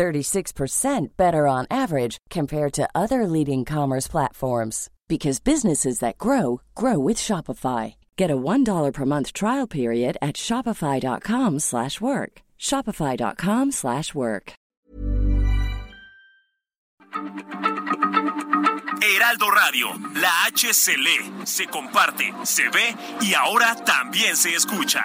36% 0.00 1.08
better 1.18 1.46
on 1.46 1.66
average 1.70 2.16
compared 2.30 2.72
to 2.72 2.88
other 2.94 3.26
leading 3.26 3.66
commerce 3.66 4.08
platforms 4.08 4.88
because 5.08 5.40
businesses 5.40 5.98
that 5.98 6.16
grow 6.16 6.62
grow 6.74 6.98
with 6.98 7.18
Shopify. 7.18 7.94
Get 8.16 8.30
a 8.30 8.36
$1 8.36 8.92
per 8.94 9.04
month 9.04 9.34
trial 9.34 9.66
period 9.66 10.16
at 10.22 10.36
shopify.com/work. 10.36 12.32
shopify.com/work. 12.58 14.52
Heraldo 19.02 19.48
Radio, 19.50 19.88
la 20.14 20.32
H 20.46 20.72
se 21.44 21.66
comparte, 21.66 22.26
se 22.44 22.68
ve 22.70 22.94
y 23.20 23.34
ahora 23.34 23.74
también 23.84 24.36
se 24.36 24.54
escucha. 24.54 25.04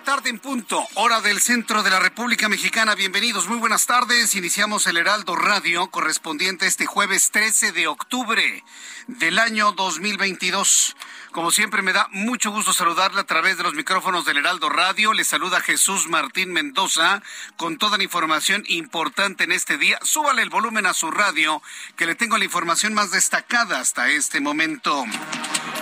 Tarde 0.00 0.30
en 0.30 0.38
punto, 0.38 0.86
hora 0.94 1.20
del 1.20 1.40
centro 1.40 1.82
de 1.82 1.90
la 1.90 2.00
República 2.00 2.48
Mexicana. 2.48 2.94
Bienvenidos, 2.94 3.48
muy 3.48 3.58
buenas 3.58 3.86
tardes. 3.86 4.34
Iniciamos 4.34 4.86
el 4.86 4.96
Heraldo 4.96 5.36
Radio 5.36 5.90
correspondiente 5.90 6.66
este 6.66 6.86
jueves 6.86 7.30
13 7.30 7.72
de 7.72 7.86
octubre 7.86 8.64
del 9.06 9.38
año 9.38 9.72
2022. 9.72 10.96
Como 11.32 11.50
siempre, 11.50 11.82
me 11.82 11.92
da 11.92 12.08
mucho 12.12 12.50
gusto 12.50 12.72
saludarle 12.72 13.20
a 13.20 13.26
través 13.26 13.58
de 13.58 13.62
los 13.62 13.74
micrófonos 13.74 14.24
del 14.24 14.38
Heraldo 14.38 14.70
Radio. 14.70 15.12
Le 15.12 15.24
saluda 15.24 15.60
Jesús 15.60 16.08
Martín 16.08 16.52
Mendoza 16.52 17.22
con 17.56 17.76
toda 17.76 17.98
la 17.98 18.04
información 18.04 18.64
importante 18.68 19.44
en 19.44 19.52
este 19.52 19.76
día. 19.76 19.98
Súbale 20.02 20.42
el 20.42 20.50
volumen 20.50 20.86
a 20.86 20.94
su 20.94 21.10
radio, 21.10 21.62
que 21.96 22.06
le 22.06 22.14
tengo 22.14 22.38
la 22.38 22.44
información 22.44 22.94
más 22.94 23.10
destacada 23.10 23.80
hasta 23.80 24.08
este 24.08 24.40
momento. 24.40 25.04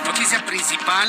Noticia 0.05 0.45
principal 0.45 1.09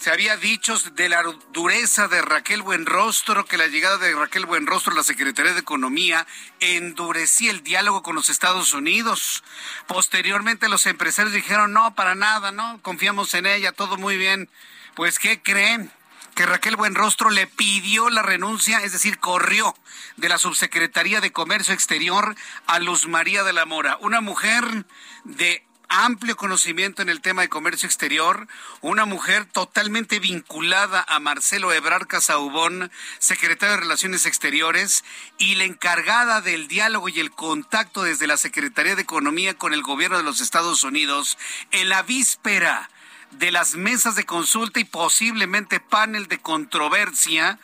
se 0.00 0.10
había 0.10 0.38
dicho 0.38 0.78
de 0.94 1.10
la 1.10 1.22
dureza 1.52 2.08
de 2.08 2.22
Raquel 2.22 2.62
Buenrostro, 2.62 3.44
que 3.44 3.58
la 3.58 3.66
llegada 3.66 3.98
de 3.98 4.14
Raquel 4.14 4.46
Buenrostro 4.46 4.94
a 4.94 4.96
la 4.96 5.02
Secretaría 5.02 5.52
de 5.52 5.60
Economía 5.60 6.26
endurecía 6.58 7.50
el 7.50 7.62
diálogo 7.62 8.02
con 8.02 8.14
los 8.14 8.30
Estados 8.30 8.72
Unidos. 8.72 9.44
Posteriormente 9.86 10.70
los 10.70 10.86
empresarios 10.86 11.34
dijeron, 11.34 11.74
no, 11.74 11.94
para 11.94 12.14
nada, 12.14 12.50
no, 12.50 12.80
confiamos 12.80 13.34
en 13.34 13.44
ella, 13.44 13.72
todo 13.72 13.98
muy 13.98 14.16
bien. 14.16 14.48
Pues, 14.94 15.18
¿qué 15.18 15.42
creen? 15.42 15.92
que 16.34 16.46
Raquel 16.46 16.76
Buenrostro 16.76 17.28
le 17.28 17.46
pidió 17.48 18.08
la 18.08 18.22
renuncia, 18.22 18.78
es 18.82 18.92
decir, 18.92 19.18
corrió 19.18 19.74
de 20.16 20.28
la 20.30 20.38
Subsecretaría 20.38 21.20
de 21.20 21.32
Comercio 21.32 21.74
Exterior 21.74 22.34
a 22.66 22.78
Luz 22.78 23.06
María 23.06 23.42
de 23.42 23.52
la 23.52 23.66
Mora, 23.66 23.98
una 24.00 24.22
mujer 24.22 24.86
de 25.24 25.66
amplio 25.90 26.36
conocimiento 26.36 27.02
en 27.02 27.08
el 27.08 27.20
tema 27.20 27.42
de 27.42 27.48
comercio 27.48 27.86
exterior, 27.86 28.46
una 28.80 29.04
mujer 29.04 29.44
totalmente 29.44 30.20
vinculada 30.20 31.04
a 31.06 31.18
Marcelo 31.18 31.72
Ebrard 31.72 32.06
Casaubón, 32.06 32.90
secretario 33.18 33.74
de 33.74 33.82
Relaciones 33.82 34.24
Exteriores, 34.24 35.04
y 35.36 35.56
la 35.56 35.64
encargada 35.64 36.40
del 36.40 36.68
diálogo 36.68 37.08
y 37.08 37.18
el 37.18 37.32
contacto 37.32 38.04
desde 38.04 38.28
la 38.28 38.36
Secretaría 38.36 38.94
de 38.94 39.02
Economía 39.02 39.54
con 39.54 39.74
el 39.74 39.82
gobierno 39.82 40.16
de 40.16 40.22
los 40.22 40.40
Estados 40.40 40.84
Unidos 40.84 41.36
en 41.72 41.88
la 41.88 42.02
víspera 42.02 42.88
de 43.32 43.50
las 43.50 43.74
mesas 43.74 44.14
de 44.14 44.24
consulta 44.24 44.78
y 44.80 44.84
posiblemente 44.84 45.80
panel 45.80 46.28
de 46.28 46.38
controversia 46.38 47.58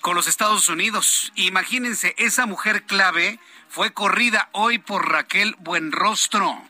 con 0.00 0.16
los 0.16 0.26
Estados 0.26 0.68
Unidos. 0.68 1.32
Imagínense, 1.36 2.14
esa 2.18 2.46
mujer 2.46 2.82
clave 2.82 3.38
fue 3.68 3.92
corrida 3.92 4.48
hoy 4.52 4.78
por 4.78 5.08
Raquel 5.08 5.54
Buenrostro. 5.60 6.69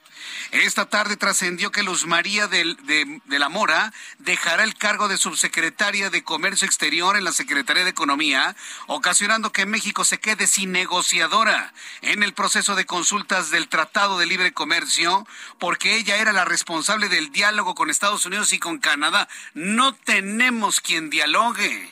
Esta 0.51 0.87
tarde 0.87 1.17
trascendió 1.17 1.71
que 1.71 1.83
Luz 1.83 2.07
María 2.07 2.49
de, 2.49 3.21
la 3.27 3.49
Mora 3.49 3.93
dejará 4.19 4.65
el 4.65 4.75
cargo 4.75 5.09
de 5.09 5.17
subsecretaria 5.17 6.11
de 6.11 6.25
Comercio 6.25 6.67
Exterior 6.67 7.17
en 7.17 7.25
la 7.25 7.33
Secretaría 7.33 7.85
de 7.85 7.91
Economía, 7.91 8.57
ocasionando 8.87 9.53
que 9.53 9.67
México 9.67 10.05
se 10.05 10.19
quede 10.19 10.47
sin 10.47 10.73
negociadora 10.73 11.73
en 12.03 12.23
el 12.23 12.35
proceso 12.35 12.75
de 12.75 12.87
consultas 12.87 13.51
del 13.51 13.69
Tratado 13.69 14.19
de 14.19 14.27
Libre 14.27 14.53
Comercio, 14.53 15.27
porque 15.59 15.97
ella 15.97 16.17
era 16.17 16.33
la 16.33 16.45
responsable 16.45 17.09
del 17.09 17.31
diálogo 17.31 17.75
con 17.75 17.91
Estados 17.91 18.27
Unidos 18.27 18.53
y 18.53 18.59
con 18.59 18.79
Canadá. 18.79 19.29
No 19.55 19.95
tenemos 19.95 20.81
quien 20.81 21.11
dialogue. 21.11 21.91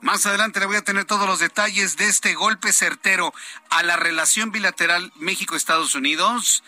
Más 0.00 0.26
adelante 0.26 0.60
le 0.60 0.66
voy 0.66 0.76
a 0.76 0.84
tener 0.84 1.04
todos 1.04 1.26
los 1.26 1.38
detalles 1.38 1.96
de 1.96 2.06
este 2.06 2.34
golpe 2.34 2.72
certero 2.72 3.32
a 3.70 3.82
la 3.82 3.96
relación 3.96 4.52
bilateral 4.52 5.12
México-Estados 5.16 5.94
Unidos 5.94 6.62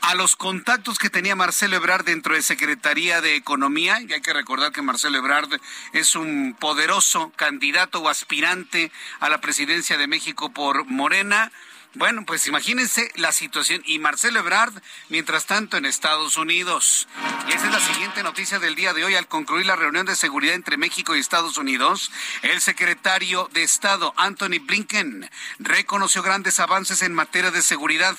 a 0.00 0.14
los 0.14 0.36
contactos 0.36 0.98
que 0.98 1.10
tenía 1.10 1.36
Marcelo 1.36 1.76
Ebrard 1.76 2.04
dentro 2.04 2.34
de 2.34 2.42
Secretaría 2.42 3.20
de 3.20 3.36
Economía, 3.36 4.00
y 4.00 4.12
hay 4.12 4.20
que 4.20 4.32
recordar 4.32 4.72
que 4.72 4.82
Marcelo 4.82 5.18
Ebrard 5.18 5.60
es 5.92 6.16
un 6.16 6.56
poderoso 6.58 7.32
candidato 7.36 8.00
o 8.00 8.08
aspirante 8.08 8.90
a 9.20 9.28
la 9.28 9.40
presidencia 9.40 9.96
de 9.98 10.06
México 10.06 10.50
por 10.50 10.84
Morena. 10.86 11.52
Bueno, 11.94 12.24
pues 12.26 12.46
imagínense 12.46 13.10
la 13.16 13.32
situación. 13.32 13.82
Y 13.86 13.98
Marcelo 13.98 14.40
Ebrard, 14.40 14.74
mientras 15.08 15.46
tanto, 15.46 15.76
en 15.76 15.86
Estados 15.86 16.36
Unidos. 16.36 17.08
Y 17.48 17.52
esa 17.52 17.66
es 17.66 17.72
la 17.72 17.80
siguiente 17.80 18.22
noticia 18.22 18.58
del 18.58 18.74
día 18.74 18.92
de 18.92 19.04
hoy. 19.04 19.14
Al 19.14 19.26
concluir 19.26 19.66
la 19.66 19.74
reunión 19.74 20.04
de 20.04 20.14
seguridad 20.14 20.54
entre 20.54 20.76
México 20.76 21.16
y 21.16 21.20
Estados 21.20 21.56
Unidos, 21.56 22.12
el 22.42 22.60
secretario 22.60 23.48
de 23.54 23.62
Estado, 23.62 24.12
Anthony 24.16 24.60
Blinken, 24.60 25.30
reconoció 25.58 26.22
grandes 26.22 26.60
avances 26.60 27.00
en 27.02 27.14
materia 27.14 27.50
de 27.50 27.62
seguridad 27.62 28.16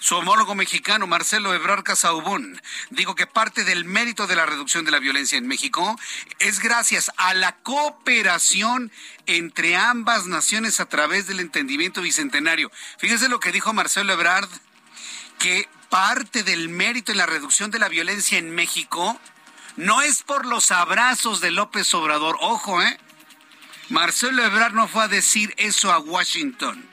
su 0.00 0.16
homólogo 0.16 0.54
mexicano, 0.54 1.06
Marcelo 1.06 1.52
Ebrard 1.52 1.82
Casaubón, 1.82 2.60
dijo 2.88 3.14
que 3.14 3.26
parte 3.26 3.64
del 3.64 3.84
mérito 3.84 4.26
de 4.26 4.34
la 4.34 4.46
reducción 4.46 4.86
de 4.86 4.90
la 4.90 4.98
violencia 4.98 5.36
en 5.36 5.46
México 5.46 5.94
es 6.38 6.60
gracias 6.60 7.12
a 7.18 7.34
la 7.34 7.56
cooperación 7.56 8.90
entre 9.26 9.76
ambas 9.76 10.26
naciones 10.26 10.80
a 10.80 10.86
través 10.86 11.26
del 11.26 11.38
entendimiento 11.38 12.00
bicentenario. 12.00 12.72
Fíjese 12.96 13.28
lo 13.28 13.40
que 13.40 13.52
dijo 13.52 13.74
Marcelo 13.74 14.14
Ebrard, 14.14 14.48
que 15.38 15.68
parte 15.90 16.44
del 16.44 16.70
mérito 16.70 17.12
en 17.12 17.18
la 17.18 17.26
reducción 17.26 17.70
de 17.70 17.78
la 17.78 17.90
violencia 17.90 18.38
en 18.38 18.54
México 18.54 19.20
no 19.76 20.00
es 20.00 20.22
por 20.22 20.46
los 20.46 20.70
abrazos 20.70 21.42
de 21.42 21.50
López 21.50 21.92
Obrador. 21.92 22.38
Ojo, 22.40 22.80
¿eh? 22.80 22.98
Marcelo 23.90 24.42
Ebrard 24.42 24.72
no 24.72 24.88
fue 24.88 25.04
a 25.04 25.08
decir 25.08 25.52
eso 25.58 25.92
a 25.92 25.98
Washington 25.98 26.89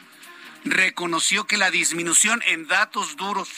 reconoció 0.65 1.45
que 1.45 1.57
la 1.57 1.71
disminución 1.71 2.41
en 2.47 2.67
datos 2.67 3.15
duros 3.15 3.49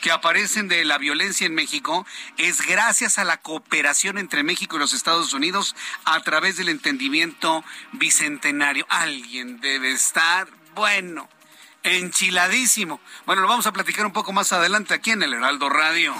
que 0.00 0.10
aparecen 0.10 0.68
de 0.68 0.84
la 0.84 0.98
violencia 0.98 1.46
en 1.46 1.54
México 1.54 2.06
es 2.36 2.66
gracias 2.66 3.18
a 3.18 3.24
la 3.24 3.38
cooperación 3.38 4.18
entre 4.18 4.42
México 4.42 4.76
y 4.76 4.78
los 4.78 4.92
Estados 4.92 5.32
Unidos 5.32 5.74
a 6.04 6.20
través 6.22 6.56
del 6.56 6.68
entendimiento 6.68 7.64
bicentenario. 7.92 8.86
Alguien 8.88 9.60
debe 9.60 9.92
estar, 9.92 10.48
bueno, 10.74 11.28
enchiladísimo. 11.82 13.00
Bueno, 13.26 13.42
lo 13.42 13.48
vamos 13.48 13.66
a 13.66 13.72
platicar 13.72 14.06
un 14.06 14.12
poco 14.12 14.32
más 14.32 14.52
adelante 14.52 14.94
aquí 14.94 15.10
en 15.10 15.22
el 15.22 15.34
Heraldo 15.34 15.68
Radio. 15.68 16.14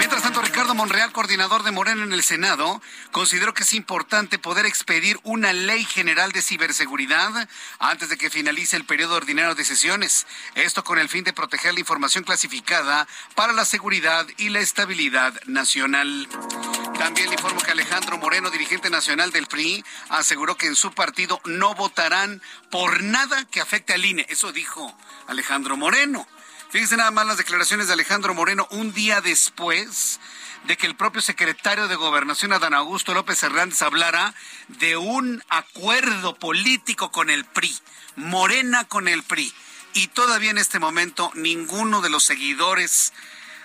Mientras 0.00 0.22
tanto, 0.22 0.40
Ricardo 0.40 0.74
Monreal, 0.74 1.12
coordinador 1.12 1.62
de 1.62 1.72
Moreno 1.72 2.04
en 2.04 2.14
el 2.14 2.22
Senado, 2.22 2.80
consideró 3.12 3.52
que 3.52 3.64
es 3.64 3.74
importante 3.74 4.38
poder 4.38 4.64
expedir 4.64 5.20
una 5.24 5.52
ley 5.52 5.84
general 5.84 6.32
de 6.32 6.40
ciberseguridad 6.40 7.46
antes 7.78 8.08
de 8.08 8.16
que 8.16 8.30
finalice 8.30 8.76
el 8.76 8.86
periodo 8.86 9.16
ordinario 9.16 9.54
de 9.54 9.62
sesiones. 9.62 10.26
Esto 10.54 10.84
con 10.84 10.98
el 10.98 11.10
fin 11.10 11.22
de 11.24 11.34
proteger 11.34 11.74
la 11.74 11.80
información 11.80 12.24
clasificada 12.24 13.06
para 13.34 13.52
la 13.52 13.66
seguridad 13.66 14.26
y 14.38 14.48
la 14.48 14.60
estabilidad 14.60 15.34
nacional. 15.44 16.26
También 16.98 17.28
le 17.28 17.34
informo 17.34 17.60
que 17.60 17.72
Alejandro 17.72 18.16
Moreno, 18.16 18.50
dirigente 18.50 18.88
nacional 18.88 19.32
del 19.32 19.48
PRI, 19.48 19.84
aseguró 20.08 20.56
que 20.56 20.66
en 20.66 20.76
su 20.76 20.92
partido 20.92 21.42
no 21.44 21.74
votarán 21.74 22.40
por 22.70 23.02
nada 23.02 23.44
que 23.50 23.60
afecte 23.60 23.92
al 23.92 24.06
INE. 24.06 24.24
Eso 24.30 24.50
dijo 24.50 24.96
Alejandro 25.26 25.76
Moreno. 25.76 26.26
Fíjense 26.70 26.96
nada 26.96 27.10
más 27.10 27.26
las 27.26 27.36
declaraciones 27.36 27.88
de 27.88 27.94
Alejandro 27.94 28.32
Moreno 28.32 28.68
un 28.70 28.92
día 28.92 29.20
después 29.20 30.20
de 30.68 30.76
que 30.76 30.86
el 30.86 30.94
propio 30.94 31.20
secretario 31.20 31.88
de 31.88 31.96
Gobernación, 31.96 32.52
Adán 32.52 32.74
Augusto 32.74 33.12
López 33.12 33.42
Hernández, 33.42 33.82
hablara 33.82 34.34
de 34.68 34.96
un 34.96 35.42
acuerdo 35.48 36.36
político 36.36 37.10
con 37.10 37.28
el 37.28 37.44
PRI, 37.44 37.76
Morena 38.14 38.84
con 38.84 39.08
el 39.08 39.24
PRI. 39.24 39.52
Y 39.94 40.06
todavía 40.08 40.52
en 40.52 40.58
este 40.58 40.78
momento 40.78 41.32
ninguno 41.34 42.02
de 42.02 42.10
los 42.10 42.22
seguidores 42.22 43.12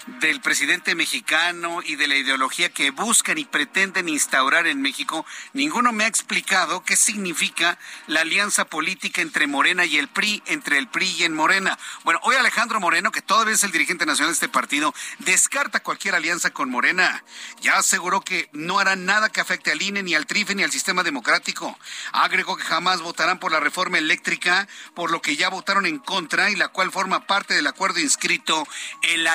del 0.05 0.41
presidente 0.41 0.95
mexicano 0.95 1.81
y 1.83 1.95
de 1.95 2.07
la 2.07 2.15
ideología 2.15 2.69
que 2.69 2.91
buscan 2.91 3.37
y 3.37 3.45
pretenden 3.45 4.07
instaurar 4.09 4.67
en 4.67 4.81
México, 4.81 5.25
ninguno 5.53 5.91
me 5.91 6.03
ha 6.03 6.07
explicado 6.07 6.83
qué 6.83 6.95
significa 6.95 7.77
la 8.07 8.21
alianza 8.21 8.65
política 8.65 9.21
entre 9.21 9.47
Morena 9.47 9.85
y 9.85 9.97
el 9.97 10.07
PRI, 10.07 10.43
entre 10.45 10.77
el 10.77 10.87
PRI 10.87 11.15
y 11.19 11.23
en 11.23 11.33
Morena. 11.33 11.77
Bueno, 12.03 12.19
hoy 12.23 12.35
Alejandro 12.35 12.79
Moreno, 12.79 13.11
que 13.11 13.21
todavía 13.21 13.55
es 13.55 13.63
el 13.63 13.71
dirigente 13.71 14.05
nacional 14.05 14.31
de 14.31 14.35
este 14.35 14.49
partido, 14.49 14.93
descarta 15.19 15.81
cualquier 15.81 16.15
alianza 16.15 16.51
con 16.51 16.69
Morena. 16.69 17.23
Ya 17.61 17.77
aseguró 17.77 18.21
que 18.21 18.49
no 18.53 18.79
hará 18.79 18.95
nada 18.95 19.29
que 19.29 19.41
afecte 19.41 19.71
al 19.71 19.81
INE, 19.81 20.03
ni 20.03 20.15
al 20.15 20.25
TRIFE, 20.25 20.55
ni 20.55 20.63
al 20.63 20.71
sistema 20.71 21.03
democrático. 21.03 21.77
Agregó 22.11 22.57
que 22.57 22.63
jamás 22.63 23.01
votarán 23.01 23.39
por 23.39 23.51
la 23.51 23.59
reforma 23.59 23.97
eléctrica, 23.97 24.67
por 24.93 25.11
lo 25.11 25.21
que 25.21 25.35
ya 25.35 25.49
votaron 25.49 25.85
en 25.85 25.99
contra 25.99 26.49
y 26.49 26.55
la 26.55 26.69
cual 26.69 26.91
forma 26.91 27.25
parte 27.27 27.53
del 27.53 27.67
acuerdo 27.67 27.99
inscrito 27.99 28.67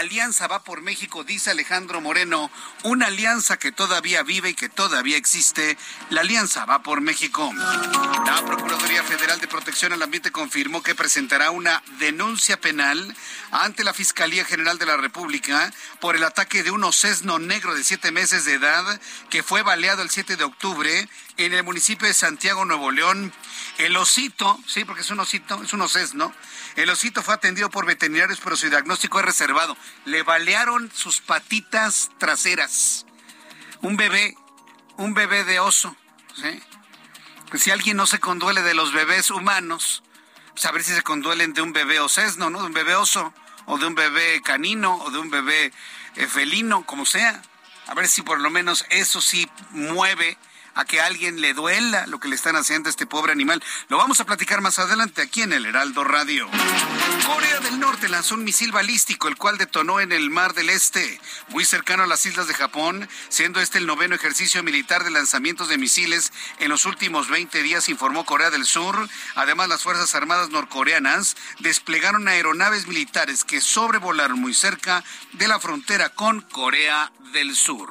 alianza 0.00 0.48
va 0.48 0.59
por 0.64 0.82
México, 0.82 1.24
dice 1.24 1.50
Alejandro 1.50 2.00
Moreno, 2.00 2.50
una 2.82 3.06
alianza 3.06 3.58
que 3.58 3.72
todavía 3.72 4.22
vive 4.22 4.50
y 4.50 4.54
que 4.54 4.68
todavía 4.68 5.16
existe. 5.16 5.76
La 6.10 6.22
alianza 6.22 6.64
va 6.64 6.82
por 6.82 7.00
México. 7.00 7.50
La 8.26 8.42
Procuraduría 8.44 9.02
Federal 9.02 9.40
de 9.40 9.48
Protección 9.48 9.92
al 9.92 10.02
Ambiente 10.02 10.30
confirmó 10.30 10.82
que 10.82 10.94
presentará 10.94 11.50
una 11.50 11.82
denuncia 11.98 12.60
penal 12.60 13.16
ante 13.50 13.84
la 13.84 13.94
Fiscalía 13.94 14.44
General 14.44 14.78
de 14.78 14.86
la 14.86 14.96
República 14.96 15.72
por 16.00 16.16
el 16.16 16.24
ataque 16.24 16.62
de 16.62 16.70
un 16.70 16.84
osesno 16.84 17.38
negro 17.38 17.74
de 17.74 17.84
siete 17.84 18.12
meses 18.12 18.44
de 18.44 18.54
edad 18.54 19.00
que 19.28 19.42
fue 19.42 19.62
baleado 19.62 20.02
el 20.02 20.10
7 20.10 20.36
de 20.36 20.44
octubre 20.44 21.08
en 21.36 21.54
el 21.54 21.64
municipio 21.64 22.06
de 22.06 22.14
Santiago, 22.14 22.64
Nuevo 22.64 22.90
León. 22.90 23.32
El 23.80 23.96
osito, 23.96 24.60
sí, 24.66 24.84
porque 24.84 25.00
es 25.00 25.08
un 25.08 25.20
osito, 25.20 25.62
es 25.62 25.72
un 25.72 25.80
osesno, 25.80 26.34
el 26.76 26.90
osito 26.90 27.22
fue 27.22 27.32
atendido 27.32 27.70
por 27.70 27.86
veterinarios, 27.86 28.38
pero 28.44 28.54
su 28.54 28.68
diagnóstico 28.68 29.18
es 29.18 29.24
reservado. 29.24 29.74
Le 30.04 30.22
balearon 30.22 30.92
sus 30.94 31.22
patitas 31.22 32.10
traseras. 32.18 33.06
Un 33.80 33.96
bebé, 33.96 34.36
un 34.98 35.14
bebé 35.14 35.44
de 35.44 35.60
oso. 35.60 35.96
Pues 37.48 37.62
si 37.62 37.70
alguien 37.70 37.96
no 37.96 38.06
se 38.06 38.20
conduele 38.20 38.60
de 38.60 38.74
los 38.74 38.92
bebés 38.92 39.30
humanos, 39.30 40.02
pues 40.52 40.66
a 40.66 40.72
ver 40.72 40.84
si 40.84 40.94
se 40.94 41.02
conduelen 41.02 41.54
de 41.54 41.62
un 41.62 41.72
bebé 41.72 42.00
osesno, 42.00 42.50
¿no? 42.50 42.60
De 42.60 42.66
un 42.66 42.74
bebé 42.74 42.96
oso, 42.96 43.32
o 43.64 43.78
de 43.78 43.86
un 43.86 43.94
bebé 43.94 44.42
canino, 44.42 44.96
o 44.96 45.10
de 45.10 45.18
un 45.20 45.30
bebé 45.30 45.72
eh, 46.16 46.26
felino, 46.26 46.84
como 46.84 47.06
sea. 47.06 47.40
A 47.86 47.94
ver 47.94 48.08
si 48.08 48.20
por 48.20 48.40
lo 48.40 48.50
menos 48.50 48.84
eso 48.90 49.22
sí 49.22 49.48
mueve 49.70 50.36
a 50.74 50.84
que 50.84 51.00
alguien 51.00 51.40
le 51.40 51.54
duela 51.54 52.06
lo 52.06 52.20
que 52.20 52.28
le 52.28 52.36
están 52.36 52.56
haciendo 52.56 52.88
a 52.88 52.90
este 52.90 53.06
pobre 53.06 53.32
animal. 53.32 53.62
Lo 53.88 53.96
vamos 53.96 54.20
a 54.20 54.26
platicar 54.26 54.60
más 54.60 54.78
adelante 54.78 55.22
aquí 55.22 55.42
en 55.42 55.52
el 55.52 55.66
Heraldo 55.66 56.04
Radio. 56.04 56.48
Corea 57.26 57.60
del 57.60 57.80
Norte 57.80 58.08
lanzó 58.08 58.34
un 58.34 58.44
misil 58.44 58.72
balístico, 58.72 59.28
el 59.28 59.36
cual 59.36 59.58
detonó 59.58 60.00
en 60.00 60.12
el 60.12 60.30
Mar 60.30 60.54
del 60.54 60.70
Este, 60.70 61.20
muy 61.48 61.64
cercano 61.64 62.02
a 62.02 62.06
las 62.06 62.24
islas 62.26 62.48
de 62.48 62.54
Japón, 62.54 63.08
siendo 63.28 63.60
este 63.60 63.78
el 63.78 63.86
noveno 63.86 64.14
ejercicio 64.14 64.62
militar 64.62 65.04
de 65.04 65.10
lanzamientos 65.10 65.68
de 65.68 65.78
misiles 65.78 66.32
en 66.58 66.68
los 66.68 66.86
últimos 66.86 67.28
20 67.28 67.62
días, 67.62 67.88
informó 67.88 68.24
Corea 68.24 68.50
del 68.50 68.66
Sur. 68.66 69.08
Además, 69.34 69.68
las 69.68 69.82
Fuerzas 69.82 70.14
Armadas 70.14 70.50
norcoreanas 70.50 71.36
desplegaron 71.60 72.28
aeronaves 72.28 72.86
militares 72.86 73.44
que 73.44 73.60
sobrevolaron 73.60 74.40
muy 74.40 74.54
cerca 74.54 75.04
de 75.32 75.48
la 75.48 75.60
frontera 75.60 76.10
con 76.10 76.42
Corea 76.42 77.12
del 77.32 77.54
Sur. 77.54 77.90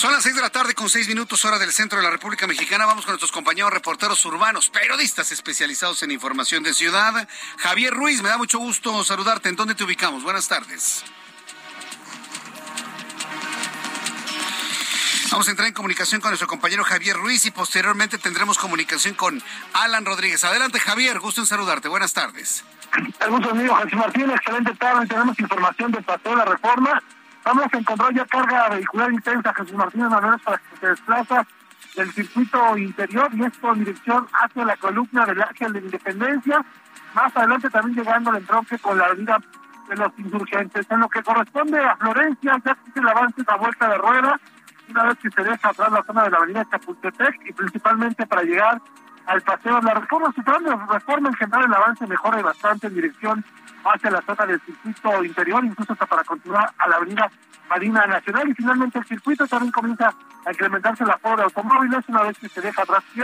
Son 0.00 0.12
las 0.12 0.22
seis 0.22 0.34
de 0.34 0.40
la 0.40 0.48
tarde 0.48 0.72
con 0.72 0.88
seis 0.88 1.08
minutos 1.08 1.44
hora 1.44 1.58
del 1.58 1.72
centro 1.72 1.98
de 1.98 2.02
la 2.02 2.10
República 2.10 2.46
Mexicana. 2.46 2.86
Vamos 2.86 3.04
con 3.04 3.12
nuestros 3.12 3.30
compañeros 3.30 3.70
reporteros 3.70 4.24
urbanos, 4.24 4.70
periodistas 4.70 5.30
especializados 5.30 6.02
en 6.02 6.10
información 6.10 6.62
de 6.62 6.72
ciudad. 6.72 7.28
Javier 7.58 7.92
Ruiz, 7.92 8.22
me 8.22 8.30
da 8.30 8.38
mucho 8.38 8.58
gusto 8.58 9.04
saludarte. 9.04 9.50
¿En 9.50 9.56
dónde 9.56 9.74
te 9.74 9.84
ubicamos? 9.84 10.22
Buenas 10.22 10.48
tardes. 10.48 11.04
Vamos 15.30 15.46
a 15.48 15.50
entrar 15.50 15.68
en 15.68 15.74
comunicación 15.74 16.22
con 16.22 16.30
nuestro 16.30 16.48
compañero 16.48 16.82
Javier 16.82 17.18
Ruiz 17.18 17.44
y 17.44 17.50
posteriormente 17.50 18.16
tendremos 18.16 18.56
comunicación 18.56 19.12
con 19.12 19.42
Alan 19.74 20.06
Rodríguez. 20.06 20.42
Adelante, 20.44 20.80
Javier, 20.80 21.18
gusto 21.18 21.42
en 21.42 21.46
saludarte. 21.46 21.88
Buenas 21.88 22.14
tardes. 22.14 22.64
Gusto 23.28 23.50
amigo 23.50 23.76
José 23.76 23.96
Martín, 23.96 24.30
excelente 24.30 24.74
tarde. 24.76 25.06
Tenemos 25.06 25.38
información 25.38 25.92
de 25.92 26.00
Paseo 26.00 26.30
de 26.30 26.36
la 26.38 26.44
Reforma 26.46 27.02
Vamos 27.44 27.66
a 27.72 27.78
encontrar 27.78 28.14
ya 28.14 28.26
carga 28.26 28.68
vehicular 28.68 29.12
intensa, 29.12 29.54
Jesús 29.54 29.74
Martínez 29.74 30.10
Manuel, 30.10 30.40
para 30.40 30.58
que 30.58 30.76
se 30.76 30.86
desplaza 30.88 31.46
del 31.96 32.12
circuito 32.12 32.76
interior 32.76 33.28
y 33.32 33.44
esto 33.44 33.72
en 33.72 33.78
dirección 33.80 34.26
hacia 34.32 34.64
la 34.64 34.76
columna 34.76 35.24
del 35.26 35.42
Ángel 35.42 35.72
de 35.72 35.78
Independencia. 35.80 36.64
Más 37.14 37.36
adelante 37.36 37.70
también 37.70 37.98
llegando 37.98 38.30
al 38.30 38.36
entronque 38.36 38.78
con 38.78 38.98
la 38.98 39.06
avenida 39.06 39.38
de 39.88 39.96
los 39.96 40.12
insurgentes. 40.18 40.86
En 40.90 41.00
lo 41.00 41.08
que 41.08 41.22
corresponde 41.22 41.80
a 41.80 41.96
Florencia, 41.96 42.60
ya 42.64 42.72
existe 42.72 43.00
el 43.00 43.08
avance 43.08 43.42
la 43.46 43.56
vuelta 43.56 43.88
de 43.88 43.98
rueda, 43.98 44.40
una 44.88 45.04
vez 45.04 45.18
que 45.18 45.30
se 45.30 45.42
deja 45.42 45.68
atrás 45.68 45.92
la 45.92 46.04
zona 46.04 46.24
de 46.24 46.30
la 46.30 46.38
avenida 46.38 46.66
Chapultepec 46.70 47.46
y 47.46 47.52
principalmente 47.52 48.26
para 48.26 48.42
llegar 48.42 48.80
al 49.26 49.40
paseo 49.42 49.76
de 49.76 49.82
la 49.82 49.94
reforma. 49.94 50.32
Plan 50.32 50.62
de 50.62 50.76
reforma 50.76 51.28
en 51.28 51.34
general 51.34 51.64
el 51.64 51.74
avance 51.74 52.06
mejora 52.06 52.42
bastante 52.42 52.86
en 52.86 52.94
dirección 52.94 53.44
hacia 53.84 54.10
la 54.10 54.22
zona 54.22 54.46
del 54.46 54.60
circuito 54.60 55.24
interior, 55.24 55.64
incluso 55.64 55.92
hasta 55.92 56.06
para 56.06 56.24
continuar 56.24 56.72
a 56.78 56.88
la 56.88 56.96
avenida 56.96 57.30
Marina 57.68 58.06
Nacional. 58.06 58.48
Y 58.48 58.54
finalmente 58.54 58.98
el 58.98 59.06
circuito 59.06 59.46
también 59.46 59.72
comienza 59.72 60.14
a 60.44 60.52
incrementarse 60.52 61.04
el 61.04 61.10
aforo 61.10 61.36
de 61.36 61.42
automóviles 61.44 62.04
una 62.08 62.22
vez 62.22 62.38
que 62.38 62.48
se 62.48 62.60
deja 62.60 62.82
atrás 62.82 63.02
y 63.14 63.22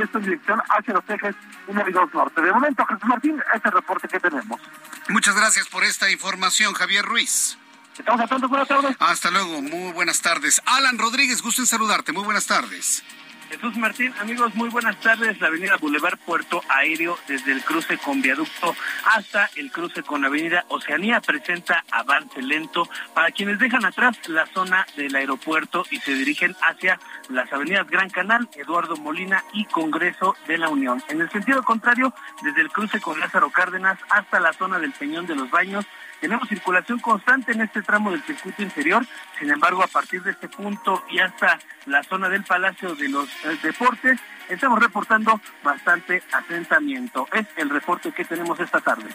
esto 0.00 0.18
en 0.18 0.24
dirección 0.24 0.60
hacia 0.68 0.94
los 0.94 1.04
ejes 1.08 1.34
1 1.66 1.88
y 1.88 1.92
2 1.92 2.14
norte. 2.14 2.40
De 2.40 2.52
momento, 2.52 2.84
Jesús 2.86 3.04
Martín, 3.04 3.42
este 3.54 3.56
es 3.56 3.64
el 3.64 3.72
reporte 3.72 4.08
que 4.08 4.20
tenemos. 4.20 4.60
Muchas 5.08 5.34
gracias 5.36 5.68
por 5.68 5.84
esta 5.84 6.10
información, 6.10 6.74
Javier 6.74 7.04
Ruiz. 7.04 7.58
Estamos 7.98 8.20
atentos, 8.20 8.48
buenas 8.48 8.68
tardes. 8.68 8.96
Hasta 9.00 9.30
luego, 9.30 9.60
muy 9.60 9.92
buenas 9.92 10.20
tardes. 10.20 10.62
Alan 10.66 10.98
Rodríguez, 10.98 11.42
gusto 11.42 11.62
en 11.62 11.66
saludarte, 11.66 12.12
muy 12.12 12.22
buenas 12.22 12.46
tardes. 12.46 13.02
Jesús 13.48 13.76
Martín, 13.78 14.12
amigos, 14.20 14.54
muy 14.54 14.68
buenas 14.68 15.00
tardes. 15.00 15.40
La 15.40 15.46
avenida 15.46 15.76
Boulevard 15.80 16.18
Puerto 16.18 16.60
Aéreo, 16.68 17.18
desde 17.26 17.52
el 17.52 17.62
cruce 17.64 17.96
con 17.96 18.20
viaducto 18.20 18.76
hasta 19.06 19.48
el 19.56 19.72
cruce 19.72 20.02
con 20.02 20.24
avenida 20.24 20.66
Oceanía, 20.68 21.20
presenta 21.20 21.82
avance 21.90 22.42
lento 22.42 22.88
para 23.14 23.30
quienes 23.30 23.58
dejan 23.58 23.86
atrás 23.86 24.18
la 24.28 24.46
zona 24.46 24.86
del 24.96 25.16
aeropuerto 25.16 25.84
y 25.90 25.96
se 25.98 26.12
dirigen 26.12 26.54
hacia 26.60 27.00
las 27.30 27.50
avenidas 27.50 27.88
Gran 27.88 28.10
Canal, 28.10 28.48
Eduardo 28.54 28.96
Molina 28.96 29.42
y 29.54 29.64
Congreso 29.64 30.36
de 30.46 30.58
la 30.58 30.68
Unión. 30.68 31.02
En 31.08 31.22
el 31.22 31.30
sentido 31.30 31.62
contrario, 31.62 32.12
desde 32.42 32.60
el 32.60 32.70
cruce 32.70 33.00
con 33.00 33.18
Lázaro 33.18 33.50
Cárdenas 33.50 33.98
hasta 34.10 34.40
la 34.40 34.52
zona 34.52 34.78
del 34.78 34.92
Peñón 34.92 35.26
de 35.26 35.36
los 35.36 35.50
Baños, 35.50 35.86
tenemos 36.20 36.48
circulación 36.48 36.98
constante 36.98 37.52
en 37.52 37.60
este 37.60 37.82
tramo 37.82 38.10
del 38.10 38.22
circuito 38.22 38.62
interior, 38.62 39.06
sin 39.38 39.50
embargo, 39.50 39.82
a 39.82 39.86
partir 39.86 40.22
de 40.22 40.32
este 40.32 40.48
punto 40.48 41.04
y 41.10 41.18
hasta 41.18 41.58
la 41.86 42.02
zona 42.02 42.28
del 42.28 42.44
Palacio 42.44 42.94
de 42.94 43.08
los 43.08 43.28
eh, 43.44 43.58
Deportes, 43.62 44.18
estamos 44.48 44.78
reportando 44.80 45.40
bastante 45.62 46.22
asentamiento. 46.32 47.26
Es 47.32 47.46
el 47.56 47.70
reporte 47.70 48.12
que 48.12 48.24
tenemos 48.24 48.58
esta 48.60 48.80
tarde. 48.80 49.08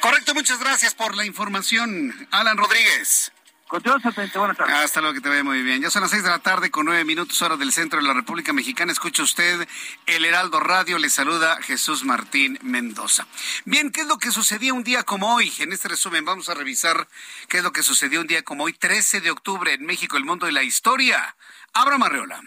Correcto, 0.00 0.34
muchas 0.34 0.58
gracias 0.58 0.94
por 0.94 1.16
la 1.16 1.24
información, 1.24 2.12
Alan 2.30 2.56
Rodríguez. 2.56 3.32
Buenas 3.70 4.56
tardes. 4.56 4.74
Hasta 4.74 5.00
luego, 5.00 5.14
que 5.14 5.20
te 5.20 5.28
vaya 5.28 5.44
muy 5.44 5.62
bien. 5.62 5.82
Ya 5.82 5.90
son 5.90 6.00
las 6.00 6.10
seis 6.10 6.22
de 6.22 6.30
la 6.30 6.38
tarde 6.38 6.70
con 6.70 6.86
nueve 6.86 7.04
minutos 7.04 7.42
hora 7.42 7.56
del 7.56 7.70
centro 7.70 8.00
de 8.00 8.06
la 8.06 8.14
República 8.14 8.54
Mexicana. 8.54 8.92
Escucha 8.92 9.22
usted 9.22 9.68
el 10.06 10.24
Heraldo 10.24 10.58
Radio. 10.58 10.98
Le 10.98 11.10
saluda 11.10 11.60
Jesús 11.60 12.04
Martín 12.04 12.58
Mendoza. 12.62 13.26
Bien, 13.66 13.90
¿qué 13.90 14.00
es 14.00 14.06
lo 14.06 14.16
que 14.16 14.30
sucedía 14.30 14.72
un 14.72 14.84
día 14.84 15.02
como 15.02 15.34
hoy? 15.34 15.52
En 15.58 15.72
este 15.72 15.88
resumen 15.88 16.24
vamos 16.24 16.48
a 16.48 16.54
revisar 16.54 17.08
qué 17.48 17.58
es 17.58 17.62
lo 17.62 17.72
que 17.72 17.82
sucedió 17.82 18.22
un 18.22 18.26
día 18.26 18.42
como 18.42 18.64
hoy, 18.64 18.72
13 18.72 19.20
de 19.20 19.30
octubre 19.30 19.74
en 19.74 19.84
México, 19.84 20.16
el 20.16 20.24
mundo 20.24 20.46
de 20.46 20.52
la 20.52 20.62
historia. 20.62 21.36
Abra 21.74 21.98
Marreola. 21.98 22.42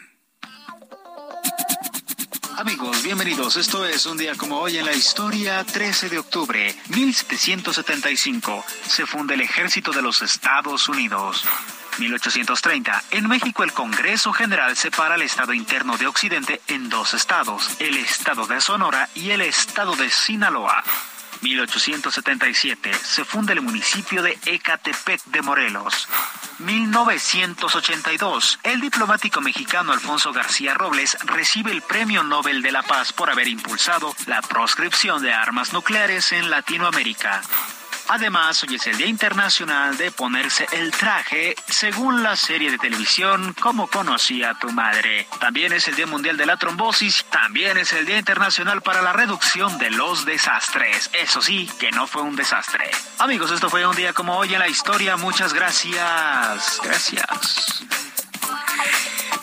Amigos, 2.61 3.01
bienvenidos. 3.01 3.55
Esto 3.55 3.87
es 3.87 4.05
un 4.05 4.19
día 4.19 4.35
como 4.35 4.59
hoy 4.59 4.77
en 4.77 4.85
la 4.85 4.93
historia, 4.93 5.63
13 5.63 6.09
de 6.09 6.19
octubre, 6.19 6.75
1775. 6.89 8.63
Se 8.85 9.07
funda 9.07 9.33
el 9.33 9.41
Ejército 9.41 9.91
de 9.91 10.03
los 10.03 10.21
Estados 10.21 10.87
Unidos. 10.87 11.43
1830. 11.97 13.03
En 13.09 13.27
México 13.27 13.63
el 13.63 13.73
Congreso 13.73 14.31
General 14.31 14.77
separa 14.77 15.15
el 15.15 15.23
Estado 15.23 15.55
interno 15.55 15.97
de 15.97 16.05
Occidente 16.05 16.61
en 16.67 16.87
dos 16.87 17.15
estados, 17.15 17.67
el 17.79 17.97
Estado 17.97 18.45
de 18.45 18.61
Sonora 18.61 19.09
y 19.15 19.31
el 19.31 19.41
Estado 19.41 19.95
de 19.95 20.11
Sinaloa. 20.11 20.83
1877 21.41 22.93
se 22.93 23.25
funda 23.25 23.53
el 23.53 23.61
municipio 23.61 24.21
de 24.21 24.37
Ecatepec 24.45 25.23
de 25.25 25.41
Morelos. 25.41 26.07
1982, 26.61 28.59
el 28.63 28.81
diplomático 28.81 29.41
mexicano 29.41 29.91
Alfonso 29.91 30.31
García 30.31 30.73
Robles 30.73 31.17
recibe 31.25 31.71
el 31.71 31.81
Premio 31.81 32.23
Nobel 32.23 32.61
de 32.61 32.71
la 32.71 32.83
Paz 32.83 33.13
por 33.13 33.29
haber 33.29 33.47
impulsado 33.47 34.15
la 34.27 34.41
proscripción 34.41 35.21
de 35.21 35.33
armas 35.33 35.73
nucleares 35.73 36.31
en 36.31 36.49
Latinoamérica. 36.49 37.41
Además, 38.13 38.61
hoy 38.63 38.75
es 38.75 38.85
el 38.87 38.97
Día 38.97 39.07
Internacional 39.07 39.95
de 39.95 40.11
ponerse 40.11 40.67
el 40.73 40.91
traje 40.91 41.55
según 41.69 42.23
la 42.23 42.35
serie 42.35 42.69
de 42.69 42.77
televisión 42.77 43.55
Como 43.57 43.87
conocí 43.87 44.43
a 44.43 44.53
tu 44.55 44.69
madre. 44.69 45.29
También 45.39 45.71
es 45.71 45.87
el 45.87 45.95
Día 45.95 46.07
Mundial 46.07 46.35
de 46.35 46.45
la 46.45 46.57
Trombosis, 46.57 47.23
también 47.29 47.77
es 47.77 47.93
el 47.93 48.05
Día 48.05 48.17
Internacional 48.17 48.81
para 48.81 49.01
la 49.01 49.13
Reducción 49.13 49.77
de 49.77 49.91
los 49.91 50.25
Desastres. 50.25 51.09
Eso 51.13 51.41
sí, 51.41 51.71
que 51.79 51.89
no 51.91 52.05
fue 52.05 52.21
un 52.21 52.35
desastre. 52.35 52.91
Amigos, 53.17 53.49
esto 53.49 53.69
fue 53.69 53.87
un 53.87 53.95
día 53.95 54.11
como 54.11 54.35
hoy 54.35 54.55
en 54.55 54.59
la 54.59 54.67
historia. 54.67 55.15
Muchas 55.15 55.53
gracias. 55.53 56.81
Gracias. 56.83 57.85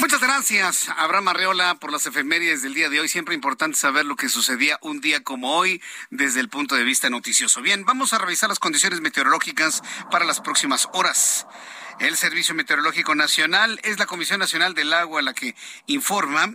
Muchas 0.01 0.21
gracias, 0.21 0.89
Abraham 0.97 1.29
Arreola, 1.29 1.75
por 1.75 1.91
las 1.91 2.07
efemérides 2.07 2.63
del 2.63 2.73
día 2.73 2.89
de 2.89 3.01
hoy. 3.01 3.09
Siempre 3.09 3.35
importante 3.35 3.77
saber 3.77 4.07
lo 4.07 4.15
que 4.15 4.29
sucedía 4.29 4.79
un 4.81 5.01
día 5.01 5.25
como 5.25 5.57
hoy 5.57 5.83
desde 6.11 6.39
el 6.39 6.49
punto 6.49 6.77
de 6.77 6.85
vista 6.85 7.11
noticioso. 7.11 7.63
Bien, 7.63 7.85
vamos 7.85 8.13
a 8.13 8.19
revisar 8.19 8.49
las 8.49 8.61
condiciones 8.61 9.01
meteorológicas 9.01 9.83
para 10.11 10.25
las 10.25 10.41
próximas 10.41 10.89
horas. 10.93 11.49
El 11.99 12.17
Servicio 12.17 12.55
Meteorológico 12.55 13.17
Nacional 13.17 13.81
es 13.83 13.99
la 13.99 14.07
Comisión 14.07 14.39
Nacional 14.39 14.75
del 14.75 14.93
Agua 14.93 15.21
la 15.21 15.35
que 15.35 15.57
informa 15.87 16.55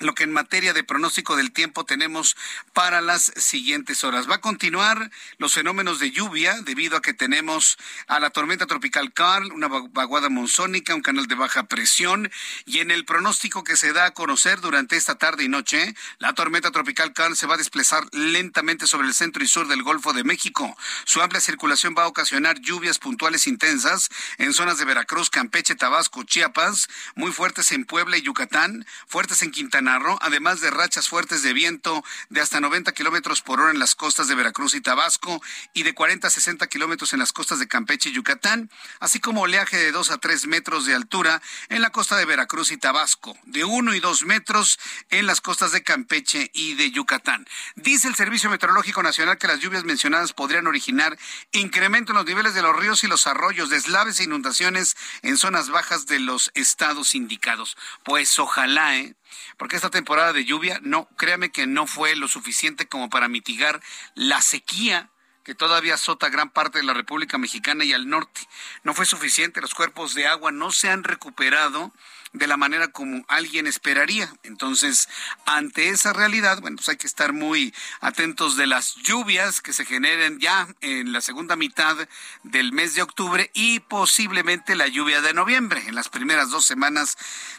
lo 0.00 0.14
que 0.14 0.24
en 0.24 0.32
materia 0.32 0.72
de 0.72 0.84
pronóstico 0.84 1.36
del 1.36 1.52
tiempo 1.52 1.84
tenemos 1.84 2.36
para 2.72 3.00
las 3.00 3.32
siguientes 3.36 4.04
horas. 4.04 4.28
Va 4.28 4.36
a 4.36 4.40
continuar 4.40 5.10
los 5.38 5.54
fenómenos 5.54 5.98
de 5.98 6.10
lluvia 6.10 6.60
debido 6.62 6.96
a 6.96 7.02
que 7.02 7.14
tenemos 7.14 7.78
a 8.06 8.20
la 8.20 8.30
tormenta 8.30 8.66
tropical 8.66 9.12
Carl, 9.12 9.52
una 9.52 9.68
vaguada 9.68 10.28
monzónica, 10.28 10.94
un 10.94 11.02
canal 11.02 11.26
de 11.26 11.34
baja 11.34 11.64
presión 11.64 12.30
y 12.64 12.80
en 12.80 12.90
el 12.90 13.04
pronóstico 13.04 13.64
que 13.64 13.76
se 13.76 13.92
da 13.92 14.06
a 14.06 14.14
conocer 14.14 14.60
durante 14.60 14.96
esta 14.96 15.16
tarde 15.16 15.44
y 15.44 15.48
noche, 15.48 15.94
la 16.18 16.34
tormenta 16.34 16.70
tropical 16.70 17.12
Carl 17.12 17.36
se 17.36 17.46
va 17.46 17.54
a 17.54 17.58
desplazar 17.58 18.04
lentamente 18.12 18.86
sobre 18.86 19.08
el 19.08 19.14
centro 19.14 19.42
y 19.42 19.48
sur 19.48 19.68
del 19.68 19.82
Golfo 19.82 20.12
de 20.12 20.24
México. 20.24 20.76
Su 21.04 21.22
amplia 21.22 21.40
circulación 21.40 21.94
va 21.96 22.04
a 22.04 22.08
ocasionar 22.08 22.60
lluvias 22.60 22.98
puntuales 22.98 23.46
intensas 23.46 24.10
en 24.38 24.52
zonas 24.52 24.78
de 24.78 24.84
Veracruz, 24.84 25.30
Campeche, 25.30 25.74
Tabasco, 25.74 26.24
Chiapas, 26.24 26.88
muy 27.14 27.32
fuertes 27.32 27.72
en 27.72 27.84
Puebla 27.84 28.16
y 28.16 28.22
Yucatán, 28.22 28.86
fuertes 29.06 29.42
en 29.42 29.50
Quintana 29.50 29.85
además 30.20 30.60
de 30.60 30.70
rachas 30.70 31.08
fuertes 31.08 31.42
de 31.42 31.52
viento 31.52 32.04
de 32.28 32.40
hasta 32.40 32.60
90 32.60 32.92
kilómetros 32.92 33.42
por 33.42 33.60
hora 33.60 33.70
en 33.70 33.78
las 33.78 33.94
costas 33.94 34.28
de 34.28 34.34
Veracruz 34.34 34.74
y 34.74 34.80
Tabasco 34.80 35.40
y 35.74 35.84
de 35.84 35.94
40 35.94 36.26
a 36.26 36.30
60 36.30 36.66
kilómetros 36.66 37.12
en 37.12 37.20
las 37.20 37.32
costas 37.32 37.58
de 37.58 37.68
Campeche 37.68 38.08
y 38.08 38.12
Yucatán, 38.12 38.70
así 39.00 39.20
como 39.20 39.42
oleaje 39.42 39.76
de 39.76 39.92
2 39.92 40.10
a 40.10 40.18
3 40.18 40.46
metros 40.46 40.86
de 40.86 40.94
altura 40.94 41.40
en 41.68 41.82
la 41.82 41.90
costa 41.90 42.16
de 42.16 42.24
Veracruz 42.24 42.72
y 42.72 42.76
Tabasco, 42.76 43.36
de 43.44 43.64
1 43.64 43.94
y 43.94 44.00
2 44.00 44.24
metros 44.24 44.78
en 45.10 45.26
las 45.26 45.40
costas 45.40 45.72
de 45.72 45.82
Campeche 45.82 46.50
y 46.52 46.74
de 46.74 46.90
Yucatán. 46.90 47.46
Dice 47.76 48.08
el 48.08 48.16
Servicio 48.16 48.50
Meteorológico 48.50 49.02
Nacional 49.02 49.38
que 49.38 49.46
las 49.46 49.60
lluvias 49.60 49.84
mencionadas 49.84 50.32
podrían 50.32 50.66
originar 50.66 51.16
incremento 51.52 52.12
en 52.12 52.18
los 52.18 52.26
niveles 52.26 52.54
de 52.54 52.62
los 52.62 52.76
ríos 52.76 53.04
y 53.04 53.06
los 53.06 53.26
arroyos, 53.26 53.70
deslaves 53.70 54.20
e 54.20 54.24
inundaciones 54.24 54.96
en 55.22 55.36
zonas 55.36 55.70
bajas 55.70 56.06
de 56.06 56.18
los 56.18 56.50
estados 56.54 57.14
indicados. 57.14 57.76
Pues 58.04 58.38
ojalá, 58.38 58.96
¿eh? 58.96 59.14
Porque 59.56 59.76
esta 59.76 59.90
temporada 59.90 60.32
de 60.32 60.44
lluvia, 60.44 60.80
no, 60.82 61.08
créame 61.16 61.50
que 61.50 61.66
no 61.66 61.86
fue 61.86 62.16
lo 62.16 62.28
suficiente 62.28 62.86
como 62.86 63.10
para 63.10 63.28
mitigar 63.28 63.80
la 64.14 64.40
sequía 64.42 65.10
que 65.46 65.54
todavía 65.54 65.94
azota 65.94 66.28
gran 66.28 66.50
parte 66.50 66.78
de 66.78 66.84
la 66.84 66.92
República 66.92 67.38
Mexicana 67.38 67.84
y 67.84 67.92
al 67.92 68.08
norte. 68.08 68.40
No 68.82 68.94
fue 68.94 69.06
suficiente, 69.06 69.60
los 69.60 69.74
cuerpos 69.74 70.14
de 70.14 70.26
agua 70.26 70.50
no 70.50 70.72
se 70.72 70.90
han 70.90 71.04
recuperado 71.04 71.92
de 72.32 72.46
la 72.46 72.56
manera 72.56 72.88
como 72.88 73.24
alguien 73.28 73.68
esperaría. 73.68 74.28
Entonces, 74.42 75.08
ante 75.46 75.90
esa 75.90 76.12
realidad, 76.12 76.60
bueno, 76.60 76.76
pues 76.76 76.88
hay 76.88 76.96
que 76.96 77.06
estar 77.06 77.32
muy 77.32 77.72
atentos 78.00 78.56
de 78.56 78.66
las 78.66 78.96
lluvias 78.96 79.62
que 79.62 79.72
se 79.72 79.84
generen 79.84 80.40
ya 80.40 80.66
en 80.80 81.12
la 81.12 81.20
segunda 81.20 81.54
mitad 81.54 81.96
del 82.42 82.72
mes 82.72 82.94
de 82.94 83.02
octubre 83.02 83.50
y 83.54 83.80
posiblemente 83.80 84.74
la 84.74 84.88
lluvia 84.88 85.20
de 85.20 85.32
noviembre, 85.32 85.84
en 85.86 85.94
las 85.94 86.08
primeras 86.08 86.50
dos 86.50 86.66
semanas 86.66 87.16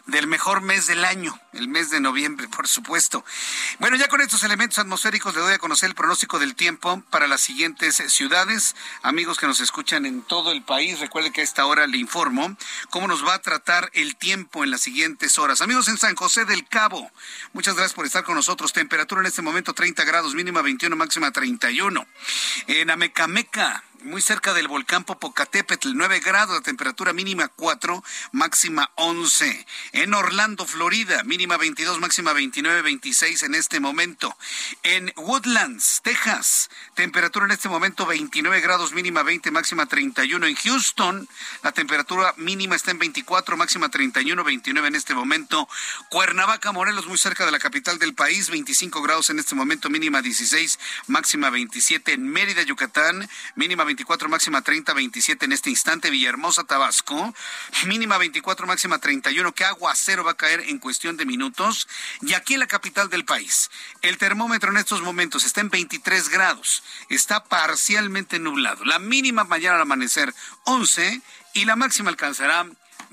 del 0.08 0.26
mejor 0.28 0.62
mes 0.62 0.88
del 0.88 1.04
año, 1.06 1.38
el 1.54 1.68
mes 1.68 1.90
de 1.90 2.00
noviembre, 2.00 2.48
por 2.48 2.68
supuesto. 2.68 3.24
Bueno, 3.80 3.98
ya 3.98 4.08
con 4.08 4.22
estos 4.22 4.44
elementos 4.44 4.80
atmosféricos 4.80 5.36
le 5.36 5.42
doy 5.42 5.54
a 5.54 5.60
conocer 5.60 5.90
el 5.90 5.96
pronóstico 5.96 6.40
del 6.40 6.56
tiempo 6.56 7.04
para 7.10 7.28
las 7.28 7.42
siguientes 7.42 8.02
ciudades. 8.08 8.76
Amigos 9.04 9.38
que 9.38 9.48
nos 9.48 9.60
escuchan 9.60 10.06
en 10.06 10.22
todo 10.22 10.52
el 10.52 10.64
país, 10.64 11.00
recuerde 11.00 11.32
que 11.32 11.42
a 11.42 11.44
esta 11.44 11.66
hora 11.66 11.88
le 11.88 11.98
informo 11.98 12.56
cómo 12.90 13.08
nos 13.08 13.26
va 13.26 13.36
a 13.36 13.42
tratar 13.42 13.90
el 13.94 14.16
tiempo 14.16 14.64
en 14.64 14.72
las 14.72 14.82
siguientes 14.82 15.38
horas. 15.38 15.62
Amigos 15.62 15.90
en 15.90 15.98
San 15.98 16.16
José 16.16 16.46
del 16.46 16.66
Cabo, 16.68 17.12
muchas 17.52 17.76
gracias 17.76 17.94
por 17.94 18.06
estar 18.06 18.24
con 18.24 18.36
nosotros. 18.36 18.72
Temperatura 18.72 19.22
en 19.22 19.28
este 19.28 19.42
momento 19.42 19.74
30 19.74 20.06
grados, 20.06 20.36
mínima 20.36 20.62
21, 20.62 20.96
máxima 20.96 21.32
31. 21.32 22.08
En 22.68 22.90
Amecameca, 22.90 23.84
muy 24.04 24.22
cerca 24.22 24.54
del 24.54 24.68
volcán 24.68 25.04
Popocatépetl, 25.04 25.92
9 25.94 26.20
grados, 26.20 26.56
la 26.56 26.62
temperatura 26.62 27.14
mínima 27.14 27.48
4, 27.48 28.04
máxima 28.32 28.92
11. 28.96 29.66
En 29.94 30.14
Orlando, 30.14 30.66
Florida, 30.66 31.24
mínima 31.24 31.58
22, 31.58 32.00
máxima 32.00 32.34
29, 32.34 32.82
26 32.82 33.44
en 33.44 33.56
este 33.56 33.80
momento. 33.80 34.38
En 34.84 35.12
Woodlands, 35.16 36.02
Texas, 36.04 36.70
temperatura 36.96 37.46
en 37.46 37.52
este 37.52 37.70
momento 37.70 38.06
29 38.06 38.62
grados, 38.62 38.94
mínima 38.94 39.24
20, 39.24 39.52
máxima 39.52 39.86
31. 39.86 40.46
En 40.46 40.56
Houston, 40.56 41.28
la 41.64 41.72
temperatura 41.72 42.34
mínima 42.38 42.76
está 42.76 42.92
en 42.92 43.00
24, 43.00 43.58
máxima 43.58 43.90
31, 43.90 44.44
29 44.44 44.88
en 44.88 44.96
este 44.96 45.14
momento. 45.16 45.68
Cuernavaca, 46.10 46.72
Morelos, 46.72 47.08
muy 47.08 47.18
cerca 47.18 47.46
de 47.46 47.52
la 47.52 47.60
capital 47.60 48.00
del 48.00 48.14
país, 48.14 48.50
25 48.50 49.02
grados 49.02 49.30
en 49.30 49.40
este 49.40 49.56
momento, 49.56 49.90
mínima 49.90 50.22
16, 50.22 50.80
máxima 51.08 51.50
27. 51.50 52.14
En 52.14 52.28
Mérida, 52.28 52.62
Yucatán, 52.62 53.28
mínima 53.56 53.87
24, 53.88 54.30
máxima 54.30 54.62
30, 54.62 54.94
27 54.94 55.46
en 55.46 55.52
este 55.52 55.72
instante. 55.72 56.12
Villahermosa, 56.12 56.64
Tabasco, 56.64 57.34
mínima 57.86 58.18
24, 58.20 58.68
máxima 58.68 59.00
31. 59.00 59.52
¿Qué 59.54 59.66
aguacero 59.66 60.24
va 60.24 60.32
a 60.32 60.38
caer 60.38 60.60
en 60.68 60.78
cuestión 60.78 61.18
de 61.18 61.26
minutos? 61.26 61.88
Y 62.22 62.36
aquí 62.36 62.54
en 62.54 62.60
la 62.60 62.68
capital 62.68 63.10
del 63.10 63.26
país, 63.26 63.72
el 64.04 64.18
termómetro 64.18 64.70
en 64.70 64.78
estos 64.78 65.02
momentos 65.02 65.44
está 65.44 65.62
en 65.62 65.70
23 65.70 66.30
grados. 66.30 66.84
Está 67.10 67.44
parcialmente 67.44 68.38
nublado. 68.38 68.86
La 68.86 69.00
mínima 69.00 69.44
mañana 69.44 69.78
al 69.78 69.82
amanecer 69.82 70.34
11 70.66 71.22
y 71.54 71.66
la 71.66 71.76
máxima 71.76 72.10
alcanzará 72.10 72.68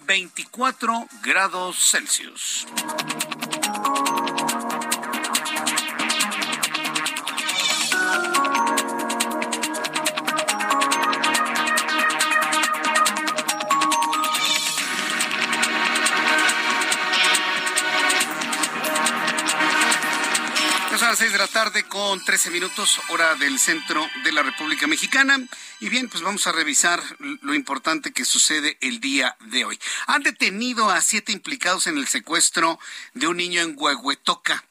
24 0.07 1.09
grados 1.23 1.91
Celsius. 1.91 2.67
Seis 21.25 21.33
de 21.33 21.39
la 21.39 21.49
tarde 21.49 21.85
con 21.85 22.23
13 22.23 22.51
minutos, 22.51 23.01
hora 23.09 23.35
del 23.37 23.59
centro 23.59 24.07
de 24.25 24.33
la 24.33 24.43
República 24.43 24.87
Mexicana. 24.87 25.39
Y 25.81 25.89
bien, 25.89 26.11
pues 26.11 26.23
vamos 26.23 26.47
a 26.47 26.53
revisar 26.53 27.03
lo 27.41 27.55
importante 27.55 28.13
que 28.13 28.27
sucede 28.27 28.77
el 28.83 29.01
día 29.01 29.35
de 29.41 29.65
hoy. 29.65 29.81
Han 30.07 30.23
detenido 30.23 30.91
a 30.91 31.01
siete 31.01 31.33
implicados 31.33 31.87
en 31.87 31.97
el 31.97 32.09
secuestro 32.09 32.79
de 33.15 33.27
un 33.27 33.39
niño 33.39 33.63
en 33.63 33.75
Huehuetoca. 33.75 34.65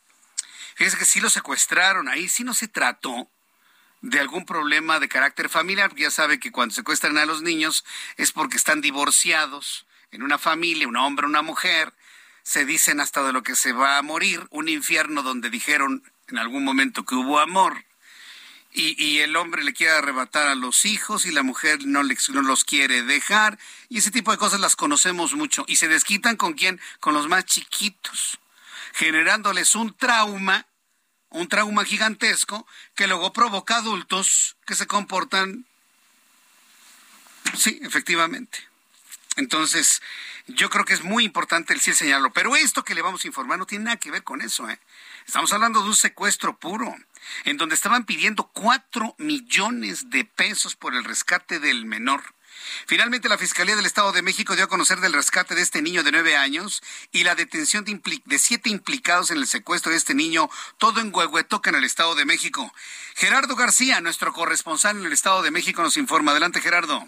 Fíjense 0.75 0.99
que 0.99 1.05
sí 1.05 1.21
lo 1.21 1.31
secuestraron, 1.31 2.07
ahí 2.07 2.29
sí 2.29 2.43
no 2.43 2.53
se 2.53 2.67
trató 2.67 3.31
de 4.01 4.19
algún 4.19 4.45
problema 4.45 4.99
de 4.99 5.09
carácter 5.09 5.49
familiar, 5.49 5.95
ya 5.95 6.11
sabe 6.11 6.39
que 6.39 6.51
cuando 6.51 6.75
secuestran 6.75 7.17
a 7.17 7.25
los 7.25 7.41
niños 7.41 7.83
es 8.15 8.31
porque 8.31 8.57
están 8.57 8.79
divorciados 8.79 9.87
en 10.11 10.21
una 10.21 10.37
familia, 10.37 10.87
un 10.87 10.97
hombre, 10.97 11.25
una 11.25 11.41
mujer, 11.41 11.95
se 12.43 12.63
dicen 12.65 12.99
hasta 12.99 13.23
de 13.23 13.33
lo 13.33 13.41
que 13.41 13.55
se 13.55 13.71
va 13.71 13.97
a 13.97 14.03
morir, 14.03 14.45
un 14.51 14.69
infierno 14.69 15.23
donde 15.23 15.49
dijeron 15.49 16.03
en 16.33 16.39
algún 16.39 16.63
momento 16.63 17.05
que 17.05 17.13
hubo 17.13 17.39
amor. 17.39 17.85
Y, 18.75 19.19
el 19.19 19.35
hombre 19.35 19.63
le 19.63 19.71
quiere 19.71 19.93
arrebatar 19.93 20.47
a 20.47 20.55
los 20.55 20.85
hijos 20.85 21.27
y 21.27 21.31
la 21.31 21.43
mujer 21.43 21.85
no, 21.85 22.01
no 22.01 22.41
los 22.41 22.63
quiere 22.63 23.03
dejar. 23.03 23.59
Y 23.87 23.99
ese 23.99 24.09
tipo 24.09 24.31
de 24.31 24.39
cosas 24.39 24.59
las 24.59 24.75
conocemos 24.75 25.35
mucho. 25.35 25.63
Y 25.67 25.75
se 25.75 25.87
desquitan 25.87 26.35
con 26.35 26.53
quién? 26.53 26.81
Con 26.99 27.13
los 27.13 27.27
más 27.27 27.45
chiquitos. 27.45 28.39
generándoles 28.93 29.75
un 29.75 29.95
trauma, 29.95 30.65
un 31.29 31.47
trauma 31.47 31.85
gigantesco 31.85 32.65
que 32.95 33.05
luego 33.05 33.31
provoca 33.31 33.75
adultos 33.75 34.55
que 34.65 34.73
se 34.73 34.87
comportan, 34.87 35.67
sí, 37.55 37.79
efectivamente. 37.83 38.57
Entonces, 39.35 40.01
yo 40.47 40.71
creo 40.71 40.85
que 40.85 40.93
es 40.93 41.03
muy 41.03 41.25
importante 41.25 41.73
el 41.73 41.79
sí 41.79 41.93
señalarlo. 41.93 42.33
Pero 42.33 42.55
esto 42.55 42.83
que 42.83 42.95
le 42.95 43.03
vamos 43.03 43.23
a 43.23 43.27
informar 43.27 43.59
no 43.59 43.67
tiene 43.67 43.85
nada 43.85 43.97
que 43.97 44.09
ver 44.09 44.23
con 44.23 44.41
eso. 44.41 44.67
¿eh? 44.67 44.79
Estamos 45.25 45.53
hablando 45.53 45.81
de 45.81 45.87
un 45.87 45.95
secuestro 45.95 46.57
puro, 46.57 46.95
en 47.45 47.57
donde 47.57 47.75
estaban 47.75 48.05
pidiendo 48.05 48.49
cuatro 48.53 49.15
millones 49.17 50.09
de 50.09 50.25
pesos 50.25 50.75
por 50.75 50.95
el 50.95 51.03
rescate 51.03 51.59
del 51.59 51.85
menor. 51.85 52.23
Finalmente, 52.85 53.29
la 53.29 53.37
Fiscalía 53.37 53.75
del 53.75 53.85
Estado 53.85 54.11
de 54.11 54.21
México 54.21 54.55
dio 54.55 54.65
a 54.65 54.69
conocer 54.69 54.99
del 54.99 55.13
rescate 55.13 55.55
de 55.55 55.61
este 55.61 55.81
niño 55.81 56.03
de 56.03 56.11
nueve 56.11 56.35
años 56.35 56.81
y 57.11 57.23
la 57.23 57.35
detención 57.35 57.83
de, 57.83 58.39
siete 58.39 58.69
implicados 58.69 59.31
en 59.31 59.37
el 59.37 59.47
secuestro 59.47 59.91
de 59.91 59.97
este 59.97 60.13
niño, 60.13 60.49
todo 60.77 60.99
en 60.99 61.13
Huehuetoca, 61.13 61.69
en 61.69 61.77
el 61.77 61.83
Estado 61.83 62.15
de 62.15 62.25
México. 62.25 62.73
Gerardo 63.15 63.55
García, 63.55 64.01
nuestro 64.01 64.33
corresponsal 64.33 64.97
en 64.97 65.05
el 65.05 65.13
Estado 65.13 65.41
de 65.41 65.51
México, 65.51 65.81
nos 65.81 65.97
informa. 65.97 66.31
Adelante, 66.31 66.61
Gerardo. 66.61 67.07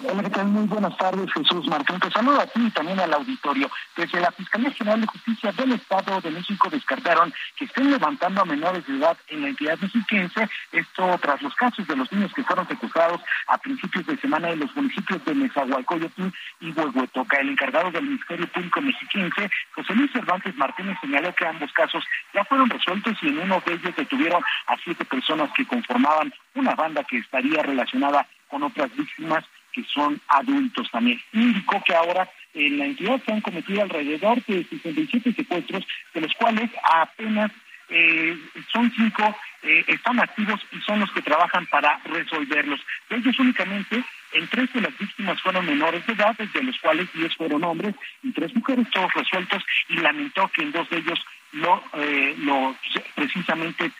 Hola, 0.00 0.22
¿qué 0.22 0.30
tal? 0.30 0.46
Muy 0.46 0.66
buenas 0.66 0.96
tardes, 0.96 1.30
Jesús 1.32 1.66
Martín. 1.66 1.98
Te 2.00 2.10
saludo 2.10 2.40
a 2.40 2.46
ti 2.46 2.60
y 2.66 2.70
también 2.70 2.98
al 3.00 3.12
auditorio. 3.12 3.70
Desde 3.96 4.20
la 4.20 4.30
Fiscalía 4.32 4.70
General 4.70 5.00
de 5.00 5.06
Justicia 5.06 5.52
del 5.52 5.72
Estado 5.72 6.20
de 6.20 6.30
México 6.30 6.68
descartaron 6.70 7.32
que 7.56 7.64
estén 7.66 7.90
levantando 7.90 8.40
a 8.40 8.44
menores 8.44 8.86
de 8.86 8.96
edad 8.96 9.16
en 9.28 9.42
la 9.42 9.48
entidad 9.48 9.78
mexiquense, 9.80 10.48
esto 10.72 11.18
tras 11.20 11.42
los 11.42 11.54
casos 11.54 11.86
de 11.86 11.96
los 11.96 12.10
niños 12.12 12.32
que 12.32 12.44
fueron 12.44 12.66
secuestrados 12.68 13.20
a 13.48 13.58
principios 13.58 14.06
de 14.06 14.16
semana 14.18 14.50
en 14.50 14.60
los 14.60 14.74
municipios 14.74 15.24
de 15.24 15.34
Nezahualcóyotl 15.34 16.28
y 16.60 16.70
Huehuetoca. 16.72 17.38
El 17.38 17.50
encargado 17.50 17.90
del 17.90 18.04
Ministerio 18.04 18.46
Público 18.52 18.80
Mexiquense, 18.80 19.50
José 19.74 19.94
Luis 19.94 20.12
Cervantes 20.12 20.56
Martínez, 20.56 20.96
señaló 21.00 21.34
que 21.34 21.46
ambos 21.46 21.72
casos 21.72 22.04
ya 22.32 22.44
fueron 22.44 22.70
resueltos 22.70 23.16
y 23.22 23.28
en 23.28 23.40
uno 23.40 23.62
de 23.66 23.74
ellos 23.74 23.96
detuvieron 23.96 24.42
a 24.66 24.76
siete 24.84 25.04
personas 25.04 25.50
que 25.56 25.66
conformaban 25.66 26.32
una 26.54 26.74
banda 26.74 27.04
que 27.04 27.18
estaría 27.18 27.62
relacionada 27.62 28.26
con 28.48 28.62
otras 28.62 28.94
víctimas 28.94 29.44
que 29.72 29.84
son 29.84 30.20
adultos 30.28 30.90
también. 30.90 31.20
Indicó 31.32 31.82
que 31.84 31.94
ahora 31.94 32.28
en 32.54 32.78
la 32.78 32.86
entidad 32.86 33.20
se 33.24 33.32
han 33.32 33.40
cometido 33.40 33.82
alrededor 33.82 34.44
de 34.44 34.64
67 34.64 35.32
secuestros, 35.32 35.86
de 36.14 36.20
los 36.20 36.32
cuales 36.34 36.70
apenas 36.84 37.50
eh, 37.88 38.38
son 38.72 38.90
cinco 38.96 39.36
eh, 39.62 39.84
están 39.86 40.18
activos 40.18 40.60
y 40.72 40.80
son 40.80 41.00
los 41.00 41.10
que 41.12 41.22
trabajan 41.22 41.66
para 41.66 41.98
resolverlos. 42.04 42.80
De 43.10 43.16
ellos 43.16 43.38
únicamente, 43.38 44.02
en 44.32 44.48
tres 44.48 44.72
de 44.72 44.80
las 44.80 44.98
víctimas 44.98 45.40
fueron 45.42 45.66
menores 45.66 46.06
de 46.06 46.14
edad, 46.14 46.36
de 46.36 46.62
los 46.62 46.78
cuales 46.78 47.08
diez 47.12 47.34
fueron 47.36 47.62
hombres 47.64 47.94
y 48.22 48.32
tres 48.32 48.54
mujeres, 48.54 48.88
todos 48.90 49.12
resueltos, 49.12 49.62
y 49.88 49.96
lamentó 49.96 50.48
que 50.48 50.62
en 50.62 50.72
dos 50.72 50.88
de 50.88 50.98
ellos 50.98 51.22
lo, 51.52 51.82
eh, 51.94 52.34
lo 52.38 52.74
precisamente 53.14 53.92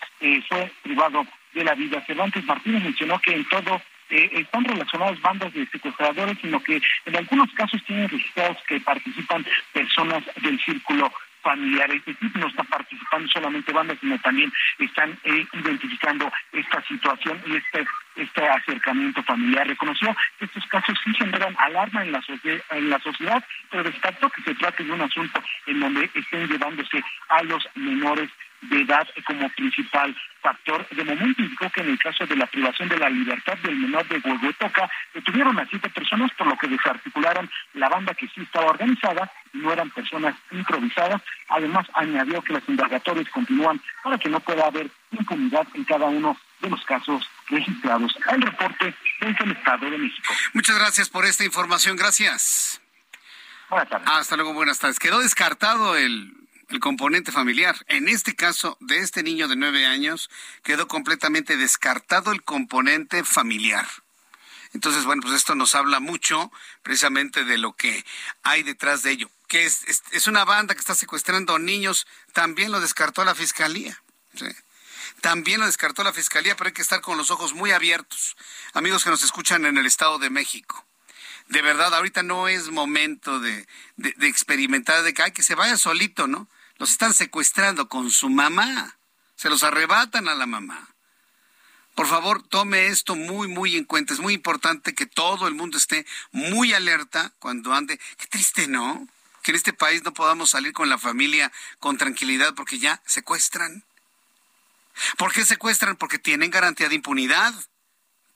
fue 0.49 0.73
privado 0.83 1.27
de 1.53 1.65
la 1.65 1.75
vida. 1.75 2.03
Cervantes 2.07 2.45
Martínez 2.45 2.83
mencionó 2.83 3.19
que 3.21 3.35
en 3.35 3.45
todo 3.49 3.83
eh, 4.13 4.31
están 4.35 4.65
relacionadas 4.65 5.21
bandas 5.23 5.53
de 5.55 5.67
secuestradores, 5.67 6.37
sino 6.41 6.63
que 6.63 6.81
en 7.07 7.17
algunos 7.17 7.51
casos 7.55 7.83
tienen 7.85 8.09
registrados 8.09 8.59
que 8.69 8.79
participan 8.81 9.45
personas 9.73 10.23
del 10.43 10.61
círculo 10.61 11.11
familiar, 11.43 11.91
es 11.91 12.05
decir, 12.05 12.31
no 12.35 12.47
están 12.47 12.67
participando 12.67 13.29
solamente 13.29 13.73
bandas, 13.73 13.99
sino 14.01 14.19
también 14.21 14.53
están 14.79 15.19
eh, 15.25 15.47
identificando 15.53 16.31
esta 16.53 16.83
situación 16.85 17.43
y 17.47 17.57
este 17.57 17.87
este 18.15 18.47
acercamiento 18.47 19.23
familiar. 19.23 19.67
Reconoció 19.67 20.15
que 20.39 20.45
estos 20.45 20.67
casos 20.67 20.99
sí 21.03 21.15
generan 21.15 21.57
alarma 21.59 22.03
en 22.03 22.13
la, 22.13 22.23
en 22.71 22.91
la 22.91 22.99
sociedad, 22.99 23.43
pero 23.71 23.85
descartó 23.85 24.29
que 24.29 24.43
se 24.43 24.55
trate 24.55 24.85
de 24.85 24.93
un 24.93 25.01
asunto 25.01 25.43
en 25.67 25.81
donde 25.81 26.11
estén 26.15 26.47
llevándose 26.47 27.03
a 27.31 27.43
los 27.45 27.67
menores 27.75 28.29
de 28.63 28.83
edad 28.83 29.07
como 29.27 29.49
principal 29.51 30.17
factor. 30.41 30.87
De 30.91 31.05
momento 31.05 31.43
indicó 31.43 31.71
que 31.71 31.81
en 31.81 31.91
el 31.91 31.99
caso 31.99 32.27
de 32.27 32.37
la 32.37 32.47
privación 32.47 32.89
de 32.89 32.99
la 32.99 33.09
libertad 33.09 33.57
del 33.59 33.77
menor 33.77 34.07
de 34.09 34.19
Huehuetoca, 34.19 34.91
detuvieron 35.15 35.59
a 35.59 35.67
siete 35.67 35.89
personas, 35.91 36.31
por 36.33 36.47
lo 36.47 36.57
que 36.57 36.69
desarticularon 36.69 37.51
la 37.75 37.89
banda 37.89 38.15
que 38.15 38.29
sí 38.29 38.43
estaba 38.43 38.67
organizada 38.67 39.31
y 39.53 39.59
no 39.59 39.73
eran 39.73 39.91
personas 39.91 40.35
improvisadas. 40.51 41.23
Además, 41.49 41.87
añadió 41.95 42.43
que 42.43 42.55
los 42.55 42.69
indagatorios 42.69 43.29
continúan 43.29 43.81
para 44.03 44.19
que 44.19 44.29
no 44.29 44.41
pueda 44.41 44.67
haber 44.67 44.91
impunidad 45.13 45.67
en 45.75 45.85
cada 45.85 46.07
uno 46.07 46.37
de 46.61 46.71
los 46.71 46.85
casos 46.85 47.29
registrados. 47.49 48.17
El 48.31 48.43
reporte 48.43 48.95
desde 49.21 49.45
el 49.45 49.53
Estado 49.53 49.91
de 49.91 49.99
México. 49.99 50.35
Muchas 50.55 50.79
gracias 50.79 51.09
por 51.09 51.25
esta 51.25 51.45
información. 51.45 51.97
Gracias. 51.97 52.81
Buenas 53.69 53.89
tardes. 53.89 54.09
Hasta 54.09 54.37
luego, 54.37 54.53
buenas 54.55 54.79
tardes. 54.79 54.99
Quedó 54.99 55.21
descartado 55.21 55.97
el 55.97 56.42
el 56.69 56.81
componente 56.81 57.33
familiar. 57.33 57.77
En 57.89 58.09
este 58.09 58.35
caso 58.35 58.77
de 58.81 58.99
este 58.99 59.23
niño 59.23 59.49
de 59.49 59.57
nueve 59.57 59.87
años, 59.87 60.31
quedó 60.63 60.89
completamente 60.89 61.57
descartado 61.57 62.33
el 62.33 62.43
componente 62.43 63.25
familiar. 63.25 63.87
Entonces, 64.75 65.05
bueno, 65.05 65.23
pues 65.23 65.35
esto 65.35 65.55
nos 65.55 65.75
habla 65.75 66.01
mucho 66.01 66.51
precisamente 66.83 67.45
de 67.45 67.59
lo 67.59 67.75
que 67.75 68.05
hay 68.43 68.63
detrás 68.63 69.03
de 69.03 69.11
ello. 69.11 69.31
Que 69.49 69.67
es, 69.67 69.85
es, 70.13 70.27
una 70.27 70.45
banda 70.45 70.75
que 70.75 70.81
está 70.81 70.95
secuestrando 70.95 71.59
niños, 71.59 72.07
también 72.33 72.73
lo 72.73 72.81
descartó 72.81 73.25
la 73.25 73.35
fiscalía. 73.35 74.03
También 75.21 75.61
lo 75.61 75.67
descartó 75.67 76.03
la 76.03 76.13
fiscalía, 76.15 76.57
pero 76.57 76.69
hay 76.69 76.75
que 76.75 76.81
estar 76.81 77.03
con 77.03 77.19
los 77.19 77.31
ojos 77.31 77.53
muy 77.53 77.71
abiertos. 77.71 78.37
Amigos 78.73 79.05
que 79.05 79.11
nos 79.11 79.23
escuchan 79.23 79.67
en 79.67 79.77
el 79.77 79.85
Estado 79.85 80.19
de 80.19 80.31
México 80.31 80.87
de 81.49 81.63
verdad, 81.63 81.95
ahorita 81.95 82.23
no 82.23 82.49
es 82.49 82.71
momento 82.71 83.41
de, 83.41 83.67
de, 83.97 84.29
experimentar, 84.29 85.03
de 85.03 85.13
que, 85.15 85.23
ay, 85.23 85.33
que 85.33 85.43
se 85.43 85.55
vaya 85.55 85.77
solito, 85.77 86.27
¿no? 86.27 86.49
Los 86.79 86.91
están 86.91 87.15
secuestrando 87.15 87.89
con 87.89 88.11
su 88.11 88.31
mamá. 88.31 88.97
Se 89.37 89.51
los 89.51 89.63
arrebatan 89.63 90.29
a 90.29 90.35
la 90.35 90.47
mamá. 90.47 90.89
Por 91.95 92.07
favor, 92.07 92.43
tome 92.43 92.87
esto 92.87 93.17
muy, 93.17 93.49
muy 93.49 93.77
en 93.77 93.85
cuenta. 93.85 94.15
Es 94.15 94.21
muy 94.21 94.35
importante 94.35 94.95
que 94.95 95.07
todo 95.07 95.47
el 95.47 95.55
mundo 95.55 95.77
esté 95.77 96.07
muy 96.31 96.73
alerta 96.73 97.33
cuando 97.39 97.75
ande. 97.75 97.99
Qué 98.17 98.27
triste, 98.27 98.67
¿no? 98.67 99.07
Que 99.43 99.51
en 99.51 99.57
este 99.57 99.73
país 99.73 100.03
no 100.03 100.15
podamos 100.15 100.51
salir 100.51 100.73
con 100.73 100.89
la 100.89 100.97
familia 100.97 101.53
con 101.81 101.99
tranquilidad 101.99 102.55
porque 102.55 102.79
ya 102.79 103.03
secuestran. 103.05 103.85
¿Por 105.19 105.33
qué 105.33 105.45
secuestran? 105.45 105.97
Porque 105.97 106.19
tienen 106.19 106.51
garantía 106.51 106.89
de 106.89 106.95
impunidad. 106.95 107.53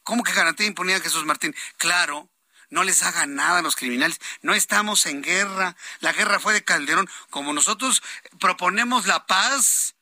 ¿Cómo 0.03 0.23
que 0.23 0.33
garantía 0.33 0.65
de 0.65 0.69
impunidad, 0.69 1.03
Jesús 1.03 1.25
Martín? 1.25 1.55
Claro, 1.79 2.29
no 2.77 2.85
les 2.85 3.03
haga 3.03 3.25
nada 3.25 3.61
a 3.61 3.63
los 3.63 3.75
criminales. 3.75 4.21
No 4.43 4.53
estamos 4.53 5.07
en 5.07 5.23
guerra. 5.23 5.75
La 6.01 6.13
guerra 6.13 6.39
fue 6.39 6.53
de 6.53 6.63
Calderón. 6.63 7.09
Como 7.31 7.55
nosotros 7.55 8.03
proponemos 8.39 9.07
la 9.07 9.27
paz, 9.27 9.95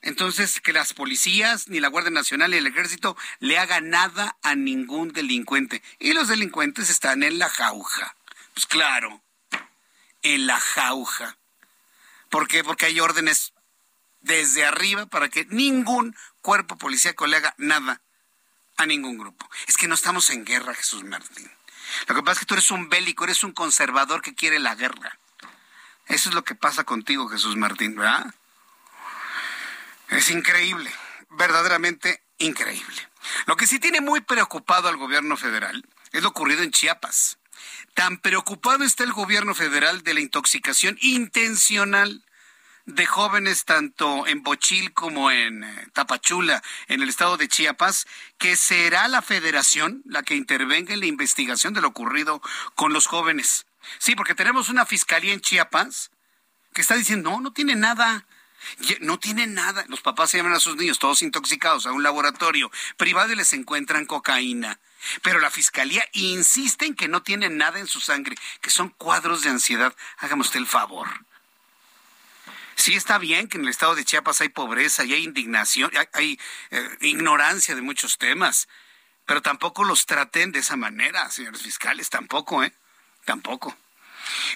entonces 0.00 0.60
que 0.60 0.72
las 0.72 0.92
policías, 0.92 1.68
ni 1.68 1.78
la 1.78 1.86
Guardia 1.86 2.10
Nacional, 2.10 2.50
ni 2.50 2.56
el 2.56 2.66
Ejército 2.66 3.16
le 3.38 3.58
hagan 3.58 3.90
nada 3.90 4.36
a 4.42 4.56
ningún 4.56 5.12
delincuente. 5.12 5.84
Y 6.00 6.14
los 6.14 6.26
delincuentes 6.26 6.90
están 6.90 7.22
en 7.22 7.38
la 7.38 7.48
jauja. 7.48 8.16
Pues 8.54 8.66
claro, 8.66 9.22
en 10.22 10.48
la 10.48 10.58
jauja. 10.58 11.38
¿Por 12.28 12.48
qué? 12.48 12.64
Porque 12.64 12.86
hay 12.86 12.98
órdenes 12.98 13.52
desde 14.20 14.64
arriba 14.64 15.06
para 15.06 15.28
que 15.28 15.44
ningún 15.44 16.16
cuerpo 16.40 16.76
policíaco 16.76 17.28
le 17.28 17.36
haga 17.36 17.54
nada 17.56 18.02
a 18.76 18.86
ningún 18.86 19.18
grupo. 19.18 19.48
Es 19.66 19.76
que 19.76 19.88
no 19.88 19.94
estamos 19.94 20.30
en 20.30 20.44
guerra, 20.44 20.74
Jesús 20.74 21.04
Martín. 21.04 21.50
Lo 22.06 22.14
que 22.14 22.22
pasa 22.22 22.32
es 22.32 22.38
que 22.40 22.46
tú 22.46 22.54
eres 22.54 22.70
un 22.70 22.88
bélico, 22.88 23.24
eres 23.24 23.44
un 23.44 23.52
conservador 23.52 24.22
que 24.22 24.34
quiere 24.34 24.58
la 24.58 24.74
guerra. 24.74 25.18
Eso 26.06 26.28
es 26.28 26.34
lo 26.34 26.44
que 26.44 26.54
pasa 26.54 26.84
contigo, 26.84 27.28
Jesús 27.28 27.56
Martín, 27.56 27.94
¿verdad? 27.96 28.34
Es 30.08 30.30
increíble, 30.30 30.92
verdaderamente 31.30 32.22
increíble. 32.38 33.08
Lo 33.46 33.56
que 33.56 33.66
sí 33.66 33.78
tiene 33.78 34.00
muy 34.00 34.20
preocupado 34.20 34.88
al 34.88 34.96
gobierno 34.96 35.36
federal 35.36 35.86
es 36.12 36.22
lo 36.22 36.30
ocurrido 36.30 36.62
en 36.62 36.70
Chiapas. 36.70 37.38
Tan 37.94 38.18
preocupado 38.18 38.84
está 38.84 39.04
el 39.04 39.12
gobierno 39.12 39.54
federal 39.54 40.02
de 40.02 40.14
la 40.14 40.20
intoxicación 40.20 40.98
intencional 41.00 42.24
de 42.86 43.06
jóvenes 43.06 43.64
tanto 43.64 44.26
en 44.26 44.42
Bochil 44.42 44.92
como 44.92 45.30
en 45.30 45.64
eh, 45.64 45.88
Tapachula, 45.92 46.62
en 46.88 47.02
el 47.02 47.08
estado 47.08 47.36
de 47.36 47.48
Chiapas, 47.48 48.06
que 48.38 48.56
será 48.56 49.08
la 49.08 49.22
federación 49.22 50.02
la 50.04 50.22
que 50.22 50.34
intervenga 50.34 50.92
en 50.94 51.00
la 51.00 51.06
investigación 51.06 51.74
de 51.74 51.80
lo 51.80 51.88
ocurrido 51.88 52.42
con 52.74 52.92
los 52.92 53.06
jóvenes. 53.06 53.66
Sí, 53.98 54.14
porque 54.14 54.34
tenemos 54.34 54.68
una 54.68 54.86
fiscalía 54.86 55.32
en 55.32 55.40
Chiapas 55.40 56.10
que 56.72 56.80
está 56.80 56.94
diciendo, 56.94 57.30
no, 57.30 57.40
no 57.40 57.52
tiene 57.52 57.74
nada. 57.74 58.26
No 59.00 59.18
tiene 59.18 59.48
nada. 59.48 59.84
Los 59.88 60.02
papás 60.02 60.30
se 60.30 60.36
llaman 60.36 60.52
a 60.52 60.60
sus 60.60 60.76
niños 60.76 61.00
todos 61.00 61.22
intoxicados 61.22 61.84
a 61.84 61.92
un 61.92 62.04
laboratorio 62.04 62.70
privado 62.96 63.32
y 63.32 63.36
les 63.36 63.52
encuentran 63.54 64.06
cocaína. 64.06 64.78
Pero 65.22 65.40
la 65.40 65.50
fiscalía 65.50 66.04
insiste 66.12 66.86
en 66.86 66.94
que 66.94 67.08
no 67.08 67.24
tienen 67.24 67.56
nada 67.56 67.80
en 67.80 67.88
su 67.88 68.00
sangre, 68.00 68.36
que 68.60 68.70
son 68.70 68.90
cuadros 68.90 69.42
de 69.42 69.50
ansiedad. 69.50 69.94
Hágame 70.18 70.42
usted 70.42 70.60
el 70.60 70.68
favor. 70.68 71.08
Sí 72.74 72.94
está 72.94 73.18
bien 73.18 73.48
que 73.48 73.58
en 73.58 73.64
el 73.64 73.70
estado 73.70 73.94
de 73.94 74.04
Chiapas 74.04 74.40
hay 74.40 74.48
pobreza 74.48 75.04
y 75.04 75.12
hay 75.12 75.24
indignación, 75.24 75.90
hay, 76.12 76.38
eh, 76.70 76.88
ignorancia 77.00 77.74
de 77.74 77.82
muchos 77.82 78.18
temas, 78.18 78.68
pero 79.26 79.42
tampoco 79.42 79.84
los 79.84 80.06
traten 80.06 80.52
de 80.52 80.60
esa 80.60 80.76
manera, 80.76 81.30
señores 81.30 81.62
fiscales, 81.62 82.10
tampoco, 82.10 82.62
¿eh? 82.64 82.72
Tampoco. 83.24 83.76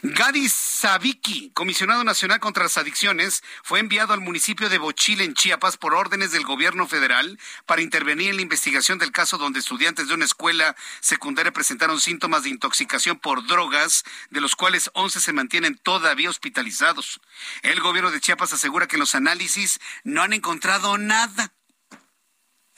Gadi 0.02 0.48
Sabiki, 0.48 1.50
comisionado 1.50 2.04
nacional 2.04 2.40
contra 2.40 2.64
las 2.64 2.76
adicciones, 2.76 3.42
fue 3.62 3.80
enviado 3.80 4.12
al 4.12 4.20
municipio 4.20 4.68
de 4.68 4.78
Bochil 4.78 5.20
en 5.20 5.34
Chiapas 5.34 5.76
por 5.76 5.94
órdenes 5.94 6.32
del 6.32 6.44
gobierno 6.44 6.86
federal 6.86 7.38
para 7.64 7.82
intervenir 7.82 8.30
en 8.30 8.36
la 8.36 8.42
investigación 8.42 8.98
del 8.98 9.12
caso 9.12 9.38
donde 9.38 9.60
estudiantes 9.60 10.08
de 10.08 10.14
una 10.14 10.24
escuela 10.24 10.76
secundaria 11.00 11.52
presentaron 11.52 12.00
síntomas 12.00 12.42
de 12.42 12.50
intoxicación 12.50 13.18
por 13.18 13.46
drogas, 13.46 14.04
de 14.30 14.40
los 14.40 14.56
cuales 14.56 14.90
11 14.94 15.20
se 15.20 15.32
mantienen 15.32 15.76
todavía 15.78 16.30
hospitalizados. 16.30 17.20
El 17.62 17.80
gobierno 17.80 18.10
de 18.10 18.20
Chiapas 18.20 18.52
asegura 18.52 18.86
que 18.86 18.96
en 18.96 19.00
los 19.00 19.14
análisis 19.14 19.80
no 20.04 20.22
han 20.22 20.32
encontrado 20.32 20.98
nada. 20.98 21.52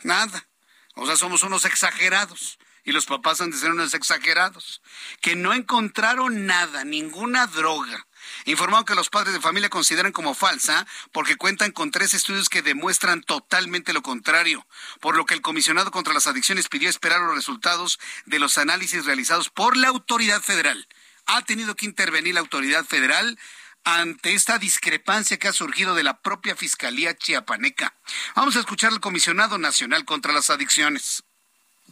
Nada. 0.03 0.49
O 0.95 1.07
sea, 1.07 1.17
somos 1.17 1.43
unos 1.43 1.65
exagerados 1.65 2.59
y 2.89 2.93
los 2.93 3.05
papás 3.05 3.43
han 3.43 3.51
de 3.51 3.59
ser 3.59 3.71
unos 3.71 3.93
exagerados, 3.93 4.81
que 5.21 5.37
no 5.37 5.53
encontraron 5.53 6.47
nada, 6.47 6.85
ninguna 6.85 7.47
droga. 7.47 8.07
Informaron 8.47 8.87
que 8.87 8.95
los 8.95 9.11
padres 9.11 9.35
de 9.35 9.43
familia 9.43 9.69
consideran 9.69 10.11
como 10.11 10.33
falsa 10.33 10.87
porque 11.13 11.37
cuentan 11.37 11.71
con 11.71 11.91
tres 11.91 12.15
estudios 12.15 12.49
que 12.49 12.63
demuestran 12.63 13.21
totalmente 13.21 13.93
lo 13.93 14.01
contrario, 14.01 14.67
por 15.01 15.19
lo 15.19 15.27
que 15.27 15.35
el 15.35 15.43
comisionado 15.43 15.91
contra 15.91 16.15
las 16.15 16.27
adicciones 16.27 16.71
pidió 16.71 16.89
esperar 16.89 17.21
los 17.21 17.35
resultados 17.35 17.99
de 18.25 18.39
los 18.39 18.57
análisis 18.57 19.05
realizados 19.05 19.51
por 19.51 19.77
la 19.77 19.89
autoridad 19.89 20.41
federal. 20.41 20.89
Ha 21.27 21.43
tenido 21.43 21.77
que 21.77 21.85
intervenir 21.85 22.33
la 22.33 22.41
autoridad 22.41 22.87
federal 22.87 23.39
ante 23.85 24.33
esta 24.33 24.57
discrepancia 24.57 25.37
que 25.37 25.49
ha 25.49 25.53
surgido 25.53 25.95
de 25.95 26.05
la 26.05 26.23
propia 26.23 26.57
Fiscalía 26.57 27.15
Chiapaneca. 27.15 27.95
Vamos 28.35 28.57
a 28.57 28.61
escuchar 28.61 28.93
al 28.93 29.01
comisionado 29.01 29.59
nacional 29.59 30.07
contra 30.07 30.33
las 30.33 30.49
adicciones 30.49 31.23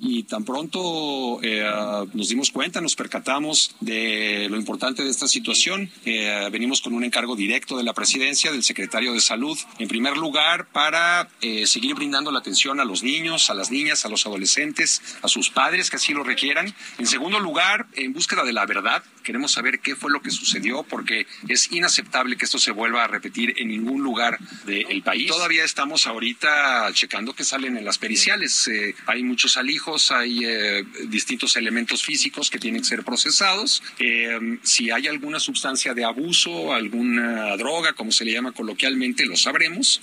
y 0.00 0.24
tan 0.24 0.44
pronto 0.44 1.40
eh, 1.42 1.64
nos 2.12 2.28
dimos 2.28 2.50
cuenta, 2.50 2.80
nos 2.80 2.96
percatamos 2.96 3.74
de 3.80 4.46
lo 4.50 4.56
importante 4.56 5.02
de 5.02 5.10
esta 5.10 5.26
situación, 5.26 5.90
eh, 6.04 6.48
venimos 6.52 6.80
con 6.80 6.92
un 6.92 7.04
encargo 7.04 7.34
directo 7.34 7.76
de 7.76 7.84
la 7.84 7.94
presidencia, 7.94 8.52
del 8.52 8.62
secretario 8.62 9.12
de 9.12 9.20
salud, 9.20 9.58
en 9.78 9.88
primer 9.88 10.16
lugar 10.16 10.66
para 10.66 11.28
eh, 11.40 11.66
seguir 11.66 11.94
brindando 11.94 12.30
la 12.30 12.40
atención 12.40 12.78
a 12.80 12.84
los 12.84 13.02
niños, 13.02 13.48
a 13.48 13.54
las 13.54 13.70
niñas, 13.70 14.04
a 14.04 14.08
los 14.08 14.26
adolescentes, 14.26 15.02
a 15.22 15.28
sus 15.28 15.50
padres 15.50 15.88
que 15.90 15.96
así 15.96 16.12
lo 16.12 16.24
requieran. 16.24 16.74
En 16.98 17.06
segundo 17.06 17.40
lugar, 17.40 17.86
en 17.94 18.12
búsqueda 18.12 18.44
de 18.44 18.52
la 18.52 18.66
verdad, 18.66 19.02
queremos 19.22 19.52
saber 19.52 19.80
qué 19.80 19.96
fue 19.96 20.10
lo 20.10 20.20
que 20.20 20.30
sucedió 20.30 20.82
porque 20.82 21.26
es 21.48 21.72
inaceptable 21.72 22.36
que 22.36 22.44
esto 22.44 22.58
se 22.58 22.70
vuelva 22.70 23.04
a 23.04 23.08
repetir 23.08 23.54
en 23.56 23.68
ningún 23.68 24.02
lugar 24.02 24.38
del 24.66 25.02
país. 25.02 25.28
Todavía 25.28 25.64
estamos 25.64 26.06
ahorita 26.06 26.90
checando 26.92 27.34
que 27.34 27.44
salen 27.44 27.76
en 27.76 27.84
las 27.84 27.98
periciales. 27.98 28.70
hay 29.06 29.22
muchos 29.22 29.56
alijos 29.56 29.85
hay 30.10 30.44
eh, 30.44 30.84
distintos 31.08 31.56
elementos 31.56 32.02
físicos 32.02 32.50
que 32.50 32.58
tienen 32.58 32.82
que 32.82 32.88
ser 32.88 33.04
procesados. 33.04 33.82
Eh, 33.98 34.58
si 34.62 34.90
hay 34.90 35.06
alguna 35.06 35.40
sustancia 35.40 35.94
de 35.94 36.04
abuso, 36.04 36.72
alguna 36.72 37.56
droga, 37.56 37.92
como 37.92 38.10
se 38.10 38.24
le 38.24 38.32
llama 38.32 38.52
coloquialmente, 38.52 39.24
lo 39.26 39.36
sabremos. 39.36 40.00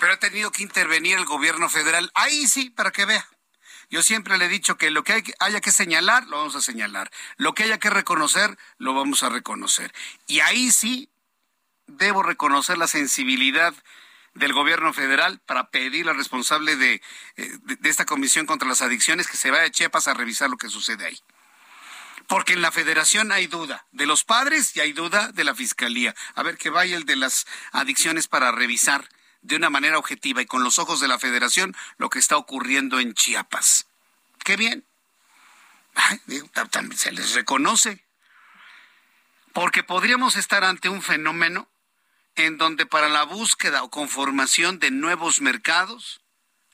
Pero 0.00 0.12
ha 0.12 0.18
tenido 0.18 0.52
que 0.52 0.62
intervenir 0.62 1.18
el 1.18 1.24
gobierno 1.24 1.68
federal. 1.68 2.10
Ahí 2.14 2.46
sí, 2.46 2.70
para 2.70 2.90
que 2.90 3.04
vea. 3.04 3.26
Yo 3.90 4.02
siempre 4.02 4.36
le 4.38 4.44
he 4.44 4.48
dicho 4.48 4.76
que 4.76 4.90
lo 4.90 5.02
que 5.02 5.24
haya 5.38 5.60
que 5.60 5.72
señalar, 5.72 6.26
lo 6.26 6.38
vamos 6.38 6.54
a 6.54 6.60
señalar. 6.60 7.10
Lo 7.36 7.54
que 7.54 7.64
haya 7.64 7.78
que 7.78 7.90
reconocer, 7.90 8.56
lo 8.76 8.94
vamos 8.94 9.22
a 9.22 9.30
reconocer. 9.30 9.92
Y 10.26 10.40
ahí 10.40 10.70
sí 10.70 11.08
debo 11.86 12.22
reconocer 12.22 12.78
la 12.78 12.86
sensibilidad 12.86 13.74
del 14.38 14.52
gobierno 14.52 14.92
federal 14.92 15.40
para 15.46 15.70
pedir 15.70 16.08
al 16.08 16.16
responsable 16.16 16.72
eh, 16.72 17.00
de, 17.36 17.76
de, 17.76 17.88
esta 17.88 18.06
comisión 18.06 18.46
contra 18.46 18.68
las 18.68 18.82
adicciones 18.82 19.28
que 19.28 19.36
se 19.36 19.50
vaya 19.50 19.64
a 19.64 19.70
Chiapas 19.70 20.08
a 20.08 20.14
revisar 20.14 20.48
lo 20.48 20.56
que 20.56 20.68
sucede 20.68 21.06
ahí. 21.06 21.20
Porque 22.26 22.52
en 22.52 22.62
la 22.62 22.72
federación 22.72 23.32
hay 23.32 23.46
duda 23.46 23.86
de 23.92 24.06
los 24.06 24.24
padres 24.24 24.76
y 24.76 24.80
hay 24.80 24.92
duda 24.92 25.32
de 25.32 25.44
la 25.44 25.54
fiscalía. 25.54 26.14
A 26.34 26.42
ver, 26.42 26.58
que 26.58 26.70
vaya 26.70 26.96
el 26.96 27.04
de 27.04 27.16
las 27.16 27.46
adicciones 27.72 28.28
para 28.28 28.52
revisar 28.52 29.08
de 29.40 29.56
una 29.56 29.70
manera 29.70 29.98
objetiva 29.98 30.42
y 30.42 30.46
con 30.46 30.62
los 30.62 30.78
ojos 30.78 31.00
de 31.00 31.08
la 31.08 31.18
federación 31.18 31.74
lo 31.96 32.10
que 32.10 32.18
está 32.18 32.36
ocurriendo 32.36 33.00
en 33.00 33.14
Chiapas. 33.14 33.86
Qué 34.44 34.56
bien. 34.56 34.84
se 36.96 37.12
les 37.12 37.34
reconoce. 37.34 38.04
Porque 39.52 39.82
podríamos 39.82 40.36
estar 40.36 40.64
ante 40.64 40.88
un 40.88 41.02
fenómeno 41.02 41.68
en 42.46 42.58
donde 42.58 42.86
para 42.86 43.08
la 43.08 43.24
búsqueda 43.24 43.82
o 43.82 43.90
conformación 43.90 44.78
de 44.78 44.90
nuevos 44.90 45.40
mercados 45.40 46.20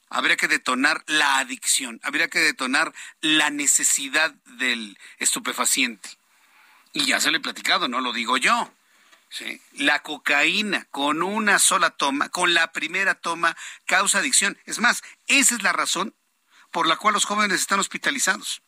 habría 0.08 0.36
que 0.36 0.48
detonar 0.48 1.02
la 1.06 1.38
adicción, 1.38 2.00
habría 2.02 2.28
que 2.28 2.38
detonar 2.38 2.92
la 3.20 3.50
necesidad 3.50 4.32
del 4.58 4.98
estupefaciente. 5.18 6.08
Y 6.92 7.06
ya 7.06 7.20
se 7.20 7.30
lo 7.30 7.38
he 7.38 7.40
platicado, 7.40 7.88
no 7.88 8.00
lo 8.00 8.12
digo 8.12 8.36
yo. 8.36 8.72
La 9.72 10.02
cocaína 10.02 10.86
con 10.90 11.22
una 11.22 11.58
sola 11.58 11.90
toma, 11.90 12.28
con 12.28 12.54
la 12.54 12.70
primera 12.70 13.16
toma, 13.16 13.56
causa 13.84 14.18
adicción. 14.18 14.56
Es 14.64 14.78
más, 14.78 15.02
esa 15.26 15.56
es 15.56 15.62
la 15.62 15.72
razón 15.72 16.14
por 16.70 16.86
la 16.86 16.96
cual 16.96 17.14
los 17.14 17.24
jóvenes 17.24 17.60
están 17.60 17.80
hospitalizados. 17.80 18.62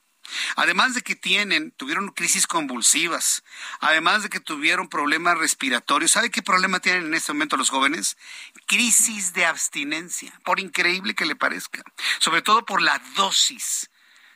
Además 0.56 0.94
de 0.94 1.02
que 1.02 1.14
tienen, 1.14 1.70
tuvieron 1.72 2.08
crisis 2.08 2.46
convulsivas, 2.46 3.44
además 3.80 4.22
de 4.22 4.28
que 4.28 4.40
tuvieron 4.40 4.88
problemas 4.88 5.38
respiratorios. 5.38 6.12
¿Sabe 6.12 6.30
qué 6.30 6.42
problema 6.42 6.80
tienen 6.80 7.06
en 7.06 7.14
este 7.14 7.32
momento 7.32 7.56
los 7.56 7.70
jóvenes? 7.70 8.16
Crisis 8.66 9.32
de 9.32 9.46
abstinencia, 9.46 10.38
por 10.44 10.60
increíble 10.60 11.14
que 11.14 11.26
le 11.26 11.36
parezca. 11.36 11.82
Sobre 12.18 12.42
todo 12.42 12.64
por 12.64 12.82
la 12.82 13.00
dosis 13.14 13.90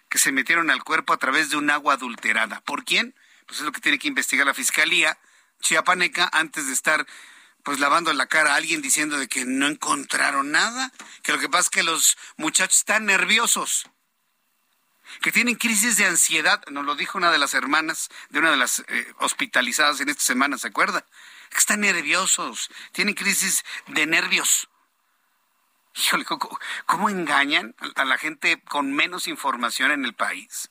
que 0.08 0.18
se 0.18 0.32
metieron 0.32 0.70
al 0.70 0.82
cuerpo 0.82 1.12
a 1.12 1.18
través 1.18 1.50
de 1.50 1.56
un 1.56 1.70
agua 1.70 1.94
adulterada. 1.94 2.60
¿Por 2.62 2.84
quién? 2.84 3.14
Pues 3.46 3.60
es 3.60 3.64
lo 3.64 3.72
que 3.72 3.80
tiene 3.80 3.98
que 3.98 4.08
investigar 4.08 4.46
la 4.46 4.54
fiscalía 4.54 5.18
chiapaneca 5.60 6.28
antes 6.32 6.66
de 6.66 6.72
estar 6.72 7.06
pues 7.62 7.78
lavando 7.78 8.12
la 8.12 8.26
cara 8.26 8.52
a 8.52 8.56
alguien 8.56 8.80
diciendo 8.80 9.18
de 9.18 9.28
que 9.28 9.44
no 9.44 9.66
encontraron 9.66 10.50
nada, 10.50 10.92
que 11.22 11.32
lo 11.32 11.38
que 11.38 11.48
pasa 11.48 11.64
es 11.64 11.70
que 11.70 11.82
los 11.82 12.16
muchachos 12.36 12.78
están 12.78 13.04
nerviosos 13.04 13.90
que 15.20 15.32
tienen 15.32 15.56
crisis 15.56 15.96
de 15.96 16.06
ansiedad, 16.06 16.62
nos 16.70 16.84
lo 16.84 16.94
dijo 16.94 17.18
una 17.18 17.30
de 17.30 17.38
las 17.38 17.54
hermanas 17.54 18.08
de 18.30 18.38
una 18.38 18.50
de 18.50 18.56
las 18.56 18.80
eh, 18.88 19.14
hospitalizadas 19.18 20.00
en 20.00 20.08
esta 20.08 20.22
semana, 20.22 20.58
¿se 20.58 20.68
acuerda? 20.68 21.04
Que 21.50 21.58
están 21.58 21.80
nerviosos, 21.80 22.70
tienen 22.92 23.14
crisis 23.14 23.64
de 23.88 24.06
nervios. 24.06 24.68
Híjole, 25.96 26.24
¿cómo, 26.86 27.10
engañan 27.10 27.74
a 27.96 28.04
la 28.04 28.16
gente 28.16 28.62
con 28.62 28.92
menos 28.92 29.26
información 29.26 29.90
en 29.90 30.04
el 30.04 30.14
país? 30.14 30.70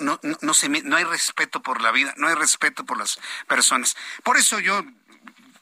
No, 0.00 0.20
no 0.22 0.96
hay 0.96 1.04
respeto 1.04 1.62
por 1.62 1.80
la 1.80 1.92
vida, 1.92 2.12
no 2.16 2.28
hay 2.28 2.34
respeto 2.34 2.84
por 2.84 2.98
las 2.98 3.18
personas. 3.46 3.96
Por 4.24 4.36
eso 4.36 4.58
yo 4.58 4.84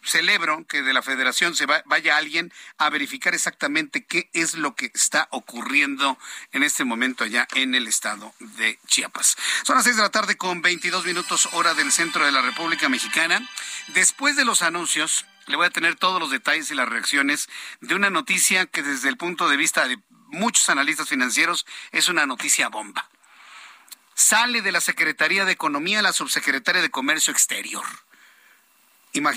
celebro 0.03 0.67
que 0.67 0.83
de 0.83 0.93
la 0.93 1.03
federación 1.03 1.55
se 1.55 1.67
vaya 1.67 2.17
alguien 2.17 2.53
a 2.79 2.91
verificar 2.91 3.35
exactamente 3.35 4.05
qué 4.05 4.31
es 4.33 4.55
lo 4.55 4.75
que 4.75 4.91
está 4.95 5.29
ocurriendo 5.31 6.19
en 6.53 6.63
este 6.63 6.85
momento 6.85 7.25
allá 7.25 7.47
en 7.55 7.75
el 7.75 7.87
estado 7.87 8.35
de 8.39 8.79
Chiapas. 8.87 9.37
Son 9.65 9.77
las 9.77 9.85
seis 9.85 9.97
de 9.97 10.03
la 10.03 10.11
tarde 10.11 10.37
con 10.37 10.63
22 10.63 11.05
minutos 11.05 11.49
hora 11.53 11.75
del 11.75 11.93
centro 11.93 12.25
de 12.25 12.33
la 12.33 12.43
República 12.43 12.89
Mexicana. 12.89 13.47
Después 13.89 14.37
de 14.37 14.45
los 14.45 14.63
anuncios, 14.63 15.27
le 15.47 15.57
voy 15.57 15.67
a 15.67 15.71
tener 15.71 15.97
todos 15.97 16.21
los 16.21 16.31
detalles 16.31 16.71
y 16.71 16.75
las 16.75 16.89
reacciones 16.89 17.49
de 17.81 17.95
una 17.95 18.11
noticia 18.11 18.67
que 18.67 18.83
desde 18.83 19.09
el 19.09 19.17
punto 19.17 19.49
de 19.49 19.57
vista 19.57 19.87
de 19.89 19.99
muchos 20.29 20.69
analistas 20.69 21.09
financieros 21.09 21.67
es 21.93 22.09
una 22.09 22.27
noticia 22.27 22.69
bomba. 22.69 23.09
Sale 24.15 24.61
de 24.61 24.73
la 24.73 24.81
Secretaría 24.81 25.45
de 25.45 25.53
Economía 25.53 26.03
la 26.03 26.13
subsecretaria 26.13 26.83
de 26.83 26.91
Comercio 26.91 27.33
Exterior 27.33 27.85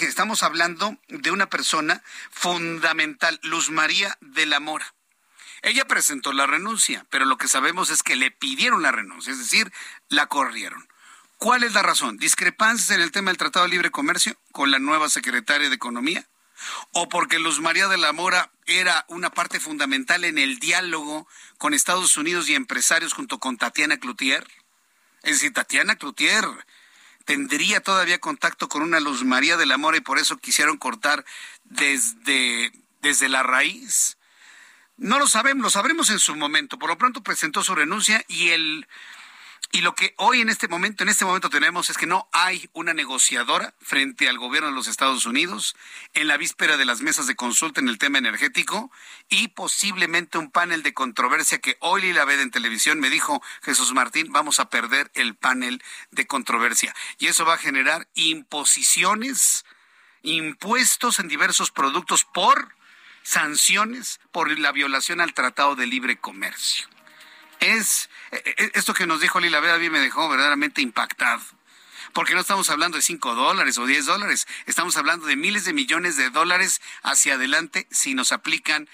estamos 0.02 0.44
hablando 0.44 0.98
de 1.08 1.32
una 1.32 1.50
persona 1.50 2.04
fundamental, 2.32 3.40
Luz 3.44 3.70
María 3.70 4.18
de 4.22 4.46
la 4.46 4.60
Mora. 4.60 4.94
Ella 5.62 5.86
presentó 5.86 6.34
la 6.34 6.46
renuncia, 6.46 7.06
pero 7.10 7.26
lo 7.26 7.38
que 7.38 7.48
sabemos 7.48 7.90
es 7.90 8.04
que 8.04 8.18
le 8.18 8.32
pidieron 8.32 8.82
la 8.82 8.92
renuncia, 8.92 9.32
es 9.32 9.40
decir, 9.40 9.72
la 10.10 10.28
corrieron. 10.28 10.88
¿Cuál 11.38 11.64
es 11.64 11.74
la 11.74 11.82
razón? 11.82 12.18
¿Discrepancias 12.18 12.92
en 12.92 13.02
el 13.02 13.12
tema 13.12 13.32
del 13.32 13.38
Tratado 13.38 13.66
de 13.66 13.72
Libre 13.72 13.92
Comercio 13.92 14.38
con 14.52 14.72
la 14.72 14.80
nueva 14.80 15.10
secretaria 15.10 15.70
de 15.70 15.76
Economía? 15.76 16.28
¿O 16.92 17.10
porque 17.10 17.40
Luz 17.40 17.60
María 17.60 17.88
de 17.88 17.98
la 17.98 18.14
Mora 18.14 18.52
era 18.66 19.06
una 19.08 19.30
parte 19.30 19.60
fundamental 19.60 20.24
en 20.24 20.38
el 20.38 20.60
diálogo 20.60 21.28
con 21.58 21.74
Estados 21.74 22.16
Unidos 22.18 22.48
y 22.50 22.56
empresarios 22.56 23.14
junto 23.14 23.40
con 23.40 23.58
Tatiana 23.58 23.98
Cloutier? 23.98 24.46
Es 25.24 25.36
decir, 25.36 25.54
Tatiana 25.54 25.96
Cloutier 25.96 26.46
tendría 27.26 27.82
todavía 27.82 28.20
contacto 28.20 28.68
con 28.68 28.82
una 28.82 29.00
Luz 29.00 29.24
María 29.24 29.58
del 29.58 29.72
Amor 29.72 29.96
y 29.96 30.02
por 30.02 30.20
eso 30.20 30.38
quisieron 30.38 30.78
cortar 30.78 31.26
desde, 31.64 32.72
desde 33.02 33.30
la 33.30 33.44
raíz. 33.44 34.18
No 34.98 35.20
lo 35.20 35.28
sabemos, 35.28 35.64
lo 35.64 35.70
sabremos 35.70 36.10
en 36.10 36.20
su 36.20 36.36
momento. 36.36 36.78
Por 36.78 36.90
lo 36.90 36.98
pronto 36.98 37.24
presentó 37.24 37.64
su 37.64 37.76
renuncia 37.76 38.24
y 38.28 38.50
el, 38.50 38.88
Y 39.76 39.82
lo 39.82 39.96
que 39.96 40.14
hoy 40.20 40.40
en 40.40 40.50
este 40.50 40.68
momento, 40.68 41.02
en 41.02 41.10
este 41.10 41.26
momento 41.26 41.50
tenemos 41.50 41.90
es 41.90 41.98
que 41.98 42.06
no 42.06 42.30
hay 42.32 42.70
una 42.74 42.94
negociadora 42.94 43.74
frente 43.82 44.30
al 44.30 44.38
gobierno 44.38 44.70
de 44.70 44.76
los 44.76 44.88
Estados 44.88 45.26
Unidos 45.26 45.76
en 46.14 46.28
la 46.28 46.38
víspera 46.38 46.78
de 46.78 46.86
las 46.86 47.02
mesas 47.02 47.26
de 47.26 47.36
consulta 47.36 47.82
en 47.82 47.90
el 47.90 47.98
tema 47.98 48.20
energético 48.20 48.92
y 49.30 49.48
posiblemente 49.48 50.38
un 50.38 50.52
panel 50.52 50.84
de 50.84 50.94
controversia 50.94 51.58
que 51.58 51.78
hoy 51.80 52.04
Lila 52.04 52.24
Veda 52.24 52.44
en 52.44 52.52
televisión 52.52 53.00
me 53.00 53.10
dijo 53.10 53.42
Jesús 53.64 53.94
Martín, 53.94 54.32
vamos 54.32 54.60
a 54.60 54.70
perder 54.70 55.10
el 55.16 55.34
panel 55.34 55.84
de 56.12 56.28
controversia. 56.28 56.94
Y 57.18 57.26
eso 57.26 57.44
va 57.44 57.56
a 57.56 57.58
generar 57.58 58.08
imposiciones, 58.14 59.66
impuestos 60.22 61.18
en 61.18 61.28
diversos 61.28 61.72
productos 61.72 62.26
por 62.26 62.76
sanciones 63.24 64.20
por 64.32 64.56
la 64.60 64.72
violación 64.72 65.20
al 65.20 65.34
Tratado 65.34 65.76
de 65.76 65.88
Libre 65.88 66.18
Comercio 66.18 66.93
es 67.64 68.10
eh, 68.32 68.42
eh, 68.58 68.72
esto 68.76 68.94
que 68.94 69.08
nos 69.08 69.22
dijo 69.22 69.40
Lila 69.40 69.60
Veda 69.60 69.76
a 69.76 69.80
mí 69.80 69.90
me 69.90 70.00
dejó 70.00 70.30
verdaderamente 70.30 70.82
impactado. 70.82 71.42
Porque 72.14 72.36
no 72.36 72.42
estamos 72.42 72.70
hablando 72.70 72.98
de 72.98 73.02
5 73.02 73.34
dólares 73.34 73.78
o 73.80 73.88
10 73.88 74.06
dólares, 74.06 74.48
estamos 74.68 74.98
hablando 74.98 75.26
de 75.26 75.36
miles 75.36 75.66
de 75.66 75.74
millones 75.74 76.16
de 76.16 76.30
dólares 76.30 76.80
hacia 77.02 77.36
adelante 77.36 77.88
si 77.90 78.14
nos 78.14 78.32
aplican 78.32 78.88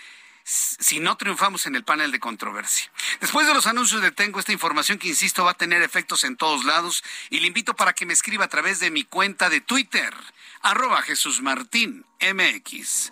si 0.50 1.00
no 1.00 1.16
triunfamos 1.16 1.68
en 1.68 1.76
el 1.76 1.84
panel 1.84 2.12
de 2.12 2.20
controversia. 2.20 2.92
Después 3.22 3.46
de 3.46 3.54
los 3.54 3.68
anuncios 3.68 4.02
de 4.02 4.12
tengo 4.12 4.40
esta 4.40 4.52
información 4.52 4.98
que, 4.98 5.08
insisto, 5.08 5.44
va 5.44 5.52
a 5.52 5.58
tener 5.58 5.84
efectos 5.84 6.24
en 6.24 6.38
todos 6.38 6.66
lados 6.66 7.04
y 7.30 7.40
le 7.40 7.48
invito 7.48 7.76
para 7.76 7.94
que 7.94 8.08
me 8.08 8.14
escriba 8.14 8.46
a 8.46 8.50
través 8.50 8.80
de 8.80 8.90
mi 8.90 9.04
cuenta 9.04 9.50
de 9.50 9.62
Twitter, 9.62 10.14
arroba 10.62 11.04
Jesús 11.04 11.42
Martín 11.42 12.04
MX. 12.20 13.12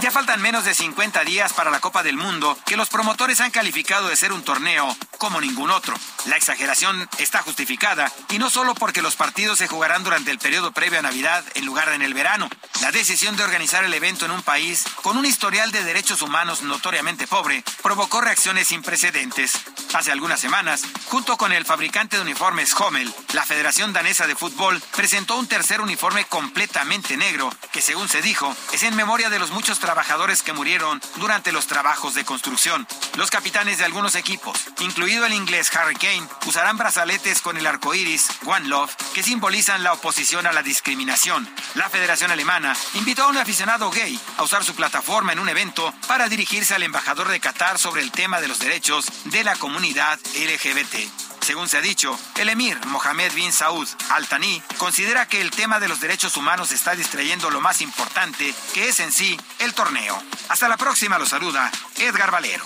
Ya 0.00 0.12
faltan 0.12 0.40
menos 0.40 0.64
de 0.64 0.74
50 0.74 1.24
días 1.24 1.52
para 1.52 1.70
la 1.70 1.80
Copa 1.80 2.04
del 2.04 2.16
Mundo, 2.16 2.56
que 2.64 2.76
los 2.76 2.88
promotores 2.88 3.40
han 3.40 3.50
calificado 3.50 4.08
de 4.08 4.16
ser 4.16 4.32
un 4.32 4.44
torneo 4.44 4.96
como 5.18 5.40
ningún 5.40 5.70
otro. 5.70 5.96
La 6.26 6.36
exageración 6.36 7.08
está 7.18 7.42
justificada, 7.42 8.12
y 8.30 8.38
no 8.38 8.48
solo 8.48 8.74
porque 8.74 9.02
los 9.02 9.16
partidos 9.16 9.58
se 9.58 9.66
jugarán 9.66 10.04
durante 10.04 10.30
el 10.30 10.38
periodo 10.38 10.70
previo 10.70 11.00
a 11.00 11.02
Navidad 11.02 11.44
en 11.54 11.66
lugar 11.66 11.90
de 11.90 11.98
en 11.98 12.02
el 12.02 12.14
verano. 12.14 12.48
La 12.80 12.92
decisión 12.92 13.36
de 13.36 13.42
organizar 13.42 13.82
el 13.82 13.92
evento 13.92 14.24
en 14.24 14.30
un 14.30 14.42
país 14.42 14.84
con 15.02 15.16
un 15.16 15.26
historial 15.26 15.72
de 15.72 15.82
derechos 15.82 16.22
humanos 16.22 16.62
notoriamente 16.62 17.26
pobre 17.26 17.64
provocó 17.82 18.20
reacciones 18.20 18.68
sin 18.68 18.82
precedentes. 18.82 19.52
Hace 19.94 20.12
algunas 20.12 20.38
semanas, 20.38 20.82
junto 21.06 21.36
con 21.36 21.52
el 21.52 21.64
fabricante 21.64 22.16
de 22.16 22.22
uniformes 22.22 22.72
Hommel, 22.78 23.12
la 23.32 23.44
Federación 23.44 23.92
Danesa 23.92 24.26
de 24.26 24.36
Fútbol 24.36 24.80
presentó 24.94 25.36
un 25.36 25.48
tercer 25.48 25.80
uniforme 25.80 26.24
completamente 26.26 27.16
negro, 27.16 27.50
que 27.72 27.82
según 27.82 28.08
se 28.08 28.22
dijo, 28.22 28.54
es 28.72 28.82
en 28.84 28.94
memoria 28.94 29.30
de 29.30 29.38
los 29.38 29.50
muchos 29.50 29.78
trabajadores 29.88 30.42
que 30.42 30.52
murieron 30.52 31.00
durante 31.16 31.50
los 31.50 31.66
trabajos 31.66 32.12
de 32.12 32.26
construcción. 32.26 32.86
Los 33.16 33.30
capitanes 33.30 33.78
de 33.78 33.86
algunos 33.86 34.16
equipos, 34.16 34.66
incluido 34.80 35.24
el 35.24 35.32
inglés 35.32 35.74
Harry 35.74 35.94
Kane, 35.94 36.28
usarán 36.46 36.76
brazaletes 36.76 37.40
con 37.40 37.56
el 37.56 37.66
arco 37.66 37.94
iris 37.94 38.28
One 38.44 38.68
Love 38.68 38.94
que 39.14 39.22
simbolizan 39.22 39.82
la 39.82 39.94
oposición 39.94 40.46
a 40.46 40.52
la 40.52 40.62
discriminación. 40.62 41.48
La 41.74 41.88
Federación 41.88 42.30
Alemana 42.30 42.76
invitó 42.92 43.22
a 43.22 43.28
un 43.28 43.38
aficionado 43.38 43.90
gay 43.90 44.20
a 44.36 44.42
usar 44.42 44.62
su 44.62 44.74
plataforma 44.74 45.32
en 45.32 45.38
un 45.38 45.48
evento 45.48 45.94
para 46.06 46.28
dirigirse 46.28 46.74
al 46.74 46.82
embajador 46.82 47.28
de 47.28 47.40
Qatar 47.40 47.78
sobre 47.78 48.02
el 48.02 48.12
tema 48.12 48.42
de 48.42 48.48
los 48.48 48.58
derechos 48.58 49.06
de 49.24 49.42
la 49.42 49.56
comunidad 49.56 50.18
LGBT. 50.34 51.37
Según 51.40 51.68
se 51.68 51.78
ha 51.78 51.80
dicho, 51.80 52.18
el 52.36 52.48
emir 52.48 52.78
Mohammed 52.86 53.32
bin 53.34 53.52
Saud 53.52 53.88
Al 54.10 54.26
Thani 54.26 54.62
considera 54.76 55.26
que 55.26 55.40
el 55.40 55.50
tema 55.50 55.80
de 55.80 55.88
los 55.88 56.00
derechos 56.00 56.36
humanos 56.36 56.72
está 56.72 56.94
distrayendo 56.94 57.50
lo 57.50 57.60
más 57.60 57.80
importante, 57.80 58.54
que 58.74 58.88
es 58.88 59.00
en 59.00 59.12
sí 59.12 59.38
el 59.58 59.74
torneo. 59.74 60.22
Hasta 60.48 60.68
la 60.68 60.76
próxima, 60.76 61.18
lo 61.18 61.26
saluda 61.26 61.70
Edgar 61.96 62.30
Valero. 62.30 62.64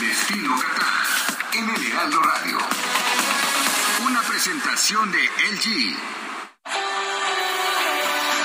Destino 0.00 0.56
Qatar 0.56 1.12
en 1.52 1.68
el 1.68 1.86
Heraldo 1.86 2.20
Radio. 2.20 2.58
Una 4.06 4.22
presentación 4.22 5.12
de 5.12 5.18
LG. 5.18 5.96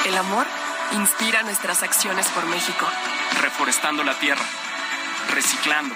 El 0.05 0.17
amor 0.17 0.45
inspira 0.91 1.41
nuestras 1.43 1.83
acciones 1.83 2.27
por 2.27 2.45
México. 2.45 2.85
Reforestando 3.41 4.03
la 4.03 4.17
tierra, 4.19 4.45
reciclando 5.33 5.95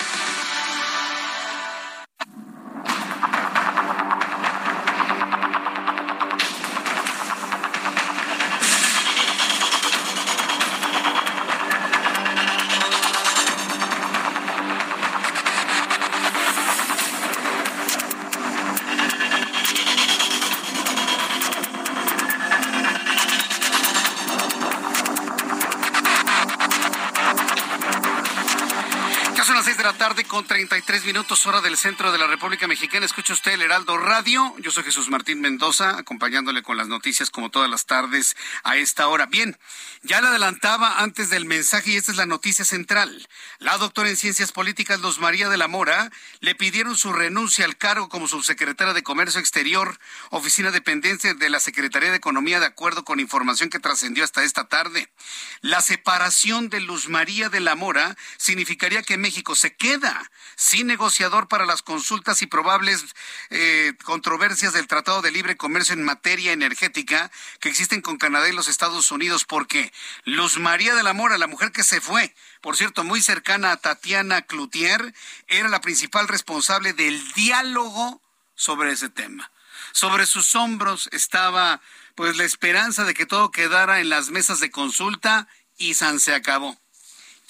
son 29.51 29.57
las 29.57 29.65
6 29.65 29.77
de 29.79 29.83
la 29.83 29.97
tarde 29.97 30.23
con 30.23 30.45
33 30.45 31.03
minutos 31.03 31.45
hora 31.45 31.59
del 31.59 31.75
centro 31.75 32.13
de 32.13 32.17
la 32.17 32.25
República 32.25 32.69
Mexicana. 32.69 33.05
Escucha 33.05 33.33
usted 33.33 33.51
el 33.51 33.61
Heraldo 33.61 33.97
Radio. 33.97 34.55
Yo 34.59 34.71
soy 34.71 34.85
Jesús 34.85 35.09
Martín 35.09 35.41
Mendoza, 35.41 35.97
acompañándole 35.97 36.63
con 36.63 36.77
las 36.77 36.87
noticias 36.87 37.29
como 37.29 37.51
todas 37.51 37.69
las 37.69 37.85
tardes 37.85 38.37
a 38.63 38.77
esta 38.77 39.09
hora. 39.09 39.25
Bien, 39.25 39.57
ya 40.03 40.21
le 40.21 40.29
adelantaba 40.29 40.99
antes 40.99 41.29
del 41.29 41.43
mensaje 41.43 41.91
y 41.91 41.95
esta 41.97 42.13
es 42.13 42.17
la 42.17 42.25
noticia 42.25 42.63
central. 42.63 43.27
La 43.59 43.77
doctora 43.77 44.07
en 44.07 44.15
Ciencias 44.15 44.53
Políticas 44.53 45.01
Luz 45.01 45.19
María 45.19 45.49
de 45.49 45.57
la 45.57 45.67
Mora 45.67 46.11
le 46.39 46.55
pidieron 46.55 46.95
su 46.95 47.11
renuncia 47.11 47.65
al 47.65 47.75
cargo 47.75 48.07
como 48.07 48.29
subsecretaria 48.29 48.93
de 48.93 49.03
Comercio 49.03 49.41
Exterior, 49.41 49.99
oficina 50.29 50.71
dependiente 50.71 51.33
de 51.33 51.49
la 51.49 51.59
Secretaría 51.59 52.11
de 52.11 52.15
Economía, 52.17 52.61
de 52.61 52.67
acuerdo 52.67 53.03
con 53.03 53.19
información 53.19 53.69
que 53.69 53.79
trascendió 53.79 54.23
hasta 54.23 54.43
esta 54.43 54.69
tarde. 54.69 55.11
La 55.59 55.81
separación 55.81 56.69
de 56.69 56.79
Luz 56.79 57.09
María 57.09 57.49
de 57.49 57.59
la 57.59 57.75
Mora 57.75 58.15
significaría 58.37 59.03
que 59.03 59.17
México 59.17 59.40
se 59.55 59.75
queda 59.75 60.31
sin 60.55 60.87
negociador 60.87 61.47
para 61.47 61.65
las 61.65 61.81
consultas 61.81 62.41
y 62.41 62.47
probables 62.47 63.03
eh, 63.49 63.93
controversias 64.03 64.73
del 64.73 64.87
Tratado 64.87 65.21
de 65.21 65.31
Libre 65.31 65.57
Comercio 65.57 65.93
en 65.93 66.03
materia 66.03 66.53
energética 66.53 67.31
que 67.59 67.69
existen 67.69 68.01
con 68.01 68.17
Canadá 68.17 68.47
y 68.47 68.53
los 68.53 68.67
Estados 68.67 69.11
Unidos, 69.11 69.45
porque 69.45 69.91
Luz 70.23 70.59
María 70.59 70.95
de 70.95 71.03
la 71.03 71.13
Mora, 71.13 71.37
la 71.37 71.47
mujer 71.47 71.71
que 71.71 71.83
se 71.83 72.01
fue, 72.01 72.33
por 72.61 72.77
cierto, 72.77 73.03
muy 73.03 73.21
cercana 73.21 73.71
a 73.71 73.77
Tatiana 73.77 74.43
Cloutier, 74.43 75.13
era 75.47 75.67
la 75.67 75.81
principal 75.81 76.27
responsable 76.27 76.93
del 76.93 77.31
diálogo 77.33 78.21
sobre 78.55 78.91
ese 78.91 79.09
tema. 79.09 79.51
Sobre 79.91 80.25
sus 80.25 80.55
hombros 80.55 81.09
estaba 81.11 81.81
pues 82.15 82.37
la 82.37 82.43
esperanza 82.43 83.03
de 83.03 83.13
que 83.13 83.25
todo 83.25 83.51
quedara 83.51 83.99
en 83.99 84.09
las 84.09 84.29
mesas 84.29 84.59
de 84.59 84.71
consulta 84.71 85.47
y 85.77 85.95
San 85.95 86.19
se 86.19 86.33
acabó. 86.35 86.77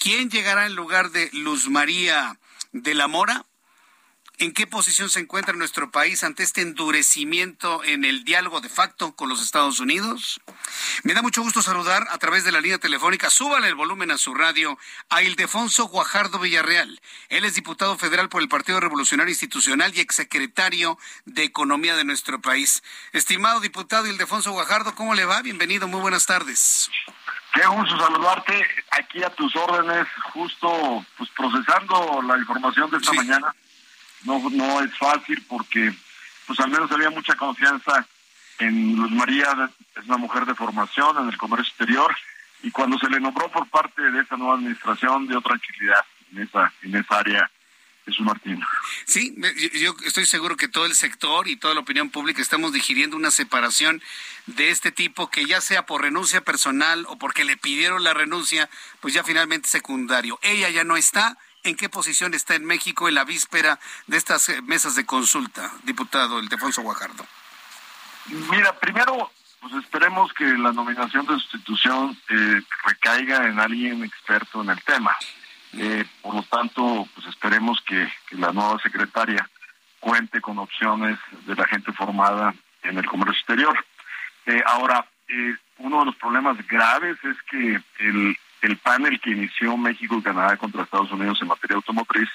¿Quién 0.02 0.30
llegará 0.30 0.66
en 0.66 0.74
lugar 0.74 1.12
de 1.12 1.30
Luz 1.32 1.68
María 1.68 2.36
de 2.72 2.92
la 2.92 3.06
Mora? 3.06 3.46
¿En 4.38 4.52
qué 4.52 4.66
posición 4.66 5.08
se 5.08 5.20
encuentra 5.20 5.54
nuestro 5.54 5.92
país 5.92 6.24
ante 6.24 6.42
este 6.42 6.60
endurecimiento 6.60 7.84
en 7.84 8.04
el 8.04 8.24
diálogo 8.24 8.60
de 8.60 8.68
facto 8.68 9.14
con 9.14 9.28
los 9.28 9.40
Estados 9.40 9.78
Unidos? 9.78 10.40
Me 11.04 11.14
da 11.14 11.22
mucho 11.22 11.42
gusto 11.42 11.62
saludar 11.62 12.08
a 12.10 12.18
través 12.18 12.42
de 12.42 12.50
la 12.50 12.60
línea 12.60 12.78
telefónica, 12.78 13.30
súbale 13.30 13.68
el 13.68 13.76
volumen 13.76 14.10
a 14.10 14.18
su 14.18 14.34
radio, 14.34 14.76
a 15.08 15.22
Ildefonso 15.22 15.84
Guajardo 15.84 16.40
Villarreal. 16.40 17.00
Él 17.28 17.44
es 17.44 17.54
diputado 17.54 17.96
federal 17.96 18.28
por 18.28 18.42
el 18.42 18.48
Partido 18.48 18.80
Revolucionario 18.80 19.30
Institucional 19.30 19.92
y 19.94 20.00
exsecretario 20.00 20.98
de 21.26 21.44
Economía 21.44 21.94
de 21.94 22.02
nuestro 22.02 22.40
país. 22.40 22.82
Estimado 23.12 23.60
diputado 23.60 24.08
Ildefonso 24.08 24.50
Guajardo, 24.50 24.96
¿cómo 24.96 25.14
le 25.14 25.26
va? 25.26 25.42
Bienvenido, 25.42 25.86
muy 25.86 26.00
buenas 26.00 26.26
tardes. 26.26 26.90
Qué 27.52 27.66
gusto 27.66 27.98
saludarte 27.98 28.66
aquí 28.90 29.22
a 29.22 29.30
tus 29.30 29.54
órdenes, 29.56 30.06
justo 30.32 31.04
pues 31.18 31.28
procesando 31.30 32.22
la 32.22 32.38
información 32.38 32.90
de 32.90 32.96
esta 32.96 33.12
mañana. 33.12 33.54
No, 34.24 34.40
no 34.50 34.80
es 34.80 34.96
fácil 34.96 35.44
porque 35.48 35.92
pues 36.46 36.58
al 36.60 36.70
menos 36.70 36.90
había 36.90 37.10
mucha 37.10 37.34
confianza 37.34 38.06
en 38.58 38.96
Luz 38.96 39.10
María, 39.10 39.70
es 39.96 40.04
una 40.04 40.16
mujer 40.16 40.46
de 40.46 40.54
formación 40.54 41.18
en 41.18 41.28
el 41.28 41.36
comercio 41.36 41.68
exterior 41.68 42.14
y 42.62 42.70
cuando 42.70 42.98
se 42.98 43.10
le 43.10 43.20
nombró 43.20 43.50
por 43.50 43.68
parte 43.68 44.02
de 44.02 44.20
esa 44.20 44.36
nueva 44.36 44.54
administración 44.54 45.26
dio 45.26 45.40
tranquilidad 45.40 46.04
en 46.32 46.42
esa, 46.42 46.72
en 46.82 46.94
esa 46.94 47.18
área 47.18 47.50
Jesús 48.04 48.24
Martín. 48.24 48.60
Sí, 49.06 49.34
yo 49.80 49.94
estoy 50.04 50.26
seguro 50.26 50.56
que 50.56 50.68
todo 50.68 50.86
el 50.86 50.94
sector 50.94 51.46
y 51.46 51.56
toda 51.56 51.74
la 51.74 51.80
opinión 51.80 52.10
pública 52.10 52.42
estamos 52.42 52.72
digiriendo 52.72 53.16
una 53.16 53.30
separación 53.30 54.02
de 54.46 54.70
este 54.70 54.90
tipo 54.90 55.30
que 55.30 55.46
ya 55.46 55.60
sea 55.60 55.86
por 55.86 56.02
renuncia 56.02 56.40
personal 56.40 57.04
o 57.08 57.16
porque 57.16 57.44
le 57.44 57.56
pidieron 57.56 58.02
la 58.02 58.14
renuncia, 58.14 58.68
pues 59.00 59.14
ya 59.14 59.22
finalmente 59.22 59.68
secundario. 59.68 60.38
Ella 60.42 60.68
ya 60.70 60.84
no 60.84 60.96
está. 60.96 61.38
¿En 61.64 61.76
qué 61.76 61.88
posición 61.88 62.34
está 62.34 62.56
en 62.56 62.64
México 62.64 63.08
en 63.08 63.14
la 63.14 63.24
víspera 63.24 63.78
de 64.08 64.16
estas 64.16 64.48
eh, 64.48 64.60
mesas 64.62 64.96
de 64.96 65.06
consulta, 65.06 65.72
diputado 65.84 66.42
Ildefonso 66.42 66.82
Guajardo? 66.82 67.24
Mira, 68.50 68.76
primero, 68.80 69.30
pues 69.60 69.72
esperemos 69.74 70.32
que 70.32 70.44
la 70.44 70.72
nominación 70.72 71.24
de 71.24 71.34
sustitución 71.34 72.18
eh, 72.28 72.60
recaiga 72.84 73.46
en 73.46 73.60
alguien 73.60 74.02
experto 74.02 74.60
en 74.60 74.70
el 74.70 74.82
tema. 74.82 75.16
Eh, 75.74 76.04
por 76.20 76.34
lo 76.34 76.42
tanto, 76.42 77.08
pues 77.14 77.26
esperemos 77.28 77.80
que, 77.82 78.08
la 78.32 78.52
nueva 78.52 78.78
secretaria 78.78 79.48
cuente 80.00 80.40
con 80.40 80.58
opciones 80.58 81.18
de 81.46 81.54
la 81.54 81.66
gente 81.66 81.92
formada 81.92 82.54
en 82.82 82.98
el 82.98 83.06
comercio 83.06 83.34
exterior. 83.34 83.84
Eh, 84.46 84.62
ahora, 84.66 85.06
eh, 85.28 85.54
uno 85.78 86.00
de 86.00 86.06
los 86.06 86.16
problemas 86.16 86.56
graves 86.66 87.16
es 87.24 87.36
que 87.50 87.80
el, 87.98 88.36
el 88.62 88.76
panel 88.78 89.20
que 89.20 89.30
inició 89.30 89.76
México 89.76 90.16
y 90.16 90.22
Canadá 90.22 90.56
contra 90.56 90.82
Estados 90.82 91.12
Unidos 91.12 91.40
en 91.40 91.48
materia 91.48 91.76
automotriz 91.76 92.28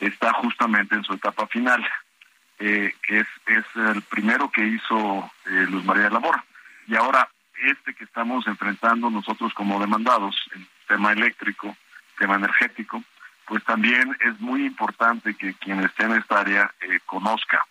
está 0.00 0.32
justamente 0.34 0.94
en 0.94 1.04
su 1.04 1.14
etapa 1.14 1.46
final, 1.46 1.84
que 2.58 2.94
es, 3.08 3.26
es 3.46 3.64
el 3.76 4.02
primero 4.02 4.50
que 4.50 4.66
hizo 4.66 5.30
Luz 5.44 5.84
María 5.84 6.10
Labor. 6.10 6.42
Y 6.86 6.96
ahora, 6.96 7.28
este 7.62 7.94
que 7.94 8.04
estamos 8.04 8.46
enfrentando 8.46 9.10
nosotros 9.10 9.52
como 9.54 9.80
demandados, 9.80 10.36
el 10.54 10.66
tema 10.86 11.12
eléctrico, 11.12 11.76
tema 12.18 12.36
energético, 12.36 13.02
pues 13.46 13.64
también 13.64 14.16
es 14.20 14.38
muy 14.40 14.66
importante 14.66 15.34
que 15.34 15.54
quien 15.54 15.80
esté 15.80 16.04
en 16.04 16.12
esta 16.12 16.40
área 16.40 16.70
eh, 16.80 17.00
conozca 17.06 17.64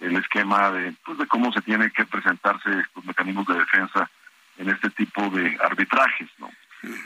el 0.00 0.16
esquema 0.16 0.70
de, 0.70 0.94
pues, 1.04 1.16
de 1.18 1.26
cómo 1.26 1.52
se 1.52 1.62
tienen 1.62 1.90
que 1.90 2.04
presentarse 2.04 2.68
los 2.94 3.04
mecanismos 3.04 3.46
de 3.46 3.58
defensa 3.58 4.10
en 4.58 4.68
este 4.68 4.90
tipo 4.90 5.30
de 5.30 5.56
arbitrajes. 5.62 6.28
¿no? 6.38 6.50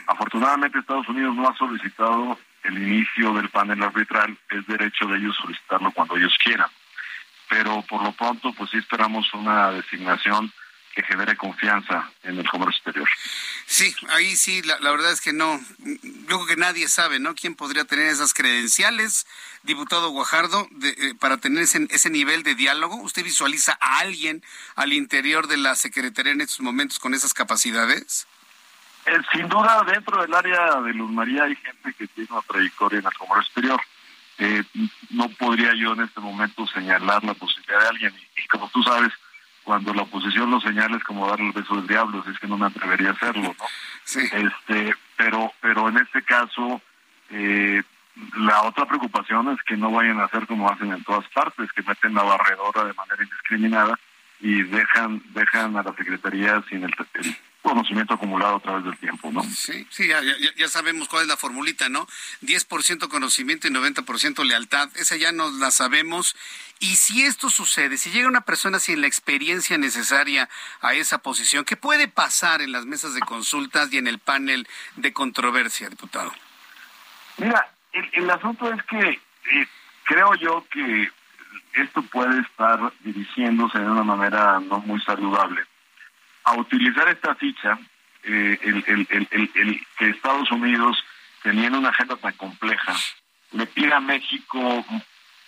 Afortunadamente 0.07 0.79
Estados 0.79 1.09
Unidos 1.09 1.35
no 1.37 1.49
ha 1.49 1.57
solicitado 1.57 2.39
el 2.65 2.79
inicio 2.79 3.33
del 3.35 3.49
panel 3.51 3.83
arbitral, 3.83 4.37
es 4.51 4.67
derecho 4.67 5.07
de 5.07 5.19
ellos 5.19 5.37
solicitarlo 5.37 5.93
cuando 5.93 6.17
ellos 6.17 6.37
quieran. 6.43 6.69
Pero 7.49 7.83
por 7.83 8.03
lo 8.03 8.13
pronto, 8.13 8.53
pues 8.55 8.71
sí 8.71 8.79
esperamos 8.79 9.33
una 9.35 9.71
designación 9.71 10.51
que 10.97 11.03
genere 11.03 11.37
confianza 11.37 12.11
en 12.23 12.39
el 12.39 12.49
comercio 12.49 12.79
exterior. 12.79 13.09
Sí, 13.67 13.95
ahí 14.09 14.35
sí, 14.35 14.63
la, 14.63 14.79
verdad 14.91 15.13
es 15.13 15.21
que 15.21 15.35
no, 15.35 15.61
yo 15.79 16.25
creo 16.27 16.47
que 16.47 16.57
nadie 16.57 16.89
sabe, 16.89 17.21
¿no? 17.21 17.35
¿Quién 17.35 17.55
podría 17.55 17.85
tener 17.85 18.07
esas 18.07 18.33
credenciales, 18.33 19.27
diputado 19.63 20.09
Guajardo, 20.09 20.67
eh, 20.83 21.13
para 21.21 21.37
tener 21.37 21.65
ese, 21.65 21.87
ese 21.91 22.09
nivel 22.09 22.43
de 22.45 22.55
diálogo? 22.55 22.97
¿Usted 22.97 23.25
visualiza 23.25 23.77
a 23.79 23.99
alguien 23.99 24.43
al 24.75 24.95
interior 24.95 25.49
de 25.49 25.59
la 25.59 25.75
Secretaría 25.75 26.33
en 26.33 26.41
estos 26.41 26.61
momentos 26.61 26.99
con 26.99 27.13
esas 27.13 27.35
capacidades? 27.35 28.27
Eh, 29.05 29.21
sin 29.33 29.51
duda, 29.51 29.85
dentro 29.87 30.23
del 30.23 30.33
área 30.33 30.81
de 30.81 30.95
Luz 30.95 31.11
María 31.11 31.45
hay 31.45 31.57
gente 31.57 31.93
que 31.93 32.07
tiene 32.07 32.29
una 32.33 32.41
trayectoria 32.41 33.01
en 33.01 33.07
el 33.07 33.13
comercio 33.13 33.43
exterior. 33.43 33.81
Eh, 34.39 34.63
no 35.11 35.29
podría 35.29 35.75
yo 35.75 35.93
en 35.93 36.05
este 36.05 36.21
momento 36.21 36.67
señalar 36.67 37.23
la 37.23 37.35
posibilidad 37.35 37.81
de 37.81 37.89
alguien. 37.89 38.15
y 38.35 38.49
como 38.49 38.71
tú 38.71 38.83
sabes, 38.83 39.13
cuando 39.67 39.93
la 39.93 40.03
oposición 40.03 40.49
lo 40.49 40.61
señala 40.61 40.97
es 40.97 41.03
como 41.03 41.29
darle 41.29 41.49
el 41.49 41.53
beso 41.53 41.75
del 41.75 41.89
diablo, 41.89 42.21
así 42.21 42.31
es 42.31 42.39
que 42.39 42.47
no 42.47 42.57
me 42.57 42.67
atrevería 42.67 43.11
a 43.11 43.13
hacerlo, 43.13 43.43
¿no? 43.43 43.67
Sí. 44.05 44.21
Este, 44.21 44.95
pero, 45.17 45.53
pero 45.61 45.89
en 45.89 45.99
este 45.99 46.23
caso, 46.23 46.81
eh, 47.31 47.83
la 48.37 48.63
otra 48.63 48.87
preocupación 48.87 49.49
es 49.49 49.61
que 49.65 49.77
no 49.77 49.91
vayan 49.91 50.21
a 50.21 50.27
hacer 50.27 50.47
como 50.47 50.71
hacen 50.71 50.93
en 50.93 51.03
todas 51.03 51.29
partes, 51.31 51.73
que 51.73 51.83
meten 51.83 52.15
la 52.15 52.23
barredora 52.23 52.85
de 52.85 52.95
manera 52.95 53.25
indiscriminada 53.25 53.99
y 54.39 54.63
dejan, 54.63 55.21
dejan 55.35 55.77
a 55.77 55.83
la 55.83 55.93
Secretaría 55.95 56.63
sin 56.69 56.85
el, 56.85 56.95
el 57.15 57.37
conocimiento 57.67 58.15
acumulado 58.15 58.57
a 58.57 58.61
través 58.61 58.85
del 58.85 58.97
tiempo, 58.99 59.33
¿no? 59.33 59.43
Sí, 59.43 59.87
sí, 59.91 60.07
ya, 60.07 60.21
ya, 60.57 60.69
sabemos 60.69 61.09
cuál 61.09 61.23
es 61.23 61.29
la 61.29 61.37
formulita, 61.37 61.89
¿no? 61.89 62.07
10% 62.43 63.09
conocimiento 63.09 63.67
y 63.67 63.73
90% 63.73 64.45
lealtad, 64.45 64.89
esa 64.95 65.17
ya 65.17 65.33
nos 65.33 65.53
la 65.55 65.73
sabemos. 65.73 66.37
Y 66.79 66.95
si 66.95 67.25
esto 67.25 67.51
sucede, 67.51 67.97
si 67.97 68.11
llega 68.11 68.29
una 68.29 68.43
persona 68.43 68.79
sin 68.79 69.01
la 69.01 69.09
experiencia 69.09 69.79
necesaria 69.79 70.49
a 70.81 70.95
esa 70.95 71.19
posición, 71.19 71.65
¿qué 71.65 71.77
puede 71.77 72.07
pasar 72.07 72.63
en 72.63 72.71
las 72.71 72.87
mesas 72.87 73.15
de 73.15 73.21
consultas 73.21 73.93
y 73.93 73.99
en 73.99 74.07
el 74.07 74.21
panel 74.21 74.69
de 74.95 75.13
controversia, 75.13 75.89
diputado? 75.89 76.33
Mira, 77.39 77.69
el, 78.13 78.31
asunto 78.31 78.73
es 78.73 78.81
que 78.85 79.09
eh, 79.09 79.69
creo 80.05 80.35
yo 80.37 80.65
que 80.71 81.11
esto 81.75 82.01
puede 82.03 82.43
estar 82.43 82.93
dirigiéndose 83.01 83.81
de 83.81 83.91
una 83.91 84.05
manera 84.05 84.61
no 84.61 84.79
muy 84.79 85.01
saludable 85.01 85.67
a 86.47 86.55
utilizar 86.55 87.09
esta 87.09 87.35
ficha, 87.35 87.79
eh, 88.23 88.59
el, 88.63 88.85
el, 88.87 89.29
el, 89.31 89.87
que 89.99 90.11
Estados 90.11 90.51
Unidos, 90.53 90.97
teniendo 91.43 91.79
una 91.79 91.91
agenda 91.91 92.17
tan 92.17 92.33
compleja, 92.35 92.95
le 93.53 93.67
pide 93.67 93.93
a 93.93 94.01
México 94.01 94.85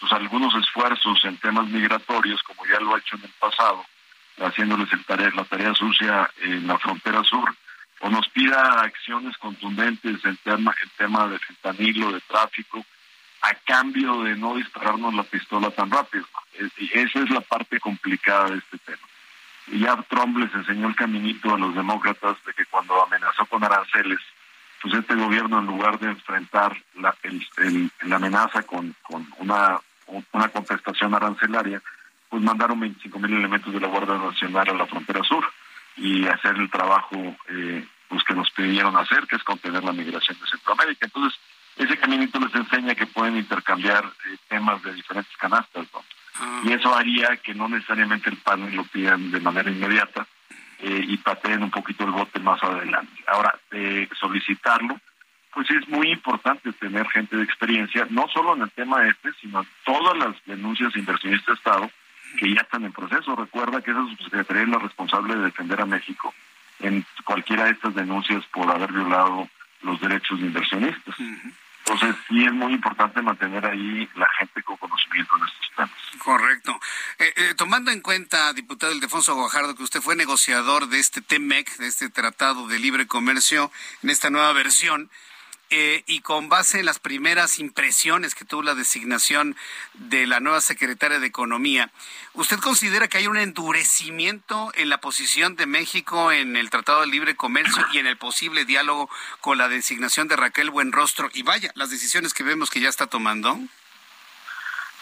pues, 0.00 0.12
algunos 0.12 0.54
esfuerzos 0.56 1.24
en 1.24 1.37
temas 1.38 1.68
migratorios, 1.68 2.42
como 2.42 2.66
ya 2.66 2.80
lo 2.80 2.94
ha 2.94 2.98
hecho 2.98 3.16
en 3.16 3.24
el 3.24 3.32
pasado, 3.38 3.84
haciéndoles 4.38 4.92
el 4.92 5.04
tarea, 5.04 5.30
la 5.34 5.44
tarea 5.44 5.72
sucia 5.74 6.28
en 6.42 6.66
la 6.66 6.78
frontera 6.78 7.22
sur, 7.22 7.54
o 8.00 8.11
nos 8.11 8.28
pida 8.30 8.80
acciones 8.80 9.37
contundentes 9.38 10.24
en 10.24 10.37
tema, 10.38 10.74
el 10.82 10.90
tema 10.90 11.28
de 11.28 11.38
fentanilo, 11.38 12.12
de 12.12 12.20
tráfico, 12.22 12.84
a 13.42 13.54
cambio 13.54 14.24
de 14.24 14.34
no 14.34 14.56
dispararnos 14.56 15.14
la 15.14 15.22
pistola 15.22 15.70
tan 15.70 15.90
rápido. 15.92 16.26
Esa 16.92 17.20
es 17.20 17.30
la 17.30 17.40
parte 17.40 17.78
complicada 17.78 18.50
de 18.50 18.58
este 18.58 18.78
tema. 18.78 19.06
Ya 19.72 19.96
Trump 20.09 20.38
les 20.38 20.52
enseñó 20.54 20.88
el 20.88 20.96
caminito 20.96 21.54
a 21.54 21.59
los 21.59 21.74
demócratas 21.74 22.37
de 22.46 22.52
que 22.54 22.64
cuando 22.66 23.02
amenazó 23.02 23.44
con 23.46 23.62
aranceles 23.62 24.18
pues 24.81 24.94
este 24.94 25.14
gobierno 25.14 25.59
en 25.59 25.66
lugar 25.66 25.98
de 25.98 26.09
enfrentar 26.09 26.76
la, 26.94 27.14
la 28.02 28.16
amenaza 28.16 28.62
con, 28.62 28.94
una, 29.38 29.81
contestación 30.52 31.14
arancelaria, 31.14 31.83
pues 32.28 32.42
mandaron 32.42 32.78
25 32.78 33.18
mil 33.18 33.34
elementos 33.34 33.72
de 33.72 33.80
la 33.80 33.88
Guardia 33.88 34.16
Nacional 34.16 34.68
a 34.68 34.74
la 34.74 34.86
frontera 34.86 35.22
sur 35.24 35.45
y 35.97 36.26
hacer 36.26 36.57
el 36.57 36.70
trabajo 36.70 37.36
eh, 37.49 37.84
pues 38.09 38.22
que 38.24 38.34
nos 38.34 38.51
pidieron 38.53 38.97
hacer, 38.97 39.26
que 39.26 39.36
es 39.36 39.42
contener 39.42 39.82
la 39.82 39.92
migración 39.92 40.38
de 40.38 40.47
Centroamérica. 40.47 41.07
Entonces, 41.07 41.38
ese 41.76 41.97
caminito 41.99 42.38
les 42.38 42.55
enseña 42.55 42.95
que 42.95 43.07
pueden 43.07 43.36
intercambiar 43.36 44.05
eh, 44.05 44.36
temas 44.49 44.82
de 44.82 44.95
diferentes 44.95 45.36
canastas, 45.36 45.86
ah. 45.95 46.01
Y 46.64 46.72
eso 46.72 46.95
haría 46.95 47.36
que 47.36 47.55
no 47.55 47.68
necesariamente 47.68 48.30
el 48.30 48.36
panel 48.36 48.74
lo 48.74 48.84
pidan 48.84 49.30
de 49.30 49.41
manera 49.41 49.70
inmediata 49.70 50.26
eh, 50.80 51.05
y 51.09 51.16
pateen 51.16 51.62
un 51.62 51.70
poquito 51.70 52.05
el 52.05 52.12
bote 52.12 52.39
más 52.39 52.62
adelante. 52.62 53.12
Ahora, 53.26 53.59
de 53.70 54.09
solicitarlo, 54.18 55.01
pues 55.53 55.70
es 55.70 55.89
muy 55.89 56.12
importante 56.12 56.72
tener 56.72 57.09
gente 57.09 57.36
de 57.36 57.43
experiencia, 57.43 58.07
no 58.11 58.28
solo 58.28 58.55
en 58.55 58.62
el 58.62 58.70
tema 58.70 59.07
este, 59.09 59.30
sino 59.41 59.61
en 59.61 59.68
todas 59.84 60.16
las 60.16 60.36
denuncias 60.47 60.93
de 60.93 61.01
inversionistas 61.01 61.47
de 61.47 61.55
Estado 61.55 61.91
que 62.39 62.55
ya 62.55 62.61
están 62.61 62.84
en 62.84 62.93
proceso. 62.93 63.34
Recuerda 63.34 63.80
que 63.80 63.91
esa 63.91 64.07
subsecretaría 64.09 64.62
es 64.62 64.68
la 64.68 64.78
responsable 64.78 65.34
de 65.34 65.45
defender 65.45 65.80
a 65.80 65.86
México 65.86 66.34
en 66.80 67.05
cualquiera 67.24 67.64
de 67.64 67.72
estas 67.72 67.95
denuncias 67.95 68.45
por 68.53 68.70
haber 68.70 68.93
violado 68.93 69.49
los 69.82 70.01
derechos 70.01 70.41
de 70.41 70.47
inversionistas. 70.47 71.14
Entonces, 71.89 72.16
sí 72.28 72.45
es 72.45 72.53
muy 72.53 72.74
importante 72.74 73.22
mantener 73.22 73.64
ahí 73.64 74.09
la 74.14 74.28
gente 74.39 74.62
con 74.62 74.76
conocimiento 74.76 75.36
en 75.36 75.45
estos 75.45 75.70
temas. 75.74 75.91
Correcto. 76.22 76.78
Eh, 77.18 77.32
eh, 77.36 77.55
tomando 77.57 77.91
en 77.91 78.03
cuenta, 78.03 78.53
diputado 78.53 78.93
Ildefonso 78.93 79.34
Guajardo, 79.34 79.74
que 79.74 79.84
usted 79.84 80.03
fue 80.03 80.14
negociador 80.14 80.89
de 80.89 80.99
este 80.99 81.22
TEMEC, 81.22 81.78
de 81.78 81.86
este 81.86 82.11
Tratado 82.11 82.66
de 82.68 82.78
Libre 82.78 83.07
Comercio, 83.07 83.70
en 84.03 84.11
esta 84.11 84.28
nueva 84.28 84.53
versión, 84.53 85.11
eh, 85.70 86.02
y 86.06 86.20
con 86.20 86.48
base 86.48 86.80
en 86.80 86.86
las 86.86 86.98
primeras 86.98 87.58
impresiones 87.58 88.34
que 88.34 88.44
tuvo 88.44 88.62
la 88.62 88.74
designación 88.74 89.54
de 89.94 90.26
la 90.26 90.40
nueva 90.40 90.60
secretaria 90.60 91.18
de 91.18 91.26
Economía, 91.26 91.90
¿usted 92.32 92.58
considera 92.58 93.08
que 93.08 93.18
hay 93.18 93.26
un 93.26 93.36
endurecimiento 93.36 94.72
en 94.74 94.88
la 94.88 94.98
posición 94.98 95.56
de 95.56 95.66
México 95.66 96.32
en 96.32 96.56
el 96.56 96.70
Tratado 96.70 97.02
de 97.02 97.08
Libre 97.08 97.36
Comercio 97.36 97.84
y 97.92 97.98
en 97.98 98.06
el 98.06 98.16
posible 98.16 98.64
diálogo 98.64 99.10
con 99.40 99.58
la 99.58 99.68
designación 99.68 100.26
de 100.28 100.36
Raquel 100.36 100.70
Buenrostro? 100.70 101.28
Y 101.34 101.42
vaya, 101.42 101.70
las 101.74 101.90
decisiones 101.90 102.32
que 102.32 102.44
vemos 102.44 102.70
que 102.70 102.80
ya 102.80 102.88
está 102.88 103.06
tomando. 103.06 103.58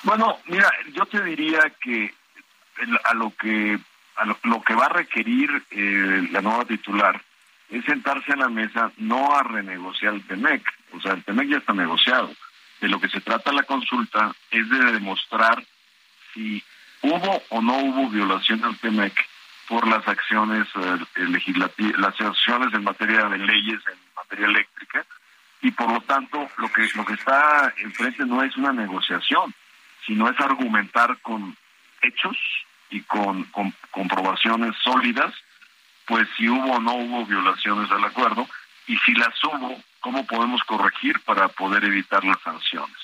Bueno, 0.02 0.38
mira, 0.46 0.72
yo 0.92 1.06
te 1.06 1.22
diría 1.22 1.72
que 1.80 2.14
a 3.04 3.14
lo 3.14 3.34
que 3.36 3.78
a 4.16 4.24
lo, 4.24 4.62
que 4.62 4.74
va 4.74 4.86
a 4.86 4.90
requerir 4.90 5.50
eh, 5.70 6.28
la 6.30 6.40
nueva 6.40 6.64
titular 6.64 7.22
es 7.70 7.84
sentarse 7.84 8.32
a 8.32 8.36
la 8.36 8.48
mesa 8.48 8.92
no 8.96 9.36
a 9.36 9.42
renegociar 9.42 10.14
el 10.14 10.26
TEMEC, 10.26 10.62
o 10.92 11.00
sea, 11.00 11.12
el 11.12 11.24
TEMEC 11.24 11.48
ya 11.48 11.58
está 11.58 11.72
negociado. 11.72 12.32
De 12.80 12.88
lo 12.88 13.00
que 13.00 13.08
se 13.08 13.20
trata 13.20 13.52
la 13.52 13.62
consulta 13.62 14.34
es 14.50 14.68
de 14.68 14.92
demostrar 14.92 15.64
si 16.34 16.62
hubo 17.02 17.42
o 17.48 17.62
no 17.62 17.78
hubo 17.78 18.10
violación 18.10 18.62
al 18.64 18.76
TEMEC 18.78 19.14
por 19.68 19.86
las 19.88 20.06
acciones 20.06 20.68
eh, 20.76 21.22
legislativas, 21.28 21.98
las 21.98 22.20
acciones 22.20 22.72
en 22.72 22.84
materia 22.84 23.28
de 23.28 23.38
leyes, 23.38 23.80
en 23.86 23.98
materia 24.14 24.46
eléctrica, 24.46 25.04
y 25.62 25.70
por 25.72 25.90
lo 25.90 26.00
tanto 26.02 26.48
lo 26.58 26.70
que 26.70 26.88
lo 26.94 27.04
que 27.04 27.14
está 27.14 27.72
enfrente 27.78 28.24
no 28.26 28.42
es 28.42 28.56
una 28.56 28.72
negociación, 28.72 29.52
sino 30.06 30.28
es 30.28 30.38
argumentar 30.38 31.18
con 31.22 31.56
hechos 32.02 32.36
y 32.90 33.00
con 33.00 33.44
comprobaciones 33.90 34.76
sólidas 34.84 35.34
pues 36.06 36.28
si 36.36 36.48
hubo 36.48 36.72
o 36.72 36.80
no 36.80 36.94
hubo 36.94 37.26
violaciones 37.26 37.90
al 37.90 38.04
acuerdo 38.04 38.46
y 38.86 38.96
si 38.98 39.12
las 39.14 39.34
hubo, 39.44 39.80
cómo 40.00 40.26
podemos 40.26 40.62
corregir 40.64 41.20
para 41.20 41.48
poder 41.48 41.84
evitar 41.84 42.24
las 42.24 42.40
sanciones. 42.42 42.96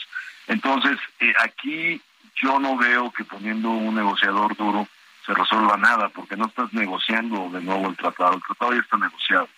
Entonces, 0.46 0.98
eh, 1.20 1.32
aquí 1.40 2.00
yo 2.36 2.58
no 2.58 2.76
veo 2.76 3.10
que 3.10 3.24
poniendo 3.24 3.70
un 3.70 3.94
negociador 3.94 4.56
duro 4.56 4.88
se 5.26 5.34
resuelva 5.34 5.76
nada, 5.76 6.08
porque 6.08 6.36
no 6.36 6.46
estás 6.46 6.72
negociando 6.72 7.48
de 7.50 7.60
nuevo 7.60 7.88
el 7.88 7.96
tratado, 7.96 8.34
el 8.34 8.42
tratado 8.42 8.72
ya 8.72 8.80
está 8.80 8.96
negociado. 8.96 9.48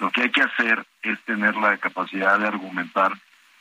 Lo 0.00 0.10
que 0.10 0.22
hay 0.22 0.30
que 0.30 0.42
hacer 0.42 0.86
es 1.02 1.20
tener 1.22 1.56
la 1.56 1.78
capacidad 1.78 2.38
de 2.38 2.46
argumentar 2.46 3.12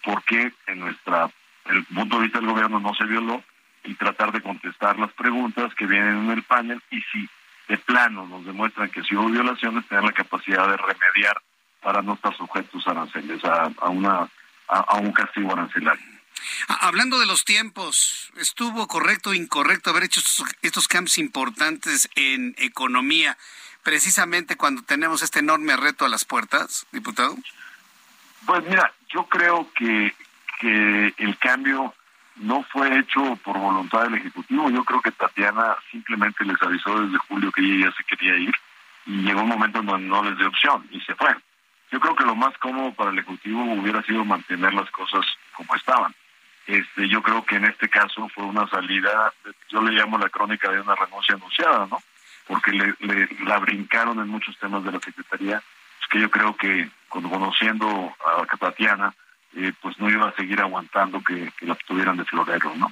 por 0.03 0.23
qué 0.23 0.53
en 0.67 0.79
nuestra 0.79 1.29
el 1.65 1.83
punto 1.85 2.17
de 2.17 2.23
vista 2.23 2.39
del 2.39 2.49
gobierno 2.49 2.79
no 2.79 2.93
se 2.93 3.05
violó 3.05 3.43
y 3.83 3.95
tratar 3.95 4.31
de 4.31 4.41
contestar 4.41 4.99
las 4.99 5.11
preguntas 5.13 5.73
que 5.75 5.87
vienen 5.87 6.25
en 6.25 6.31
el 6.31 6.43
panel 6.43 6.81
y 6.91 7.01
si 7.01 7.27
de 7.67 7.77
plano 7.77 8.27
nos 8.27 8.45
demuestran 8.45 8.89
que 8.89 9.03
si 9.03 9.15
hubo 9.15 9.29
violaciones, 9.29 9.87
tener 9.87 10.03
la 10.03 10.11
capacidad 10.11 10.67
de 10.69 10.77
remediar 10.77 11.41
para 11.81 12.01
no 12.01 12.13
estar 12.13 12.35
sujetos 12.35 12.87
a 12.87 12.91
aranceles, 12.91 13.43
a, 13.43 13.89
una, 13.89 14.27
a, 14.67 14.95
un 14.97 15.11
castigo 15.11 15.53
arancelario. 15.53 16.03
Hablando 16.67 17.19
de 17.19 17.25
los 17.25 17.45
tiempos, 17.45 18.31
¿estuvo 18.37 18.87
correcto 18.87 19.31
o 19.31 19.33
incorrecto 19.33 19.89
haber 19.89 20.03
hecho 20.03 20.19
estos, 20.19 20.45
estos 20.61 20.87
cambios 20.87 21.17
importantes 21.17 22.09
en 22.15 22.55
economía 22.57 23.37
precisamente 23.83 24.55
cuando 24.57 24.81
tenemos 24.81 25.21
este 25.21 25.39
enorme 25.39 25.77
reto 25.77 26.05
a 26.05 26.09
las 26.09 26.25
puertas, 26.25 26.87
diputado? 26.91 27.37
Pues 28.45 28.63
mira, 28.65 28.91
yo 29.09 29.25
creo 29.27 29.71
que, 29.73 30.13
que 30.59 31.13
el 31.17 31.37
cambio 31.37 31.93
no 32.35 32.63
fue 32.63 32.99
hecho 32.99 33.37
por 33.43 33.57
voluntad 33.57 34.03
del 34.03 34.15
Ejecutivo. 34.15 34.69
Yo 34.69 34.83
creo 34.83 35.01
que 35.01 35.11
Tatiana 35.11 35.75
simplemente 35.91 36.43
les 36.43 36.61
avisó 36.61 37.01
desde 37.01 37.17
julio 37.29 37.51
que 37.51 37.61
ella 37.61 37.87
ya 37.87 37.95
se 37.95 38.03
quería 38.03 38.35
ir 38.37 38.53
y 39.05 39.21
llegó 39.21 39.41
un 39.41 39.49
momento 39.49 39.79
en 39.79 39.85
donde 39.85 40.07
no 40.07 40.23
les 40.23 40.37
dio 40.37 40.47
opción 40.47 40.87
y 40.91 40.99
se 41.01 41.15
fue. 41.15 41.35
Yo 41.91 41.99
creo 41.99 42.15
que 42.15 42.25
lo 42.25 42.35
más 42.35 42.57
cómodo 42.57 42.93
para 42.93 43.11
el 43.11 43.19
Ejecutivo 43.19 43.63
hubiera 43.63 44.01
sido 44.03 44.25
mantener 44.25 44.73
las 44.73 44.89
cosas 44.91 45.25
como 45.53 45.75
estaban. 45.75 46.13
Este, 46.67 47.07
yo 47.07 47.21
creo 47.21 47.45
que 47.45 47.57
en 47.57 47.65
este 47.65 47.87
caso 47.87 48.27
fue 48.29 48.43
una 48.43 48.67
salida, 48.67 49.31
yo 49.69 49.81
le 49.81 49.91
llamo 49.91 50.17
la 50.17 50.29
crónica 50.29 50.71
de 50.71 50.81
una 50.81 50.95
renuncia 50.95 51.35
anunciada, 51.35 51.87
¿no? 51.89 52.01
Porque 52.47 52.71
le, 52.71 52.95
la 53.45 53.59
brincaron 53.59 54.19
en 54.19 54.27
muchos 54.27 54.57
temas 54.57 54.83
de 54.83 54.91
la 54.91 54.99
Secretaría, 54.99 55.57
es 56.01 56.07
que 56.09 56.19
yo 56.19 56.29
creo 56.29 56.55
que 56.57 56.89
conociendo 57.07 58.13
a 58.25 58.57
Tatiana, 58.57 59.13
eh, 59.55 59.73
pues 59.81 59.97
no 59.99 60.09
iba 60.09 60.29
a 60.29 60.35
seguir 60.35 60.59
aguantando 60.61 61.23
que, 61.23 61.51
la 61.61 61.75
tuvieran 61.75 62.17
de 62.17 62.25
florero, 62.25 62.75
¿no? 62.75 62.91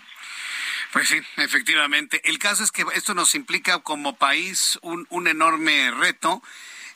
Pues 0.92 1.10
sí, 1.10 1.20
efectivamente. 1.38 2.22
El 2.24 2.38
caso 2.38 2.64
es 2.64 2.72
que 2.72 2.86
esto 2.96 3.14
nos 3.14 3.36
implica 3.36 3.80
como 3.80 4.16
país 4.16 4.78
un, 4.82 5.08
un 5.10 5.28
enorme 5.28 5.92
reto 5.92 6.42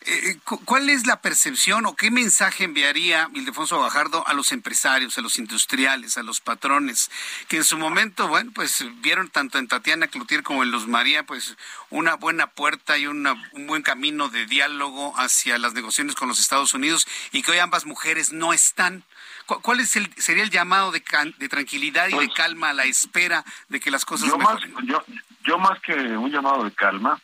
eh, 0.07 0.30
eh, 0.30 0.38
¿Cuál 0.63 0.89
es 0.89 1.05
la 1.05 1.22
percepción 1.22 1.86
o 1.86 1.95
qué 1.95 2.11
mensaje 2.11 2.63
enviaría 2.63 3.30
Ildefonso 3.34 3.78
Bajardo 3.80 4.26
a 4.26 4.34
los 4.34 4.53
empresarios, 4.53 5.18
a 5.18 5.22
los 5.22 5.38
industriales, 5.38 6.18
a 6.18 6.24
los 6.24 6.39
patrones, 6.39 7.11
que 7.49 7.57
en 7.57 7.65
su 7.65 7.78
momento, 7.78 8.28
bueno, 8.30 8.51
pues 8.53 8.86
vieron 9.01 9.30
tanto 9.30 9.57
en 9.57 9.68
Tatiana 9.68 10.07
Cloutier 10.07 10.43
como 10.43 10.63
en 10.63 10.72
Luz 10.72 10.88
María, 10.88 11.24
pues 11.24 11.57
una 11.89 12.15
buena 12.15 12.47
puerta 12.47 12.97
y 12.97 13.07
un 13.07 13.28
buen 13.68 13.82
camino 13.82 14.30
de 14.30 14.45
diálogo 14.45 15.13
hacia 15.18 15.57
las 15.57 15.74
negociaciones 15.74 16.15
con 16.15 16.30
los 16.30 16.39
Estados 16.39 16.74
Unidos 16.74 17.05
y 17.34 17.41
que 17.41 17.51
hoy 17.51 17.59
ambas 17.59 17.86
mujeres 17.86 18.32
no 18.32 18.53
están? 18.53 19.03
¿Cuál 19.47 19.79
es 19.79 19.95
el, 19.95 20.13
sería 20.17 20.43
el 20.43 20.49
llamado 20.49 20.91
de, 20.91 21.01
de 21.37 21.49
tranquilidad 21.49 22.07
y 22.07 22.11
de 22.11 22.17
pues 22.17 22.33
calma 22.35 22.69
a 22.69 22.73
la 22.73 22.83
espera 22.83 23.43
de 23.69 23.79
que 23.79 23.89
las 23.89 24.03
cosas 24.03 24.35
mejoren? 24.37 24.75
yo, 24.83 25.03
yo 25.43 25.57
más 25.57 25.79
que 25.79 25.93
un 25.93 26.29
llamado 26.29 26.65
de 26.65 26.71
calma, 26.71 27.19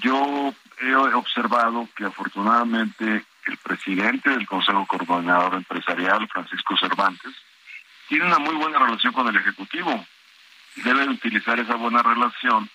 yo 0.00 0.54
he 0.80 0.94
observado 0.94 1.88
que 1.96 2.04
afortunadamente 2.04 3.24
el 3.46 3.56
presidente 3.58 4.30
del 4.30 4.46
Consejo 4.46 4.86
Coordinador 4.86 5.54
Empresarial, 5.54 6.28
Francisco 6.28 6.76
Cervantes, 6.76 7.32
tiene 8.08 8.26
una 8.26 8.38
muy 8.38 8.54
buena 8.54 8.78
relación 8.78 9.12
con 9.12 9.28
el 9.28 9.36
Ejecutivo. 9.36 10.06
Debe 10.76 11.08
utilizar 11.08 11.58
esa 11.58 11.74
buena 11.74 12.02
relación 12.02 12.68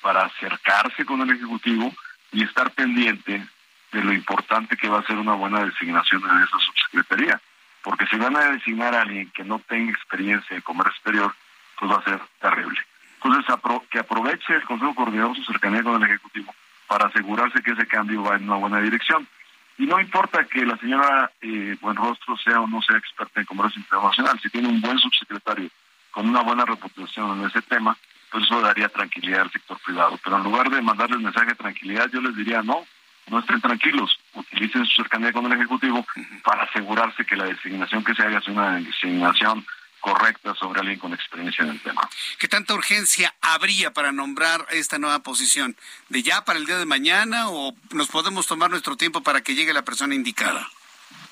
para 0.00 0.24
acercarse 0.24 1.04
con 1.04 1.20
el 1.22 1.30
Ejecutivo 1.30 1.92
y 2.32 2.42
estar 2.42 2.70
pendiente 2.72 3.46
de 3.92 4.02
lo 4.02 4.12
importante 4.12 4.76
que 4.76 4.88
va 4.88 5.00
a 5.00 5.06
ser 5.06 5.16
una 5.16 5.34
buena 5.34 5.64
designación 5.64 6.22
en 6.22 6.42
esa 6.42 6.58
subsecretaría. 6.58 7.40
Porque 7.84 8.06
si 8.06 8.16
van 8.16 8.36
a 8.36 8.50
designar 8.50 8.94
a 8.94 9.02
alguien 9.02 9.30
que 9.30 9.44
no 9.44 9.60
tenga 9.60 9.92
experiencia 9.92 10.56
en 10.56 10.62
comercio 10.62 10.92
exterior, 10.92 11.34
pues 11.78 11.92
va 11.92 11.98
a 11.98 12.04
ser 12.04 12.20
terrible. 12.40 12.80
Entonces, 13.22 13.54
que 13.90 13.98
aproveche 13.98 14.54
el 14.54 14.64
Consejo 14.64 14.94
Coordinador 14.94 15.36
su 15.36 15.44
cercanía 15.44 15.82
con 15.82 16.02
el 16.02 16.10
Ejecutivo 16.10 16.54
para 16.88 17.06
asegurarse 17.06 17.62
que 17.62 17.72
ese 17.72 17.86
cambio 17.86 18.22
va 18.22 18.36
en 18.36 18.44
una 18.44 18.56
buena 18.56 18.80
dirección. 18.80 19.26
Y 19.78 19.86
no 19.86 20.00
importa 20.00 20.44
que 20.44 20.64
la 20.64 20.76
señora 20.78 21.30
eh, 21.40 21.76
Buenrostro 21.80 22.36
sea 22.38 22.60
o 22.60 22.66
no 22.66 22.80
sea 22.82 22.96
experta 22.96 23.40
en 23.40 23.46
comercio 23.46 23.80
internacional, 23.80 24.38
si 24.40 24.48
tiene 24.50 24.68
un 24.68 24.80
buen 24.80 24.98
subsecretario 24.98 25.68
con 26.10 26.28
una 26.28 26.42
buena 26.42 26.64
reputación 26.64 27.38
en 27.38 27.46
ese 27.46 27.60
tema, 27.62 27.96
pues 28.30 28.44
eso 28.44 28.60
daría 28.60 28.88
tranquilidad 28.88 29.42
al 29.42 29.50
sector 29.50 29.78
privado. 29.84 30.18
Pero 30.22 30.36
en 30.36 30.44
lugar 30.44 30.70
de 30.70 30.80
mandarles 30.80 31.20
mensaje 31.20 31.48
de 31.48 31.54
tranquilidad, 31.54 32.08
yo 32.12 32.20
les 32.20 32.36
diría, 32.36 32.62
no, 32.62 32.86
no 33.30 33.38
estén 33.38 33.60
tranquilos, 33.60 34.18
utilicen 34.34 34.84
su 34.86 35.02
cercanía 35.02 35.32
con 35.32 35.46
el 35.46 35.52
Ejecutivo 35.52 36.06
para 36.44 36.64
asegurarse 36.64 37.24
que 37.24 37.36
la 37.36 37.44
designación 37.44 38.04
que 38.04 38.14
se 38.14 38.22
haga 38.22 38.40
sea 38.40 38.52
una 38.52 38.76
designación 38.80 39.64
correcta 40.04 40.54
sobre 40.54 40.80
alguien 40.80 40.98
con 40.98 41.14
experiencia 41.14 41.64
en 41.64 41.70
el 41.70 41.80
tema. 41.80 42.02
¿Qué 42.38 42.46
tanta 42.46 42.74
urgencia 42.74 43.34
habría 43.40 43.94
para 43.94 44.12
nombrar 44.12 44.66
esta 44.70 44.98
nueva 44.98 45.20
posición? 45.20 45.76
¿De 46.10 46.22
ya 46.22 46.44
para 46.44 46.58
el 46.58 46.66
día 46.66 46.76
de 46.76 46.84
mañana 46.84 47.48
o 47.48 47.74
nos 47.92 48.08
podemos 48.08 48.46
tomar 48.46 48.68
nuestro 48.68 48.96
tiempo 48.96 49.22
para 49.22 49.40
que 49.40 49.54
llegue 49.54 49.72
la 49.72 49.82
persona 49.82 50.14
indicada? 50.14 50.68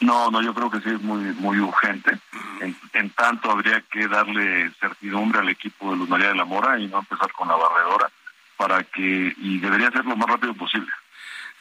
No, 0.00 0.30
no, 0.30 0.42
yo 0.42 0.54
creo 0.54 0.70
que 0.70 0.80
sí 0.80 0.88
es 0.88 1.02
muy 1.02 1.20
muy 1.34 1.58
urgente. 1.58 2.18
En, 2.60 3.10
tanto 3.10 3.50
habría 3.50 3.82
que 3.82 4.08
darle 4.08 4.70
certidumbre 4.80 5.40
al 5.40 5.50
equipo 5.50 5.90
de 5.90 5.98
Luz 5.98 6.08
María 6.08 6.28
de 6.28 6.34
la 6.34 6.44
Mora 6.44 6.78
y 6.78 6.86
no 6.86 7.00
empezar 7.00 7.30
con 7.32 7.48
la 7.48 7.56
barredora 7.56 8.10
para 8.56 8.82
que 8.84 9.34
y 9.36 9.58
debería 9.58 9.90
ser 9.90 10.06
lo 10.06 10.16
más 10.16 10.28
rápido 10.28 10.54
posible. 10.54 10.90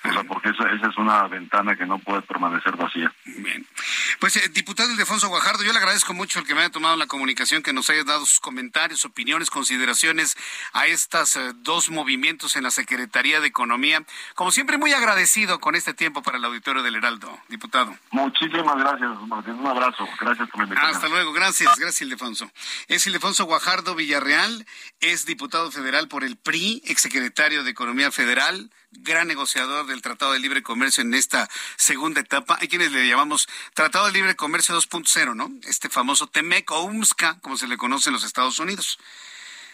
O 0.04 0.12
sea, 0.12 0.24
porque 0.24 0.50
esa, 0.50 0.72
esa 0.72 0.88
es 0.88 0.98
una 0.98 1.28
ventana 1.28 1.76
que 1.76 1.86
no 1.86 2.00
puede 2.00 2.22
permanecer 2.24 2.76
vacía. 2.76 3.14
Bien. 3.26 3.68
Pues, 4.20 4.36
eh, 4.38 4.50
diputado 4.50 4.90
Ildefonso 4.92 5.30
Guajardo, 5.30 5.64
yo 5.64 5.72
le 5.72 5.78
agradezco 5.78 6.14
mucho 6.14 6.40
el 6.40 6.46
que 6.46 6.56
me 6.56 6.62
haya 6.62 6.72
tomado 6.72 6.96
la 6.96 7.06
comunicación, 7.08 7.62
que 7.62 7.74
nos 7.74 7.90
haya 7.90 8.04
dado 8.04 8.26
sus 8.26 8.40
comentarios, 8.40 9.06
opiniones, 9.06 9.50
consideraciones 9.50 10.38
a 10.74 10.88
estos 10.88 11.36
eh, 11.36 11.52
dos 11.56 11.90
movimientos 11.92 12.56
en 12.56 12.64
la 12.64 12.72
Secretaría 12.72 13.40
de 13.42 13.48
Economía. 13.48 14.04
Como 14.34 14.52
siempre, 14.52 14.78
muy 14.78 14.94
agradecido 14.94 15.60
con 15.60 15.76
este 15.76 15.94
tiempo 15.94 16.24
para 16.24 16.38
el 16.38 16.46
auditorio 16.46 16.82
del 16.82 16.96
Heraldo, 16.96 17.38
diputado. 17.48 17.96
Muchísimas 18.10 18.78
gracias, 18.78 19.10
Martín. 19.28 19.54
Un 19.54 19.68
abrazo. 19.68 20.08
Gracias 20.20 20.50
por 20.50 20.60
la 20.60 20.64
invitación. 20.66 20.96
Hasta 20.96 21.10
luego. 21.10 21.34
Gracias. 21.34 21.76
Gracias, 21.78 22.02
Ildefonso. 22.02 22.52
Es 22.88 23.06
Ildefonso 23.06 23.46
Guajardo 23.46 23.96
Villarreal, 23.96 24.66
es 25.00 25.26
diputado 25.26 25.72
federal 25.72 26.08
por 26.08 26.24
el 26.24 26.38
PRI, 26.38 26.82
exsecretario 26.86 27.64
de 27.64 27.72
Economía 27.72 28.12
Federal 28.12 28.72
gran 28.92 29.28
negociador 29.28 29.88
del 29.88 30.02
Tratado 30.02 30.34
de 30.34 30.40
Libre 30.40 30.64
Comercio 30.64 31.02
en 31.02 31.14
esta 31.14 31.50
segunda 31.78 32.22
etapa. 32.22 32.58
Hay 32.60 32.68
quienes 32.68 32.92
le 32.92 33.08
llamamos 33.08 33.48
Tratado 33.74 34.08
de 34.08 34.12
Libre 34.12 34.36
Comercio 34.36 34.76
2.0, 34.76 35.36
¿no? 35.36 35.50
Este 35.64 35.90
famoso 35.90 36.28
TEMEC 36.28 36.70
o 36.72 36.82
UMSCA, 36.84 37.40
como 37.40 37.58
se 37.58 37.68
le 37.68 37.78
conoce 37.78 38.10
en 38.10 38.14
los 38.14 38.24
Estados 38.24 38.60
Unidos. 38.60 39.00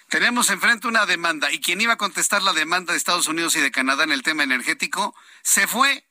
Tenemos 0.07 0.49
enfrente 0.49 0.87
una 0.87 1.05
demanda 1.05 1.51
y 1.51 1.59
quien 1.59 1.81
iba 1.81 1.93
a 1.93 1.97
contestar 1.97 2.41
la 2.43 2.53
demanda 2.53 2.93
de 2.93 2.97
Estados 2.97 3.27
Unidos 3.27 3.55
y 3.55 3.59
de 3.59 3.71
Canadá 3.71 4.03
en 4.03 4.11
el 4.11 4.23
tema 4.23 4.43
energético 4.43 5.15
se 5.41 5.67
fue. 5.67 6.07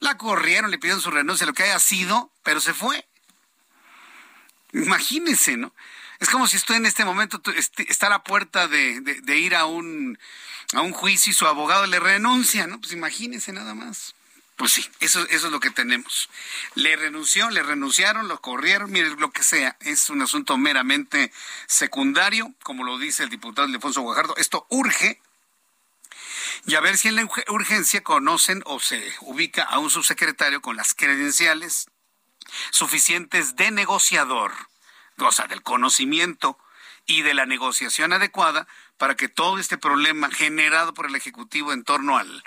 La 0.00 0.16
corrieron, 0.16 0.70
le 0.70 0.78
pidieron 0.78 1.00
su 1.00 1.10
renuncia, 1.10 1.46
lo 1.46 1.52
que 1.52 1.62
haya 1.62 1.78
sido, 1.78 2.32
pero 2.42 2.60
se 2.60 2.74
fue. 2.74 3.06
Imagínense, 4.72 5.56
¿no? 5.56 5.74
Es 6.18 6.28
como 6.28 6.48
si 6.48 6.56
estoy 6.56 6.76
en 6.76 6.86
este 6.86 7.04
momento, 7.04 7.40
está 7.54 8.06
a 8.06 8.10
la 8.10 8.24
puerta 8.24 8.66
de 8.66 9.36
ir 9.38 9.54
a 9.54 9.66
un 9.66 10.18
a 10.72 10.80
un 10.80 10.92
juicio 10.92 11.30
y 11.30 11.34
su 11.34 11.46
abogado 11.46 11.86
le 11.86 12.00
renuncia, 12.00 12.66
¿no? 12.66 12.80
Pues 12.80 12.92
imagínense 12.92 13.52
nada 13.52 13.74
más. 13.74 14.14
Pues 14.56 14.72
sí, 14.72 14.88
eso, 15.00 15.26
eso 15.28 15.46
es 15.46 15.52
lo 15.52 15.60
que 15.60 15.70
tenemos. 15.70 16.28
Le 16.74 16.94
renunció, 16.96 17.50
le 17.50 17.62
renunciaron, 17.62 18.28
lo 18.28 18.40
corrieron, 18.40 18.90
mire, 18.92 19.10
lo 19.16 19.32
que 19.32 19.42
sea. 19.42 19.76
Es 19.80 20.10
un 20.10 20.22
asunto 20.22 20.56
meramente 20.56 21.32
secundario, 21.66 22.52
como 22.62 22.84
lo 22.84 22.98
dice 22.98 23.24
el 23.24 23.30
diputado 23.30 23.66
Alfonso 23.66 24.02
Guajardo. 24.02 24.36
Esto 24.36 24.66
urge 24.68 25.20
y 26.66 26.74
a 26.76 26.80
ver 26.80 26.96
si 26.96 27.08
en 27.08 27.16
la 27.16 27.28
urgencia 27.48 28.02
conocen 28.02 28.62
o 28.66 28.78
se 28.78 29.02
ubica 29.20 29.64
a 29.64 29.78
un 29.78 29.90
subsecretario 29.90 30.60
con 30.60 30.76
las 30.76 30.94
credenciales 30.94 31.88
suficientes 32.70 33.56
de 33.56 33.70
negociador, 33.70 34.52
o 35.18 35.32
sea, 35.32 35.46
del 35.46 35.62
conocimiento 35.62 36.58
y 37.06 37.22
de 37.22 37.34
la 37.34 37.46
negociación 37.46 38.12
adecuada 38.12 38.68
para 39.02 39.16
que 39.16 39.28
todo 39.28 39.58
este 39.58 39.78
problema 39.78 40.30
generado 40.30 40.94
por 40.94 41.06
el 41.06 41.16
Ejecutivo 41.16 41.72
en 41.72 41.82
torno 41.82 42.18
al 42.18 42.44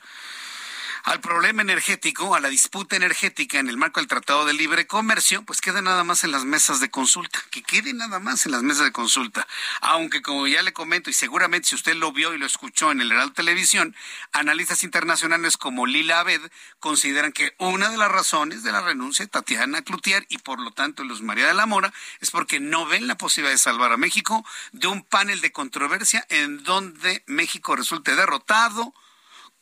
al 1.06 1.22
problema 1.22 1.62
energético, 1.62 2.34
a 2.34 2.40
la 2.40 2.50
disputa 2.50 2.96
energética 2.96 3.60
en 3.60 3.70
el 3.70 3.78
marco 3.78 4.00
del 4.00 4.08
Tratado 4.08 4.44
de 4.44 4.54
Libre 4.54 4.88
Comercio, 4.88 5.44
pues 5.44 5.62
quede 5.62 5.84
nada 5.84 6.04
más 6.04 6.24
en 6.24 6.32
las 6.32 6.46
mesas 6.46 6.80
de 6.80 6.90
consulta, 6.90 7.40
que 7.52 7.62
quede 7.62 7.94
nada 7.94 8.18
más 8.18 8.48
en 8.48 8.52
las 8.52 8.64
mesas 8.64 8.86
de 8.86 8.92
consulta. 8.92 9.48
Aunque 9.82 10.24
como 10.24 10.48
ya 10.48 10.64
le 10.64 10.74
comento, 10.74 11.12
y 11.12 11.14
seguramente 11.14 11.70
si 11.70 11.76
usted 11.76 11.96
lo 11.96 12.12
vio 12.12 12.34
y 12.34 12.40
lo 12.40 12.48
escuchó 12.48 12.92
en 12.92 13.02
el 13.02 13.12
Heraldo 13.12 13.34
Televisión, 13.34 13.96
analistas 14.32 14.84
internacionales 14.84 15.58
como 15.58 15.86
Lila 15.86 16.22
Abed 16.22 16.42
consideran 16.80 17.32
que 17.32 17.54
una 17.60 17.90
de 17.90 17.98
las 17.98 18.12
razones 18.12 18.64
de 18.64 18.72
la 18.72 18.82
renuncia 18.82 19.26
de 19.26 19.30
Tatiana 19.30 19.84
Cloutier 19.84 20.26
y 20.30 20.40
por 20.40 20.60
lo 20.60 20.72
tanto 20.72 21.04
Luz 21.04 21.22
María 21.22 21.46
de 21.46 21.54
la 21.54 21.68
Mora 21.68 21.94
es 22.20 22.32
porque 22.32 22.60
no 22.60 22.88
ven 22.88 23.06
la 23.06 23.16
posibilidad 23.16 23.54
de 23.54 23.60
salvar 23.60 23.92
a 23.92 23.98
México 23.98 24.44
de 24.72 24.88
un 24.88 25.04
panel 25.04 25.40
de 25.42 25.52
controversia 25.52 26.26
en 26.30 26.64
donde 26.64 27.24
México 27.28 27.76
resulte 27.76 28.16
derrotado, 28.16 28.92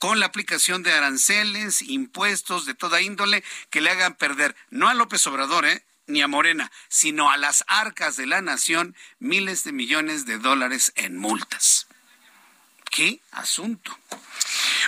con 0.04 0.20
la 0.20 0.26
aplicación 0.26 0.84
de 0.84 0.92
aranceles, 0.92 1.82
impuestos 1.82 2.66
de 2.66 2.74
toda 2.74 3.00
índole 3.00 3.42
que 3.70 3.80
le 3.80 3.90
hagan 3.90 4.16
perder 4.16 4.54
no 4.70 4.90
a 4.90 4.94
López 4.94 5.26
Obrador, 5.28 5.66
¿eh? 5.66 5.86
ni 6.08 6.22
a 6.22 6.28
Morena, 6.28 6.74
sino 6.90 7.32
a 7.32 7.38
las 7.38 7.64
arcas 7.68 8.18
de 8.18 8.26
la 8.26 8.42
nación 8.42 8.98
miles 9.20 9.64
de 9.64 9.72
millones 9.72 10.26
de 10.26 10.40
dólares 10.40 10.92
en 10.98 11.16
multas. 11.16 11.88
¿Qué 12.92 13.22
asunto? 13.32 13.98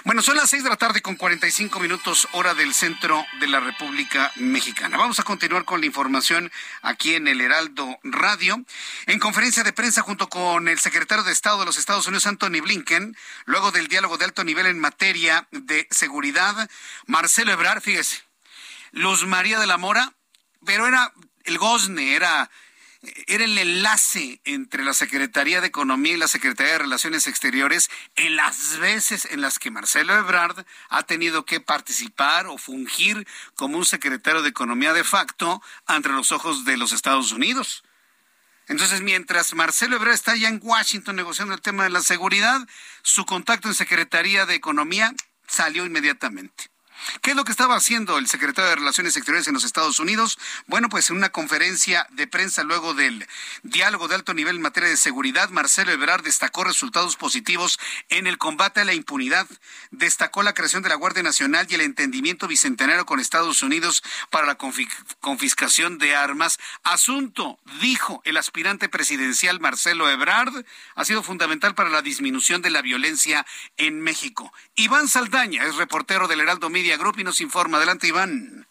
Bueno, 0.03 0.21
son 0.21 0.35
las 0.35 0.49
seis 0.49 0.63
de 0.63 0.69
la 0.69 0.75
tarde 0.75 1.01
con 1.01 1.15
45 1.15 1.79
minutos 1.79 2.27
hora 2.33 2.53
del 2.53 2.73
centro 2.73 3.25
de 3.39 3.47
la 3.47 3.59
República 3.59 4.31
Mexicana. 4.35 4.97
Vamos 4.97 5.19
a 5.19 5.23
continuar 5.23 5.63
con 5.63 5.79
la 5.79 5.85
información 5.85 6.51
aquí 6.81 7.15
en 7.15 7.27
el 7.27 7.39
Heraldo 7.39 7.97
Radio. 8.03 8.63
En 9.05 9.19
conferencia 9.19 9.63
de 9.63 9.73
prensa 9.73 10.01
junto 10.01 10.27
con 10.27 10.67
el 10.67 10.79
secretario 10.79 11.23
de 11.23 11.31
Estado 11.31 11.59
de 11.59 11.65
los 11.65 11.77
Estados 11.77 12.07
Unidos, 12.07 12.27
Anthony 12.27 12.61
Blinken, 12.61 13.15
luego 13.45 13.71
del 13.71 13.87
diálogo 13.87 14.17
de 14.17 14.25
alto 14.25 14.43
nivel 14.43 14.65
en 14.65 14.79
materia 14.79 15.47
de 15.51 15.87
seguridad, 15.91 16.69
Marcelo 17.07 17.53
Ebrard, 17.53 17.81
fíjese, 17.81 18.23
Luz 18.91 19.25
María 19.25 19.59
de 19.59 19.67
la 19.67 19.77
Mora, 19.77 20.13
pero 20.65 20.87
era 20.87 21.13
el 21.45 21.57
gozne, 21.57 22.15
era 22.15 22.49
era 23.27 23.43
el 23.45 23.57
enlace 23.57 24.39
entre 24.43 24.83
la 24.83 24.93
Secretaría 24.93 25.61
de 25.61 25.67
Economía 25.67 26.13
y 26.13 26.17
la 26.17 26.27
Secretaría 26.27 26.73
de 26.73 26.79
Relaciones 26.79 27.27
Exteriores 27.27 27.89
en 28.15 28.35
las 28.35 28.77
veces 28.77 29.27
en 29.31 29.41
las 29.41 29.59
que 29.59 29.71
Marcelo 29.71 30.15
Ebrard 30.15 30.65
ha 30.89 31.03
tenido 31.03 31.45
que 31.45 31.59
participar 31.59 32.47
o 32.47 32.57
fungir 32.57 33.27
como 33.55 33.77
un 33.77 33.85
secretario 33.85 34.41
de 34.41 34.49
Economía 34.49 34.93
de 34.93 35.03
facto 35.03 35.61
ante 35.85 36.09
los 36.09 36.31
ojos 36.31 36.65
de 36.65 36.77
los 36.77 36.91
Estados 36.91 37.31
Unidos. 37.31 37.83
Entonces, 38.67 39.01
mientras 39.01 39.53
Marcelo 39.53 39.95
Ebrard 39.95 40.13
está 40.13 40.31
allá 40.31 40.49
en 40.49 40.59
Washington 40.61 41.15
negociando 41.15 41.53
el 41.53 41.61
tema 41.61 41.83
de 41.83 41.91
la 41.91 42.01
seguridad, 42.01 42.67
su 43.03 43.25
contacto 43.25 43.67
en 43.67 43.75
Secretaría 43.75 44.45
de 44.45 44.55
Economía 44.55 45.13
salió 45.47 45.85
inmediatamente. 45.85 46.74
¿Qué 47.21 47.31
es 47.31 47.35
lo 47.35 47.43
que 47.43 47.51
estaba 47.51 47.75
haciendo 47.75 48.17
el 48.17 48.27
secretario 48.27 48.69
de 48.69 48.75
Relaciones 48.75 49.15
Exteriores 49.15 49.47
en 49.47 49.53
los 49.53 49.63
Estados 49.63 49.99
Unidos? 49.99 50.37
Bueno, 50.67 50.89
pues 50.89 51.09
en 51.09 51.17
una 51.17 51.29
conferencia 51.29 52.07
de 52.11 52.27
prensa 52.27 52.63
luego 52.63 52.93
del 52.93 53.27
diálogo 53.63 54.07
de 54.07 54.15
alto 54.15 54.33
nivel 54.33 54.57
en 54.57 54.61
materia 54.61 54.89
de 54.89 54.97
seguridad, 54.97 55.49
Marcelo 55.49 55.91
Ebrard 55.91 56.23
destacó 56.23 56.63
resultados 56.63 57.15
positivos 57.15 57.79
en 58.09 58.27
el 58.27 58.37
combate 58.37 58.81
a 58.81 58.85
la 58.85 58.93
impunidad, 58.93 59.47
destacó 59.91 60.43
la 60.43 60.53
creación 60.53 60.83
de 60.83 60.89
la 60.89 60.95
Guardia 60.95 61.23
Nacional 61.23 61.67
y 61.69 61.75
el 61.75 61.81
entendimiento 61.81 62.47
bicentenario 62.47 63.05
con 63.05 63.19
Estados 63.19 63.61
Unidos 63.61 64.03
para 64.29 64.47
la 64.47 64.55
confiscación 64.55 65.97
de 65.97 66.15
armas. 66.15 66.59
Asunto, 66.83 67.59
dijo 67.81 68.21
el 68.25 68.37
aspirante 68.37 68.89
presidencial 68.89 69.59
Marcelo 69.59 70.09
Ebrard, 70.09 70.65
ha 70.95 71.05
sido 71.05 71.23
fundamental 71.23 71.75
para 71.75 71.89
la 71.89 72.01
disminución 72.01 72.61
de 72.61 72.69
la 72.69 72.81
violencia 72.81 73.45
en 73.77 74.01
México. 74.01 74.53
Iván 74.75 75.07
Saldaña 75.07 75.65
es 75.65 75.75
reportero 75.75 76.27
del 76.27 76.41
Heraldo 76.41 76.69
Media 76.69 76.84
Group 76.93 77.19
y 77.19 77.23
nos 77.23 77.41
informa. 77.41 77.77
Adelante, 77.77 78.07
Iván. 78.07 78.65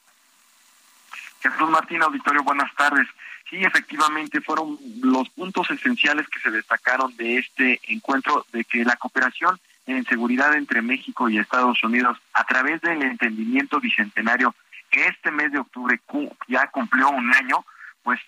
Jesús 1.42 1.68
Martín, 1.68 2.02
auditorio, 2.02 2.42
buenas 2.42 2.74
tardes. 2.74 3.06
Sí, 3.50 3.56
efectivamente, 3.62 4.40
fueron 4.40 4.78
los 5.02 5.28
puntos 5.30 5.70
esenciales 5.70 6.26
que 6.28 6.40
se 6.40 6.50
destacaron 6.50 7.14
de 7.16 7.38
este 7.38 7.80
encuentro, 7.88 8.46
de 8.52 8.64
que 8.64 8.84
la 8.84 8.96
cooperación 8.96 9.60
en 9.86 10.04
seguridad 10.06 10.54
entre 10.54 10.80
México 10.80 11.28
y 11.28 11.38
Estados 11.38 11.82
Unidos, 11.82 12.16
a 12.32 12.44
través 12.44 12.80
del 12.80 13.02
entendimiento 13.02 13.80
bicentenario, 13.80 14.54
que 14.90 15.06
este 15.06 15.30
mes 15.30 15.52
de 15.52 15.58
octubre 15.58 16.00
ya 16.48 16.68
cumplió 16.68 17.10
un 17.10 17.34
año, 17.34 17.64
pues 18.02 18.20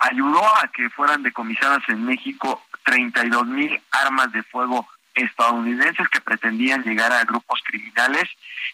ayudó 0.00 0.44
a 0.44 0.68
que 0.68 0.90
fueran 0.90 1.22
decomisadas 1.22 1.82
en 1.88 2.04
México 2.04 2.62
32 2.84 3.46
mil 3.46 3.80
armas 3.90 4.32
de 4.32 4.42
fuego 4.42 4.88
estadounidenses 5.18 6.08
que 6.08 6.20
pretendían 6.20 6.82
llegar 6.82 7.12
a 7.12 7.24
grupos 7.24 7.60
criminales 7.64 8.28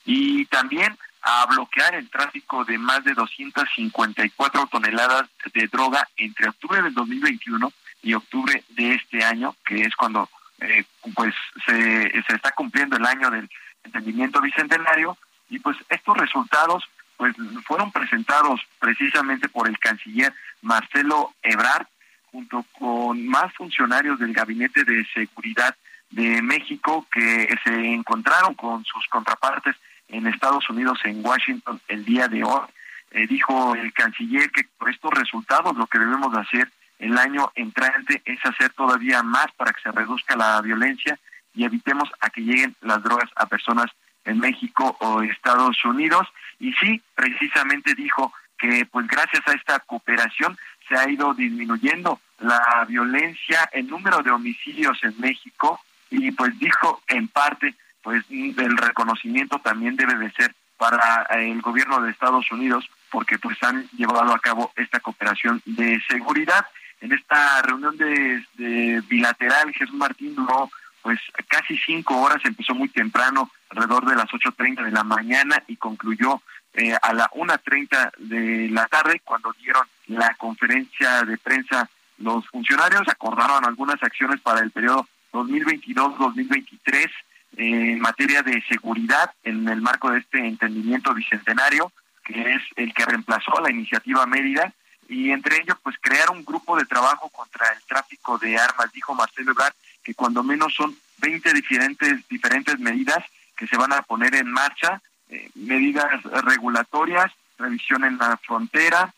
y 0.04 0.44
también 0.46 0.96
a 1.22 1.46
bloquear 1.46 1.94
el 1.94 2.08
tráfico 2.10 2.64
de 2.64 2.76
más 2.76 3.02
de 3.04 3.14
254 3.14 4.66
toneladas 4.66 5.28
de 5.52 5.66
droga 5.68 6.06
entre 6.16 6.48
octubre 6.48 6.82
del 6.82 6.92
2021 6.92 7.72
y 8.02 8.14
octubre 8.14 8.62
de 8.70 8.94
este 8.94 9.24
año, 9.24 9.56
que 9.64 9.82
es 9.82 9.96
cuando 9.96 10.28
eh, 10.60 10.84
pues 11.14 11.34
se, 11.66 12.10
se 12.10 12.34
está 12.34 12.50
cumpliendo 12.52 12.96
el 12.96 13.06
año 13.06 13.30
del 13.30 13.48
entendimiento 13.82 14.40
bicentenario. 14.40 15.16
Y 15.48 15.58
pues 15.58 15.76
estos 15.88 16.16
resultados 16.16 16.84
pues 17.16 17.34
fueron 17.64 17.90
presentados 17.90 18.60
precisamente 18.78 19.48
por 19.48 19.68
el 19.68 19.78
canciller 19.78 20.32
Marcelo 20.62 21.34
Ebrard 21.42 21.86
junto 22.32 22.66
con 22.78 23.26
más 23.28 23.54
funcionarios 23.54 24.18
del 24.18 24.32
gabinete 24.32 24.84
de 24.84 25.06
seguridad 25.14 25.74
de 26.14 26.42
México 26.42 27.06
que 27.10 27.48
se 27.64 27.92
encontraron 27.92 28.54
con 28.54 28.84
sus 28.84 29.06
contrapartes 29.08 29.74
en 30.08 30.26
Estados 30.28 30.68
Unidos, 30.70 31.00
en 31.04 31.24
Washington, 31.24 31.80
el 31.88 32.04
día 32.04 32.28
de 32.28 32.44
hoy. 32.44 32.62
Eh, 33.10 33.26
dijo 33.26 33.74
el 33.74 33.92
canciller 33.92 34.50
que 34.50 34.64
por 34.78 34.90
estos 34.90 35.10
resultados 35.12 35.76
lo 35.76 35.86
que 35.86 35.98
debemos 35.98 36.32
de 36.32 36.40
hacer 36.40 36.70
el 36.98 37.18
año 37.18 37.50
entrante 37.56 38.22
es 38.24 38.38
hacer 38.44 38.72
todavía 38.72 39.22
más 39.22 39.46
para 39.56 39.72
que 39.72 39.82
se 39.82 39.90
reduzca 39.90 40.36
la 40.36 40.60
violencia 40.60 41.18
y 41.52 41.64
evitemos 41.64 42.08
a 42.20 42.30
que 42.30 42.42
lleguen 42.42 42.74
las 42.80 43.02
drogas 43.02 43.30
a 43.36 43.46
personas 43.46 43.86
en 44.24 44.38
México 44.38 44.96
o 45.00 45.22
Estados 45.22 45.84
Unidos. 45.84 46.28
Y 46.60 46.72
sí, 46.74 47.02
precisamente 47.14 47.94
dijo 47.94 48.32
que 48.56 48.86
pues 48.86 49.06
gracias 49.08 49.42
a 49.46 49.52
esta 49.52 49.80
cooperación 49.80 50.56
se 50.88 50.96
ha 50.96 51.08
ido 51.08 51.34
disminuyendo 51.34 52.20
la 52.38 52.84
violencia, 52.86 53.68
el 53.72 53.88
número 53.88 54.22
de 54.22 54.30
homicidios 54.30 55.02
en 55.02 55.18
México 55.18 55.80
y 56.14 56.30
pues 56.32 56.58
dijo 56.58 57.02
en 57.08 57.28
parte 57.28 57.74
pues 58.02 58.22
el 58.30 58.76
reconocimiento 58.76 59.58
también 59.58 59.96
debe 59.96 60.16
de 60.16 60.30
ser 60.32 60.54
para 60.76 61.26
el 61.30 61.60
gobierno 61.62 62.00
de 62.00 62.10
Estados 62.10 62.50
Unidos 62.52 62.88
porque 63.10 63.38
pues 63.38 63.60
han 63.62 63.88
llevado 63.96 64.34
a 64.34 64.38
cabo 64.38 64.72
esta 64.76 65.00
cooperación 65.00 65.62
de 65.64 66.00
seguridad. 66.08 66.66
En 67.00 67.12
esta 67.12 67.62
reunión 67.62 67.96
de, 67.96 69.02
bilateral, 69.08 69.72
Jesús 69.72 69.94
Martín 69.94 70.34
duró 70.34 70.70
pues 71.02 71.20
casi 71.48 71.76
cinco 71.78 72.18
horas, 72.20 72.42
empezó 72.44 72.74
muy 72.74 72.88
temprano, 72.88 73.50
alrededor 73.70 74.06
de 74.06 74.16
las 74.16 74.26
8.30 74.26 74.84
de 74.84 74.90
la 74.90 75.04
mañana 75.04 75.62
y 75.66 75.76
concluyó 75.76 76.42
eh, 76.72 76.96
a 77.00 77.12
la 77.12 77.30
1.30 77.30 78.12
de 78.18 78.68
la 78.70 78.86
tarde, 78.86 79.20
cuando 79.22 79.52
dieron 79.60 79.86
la 80.08 80.34
conferencia 80.34 81.22
de 81.22 81.36
prensa 81.38 81.88
los 82.18 82.46
funcionarios, 82.48 83.06
acordaron 83.08 83.64
algunas 83.64 84.02
acciones 84.02 84.40
para 84.40 84.60
el 84.60 84.70
periodo 84.70 85.06
2022-2023 85.34 87.10
en 87.56 88.00
materia 88.00 88.42
de 88.42 88.62
seguridad 88.68 89.30
en 89.42 89.68
el 89.68 89.80
marco 89.80 90.10
de 90.10 90.20
este 90.20 90.38
entendimiento 90.38 91.12
bicentenario, 91.12 91.92
que 92.24 92.54
es 92.54 92.62
el 92.76 92.94
que 92.94 93.04
reemplazó 93.04 93.60
la 93.60 93.70
iniciativa 93.70 94.26
Mérida, 94.26 94.72
y 95.08 95.30
entre 95.30 95.60
ellos, 95.60 95.76
pues 95.82 95.96
crear 96.00 96.30
un 96.30 96.44
grupo 96.44 96.76
de 96.76 96.86
trabajo 96.86 97.28
contra 97.28 97.68
el 97.72 97.82
tráfico 97.82 98.38
de 98.38 98.56
armas. 98.56 98.90
Dijo 98.92 99.14
Marcelo 99.14 99.52
Ebrard 99.52 99.74
que 100.02 100.14
cuando 100.14 100.42
menos 100.42 100.74
son 100.74 100.96
20 101.18 101.52
diferentes, 101.52 102.26
diferentes 102.28 102.78
medidas 102.78 103.22
que 103.56 103.66
se 103.66 103.76
van 103.76 103.92
a 103.92 104.02
poner 104.02 104.34
en 104.34 104.50
marcha, 104.50 105.02
eh, 105.28 105.50
medidas 105.54 106.22
regulatorias, 106.22 107.30
revisión 107.58 108.04
en 108.04 108.18
la 108.18 108.36
frontera, 108.38 109.12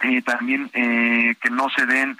eh, 0.00 0.22
también 0.22 0.70
eh, 0.74 1.34
que 1.40 1.50
no 1.50 1.68
se 1.70 1.86
den 1.86 2.18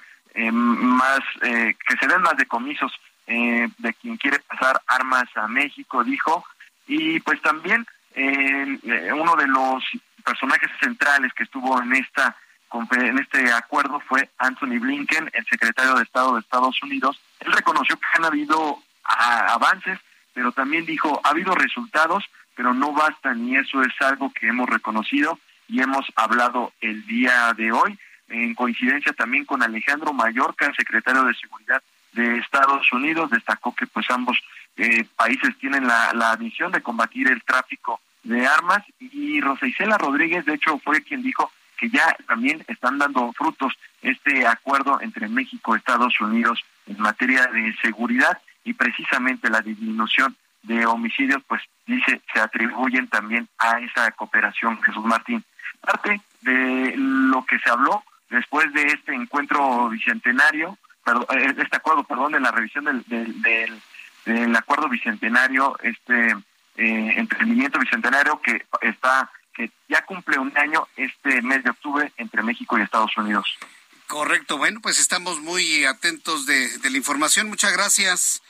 más, 0.52 1.20
que 1.40 1.96
se 1.98 2.06
den 2.06 2.20
más 2.20 2.36
decomisos 2.36 2.92
eh, 3.26 3.68
de 3.78 3.94
quien 3.94 4.16
quiere 4.16 4.38
pasar 4.40 4.80
armas 4.86 5.24
a 5.34 5.48
México, 5.48 6.04
dijo, 6.04 6.44
y 6.86 7.20
pues 7.20 7.40
también 7.42 7.86
eh, 8.14 8.78
uno 9.12 9.36
de 9.36 9.46
los 9.48 9.84
personajes 10.24 10.70
centrales 10.80 11.32
que 11.34 11.44
estuvo 11.44 11.80
en 11.82 11.94
esta 11.94 12.36
en 12.90 13.18
este 13.18 13.50
acuerdo 13.52 14.00
fue 14.00 14.28
Anthony 14.38 14.78
Blinken, 14.78 15.30
el 15.32 15.46
secretario 15.46 15.94
de 15.94 16.02
Estado 16.02 16.34
de 16.34 16.40
Estados 16.40 16.82
Unidos. 16.82 17.18
Él 17.40 17.52
reconoció 17.52 17.96
que 17.96 18.06
han 18.14 18.24
habido 18.24 18.82
avances, 19.02 19.98
pero 20.34 20.52
también 20.52 20.84
dijo, 20.84 21.20
ha 21.24 21.30
habido 21.30 21.54
resultados, 21.54 22.24
pero 22.54 22.74
no 22.74 22.92
bastan 22.92 23.48
y 23.48 23.56
eso 23.56 23.82
es 23.82 23.94
algo 24.00 24.32
que 24.32 24.48
hemos 24.48 24.68
reconocido 24.68 25.38
y 25.68 25.80
hemos 25.80 26.06
hablado 26.16 26.72
el 26.80 27.06
día 27.06 27.52
de 27.54 27.72
hoy, 27.72 27.98
en 28.28 28.54
coincidencia 28.54 29.12
también 29.12 29.44
con 29.44 29.62
Alejandro 29.62 30.12
Mallorca, 30.12 30.72
secretario 30.76 31.24
de 31.24 31.34
Seguridad 31.34 31.82
de 32.16 32.38
Estados 32.38 32.92
Unidos. 32.92 33.30
Destacó 33.30 33.74
que 33.74 33.86
pues 33.86 34.10
ambos 34.10 34.38
eh, 34.76 35.06
países 35.16 35.56
tienen 35.58 35.86
la, 35.86 36.12
la 36.12 36.36
misión 36.36 36.72
de 36.72 36.82
combatir 36.82 37.30
el 37.30 37.42
tráfico 37.44 38.00
de 38.26 38.46
armas 38.46 38.82
y 38.98 39.40
Rosa 39.40 39.66
Isela 39.66 39.96
Rodríguez 39.98 40.44
de 40.44 40.54
hecho 40.54 40.78
fue 40.80 41.02
quien 41.02 41.22
dijo 41.22 41.50
que 41.78 41.88
ya 41.88 42.16
también 42.26 42.64
están 42.66 42.98
dando 42.98 43.32
frutos 43.32 43.72
este 44.02 44.46
acuerdo 44.46 45.00
entre 45.00 45.28
México 45.28 45.74
y 45.74 45.78
Estados 45.78 46.20
Unidos 46.20 46.64
en 46.86 47.00
materia 47.00 47.46
de 47.46 47.74
seguridad 47.80 48.38
y 48.64 48.72
precisamente 48.72 49.48
la 49.48 49.60
disminución 49.60 50.36
de 50.64 50.86
homicidios 50.86 51.42
pues 51.46 51.62
dice 51.86 52.20
se 52.32 52.40
atribuyen 52.40 53.06
también 53.08 53.48
a 53.58 53.78
esa 53.78 54.10
cooperación 54.10 54.82
Jesús 54.82 55.04
Martín 55.04 55.44
parte 55.80 56.20
de 56.40 56.94
lo 56.96 57.44
que 57.44 57.58
se 57.60 57.70
habló 57.70 58.02
después 58.28 58.72
de 58.72 58.86
este 58.88 59.14
encuentro 59.14 59.88
bicentenario 59.88 60.76
eh, 61.12 61.54
este 61.58 61.76
acuerdo, 61.76 62.04
perdón, 62.04 62.32
de 62.32 62.40
la 62.40 62.50
revisión 62.50 62.84
del, 62.84 63.02
del, 63.06 64.56
acuerdo 64.56 64.88
bicentenario, 64.88 65.76
este 65.82 66.30
eh, 66.76 67.14
emprendimiento 67.16 67.78
bicentenario 67.78 68.40
que 68.40 68.66
está 68.80 69.30
que 69.54 69.70
ya 69.88 70.04
cumple 70.04 70.38
un 70.38 70.52
año 70.58 70.86
este 70.96 71.40
mes 71.40 71.64
de 71.64 71.70
octubre 71.70 72.12
entre 72.18 72.42
México 72.42 72.78
y 72.78 72.82
Estados 72.82 73.16
Unidos. 73.16 73.46
Correcto, 74.06 74.58
bueno, 74.58 74.80
pues 74.82 75.00
estamos 75.00 75.40
muy 75.40 75.84
atentos 75.84 76.44
de, 76.44 76.78
de 76.78 76.90
la 76.90 76.96
información. 76.98 77.48
Muchas 77.48 77.72
gracias. 77.72 78.42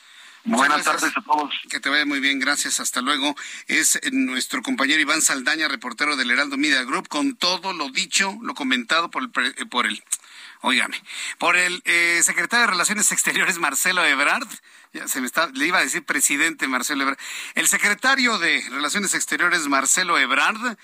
Buenas 0.46 0.84
tardes 0.84 1.16
a 1.16 1.22
todos. 1.22 1.52
Que 1.68 1.80
te 1.80 1.88
vaya 1.88 2.06
muy 2.06 2.20
bien, 2.20 2.38
gracias. 2.38 2.78
Hasta 2.78 3.00
luego. 3.00 3.34
Es 3.66 3.98
nuestro 4.12 4.62
compañero 4.62 5.00
Iván 5.00 5.20
Saldaña, 5.20 5.66
reportero 5.66 6.16
del 6.16 6.30
Heraldo 6.30 6.56
Media 6.56 6.84
Group, 6.84 7.08
con 7.08 7.36
todo 7.36 7.72
lo 7.72 7.90
dicho, 7.90 8.38
lo 8.42 8.54
comentado 8.54 9.10
por 9.10 9.24
el, 9.24 9.30
por 9.68 9.86
el 9.86 10.02
Óigame, 10.66 11.00
por 11.38 11.56
el 11.56 11.80
eh, 11.84 12.20
secretario 12.24 12.66
de 12.66 12.72
Relaciones 12.72 13.12
Exteriores 13.12 13.56
Marcelo 13.60 14.04
Ebrard, 14.04 14.48
ya 14.92 15.06
se 15.06 15.20
me 15.20 15.28
está, 15.28 15.46
le 15.46 15.64
iba 15.64 15.78
a 15.78 15.82
decir 15.82 16.04
presidente 16.04 16.66
Marcelo 16.66 17.04
Ebrard, 17.04 17.20
el 17.54 17.68
secretario 17.68 18.36
de 18.38 18.66
Relaciones 18.70 19.14
Exteriores 19.14 19.68
Marcelo 19.68 20.18
Ebrard 20.18 20.76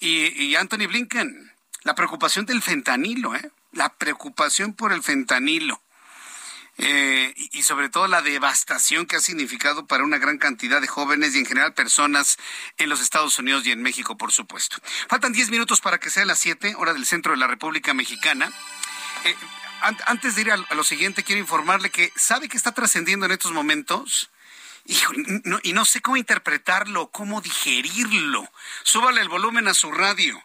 y, 0.00 0.56
Anthony 0.56 0.88
Blinken, 0.88 1.52
la 1.84 1.94
preocupación 1.94 2.46
del 2.46 2.62
fentanilo, 2.62 3.36
¿eh? 3.36 3.48
la 3.70 3.90
preocupación 3.90 4.72
por 4.72 4.92
el 4.92 5.04
fentanilo. 5.04 5.80
Eh, 6.80 7.32
y, 7.36 7.62
sobre 7.62 7.88
todo 7.88 8.08
la 8.08 8.22
devastación 8.22 9.06
que 9.06 9.16
ha 9.16 9.20
significado 9.20 9.86
para 9.86 10.04
una 10.04 10.18
gran 10.18 10.38
cantidad 10.38 10.80
de 10.80 10.86
jóvenes 10.88 11.34
y 11.34 11.38
en 11.38 11.46
general 11.46 11.74
personas 11.74 12.38
en 12.76 12.88
los 12.88 13.00
Estados 13.00 13.38
Unidos 13.38 13.64
y 13.66 13.70
en 13.70 13.82
México, 13.82 14.16
por 14.16 14.32
supuesto. 14.32 14.78
Faltan 15.08 15.32
10 15.32 15.50
minutos 15.50 15.80
para 15.80 15.98
que 15.98 16.10
sea 16.10 16.24
las 16.24 16.40
7, 16.40 16.74
hora 16.76 16.92
del 16.92 17.06
centro 17.06 17.32
de 17.32 17.38
la 17.38 17.46
República 17.46 17.94
Mexicana. 17.94 18.52
Eh, 19.24 19.36
antes 20.06 20.34
de 20.34 20.42
ir 20.42 20.52
a, 20.52 20.56
lo 20.56 20.84
siguiente, 20.84 21.22
quiero 21.22 21.40
informarle 21.40 21.90
que 21.90 22.12
sabe 22.16 22.48
que 22.48 22.56
está 22.56 22.72
trascendiendo 22.72 23.26
en 23.26 23.32
estos 23.32 23.52
momentos. 23.52 24.30
y 25.62 25.72
no 25.72 25.84
sé 25.84 26.00
cómo 26.00 26.16
interpretarlo, 26.16 27.10
cómo 27.10 27.40
digerirlo. 27.40 28.50
Súbale 28.82 29.20
el 29.20 29.28
volumen 29.28 29.68
a 29.68 29.74
su 29.74 29.92
radio. 29.92 30.42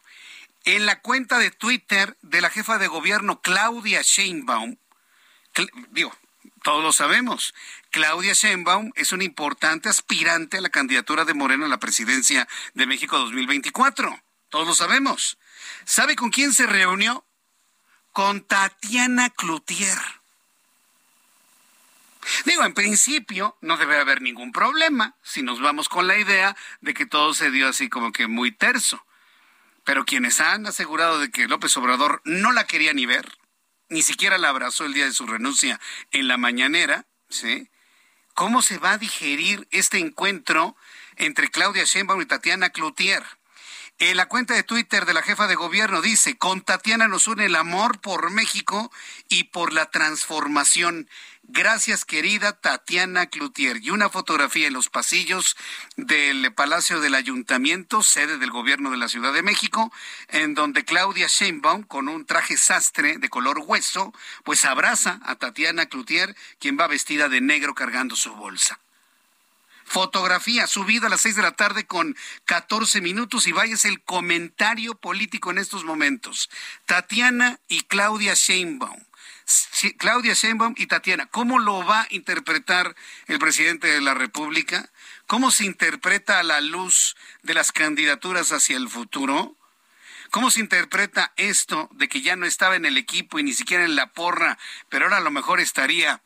En 0.66 0.86
la 0.86 1.02
cuenta 1.02 1.40
de 1.40 1.52
Twitter 1.52 2.18
de 2.22 2.42
la 2.42 2.50
jefa 2.50 2.78
de 2.78 2.88
gobierno 2.88 3.42
Claudia 3.42 4.02
Sheinbaum, 4.02 4.78
digo, 5.92 6.16
todos 6.64 6.82
lo 6.82 6.94
sabemos, 6.94 7.54
Claudia 7.92 8.34
Sheinbaum 8.34 8.92
es 8.96 9.12
una 9.12 9.26
importante 9.26 9.90
aspirante 9.90 10.58
a 10.58 10.62
la 10.62 10.70
candidatura 10.70 11.26
de 11.26 11.34
Morena 11.34 11.66
a 11.66 11.70
la 11.70 11.80
presidencia 11.80 12.48
de 12.74 12.86
México 12.86 13.20
2024. 13.20 14.24
Todos 14.50 14.68
lo 14.68 14.74
sabemos. 14.74 15.38
¿Sabe 15.84 16.16
con 16.16 16.30
quién 16.30 16.54
se 16.54 16.66
reunió? 16.66 17.26
Con 18.14 18.42
Tatiana 18.42 19.32
Cloutier. 19.32 19.98
Digo, 22.46 22.64
en 22.64 22.74
principio 22.74 23.58
no 23.60 23.76
debe 23.76 24.00
haber 24.00 24.22
ningún 24.22 24.52
problema 24.52 25.16
si 25.24 25.42
nos 25.42 25.60
vamos 25.60 25.90
con 25.90 26.08
la 26.08 26.18
idea 26.18 26.56
de 26.80 26.94
que 26.94 27.06
todo 27.06 27.34
se 27.34 27.52
dio 27.52 27.68
así 27.68 27.90
como 27.90 28.14
que 28.14 28.28
muy 28.28 28.52
terso. 28.52 29.04
Pero 29.84 30.06
quienes 30.06 30.40
han 30.40 30.66
asegurado 30.66 31.20
de 31.20 31.32
que 31.32 31.48
López 31.48 31.76
Obrador 31.76 32.22
no 32.24 32.54
la 32.54 32.66
quería 32.66 32.94
ni 32.94 33.06
ver, 33.06 33.38
ni 33.90 34.02
siquiera 34.02 34.38
la 34.38 34.50
abrazó 34.50 34.86
el 34.86 34.94
día 34.94 35.06
de 35.06 35.12
su 35.12 35.28
renuncia 35.28 35.82
en 36.12 36.28
la 36.30 36.38
mañanera, 36.38 37.06
¿sí? 37.30 37.68
¿Cómo 38.34 38.62
se 38.62 38.78
va 38.78 38.92
a 38.92 38.98
digerir 38.98 39.68
este 39.72 39.98
encuentro 39.98 40.78
entre 41.18 41.50
Claudia 41.50 41.84
Sheinbaum 41.84 42.22
y 42.22 42.26
Tatiana 42.26 42.70
Cloutier? 42.70 43.24
En 44.00 44.18
la 44.18 44.28
cuenta 44.28 44.56
de 44.56 44.64
Twitter 44.64 45.06
de 45.06 45.14
la 45.14 45.22
jefa 45.22 45.48
de 45.48 45.56
gobierno 45.56 46.02
dice, 46.02 46.36
con 46.38 46.62
Tatiana 46.62 47.08
nos 47.08 47.28
une 47.28 47.46
el 47.46 47.56
amor 47.56 48.02
por 48.02 48.32
México 48.32 48.92
y 49.30 49.46
por 49.46 49.72
la 49.72 49.86
transformación. 49.92 51.08
Gracias, 51.44 52.04
querida 52.04 52.54
Tatiana 52.54 53.28
Cloutier. 53.28 53.78
Y 53.84 53.92
una 53.92 54.10
fotografía 54.10 54.68
en 54.68 54.74
los 54.74 54.90
pasillos 54.90 55.56
del 55.96 56.54
Palacio 56.54 57.02
del 57.02 57.16
Ayuntamiento, 57.16 58.02
sede 58.02 58.40
del 58.40 58.50
gobierno 58.50 58.90
de 58.92 58.98
la 58.98 59.10
Ciudad 59.10 59.32
de 59.32 59.44
México, 59.44 59.94
en 60.30 60.54
donde 60.54 60.86
Claudia 60.86 61.28
Sheinbaum, 61.28 61.84
con 61.84 62.08
un 62.08 62.26
traje 62.26 62.58
sastre 62.58 63.20
de 63.20 63.30
color 63.30 63.60
hueso, 63.60 64.12
pues 64.44 64.66
abraza 64.66 65.20
a 65.24 65.36
Tatiana 65.36 65.86
Cloutier, 65.86 66.36
quien 66.60 66.78
va 66.80 66.88
vestida 66.88 67.30
de 67.30 67.42
negro 67.42 67.76
cargando 67.76 68.16
su 68.16 68.34
bolsa. 68.34 68.80
Fotografía 69.86 70.68
subida 70.68 71.08
a 71.08 71.10
las 71.10 71.22
seis 71.22 71.36
de 71.36 71.42
la 71.42 71.52
tarde 71.52 71.86
con 71.86 72.16
14 72.46 73.02
minutos 73.02 73.48
y 73.48 73.52
vaya 73.52 73.76
el 73.84 74.04
comentario 74.04 74.96
político 74.96 75.52
en 75.52 75.58
estos 75.58 75.84
momentos. 75.84 76.50
Tatiana 76.86 77.60
y 77.68 77.82
Claudia 77.82 78.34
Sheinbaum. 78.34 79.00
Claudia 79.98 80.34
Sheinbaum 80.34 80.76
y 80.78 80.88
Tatiana, 80.88 81.26
¿cómo 81.26 81.60
lo 81.60 81.86
va 81.86 82.04
a 82.04 82.08
interpretar 82.12 82.96
el 83.28 83.40
presidente 83.40 83.88
de 83.88 84.02
la 84.02 84.14
República? 84.14 84.90
¿Cómo 85.28 85.52
se 85.52 85.66
interpreta 85.66 86.40
a 86.40 86.44
la 86.44 86.62
luz 86.62 87.16
de 87.42 87.54
las 87.54 87.72
candidaturas 87.72 88.52
hacia 88.52 88.78
el 88.78 88.88
futuro? 88.88 89.58
¿Cómo 90.32 90.50
se 90.50 90.62
interpreta 90.62 91.34
esto 91.36 91.90
de 91.92 92.08
que 92.08 92.22
ya 92.22 92.36
no 92.36 92.46
estaba 92.46 92.76
en 92.76 92.86
el 92.86 92.98
equipo 92.98 93.38
y 93.38 93.44
ni 93.44 93.54
siquiera 93.54 93.84
en 93.84 93.96
la 93.96 94.14
porra, 94.14 94.58
pero 94.90 95.06
ahora 95.06 95.18
a 95.18 95.22
lo 95.22 95.32
mejor 95.32 95.60
estaría 95.60 96.22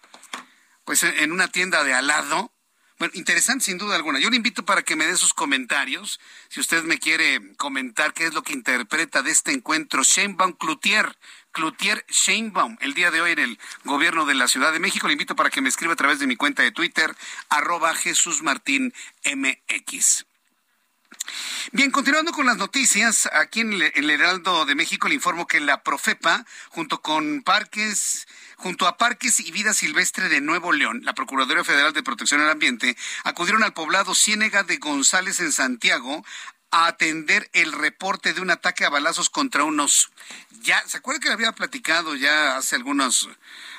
pues 0.86 1.03
en 1.03 1.32
una 1.32 1.47
tienda 1.47 1.84
de 1.84 1.93
al 1.93 2.08
lado? 2.08 2.51
Bueno, 3.00 3.14
interesante 3.16 3.66
sin 3.66 3.78
duda 3.78 3.95
alguna. 3.95 4.20
Yo 4.20 4.32
le 4.32 4.38
invito 4.38 4.66
para 4.66 4.82
que 4.82 4.95
me 4.95 5.06
dé 5.06 5.16
sus 5.18 5.34
comentarios. 5.34 6.20
Si 6.50 6.60
usted 6.60 6.84
me 6.84 6.98
quiere 6.98 7.56
comentar 7.56 8.12
qué 8.14 8.26
es 8.26 8.34
lo 8.34 8.41
que 8.41 8.54
interpreta 8.54 9.22
de 9.22 9.30
este 9.30 9.52
encuentro 9.52 10.02
Sheinbaum 10.02 10.54
Cloutier, 10.54 11.16
Cloutier 11.52 12.04
Sheinbaum, 12.10 12.78
el 12.82 12.95
día 12.95 13.12
de 13.12 13.22
hoy 13.22 13.34
en 13.34 13.39
el 13.39 13.60
gobierno 13.84 14.26
de 14.26 14.34
la 14.34 14.48
Ciudad 14.48 14.74
de 14.74 14.80
México. 14.80 15.06
Le 15.06 15.14
invito 15.14 15.36
para 15.36 15.52
que 15.52 15.62
me 15.62 15.70
escriba 15.70 15.93
a 15.93 15.95
través 15.95 16.18
de 16.18 16.26
mi 16.26 16.36
cuenta 16.36 16.64
de 16.64 16.72
Twitter, 16.72 17.16
arroba 17.50 17.93
Jesús 17.93 18.41
Martín 18.41 18.91
MX. 19.24 20.26
Bien, 21.72 21.91
continuando 21.91 22.32
con 22.32 22.45
las 22.45 22.58
noticias, 22.58 23.30
aquí 23.32 23.60
en 23.60 23.74
el 23.74 24.10
Heraldo 24.10 24.66
de 24.66 24.74
México 24.74 25.08
le 25.08 25.16
informo 25.16 25.45
que 25.45 25.60
la 25.60 25.84
Profepa, 25.84 26.45
junto 26.70 27.02
con 27.02 27.43
Parques, 27.43 28.28
junto 28.58 28.88
a 28.88 28.97
Parques 28.97 29.39
y 29.39 29.51
Vida 29.51 29.74
Silvestre 29.74 30.30
de 30.30 30.41
Nuevo 30.41 30.74
León, 30.74 31.01
la 31.03 31.14
Procuraduría 31.14 31.64
Federal 31.64 31.93
de 31.93 32.03
Protección 32.03 32.41
al 32.41 32.49
Ambiente, 32.49 32.97
acudieron 33.24 33.64
al 33.64 33.74
poblado 33.74 34.14
Ciénega 34.14 34.64
de 34.64 34.78
González 34.78 35.39
en 35.39 35.51
Santiago 35.51 36.26
a 36.72 36.88
atender 36.88 37.49
el 37.53 37.72
reporte 37.72 38.34
de 38.34 38.41
un 38.41 38.51
ataque 38.51 38.84
a 38.84 38.89
balazos 38.89 39.30
contra 39.30 39.64
unos. 39.64 40.12
Ya, 40.62 40.86
¿se 40.88 40.97
acuerda 40.97 41.22
que 41.22 41.30
le 41.30 41.36
había 41.36 41.53
platicado 41.53 42.16
ya 42.16 42.58
hace 42.58 42.76
algunos, 42.76 43.30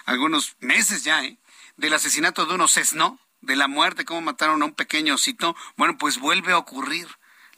algunos 0.07 0.57
meses 0.61 1.05
ya, 1.05 1.23
eh? 1.23 1.37
Del 1.77 1.93
asesinato 1.93 2.47
de 2.47 2.55
unos 2.55 2.73
Cesno, 2.73 3.21
de 3.43 3.57
la 3.57 3.69
muerte, 3.69 4.05
cómo 4.05 4.23
mataron 4.23 4.63
a 4.63 4.65
un 4.65 4.75
pequeño 4.75 5.15
osito. 5.15 5.55
Bueno, 5.77 5.99
pues 5.99 6.19
vuelve 6.19 6.53
a 6.53 6.59
ocurrir 6.59 7.09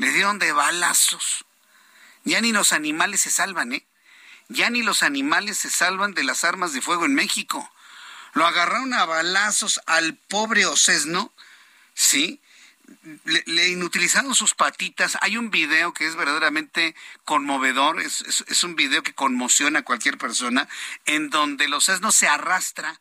le 0.01 0.11
dieron 0.13 0.39
de 0.39 0.53
balazos. 0.53 1.45
Ya 2.25 2.41
ni 2.41 2.53
los 2.53 2.73
animales 2.73 3.21
se 3.21 3.31
salvan, 3.31 3.75
¿eh? 3.75 3.87
Ya 4.51 4.69
ni 4.69 4.83
los 4.83 5.05
animales 5.05 5.59
se 5.59 5.71
salvan 5.71 6.13
de 6.13 6.25
las 6.25 6.43
armas 6.43 6.73
de 6.73 6.83
fuego 6.83 7.05
en 7.05 7.15
México. 7.15 7.73
Lo 8.33 8.47
agarraron 8.47 8.93
a 8.95 9.05
balazos 9.05 9.81
al 9.87 10.17
pobre 10.17 10.67
Ocesno, 10.67 11.33
¿sí? 11.95 12.41
Le, 13.25 13.69
inutilizaron 13.69 14.35
sus 14.35 14.55
patitas. 14.55 15.17
Hay 15.21 15.37
un 15.37 15.51
video 15.51 15.95
que 15.95 16.07
es 16.07 16.17
verdaderamente 16.17 16.97
conmovedor, 17.25 18.01
es, 18.01 18.65
un 18.65 18.75
video 18.75 19.05
que 19.05 19.15
conmociona 19.15 19.81
a 19.81 19.85
cualquier 19.85 20.19
persona, 20.19 20.69
en 21.07 21.31
donde 21.31 21.67
el 21.67 21.75
Ocesno 21.75 22.11
se 22.11 22.27
arrastra 22.27 23.01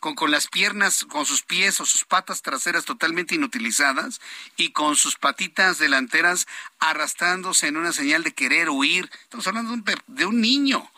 con, 0.00 0.30
las 0.30 0.48
piernas, 0.48 1.04
con 1.04 1.26
sus 1.26 1.42
pies 1.42 1.80
o 1.80 1.86
sus 1.86 2.04
patas 2.04 2.42
traseras 2.42 2.84
totalmente 2.84 3.34
inutilizadas 3.34 4.20
y 4.56 4.72
con 4.72 4.96
sus 4.96 5.16
patitas 5.16 5.78
delanteras 5.78 6.46
arrastrándose 6.78 7.66
en 7.66 7.76
una 7.76 7.92
señal 7.92 8.22
de 8.22 8.34
querer 8.34 8.70
huir. 8.70 9.10
Estamos 9.22 9.46
hablando 9.46 9.72
de 9.72 9.76
un, 9.76 9.84
de 10.06 10.26
un 10.26 10.40
niño 10.40 10.90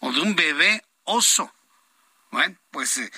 o 0.00 0.12
de 0.12 0.20
un 0.20 0.34
bebé 0.34 0.84
oso. 1.04 1.52
Bueno, 2.32 2.56
pues 2.72 2.98
eh, 2.98 3.10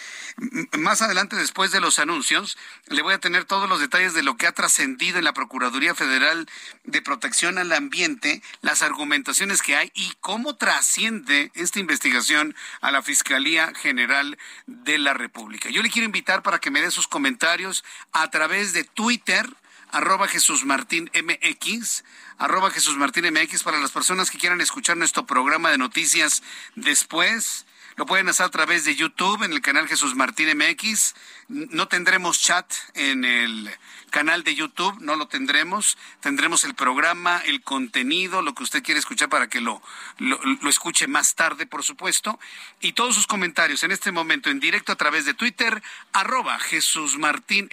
más 0.78 1.00
adelante, 1.00 1.34
después 1.34 1.70
de 1.70 1.80
los 1.80 1.98
anuncios, 1.98 2.58
le 2.86 3.02
voy 3.02 3.14
a 3.14 3.18
tener 3.18 3.44
todos 3.46 3.68
los 3.68 3.80
detalles 3.80 4.12
de 4.12 4.22
lo 4.22 4.36
que 4.36 4.46
ha 4.46 4.52
trascendido 4.52 5.18
en 5.18 5.24
la 5.24 5.32
Procuraduría 5.32 5.94
Federal 5.94 6.46
de 6.84 7.02
Protección 7.02 7.58
al 7.58 7.72
Ambiente, 7.72 8.42
las 8.60 8.82
argumentaciones 8.82 9.62
que 9.62 9.76
hay 9.76 9.90
y 9.94 10.12
cómo 10.20 10.56
trasciende 10.56 11.50
esta 11.54 11.80
investigación 11.80 12.54
a 12.80 12.90
la 12.90 13.02
Fiscalía 13.02 13.72
General 13.74 14.38
de 14.66 14.98
la 14.98 15.14
República. 15.14 15.70
Yo 15.70 15.82
le 15.82 15.90
quiero 15.90 16.06
invitar 16.06 16.42
para 16.42 16.58
que 16.58 16.70
me 16.70 16.82
dé 16.82 16.90
sus 16.90 17.08
comentarios 17.08 17.84
a 18.12 18.30
través 18.30 18.72
de 18.74 18.84
Twitter 18.84 19.48
arroba 19.90 20.28
Jesús 20.28 20.66
Martín 20.66 21.10
MX, 21.14 22.04
arroba 22.36 22.70
Jesús 22.70 22.96
Martín 22.96 23.24
MX 23.32 23.62
para 23.62 23.78
las 23.78 23.90
personas 23.90 24.30
que 24.30 24.38
quieran 24.38 24.60
escuchar 24.60 24.96
nuestro 24.96 25.24
programa 25.26 25.70
de 25.70 25.78
noticias 25.78 26.42
después 26.74 27.64
lo 27.98 28.06
pueden 28.06 28.28
hacer 28.28 28.46
a 28.46 28.50
través 28.50 28.84
de 28.84 28.94
YouTube 28.94 29.42
en 29.42 29.52
el 29.52 29.60
canal 29.60 29.88
Jesús 29.88 30.14
Martín 30.14 30.56
MX. 30.56 31.16
No 31.48 31.88
tendremos 31.88 32.40
chat 32.40 32.72
en 32.94 33.24
el 33.24 33.68
canal 34.08 34.44
de 34.44 34.54
YouTube, 34.54 34.96
no 35.00 35.16
lo 35.16 35.28
tendremos. 35.28 35.96
Tendremos 36.20 36.64
el 36.64 36.74
programa, 36.74 37.42
el 37.46 37.62
contenido, 37.62 38.42
lo 38.42 38.54
que 38.54 38.62
usted 38.62 38.82
quiere 38.82 38.98
escuchar 38.98 39.28
para 39.28 39.48
que 39.48 39.60
lo, 39.60 39.82
lo, 40.18 40.68
escuche 40.68 41.06
más 41.06 41.34
tarde, 41.34 41.66
por 41.66 41.82
supuesto. 41.82 42.38
Y 42.80 42.92
todos 42.92 43.14
sus 43.14 43.26
comentarios 43.26 43.82
en 43.82 43.92
este 43.92 44.12
momento 44.12 44.50
en 44.50 44.60
directo 44.60 44.92
a 44.92 44.96
través 44.96 45.24
de 45.24 45.34
Twitter, 45.34 45.82
arroba 46.12 46.58
Jesús 46.58 47.18
Martín. 47.18 47.70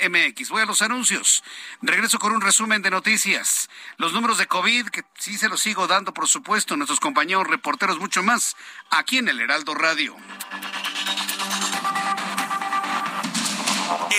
Voy 0.50 0.62
a 0.62 0.66
los 0.66 0.82
anuncios. 0.82 1.44
Regreso 1.82 2.20
con 2.20 2.32
un 2.32 2.42
resumen 2.42 2.82
de 2.82 2.92
noticias. 2.92 3.70
Los 3.98 4.14
números 4.14 4.38
de 4.38 4.48
COVID, 4.48 4.88
que 4.88 5.04
sí 5.18 5.38
se 5.38 5.50
los 5.50 5.62
sigo 5.62 5.88
dando, 5.88 6.14
por 6.14 6.28
supuesto, 6.28 6.78
nuestros 6.78 7.00
compañeros 7.00 7.48
reporteros, 7.48 8.00
mucho 8.00 8.24
más, 8.24 8.56
aquí 8.90 9.18
en 9.18 9.30
el 9.30 9.42
Heraldo 9.42 9.74
Radio. 9.74 10.16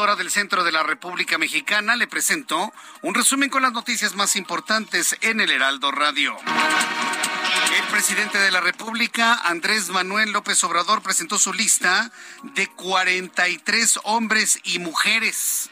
Hora 0.00 0.16
del 0.16 0.30
centro 0.30 0.64
de 0.64 0.72
la 0.72 0.82
República 0.82 1.38
Mexicana, 1.38 1.96
le 1.96 2.06
presento 2.06 2.72
un 3.02 3.14
resumen 3.14 3.50
con 3.50 3.62
las 3.62 3.72
noticias 3.72 4.14
más 4.14 4.36
importantes 4.36 5.16
en 5.20 5.40
el 5.40 5.50
Heraldo 5.50 5.90
Radio. 5.90 6.36
El 7.76 7.84
presidente 7.88 8.38
de 8.38 8.50
la 8.50 8.60
República, 8.60 9.34
Andrés 9.44 9.88
Manuel 9.90 10.32
López 10.32 10.62
Obrador, 10.64 11.02
presentó 11.02 11.38
su 11.38 11.52
lista 11.52 12.10
de 12.42 12.66
43 12.68 14.00
hombres 14.04 14.60
y 14.64 14.78
mujeres 14.78 15.70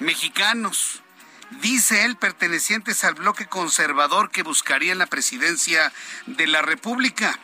mexicanos, 0.00 1.02
dice 1.60 2.04
él, 2.04 2.16
pertenecientes 2.16 3.04
al 3.04 3.14
bloque 3.14 3.46
conservador 3.46 4.30
que 4.30 4.42
buscaría 4.42 4.94
la 4.94 5.06
presidencia 5.06 5.92
de 6.26 6.46
la 6.46 6.62
República. 6.62 7.38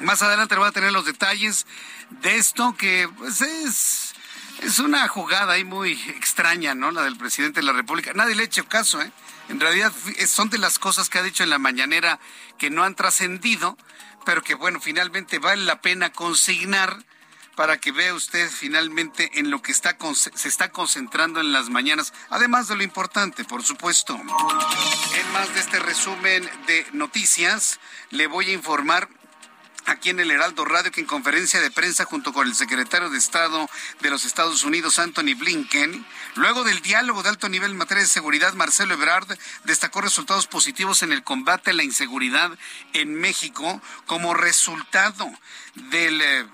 Más 0.00 0.22
adelante 0.22 0.56
voy 0.56 0.68
a 0.68 0.72
tener 0.72 0.92
los 0.92 1.04
detalles 1.04 1.66
de 2.10 2.36
esto 2.36 2.74
que 2.76 3.08
pues, 3.18 3.40
es 3.40 4.11
es 4.62 4.78
una 4.78 5.06
jugada 5.08 5.54
ahí 5.54 5.64
muy 5.64 5.92
extraña, 6.16 6.74
¿no? 6.74 6.90
La 6.90 7.02
del 7.02 7.16
presidente 7.16 7.60
de 7.60 7.66
la 7.66 7.72
República. 7.72 8.12
Nadie 8.14 8.34
le 8.34 8.42
ha 8.42 8.46
hecho 8.46 8.66
caso, 8.68 9.00
¿eh? 9.00 9.10
En 9.48 9.60
realidad 9.60 9.92
son 10.26 10.50
de 10.50 10.58
las 10.58 10.78
cosas 10.78 11.08
que 11.08 11.18
ha 11.18 11.22
dicho 11.22 11.42
en 11.42 11.50
la 11.50 11.58
mañanera 11.58 12.20
que 12.58 12.70
no 12.70 12.84
han 12.84 12.94
trascendido, 12.94 13.76
pero 14.24 14.42
que, 14.42 14.54
bueno, 14.54 14.80
finalmente 14.80 15.38
vale 15.38 15.64
la 15.64 15.80
pena 15.80 16.12
consignar 16.12 17.04
para 17.56 17.78
que 17.78 17.92
vea 17.92 18.14
usted 18.14 18.50
finalmente 18.50 19.38
en 19.38 19.50
lo 19.50 19.60
que 19.60 19.72
está 19.72 19.96
se 20.14 20.48
está 20.48 20.70
concentrando 20.70 21.40
en 21.40 21.52
las 21.52 21.68
mañanas, 21.68 22.14
además 22.30 22.68
de 22.68 22.76
lo 22.76 22.82
importante, 22.82 23.44
por 23.44 23.62
supuesto. 23.62 24.14
En 24.14 25.32
más 25.32 25.52
de 25.52 25.60
este 25.60 25.78
resumen 25.80 26.48
de 26.66 26.86
noticias, 26.92 27.78
le 28.10 28.26
voy 28.26 28.50
a 28.50 28.54
informar 28.54 29.08
aquí 29.86 30.10
en 30.10 30.20
el 30.20 30.30
Heraldo 30.30 30.64
Radio 30.64 30.90
que 30.90 31.00
en 31.00 31.06
conferencia 31.06 31.60
de 31.60 31.70
prensa 31.70 32.04
junto 32.04 32.32
con 32.32 32.46
el 32.46 32.54
secretario 32.54 33.10
de 33.10 33.18
Estado 33.18 33.68
de 34.00 34.10
los 34.10 34.24
Estados 34.24 34.64
Unidos, 34.64 34.98
Anthony 34.98 35.34
Blinken, 35.36 36.04
luego 36.34 36.64
del 36.64 36.80
diálogo 36.82 37.22
de 37.22 37.30
alto 37.30 37.48
nivel 37.48 37.72
en 37.72 37.76
materia 37.76 38.02
de 38.02 38.08
seguridad, 38.08 38.54
Marcelo 38.54 38.94
Ebrard 38.94 39.26
destacó 39.64 40.00
resultados 40.00 40.46
positivos 40.46 41.02
en 41.02 41.12
el 41.12 41.22
combate 41.22 41.70
a 41.70 41.74
la 41.74 41.84
inseguridad 41.84 42.50
en 42.92 43.14
México 43.14 43.80
como 44.06 44.34
resultado 44.34 45.30
del 45.74 46.20
eh, 46.20 46.46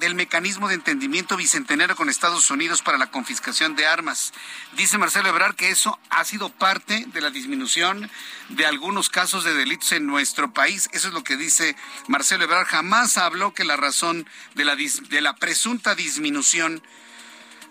del 0.00 0.14
mecanismo 0.14 0.66
de 0.66 0.74
entendimiento 0.74 1.36
bicentenario 1.36 1.94
con 1.94 2.08
Estados 2.08 2.50
Unidos 2.50 2.80
para 2.80 2.98
la 2.98 3.10
confiscación 3.10 3.76
de 3.76 3.86
armas. 3.86 4.32
Dice 4.72 4.96
Marcelo 4.96 5.28
Ebrard 5.28 5.54
que 5.54 5.70
eso 5.70 5.98
ha 6.08 6.24
sido 6.24 6.48
parte 6.48 7.04
de 7.12 7.20
la 7.20 7.30
disminución 7.30 8.10
de 8.48 8.64
algunos 8.64 9.10
casos 9.10 9.44
de 9.44 9.52
delitos 9.52 9.92
en 9.92 10.06
nuestro 10.06 10.52
país. 10.52 10.88
Eso 10.92 11.08
es 11.08 11.14
lo 11.14 11.22
que 11.22 11.36
dice 11.36 11.76
Marcelo 12.08 12.44
Ebrard. 12.44 12.66
Jamás 12.66 13.18
habló 13.18 13.52
que 13.52 13.64
la 13.64 13.76
razón 13.76 14.26
de 14.54 14.64
la, 14.64 14.74
de 14.74 15.20
la 15.20 15.36
presunta 15.36 15.94
disminución 15.94 16.82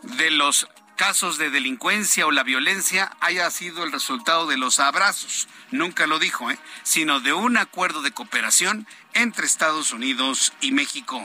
de 0.04 0.30
los 0.30 0.68
casos 1.00 1.38
de 1.38 1.50
delincuencia 1.50 2.28
o 2.28 2.32
la 2.32 2.44
violencia 2.44 3.16
haya 3.22 3.50
sido 3.52 3.86
el 3.86 3.94
resultado 3.94 4.48
de 4.48 4.58
los 4.58 4.82
abrazos. 4.82 5.48
Nunca 5.72 6.08
lo 6.08 6.20
dijo, 6.20 6.52
¿eh? 6.52 6.60
sino 6.84 7.22
de 7.22 7.32
un 7.32 7.56
acuerdo 7.56 8.02
de 8.02 8.12
cooperación 8.12 8.86
entre 9.14 9.46
Estados 9.46 9.94
Unidos 9.94 10.52
y 10.60 10.74
México. 10.74 11.24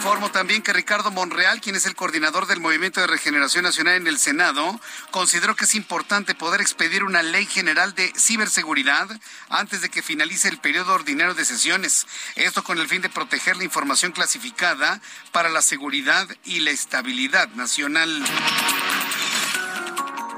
Informo 0.00 0.30
también 0.30 0.62
que 0.62 0.72
Ricardo 0.72 1.10
Monreal, 1.10 1.60
quien 1.60 1.76
es 1.76 1.84
el 1.84 1.94
coordinador 1.94 2.46
del 2.46 2.58
Movimiento 2.58 3.02
de 3.02 3.06
Regeneración 3.06 3.64
Nacional 3.64 3.96
en 3.96 4.06
el 4.06 4.18
Senado, 4.18 4.80
consideró 5.10 5.54
que 5.54 5.66
es 5.66 5.74
importante 5.74 6.34
poder 6.34 6.62
expedir 6.62 7.04
una 7.04 7.22
ley 7.22 7.44
general 7.44 7.94
de 7.94 8.10
ciberseguridad 8.16 9.10
antes 9.50 9.82
de 9.82 9.90
que 9.90 10.02
finalice 10.02 10.48
el 10.48 10.56
periodo 10.56 10.94
ordinario 10.94 11.34
de 11.34 11.44
sesiones. 11.44 12.06
Esto 12.34 12.64
con 12.64 12.78
el 12.78 12.88
fin 12.88 13.02
de 13.02 13.10
proteger 13.10 13.58
la 13.58 13.64
información 13.64 14.12
clasificada 14.12 15.02
para 15.32 15.50
la 15.50 15.60
seguridad 15.60 16.26
y 16.44 16.60
la 16.60 16.70
estabilidad 16.70 17.50
nacional. 17.50 18.24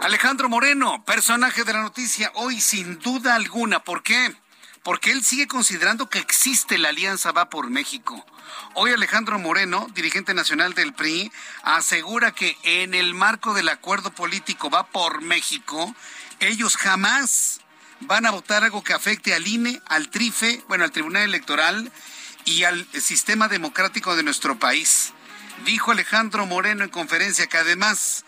Alejandro 0.03 0.49
Moreno, 0.49 1.05
personaje 1.05 1.63
de 1.63 1.73
la 1.73 1.83
noticia, 1.83 2.33
hoy 2.35 2.61
sin 2.61 2.99
duda 2.99 3.37
alguna. 3.37 3.79
¿Por 3.85 4.03
qué? 4.03 4.35
Porque 4.83 5.13
él 5.13 5.23
sigue 5.23 5.47
considerando 5.47 6.11
que 6.11 6.19
existe 6.19 6.79
la 6.79 6.89
alianza 6.89 7.31
Va 7.31 7.49
por 7.49 7.71
México. 7.71 8.27
Hoy 8.74 8.92
Alejandro 8.92 9.38
Moreno, 9.38 9.86
dirigente 9.94 10.34
nacional 10.34 10.74
del 10.74 10.92
PRI, 10.92 11.30
asegura 11.62 12.32
que 12.32 12.57
en 12.62 12.94
el 12.94 13.14
marco 13.14 13.55
del 13.55 13.68
acuerdo 13.68 14.11
político 14.11 14.70
Va 14.70 14.86
por 14.86 15.20
México, 15.22 15.94
ellos 16.40 16.76
jamás 16.76 17.61
van 18.00 18.26
a 18.26 18.30
votar 18.30 18.64
algo 18.64 18.82
que 18.82 18.92
afecte 18.92 19.34
al 19.34 19.46
INE, 19.46 19.80
al 19.86 20.09
TRIFE, 20.09 20.64
bueno, 20.68 20.84
al 20.84 20.90
Tribunal 20.90 21.22
Electoral 21.22 21.92
y 22.44 22.64
al 22.64 22.86
sistema 23.00 23.48
democrático 23.48 24.16
de 24.16 24.22
nuestro 24.22 24.59
país. 24.59 25.12
Dijo 25.64 25.92
Alejandro 25.92 26.46
Moreno 26.46 26.82
en 26.84 26.90
conferencia 26.90 27.46
que 27.46 27.59
además 27.59 28.24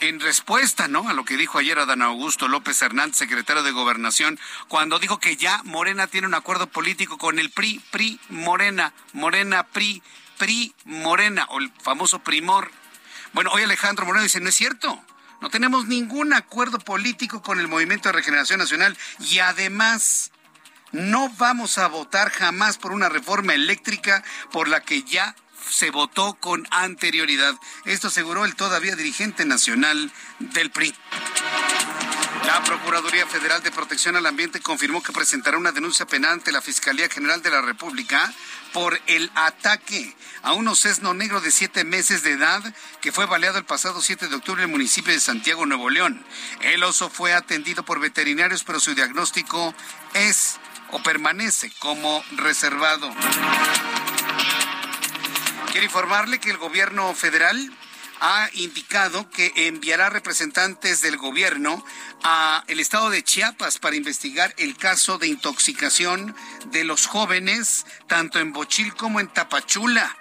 en 0.00 0.20
respuesta, 0.20 0.88
¿no? 0.88 1.08
A 1.08 1.12
lo 1.12 1.24
que 1.24 1.36
dijo 1.36 1.58
ayer 1.58 1.78
Adán 1.78 2.02
Augusto 2.02 2.48
López 2.48 2.80
Hernández, 2.82 3.16
secretario 3.16 3.62
de 3.62 3.70
Gobernación, 3.70 4.38
cuando 4.68 4.98
dijo 4.98 5.18
que 5.18 5.36
ya 5.36 5.62
Morena 5.64 6.06
tiene 6.06 6.26
un 6.26 6.34
acuerdo 6.34 6.66
político 6.66 7.18
con 7.18 7.38
el 7.38 7.50
PRI, 7.50 7.80
PRI, 7.90 8.20
Morena, 8.28 8.92
Morena, 9.12 9.64
PRI, 9.64 10.02
PRI, 10.38 10.74
Morena, 10.84 11.46
o 11.50 11.58
el 11.58 11.72
famoso 11.82 12.20
Primor. 12.20 12.70
Bueno, 13.32 13.50
hoy 13.52 13.62
Alejandro 13.62 14.06
Moreno 14.06 14.22
dice, 14.22 14.40
no 14.40 14.48
es 14.48 14.54
cierto. 14.54 15.02
No 15.40 15.50
tenemos 15.50 15.86
ningún 15.86 16.32
acuerdo 16.32 16.78
político 16.78 17.42
con 17.42 17.60
el 17.60 17.68
Movimiento 17.68 18.08
de 18.08 18.14
Regeneración 18.14 18.58
Nacional 18.58 18.96
y 19.20 19.38
además 19.38 20.32
no 20.90 21.28
vamos 21.38 21.78
a 21.78 21.86
votar 21.86 22.30
jamás 22.30 22.78
por 22.78 22.92
una 22.92 23.08
reforma 23.08 23.54
eléctrica 23.54 24.24
por 24.50 24.68
la 24.68 24.80
que 24.80 25.02
ya 25.04 25.36
se 25.70 25.90
votó 25.90 26.34
con 26.34 26.66
anterioridad. 26.70 27.54
Esto 27.84 28.08
aseguró 28.08 28.44
el 28.44 28.56
todavía 28.56 28.96
dirigente 28.96 29.44
nacional 29.44 30.12
del 30.38 30.70
PRI. 30.70 30.94
La 32.48 32.62
Procuraduría 32.64 33.26
Federal 33.26 33.62
de 33.62 33.70
Protección 33.70 34.16
al 34.16 34.24
Ambiente 34.24 34.60
confirmó 34.60 35.02
que 35.02 35.12
presentará 35.12 35.58
una 35.58 35.72
denuncia 35.72 36.06
penal 36.06 36.32
ante 36.32 36.50
la 36.50 36.62
Fiscalía 36.62 37.08
General 37.10 37.42
de 37.42 37.50
la 37.50 37.60
República 37.60 38.32
por 38.72 38.98
el 39.06 39.30
ataque 39.34 40.16
a 40.42 40.54
un 40.54 40.66
osesno 40.68 41.12
negro 41.12 41.42
de 41.42 41.50
siete 41.50 41.84
meses 41.84 42.22
de 42.22 42.32
edad 42.32 42.62
que 43.02 43.12
fue 43.12 43.26
baleado 43.26 43.58
el 43.58 43.64
pasado 43.64 44.00
7 44.00 44.28
de 44.28 44.36
octubre 44.36 44.62
en 44.62 44.70
el 44.70 44.72
municipio 44.72 45.12
de 45.12 45.20
Santiago, 45.20 45.66
Nuevo 45.66 45.90
León. 45.90 46.24
El 46.62 46.82
oso 46.84 47.10
fue 47.10 47.34
atendido 47.34 47.82
por 47.82 48.00
veterinarios, 48.00 48.64
pero 48.64 48.80
su 48.80 48.94
diagnóstico 48.94 49.74
es 50.14 50.58
o 50.90 51.02
permanece 51.02 51.70
como 51.80 52.24
reservado. 52.36 53.14
Quiero 55.78 55.92
informarle 55.92 56.40
que 56.40 56.50
el 56.50 56.56
gobierno 56.56 57.14
federal 57.14 57.72
ha 58.20 58.50
indicado 58.54 59.30
que 59.30 59.52
enviará 59.54 60.10
representantes 60.10 61.02
del 61.02 61.16
gobierno 61.16 61.84
a 62.24 62.64
el 62.66 62.80
estado 62.80 63.10
de 63.10 63.22
Chiapas 63.22 63.78
para 63.78 63.94
investigar 63.94 64.52
el 64.58 64.76
caso 64.76 65.18
de 65.18 65.28
intoxicación 65.28 66.34
de 66.72 66.82
los 66.82 67.06
jóvenes 67.06 67.86
tanto 68.08 68.40
en 68.40 68.52
Bochil 68.52 68.92
como 68.96 69.20
en 69.20 69.28
Tapachula. 69.28 70.16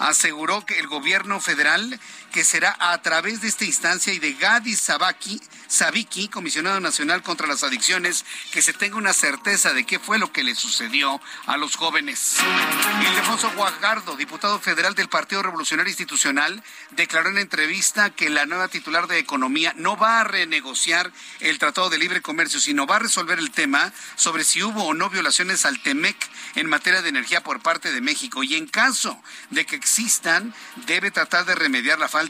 Aseguró 0.00 0.66
que 0.66 0.80
el 0.80 0.88
gobierno 0.88 1.38
federal 1.38 2.00
que 2.36 2.44
será 2.44 2.76
a 2.78 3.00
través 3.00 3.40
de 3.40 3.48
esta 3.48 3.64
instancia 3.64 4.12
y 4.12 4.18
de 4.18 4.34
Gadi 4.34 4.76
Sabaki, 4.76 5.40
Sabiki, 5.68 6.28
comisionado 6.28 6.78
nacional 6.80 7.22
contra 7.22 7.46
las 7.46 7.64
adicciones, 7.64 8.26
que 8.52 8.60
se 8.60 8.74
tenga 8.74 8.96
una 8.96 9.14
certeza 9.14 9.72
de 9.72 9.86
qué 9.86 9.98
fue 9.98 10.18
lo 10.18 10.30
que 10.32 10.44
le 10.44 10.54
sucedió 10.54 11.18
a 11.46 11.56
los 11.56 11.76
jóvenes. 11.76 12.36
Ildefonso 13.00 13.50
Guajardo, 13.52 14.16
diputado 14.16 14.60
federal 14.60 14.94
del 14.94 15.08
Partido 15.08 15.42
Revolucionario 15.42 15.88
Institucional, 15.88 16.62
declaró 16.90 17.30
en 17.30 17.38
entrevista 17.38 18.10
que 18.10 18.28
la 18.28 18.44
nueva 18.44 18.68
titular 18.68 19.06
de 19.06 19.18
Economía 19.18 19.72
no 19.74 19.96
va 19.96 20.20
a 20.20 20.24
renegociar 20.24 21.10
el 21.40 21.58
Tratado 21.58 21.88
de 21.88 21.96
Libre 21.96 22.20
Comercio, 22.20 22.60
sino 22.60 22.86
va 22.86 22.96
a 22.96 22.98
resolver 22.98 23.38
el 23.38 23.50
tema 23.50 23.94
sobre 24.16 24.44
si 24.44 24.62
hubo 24.62 24.84
o 24.84 24.92
no 24.92 25.08
violaciones 25.08 25.64
al 25.64 25.80
TEMEC 25.80 26.16
en 26.56 26.68
materia 26.68 27.00
de 27.00 27.08
energía 27.08 27.42
por 27.42 27.60
parte 27.60 27.92
de 27.92 28.02
México 28.02 28.42
y 28.42 28.56
en 28.56 28.66
caso 28.66 29.18
de 29.48 29.64
que 29.64 29.76
existan, 29.76 30.54
debe 30.86 31.10
tratar 31.10 31.46
de 31.46 31.54
remediar 31.54 31.98
la 31.98 32.08
falta 32.08 32.25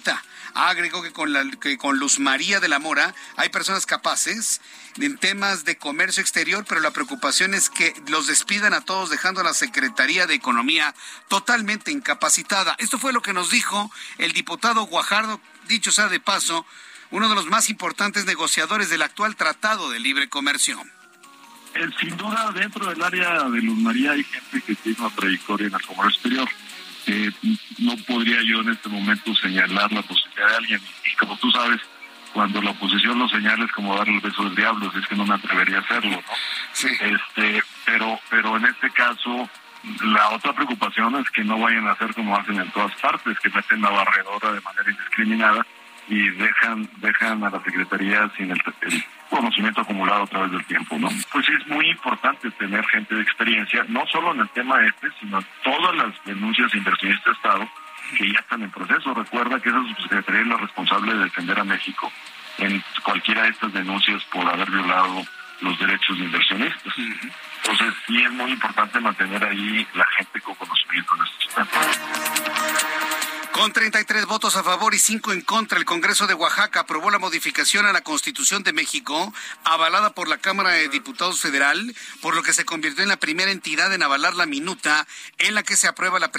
Agregó 0.54 1.02
que 1.02 1.12
con, 1.12 1.32
la, 1.32 1.44
que 1.60 1.76
con 1.76 1.98
Luz 1.98 2.18
María 2.18 2.60
de 2.60 2.68
la 2.68 2.78
Mora 2.78 3.14
hay 3.36 3.50
personas 3.50 3.84
capaces 3.84 4.60
en 4.98 5.18
temas 5.18 5.64
de 5.64 5.76
comercio 5.76 6.22
exterior, 6.22 6.64
pero 6.66 6.80
la 6.80 6.92
preocupación 6.92 7.52
es 7.52 7.68
que 7.68 7.92
los 8.08 8.26
despidan 8.26 8.72
a 8.72 8.80
todos 8.80 9.10
dejando 9.10 9.42
a 9.42 9.44
la 9.44 9.52
Secretaría 9.52 10.26
de 10.26 10.34
Economía 10.34 10.94
totalmente 11.28 11.90
incapacitada. 11.90 12.74
Esto 12.78 12.98
fue 12.98 13.12
lo 13.12 13.20
que 13.20 13.34
nos 13.34 13.50
dijo 13.50 13.90
el 14.16 14.32
diputado 14.32 14.84
Guajardo, 14.84 15.40
dicho 15.68 15.92
sea 15.92 16.08
de 16.08 16.20
paso, 16.20 16.64
uno 17.10 17.28
de 17.28 17.34
los 17.34 17.46
más 17.46 17.68
importantes 17.68 18.24
negociadores 18.24 18.88
del 18.88 19.02
actual 19.02 19.36
Tratado 19.36 19.90
de 19.90 20.00
Libre 20.00 20.28
Comercio. 20.28 20.82
Eh, 21.74 21.90
sin 22.00 22.16
duda, 22.16 22.50
dentro 22.52 22.86
del 22.86 23.02
área 23.02 23.44
de 23.44 23.60
Luz 23.60 23.78
María 23.78 24.12
hay 24.12 24.24
gente 24.24 24.62
que 24.62 24.74
tiene 24.76 24.98
una 25.00 25.14
trayectoria 25.14 25.66
en 25.66 25.74
el 25.74 25.82
comercio 25.82 26.08
exterior 26.08 26.48
eh, 27.06 27.30
no 27.78 27.96
podría 28.06 28.42
yo 28.42 28.60
en 28.60 28.70
este 28.70 28.88
momento 28.88 29.34
señalar 29.34 29.92
la 29.92 30.02
posibilidad 30.02 30.48
de 30.48 30.56
alguien. 30.56 30.80
Y 31.10 31.16
como 31.16 31.36
tú 31.38 31.50
sabes, 31.50 31.80
cuando 32.32 32.60
la 32.60 32.70
oposición 32.70 33.18
lo 33.18 33.28
señala 33.28 33.64
es 33.64 33.72
como 33.72 33.96
darle 33.96 34.16
el 34.16 34.20
beso 34.20 34.44
del 34.44 34.54
diablo, 34.54 34.92
es 34.98 35.06
que 35.06 35.14
no 35.14 35.24
me 35.24 35.34
atrevería 35.34 35.78
a 35.78 35.80
hacerlo, 35.80 36.10
¿no? 36.10 36.88
Este, 37.00 37.62
pero, 37.84 38.20
pero 38.28 38.56
en 38.56 38.66
este 38.66 38.90
caso, 38.90 39.48
la 40.04 40.30
otra 40.30 40.52
preocupación 40.52 41.16
es 41.16 41.30
que 41.30 41.44
no 41.44 41.58
vayan 41.58 41.86
a 41.86 41.92
hacer 41.92 42.12
como 42.14 42.36
hacen 42.36 42.60
en 42.60 42.70
todas 42.72 42.94
partes, 42.96 43.38
que 43.40 43.48
meten 43.50 43.80
la 43.80 43.90
barredora 43.90 44.52
de 44.52 44.60
manera 44.60 44.90
indiscriminada 44.90 45.66
y 46.08 46.28
dejan 46.30 46.88
dejan 46.98 47.42
a 47.44 47.50
la 47.50 47.62
Secretaría 47.62 48.30
sin 48.36 48.50
el, 48.50 48.62
conocimiento 49.28 49.80
acumulado 49.80 50.24
a 50.24 50.26
través 50.26 50.52
del 50.52 50.64
tiempo, 50.66 50.98
¿no? 50.98 51.08
Pues 51.32 51.48
es 51.48 51.66
muy 51.66 51.88
importante 51.90 52.50
tener 52.52 52.84
gente 52.86 53.14
de 53.14 53.22
experiencia, 53.22 53.84
no 53.88 54.06
solo 54.06 54.32
en 54.34 54.40
el 54.40 54.48
tema 54.50 54.84
este, 54.86 55.08
sino 55.20 55.38
en 55.38 55.46
todas 55.64 55.94
las 55.96 56.24
denuncias 56.24 56.70
de 56.72 56.78
inversionistas 56.78 57.24
de 57.24 57.32
Estado 57.32 57.68
que 58.16 58.32
ya 58.32 58.38
están 58.40 58.62
en 58.62 58.70
proceso. 58.70 59.14
Recuerda 59.14 59.60
que 59.60 59.68
esa 59.68 59.82
subsecretaría 59.82 60.42
es 60.42 60.46
la 60.46 60.56
responsable 60.56 61.14
de 61.14 61.24
defender 61.24 61.58
a 61.58 61.64
México 61.64 62.12
en 62.58 62.82
cualquiera 63.02 63.42
de 63.42 63.50
estas 63.50 63.72
denuncias 63.72 64.22
por 64.24 64.46
haber 64.48 64.70
violado 64.70 65.22
los 65.60 65.78
derechos 65.78 66.18
de 66.18 66.24
inversionistas. 66.24 66.94
Entonces 66.98 67.94
sí 68.06 68.22
es 68.22 68.30
muy 68.32 68.52
importante 68.52 69.00
mantener 69.00 69.44
ahí 69.44 69.86
la 69.94 70.06
gente 70.18 70.40
con 70.40 70.54
conocimiento 70.54 71.14
en 71.16 71.22
este 71.24 71.44
sistema. 71.44 72.85
Con 73.56 73.72
33 73.72 74.26
votos 74.26 74.54
a 74.56 74.62
favor 74.62 74.94
y 74.94 74.98
5 74.98 75.32
en 75.32 75.40
contra, 75.40 75.78
el 75.78 75.86
Congreso 75.86 76.26
de 76.26 76.34
Oaxaca 76.34 76.80
aprobó 76.80 77.10
la 77.10 77.18
modificación 77.18 77.86
a 77.86 77.92
la 77.92 78.02
Constitución 78.02 78.62
de 78.62 78.74
México, 78.74 79.32
avalada 79.64 80.12
por 80.12 80.28
la 80.28 80.36
Cámara 80.36 80.72
de 80.72 80.90
Diputados 80.90 81.40
Federal, 81.40 81.96
por 82.20 82.36
lo 82.36 82.42
que 82.42 82.52
se 82.52 82.66
convirtió 82.66 83.02
en 83.02 83.08
la 83.08 83.16
primera 83.16 83.50
entidad 83.50 83.94
en 83.94 84.02
avalar 84.02 84.34
la 84.34 84.44
minuta 84.44 85.06
en 85.38 85.54
la 85.54 85.62
que 85.62 85.78
se 85.78 85.88
aprueba 85.88 86.18
la, 86.18 86.30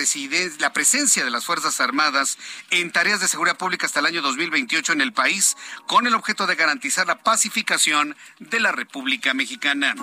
la 0.59 0.73
presencia 0.73 1.25
de 1.25 1.31
las 1.31 1.43
Fuerzas 1.43 1.81
Armadas 1.81 2.37
en 2.69 2.91
tareas 2.91 3.19
de 3.19 3.27
seguridad 3.27 3.57
pública 3.57 3.87
hasta 3.87 3.99
el 3.99 4.05
año 4.05 4.21
2028 4.21 4.93
en 4.93 5.01
el 5.01 5.11
país, 5.11 5.57
con 5.87 6.05
el 6.05 6.13
objeto 6.13 6.45
de 6.45 6.53
garantizar 6.53 7.07
la 7.07 7.23
pacificación 7.23 8.15
de 8.37 8.59
la 8.59 8.71
República 8.71 9.33
Mexicana. 9.33 9.95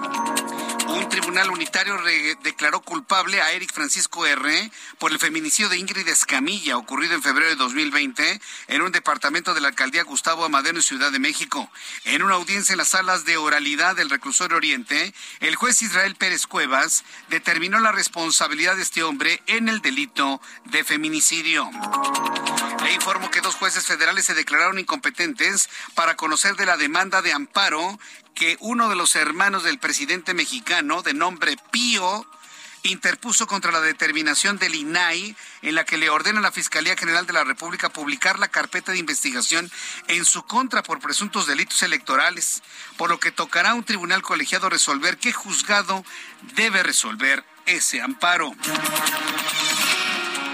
Un 0.94 1.08
tribunal 1.08 1.50
unitario 1.50 1.98
declaró 2.44 2.80
culpable 2.80 3.42
a 3.42 3.50
Eric 3.50 3.72
Francisco 3.72 4.24
R. 4.26 4.70
por 4.98 5.10
el 5.10 5.18
feminicidio 5.18 5.68
de 5.68 5.76
Ingrid 5.76 6.06
Escamilla, 6.06 6.76
ocurrido 6.76 7.14
en 7.14 7.22
febrero 7.22 7.50
de 7.50 7.56
2020 7.56 8.40
en 8.68 8.82
un 8.82 8.92
departamento 8.92 9.54
de 9.54 9.60
la 9.60 9.68
alcaldía 9.68 10.04
Gustavo 10.04 10.44
Amadero 10.44 10.76
en 10.76 10.82
Ciudad 10.84 11.10
de 11.10 11.18
México. 11.18 11.68
En 12.04 12.22
una 12.22 12.34
audiencia 12.34 12.74
en 12.74 12.78
las 12.78 12.88
salas 12.88 13.24
de 13.24 13.36
oralidad 13.36 13.96
del 13.96 14.08
reclusorio 14.08 14.56
Oriente, 14.56 15.12
el 15.40 15.56
juez 15.56 15.82
Israel 15.82 16.14
Pérez 16.14 16.46
Cuevas 16.46 17.04
determinó 17.28 17.80
la 17.80 17.90
responsabilidad 17.90 18.76
de 18.76 18.82
este 18.82 19.02
hombre 19.02 19.42
en 19.46 19.68
el 19.68 19.80
delito 19.80 20.40
de 20.66 20.84
feminicidio. 20.84 21.68
Le 22.84 22.92
informo 22.92 23.30
que 23.30 23.40
dos 23.40 23.56
jueces 23.56 23.86
federales 23.86 24.26
se 24.26 24.34
declararon 24.34 24.78
incompetentes 24.78 25.68
para 25.94 26.16
conocer 26.16 26.54
de 26.54 26.66
la 26.66 26.76
demanda 26.76 27.20
de 27.22 27.32
amparo 27.32 27.98
que 28.34 28.56
uno 28.60 28.88
de 28.88 28.96
los 28.96 29.16
hermanos 29.16 29.62
del 29.62 29.78
presidente 29.78 30.34
mexicano, 30.34 31.02
de 31.02 31.14
nombre 31.14 31.56
Pío, 31.70 32.26
interpuso 32.82 33.46
contra 33.46 33.72
la 33.72 33.80
determinación 33.80 34.58
del 34.58 34.74
INAI 34.74 35.34
en 35.62 35.74
la 35.74 35.84
que 35.84 35.96
le 35.96 36.10
ordena 36.10 36.40
a 36.40 36.42
la 36.42 36.52
Fiscalía 36.52 36.96
General 36.96 37.26
de 37.26 37.32
la 37.32 37.44
República 37.44 37.88
publicar 37.88 38.38
la 38.38 38.48
carpeta 38.48 38.92
de 38.92 38.98
investigación 38.98 39.70
en 40.08 40.24
su 40.24 40.42
contra 40.42 40.82
por 40.82 41.00
presuntos 41.00 41.46
delitos 41.46 41.82
electorales, 41.82 42.62
por 42.96 43.08
lo 43.08 43.18
que 43.18 43.32
tocará 43.32 43.70
a 43.70 43.74
un 43.74 43.84
tribunal 43.84 44.22
colegiado 44.22 44.68
resolver 44.68 45.16
qué 45.16 45.32
juzgado 45.32 46.04
debe 46.54 46.82
resolver 46.82 47.44
ese 47.66 48.02
amparo. 48.02 48.52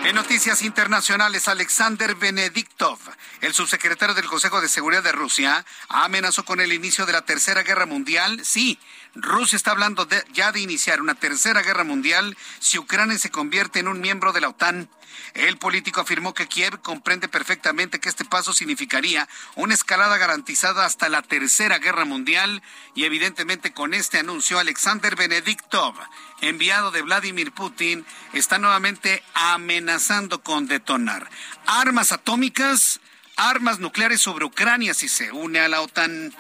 En 0.03 0.17
noticias 0.17 0.63
internacionales, 0.63 1.47
Alexander 1.47 2.15
Benediktov, 2.15 2.99
el 3.43 3.53
subsecretario 3.53 4.15
del 4.15 4.27
Consejo 4.27 4.61
de 4.61 4.69
Seguridad 4.69 5.03
de 5.03 5.13
Rusia, 5.13 5.65
amenazó 5.89 6.45
con 6.45 6.61
el 6.61 6.73
inicio 6.73 7.05
de 7.05 7.13
la 7.13 7.23
Tercera 7.27 7.63
Guerra 7.63 7.85
Mundial. 7.85 8.41
Sí, 8.43 8.79
Rusia 9.15 9.57
está 9.57 9.73
hablando 9.73 10.09
ya 10.33 10.53
de 10.53 10.61
iniciar 10.61 11.01
una 11.01 11.15
Tercera 11.15 11.63
Guerra 11.63 11.85
Mundial 11.85 12.37
si 12.61 12.79
Ucrania 12.79 13.19
se 13.19 13.31
convierte 13.31 13.81
en 13.81 13.89
un 13.89 14.01
miembro 14.01 14.33
de 14.33 14.41
la 14.41 14.49
OTAN. 14.49 14.89
El 15.35 15.59
político 15.59 16.01
afirmó 16.01 16.35
que 16.35 16.49
Kiev 16.49 16.81
comprende 16.81 17.29
perfectamente 17.29 18.01
que 18.01 18.09
este 18.09 18.25
paso 18.25 18.53
significaría 18.53 19.29
una 19.55 19.75
escalada 19.75 20.17
garantizada 20.17 20.87
hasta 20.87 21.09
la 21.09 21.23
Tercera 21.23 21.79
Guerra 21.79 22.05
Mundial 22.05 22.63
y 22.95 23.05
evidentemente 23.05 23.73
con 23.73 23.95
este 23.95 24.19
anuncio 24.19 24.59
Alexander 24.59 25.15
Benediktov, 25.17 25.95
enviado 26.41 26.91
de 26.91 27.03
Vladimir 27.03 27.53
Putin, 27.53 28.05
está 28.33 28.59
nuevamente 28.59 29.23
amenazando 29.35 30.43
con 30.43 30.67
detonar 30.67 31.29
armas 31.67 32.13
atómicas, 32.13 33.01
armas 33.37 33.79
nucleares 33.79 34.21
sobre 34.21 34.45
Ucrania 34.45 34.95
si 34.95 35.09
se 35.09 35.31
une 35.33 35.61
a 35.61 35.69
la 35.69 35.81
OTAN. 35.81 36.35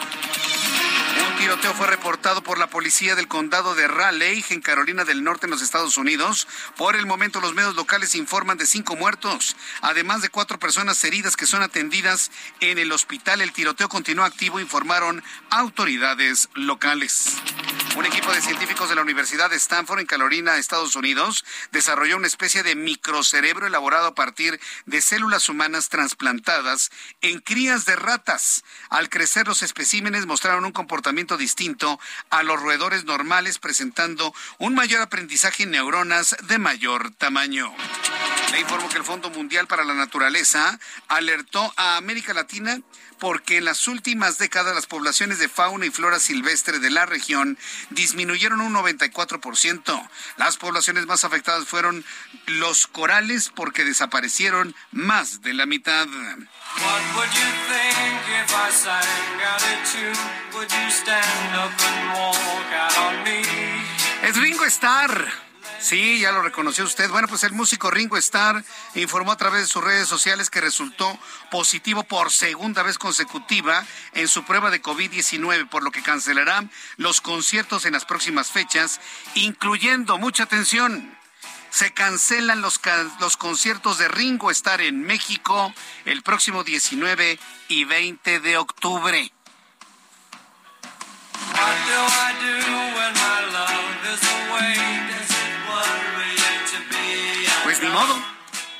Un 1.28 1.36
tiroteo 1.38 1.74
fue 1.74 1.86
reportado 1.86 2.42
por 2.42 2.58
la 2.58 2.68
policía 2.68 3.14
del 3.14 3.28
condado 3.28 3.74
de 3.74 3.88
Raleigh, 3.88 4.44
en 4.50 4.60
Carolina 4.60 5.04
del 5.04 5.24
Norte, 5.24 5.46
en 5.46 5.50
los 5.50 5.62
Estados 5.62 5.96
Unidos. 5.96 6.46
Por 6.76 6.96
el 6.96 7.06
momento, 7.06 7.40
los 7.40 7.54
medios 7.54 7.74
locales 7.74 8.14
informan 8.14 8.58
de 8.58 8.66
cinco 8.66 8.96
muertos, 8.96 9.56
además 9.80 10.22
de 10.22 10.28
cuatro 10.28 10.58
personas 10.58 11.02
heridas 11.04 11.36
que 11.36 11.46
son 11.46 11.62
atendidas 11.62 12.30
en 12.60 12.78
el 12.78 12.92
hospital. 12.92 13.40
El 13.40 13.52
tiroteo 13.52 13.88
continúa 13.88 14.26
activo, 14.26 14.60
informaron 14.60 15.22
autoridades 15.50 16.48
locales. 16.54 17.36
Un 17.96 18.06
equipo 18.06 18.32
de 18.32 18.40
científicos 18.40 18.88
de 18.88 18.94
la 18.94 19.02
Universidad 19.02 19.50
de 19.50 19.56
Stanford, 19.56 20.00
en 20.00 20.06
Carolina, 20.06 20.56
Estados 20.56 20.94
Unidos, 20.94 21.44
desarrolló 21.72 22.16
una 22.16 22.28
especie 22.28 22.62
de 22.62 22.76
microcerebro 22.76 23.66
elaborado 23.66 24.06
a 24.06 24.14
partir 24.14 24.60
de 24.86 25.00
células 25.00 25.48
humanas 25.48 25.88
trasplantadas 25.88 26.90
en 27.20 27.40
crías 27.40 27.86
de 27.86 27.96
ratas. 27.96 28.64
Al 28.90 29.08
crecer 29.10 29.48
los 29.48 29.62
especímenes 29.62 30.26
mostraron 30.26 30.64
un 30.64 30.72
comportamiento 30.72 31.36
distinto 31.36 31.98
a 32.30 32.42
los 32.44 32.60
roedores 32.60 33.04
normales, 33.04 33.58
presentando 33.58 34.32
un 34.58 34.74
mayor 34.74 35.02
aprendizaje 35.02 35.64
en 35.64 35.72
neuronas 35.72 36.36
de 36.42 36.58
mayor 36.58 37.10
tamaño. 37.10 37.74
Le 38.52 38.60
informo 38.60 38.88
que 38.88 38.98
el 38.98 39.04
Fondo 39.04 39.30
Mundial 39.30 39.66
para 39.66 39.84
la 39.84 39.94
Naturaleza 39.94 40.78
alertó 41.08 41.72
a 41.76 41.96
América 41.96 42.34
Latina 42.34 42.80
porque 43.20 43.58
en 43.58 43.66
las 43.66 43.86
últimas 43.86 44.38
décadas 44.38 44.74
las 44.74 44.86
poblaciones 44.86 45.38
de 45.38 45.48
fauna 45.48 45.86
y 45.86 45.90
flora 45.90 46.18
silvestre 46.18 46.80
de 46.80 46.90
la 46.90 47.06
región 47.06 47.58
disminuyeron 47.90 48.60
un 48.60 48.74
94%. 48.74 50.08
Las 50.38 50.56
poblaciones 50.56 51.06
más 51.06 51.24
afectadas 51.24 51.68
fueron 51.68 52.04
los 52.46 52.86
corales 52.86 53.52
porque 53.54 53.84
desaparecieron 53.84 54.74
más 54.90 55.42
de 55.42 55.54
la 55.54 55.66
mitad. 55.66 56.08
Es 64.22 64.36
Ringo 64.36 64.64
Starr. 64.64 65.49
Sí, 65.80 66.20
ya 66.20 66.30
lo 66.30 66.42
reconoció 66.42 66.84
usted. 66.84 67.08
Bueno, 67.08 67.26
pues 67.26 67.42
el 67.42 67.52
músico 67.52 67.90
Ringo 67.90 68.18
Starr 68.18 68.62
informó 68.94 69.32
a 69.32 69.36
través 69.36 69.62
de 69.62 69.66
sus 69.66 69.82
redes 69.82 70.06
sociales 70.06 70.50
que 70.50 70.60
resultó 70.60 71.18
positivo 71.50 72.04
por 72.04 72.30
segunda 72.30 72.82
vez 72.82 72.98
consecutiva 72.98 73.86
en 74.12 74.28
su 74.28 74.44
prueba 74.44 74.70
de 74.70 74.82
COVID-19, 74.82 75.68
por 75.70 75.82
lo 75.82 75.90
que 75.90 76.02
cancelará 76.02 76.64
los 76.96 77.22
conciertos 77.22 77.86
en 77.86 77.94
las 77.94 78.04
próximas 78.04 78.50
fechas, 78.50 79.00
incluyendo, 79.34 80.18
mucha 80.18 80.42
atención, 80.42 81.16
se 81.70 81.94
cancelan 81.94 82.60
los, 82.60 82.80
los 83.18 83.36
conciertos 83.38 83.96
de 83.98 84.08
Ringo 84.08 84.50
Starr 84.50 84.82
en 84.82 85.02
México 85.02 85.72
el 86.04 86.22
próximo 86.22 86.62
19 86.62 87.38
y 87.68 87.84
20 87.84 88.40
de 88.40 88.56
octubre. 88.58 89.32
Modo. 97.90 98.16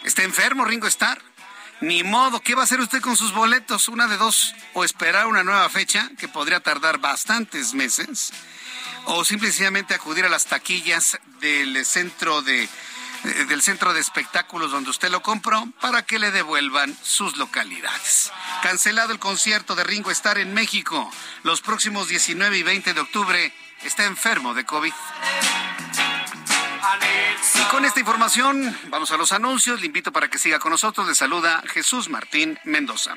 Está 0.05 0.23
enfermo 0.23 0.65
Ringo 0.65 0.87
Starr. 0.87 1.21
Ni 1.81 2.03
modo, 2.03 2.41
¿qué 2.41 2.55
va 2.55 2.63
a 2.63 2.65
hacer 2.65 2.81
usted 2.81 3.01
con 3.01 3.17
sus 3.17 3.33
boletos? 3.33 3.89
Una 3.89 4.07
de 4.07 4.19
dos, 4.19 4.55
o 4.75 4.85
esperar 4.85 5.27
una 5.27 5.43
nueva 5.43 5.69
fecha, 5.71 6.11
que 6.19 6.29
podría 6.29 6.61
tardar 6.61 6.99
bastantes 6.99 7.73
meses, 7.73 8.33
o 9.07 9.25
simplemente 9.25 9.95
acudir 9.95 10.27
a 10.27 10.29
las 10.29 10.45
taquillas 10.45 11.19
del 11.41 11.85
centro 11.87 12.43
de 12.43 12.69
eh, 13.23 13.45
del 13.49 13.61
centro 13.61 13.93
de 13.93 14.01
espectáculos 14.01 14.71
donde 14.71 14.89
usted 14.89 15.11
lo 15.11 15.21
compró 15.21 15.69
para 15.81 16.03
que 16.03 16.19
le 16.19 16.31
devuelvan 16.31 16.97
sus 17.03 17.37
localidades. 17.37 18.33
Cancelado 18.63 19.13
el 19.13 19.19
concierto 19.19 19.75
de 19.75 19.85
Ringo 19.85 20.11
Starr 20.11 20.39
en 20.39 20.55
México 20.55 21.11
los 21.43 21.61
próximos 21.61 22.09
19 22.09 22.57
y 22.57 22.63
20 22.63 22.95
de 22.95 23.01
octubre. 23.01 23.53
Está 23.83 24.05
enfermo 24.05 24.55
de 24.55 24.65
COVID. 24.65 24.93
Y 27.55 27.63
con 27.71 27.85
esta 27.85 28.01
información 28.01 28.79
vamos 28.89 29.11
a 29.11 29.17
los 29.17 29.33
anuncios. 29.33 29.81
Le 29.81 29.87
invito 29.87 30.13
para 30.13 30.29
que 30.29 30.39
siga 30.39 30.59
con 30.59 30.71
nosotros. 30.71 31.07
Le 31.07 31.15
saluda 31.15 31.63
Jesús 31.67 32.09
Martín 32.09 32.59
Mendoza. 32.65 33.15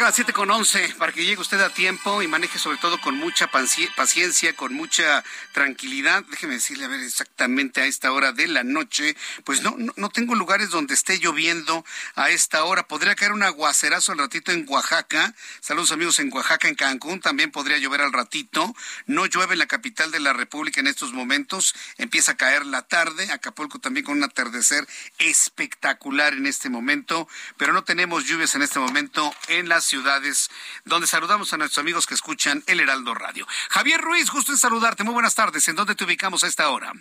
Marca 0.00 0.08
las 0.08 0.14
7 0.14 0.32
con 0.32 0.50
11 0.50 0.94
para 0.96 1.12
que 1.12 1.22
llegue 1.22 1.42
usted 1.42 1.60
a 1.60 1.68
tiempo 1.68 2.22
y 2.22 2.28
maneje 2.28 2.58
sobre 2.58 2.78
todo 2.78 2.98
con 3.02 3.18
mucha 3.18 3.50
paciencia, 3.50 4.56
con 4.56 4.72
mucha 4.72 5.22
tranquilidad. 5.52 6.24
Déjeme 6.30 6.54
decirle, 6.54 6.86
a 6.86 6.88
ver, 6.88 7.00
exactamente 7.00 7.82
a 7.82 7.84
esta 7.84 8.10
hora 8.10 8.32
de 8.32 8.46
la 8.48 8.64
noche, 8.64 9.14
pues 9.44 9.60
no, 9.60 9.76
no, 9.96 10.08
tengo 10.08 10.34
lugares 10.34 10.70
donde 10.70 10.94
esté 10.94 11.18
lloviendo 11.18 11.84
a 12.14 12.30
esta 12.30 12.64
hora. 12.64 12.88
Podría 12.88 13.14
caer 13.14 13.32
un 13.32 13.42
aguacerazo 13.42 14.12
al 14.12 14.18
ratito 14.18 14.52
en 14.52 14.64
Oaxaca. 14.68 15.34
Saludos 15.60 15.92
amigos 15.92 16.18
en 16.18 16.32
Oaxaca, 16.32 16.68
en 16.68 16.76
Cancún 16.76 17.20
también 17.20 17.50
podría 17.50 17.76
llover 17.76 18.00
al 18.00 18.14
ratito. 18.14 18.74
No 19.04 19.26
llueve 19.26 19.52
en 19.52 19.58
la 19.58 19.66
capital 19.66 20.10
de 20.12 20.20
la 20.20 20.32
República 20.32 20.80
en 20.80 20.86
estos 20.86 21.12
momentos. 21.12 21.74
Empieza 21.98 22.32
a 22.32 22.36
caer 22.38 22.64
la 22.64 22.82
tarde. 22.82 23.30
Acapulco 23.32 23.80
también 23.80 24.06
con 24.06 24.16
un 24.16 24.24
atardecer 24.24 24.86
espectacular 25.18 26.32
en 26.32 26.46
este 26.46 26.70
momento, 26.70 27.28
pero 27.58 27.74
no 27.74 27.84
tenemos 27.84 28.24
lluvias 28.24 28.54
en 28.54 28.62
este 28.62 28.78
momento 28.78 29.34
en 29.48 29.68
las 29.68 29.89
ciudades 29.90 30.48
donde 30.84 31.06
saludamos 31.06 31.52
a 31.52 31.56
nuestros 31.56 31.82
amigos 31.82 32.06
que 32.06 32.14
escuchan 32.14 32.62
el 32.66 32.80
Heraldo 32.80 33.12
Radio. 33.12 33.46
Javier 33.68 34.00
Ruiz, 34.00 34.30
gusto 34.30 34.52
en 34.52 34.58
saludarte. 34.58 35.04
Muy 35.04 35.12
buenas 35.12 35.34
tardes. 35.34 35.68
¿En 35.68 35.76
dónde 35.76 35.94
te 35.94 36.04
ubicamos 36.04 36.44
a 36.44 36.46
esta 36.46 36.70
hora? 36.70 36.92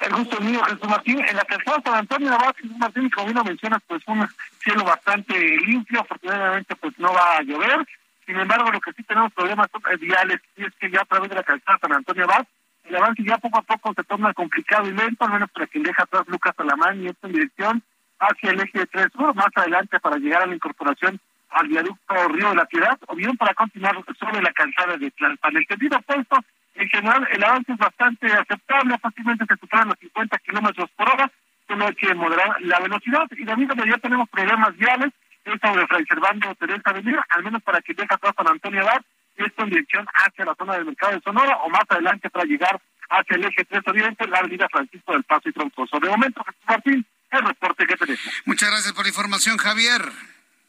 El 0.00 0.12
gusto 0.12 0.40
mío, 0.40 0.60
Jesús 0.64 0.88
Martín. 0.88 1.24
En 1.24 1.36
la 1.36 1.44
calzada 1.44 1.80
San 1.84 1.94
Antonio 1.94 2.32
Abad, 2.34 2.54
Jesús 2.56 2.76
Martín, 2.76 3.08
como 3.10 3.26
bien 3.26 3.36
lo 3.38 3.44
mencionas, 3.44 3.80
pues 3.86 4.02
un 4.06 4.28
cielo 4.62 4.84
bastante 4.84 5.32
limpio. 5.58 6.00
Afortunadamente, 6.00 6.74
pues 6.76 6.98
no 6.98 7.12
va 7.12 7.36
a 7.36 7.42
llover. 7.42 7.86
Sin 8.26 8.36
embargo, 8.36 8.70
lo 8.70 8.80
que 8.80 8.92
sí 8.92 9.02
tenemos 9.04 9.32
problemas 9.32 9.68
son 9.70 9.82
viales. 10.00 10.40
Y 10.56 10.64
es 10.64 10.74
que 10.80 10.90
ya 10.90 11.02
a 11.02 11.04
través 11.04 11.30
de 11.30 11.36
la 11.36 11.44
calzada 11.44 11.78
San 11.80 11.92
Antonio 11.92 12.24
Abad, 12.24 12.46
el 12.84 12.96
avance 12.96 13.22
ya 13.24 13.38
poco 13.38 13.58
a 13.58 13.62
poco 13.62 13.94
se 13.94 14.04
torna 14.04 14.34
complicado 14.34 14.88
y 14.88 14.92
lento, 14.92 15.24
al 15.24 15.32
menos 15.32 15.50
para 15.52 15.66
quien 15.68 15.84
deja 15.84 16.02
atrás 16.02 16.24
Lucas 16.26 16.54
Alamán 16.58 17.00
y 17.02 17.06
esto 17.06 17.28
en 17.28 17.32
dirección 17.32 17.82
hacia 18.18 18.50
el 18.50 18.60
eje 18.60 18.86
3 18.86 19.06
sur, 19.12 19.34
más 19.34 19.48
adelante 19.54 20.00
para 20.00 20.16
llegar 20.16 20.42
a 20.42 20.46
la 20.46 20.54
incorporación 20.54 21.20
al 21.54 21.68
viaducto 21.68 22.28
Río 22.28 22.50
de 22.50 22.56
la 22.56 22.66
Ciudad, 22.66 22.98
o 23.06 23.14
bien 23.14 23.36
para 23.36 23.54
continuar 23.54 23.96
sobre 24.18 24.42
la 24.42 24.52
calzada 24.52 24.96
de 24.96 25.10
Tlalpan. 25.12 25.56
El 25.56 25.66
sentido 25.66 25.98
opuesto, 25.98 26.36
en 26.74 26.88
general, 26.88 27.26
el 27.30 27.44
avance 27.44 27.72
es 27.72 27.78
bastante 27.78 28.26
aceptable, 28.32 28.98
fácilmente 28.98 29.44
se 29.48 29.56
superan 29.56 29.88
los 29.88 29.98
50 29.98 30.38
kilómetros 30.38 30.90
por 30.96 31.08
hora, 31.08 31.30
solo 31.68 31.86
hay 31.86 31.94
que 31.94 32.14
moderar 32.14 32.60
la 32.60 32.80
velocidad, 32.80 33.26
y 33.30 33.44
también 33.44 33.70
ya 33.86 33.98
tenemos 33.98 34.28
problemas 34.28 34.76
viales, 34.76 35.12
es 35.44 35.60
sobre 35.62 35.86
Fray 35.86 36.04
Servando 36.06 36.54
Teresa 36.56 36.90
Avenida, 36.90 37.24
al 37.28 37.44
menos 37.44 37.62
para 37.62 37.80
que 37.80 37.94
deja 37.94 38.14
atrás 38.14 38.34
San 38.36 38.48
Antonio 38.48 38.80
Abad, 38.82 39.02
y 39.36 39.44
esto 39.44 39.62
en 39.62 39.70
dirección 39.70 40.06
hacia 40.14 40.44
la 40.44 40.54
zona 40.54 40.74
del 40.74 40.86
mercado 40.86 41.12
de 41.12 41.20
Sonora, 41.20 41.56
o 41.58 41.70
más 41.70 41.84
adelante 41.88 42.30
para 42.30 42.44
llegar 42.44 42.80
hacia 43.10 43.36
el 43.36 43.44
eje 43.44 43.64
3 43.64 43.82
Oriente, 43.86 44.26
la 44.26 44.38
avenida 44.38 44.68
Francisco 44.70 45.12
del 45.12 45.24
Paso 45.24 45.48
y 45.48 45.52
Troncoso. 45.52 46.00
De 46.00 46.08
momento, 46.08 46.42
Jesús 46.44 46.62
Martín, 46.66 47.06
el 47.30 47.42
reporte 47.42 47.86
que 47.86 47.96
tenemos. 47.96 48.42
Muchas 48.46 48.70
gracias 48.70 48.92
por 48.92 49.04
la 49.04 49.10
información, 49.10 49.56
Javier. 49.58 50.02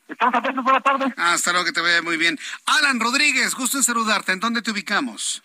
Estamos 0.08 0.36
atentos, 0.36 0.64
buenas 0.64 0.84
tardes. 0.84 1.14
Hasta 1.18 1.52
luego, 1.52 1.66
que 1.66 1.72
te 1.72 1.82
vaya 1.82 2.02
muy 2.02 2.18
bien. 2.18 2.38
Alan 2.66 3.00
Rodríguez, 3.00 3.56
gusto 3.56 3.78
en 3.78 3.84
saludarte. 3.84 4.32
¿En 4.32 4.40
dónde 4.40 4.62
te 4.62 4.72
ubicamos? 4.72 5.42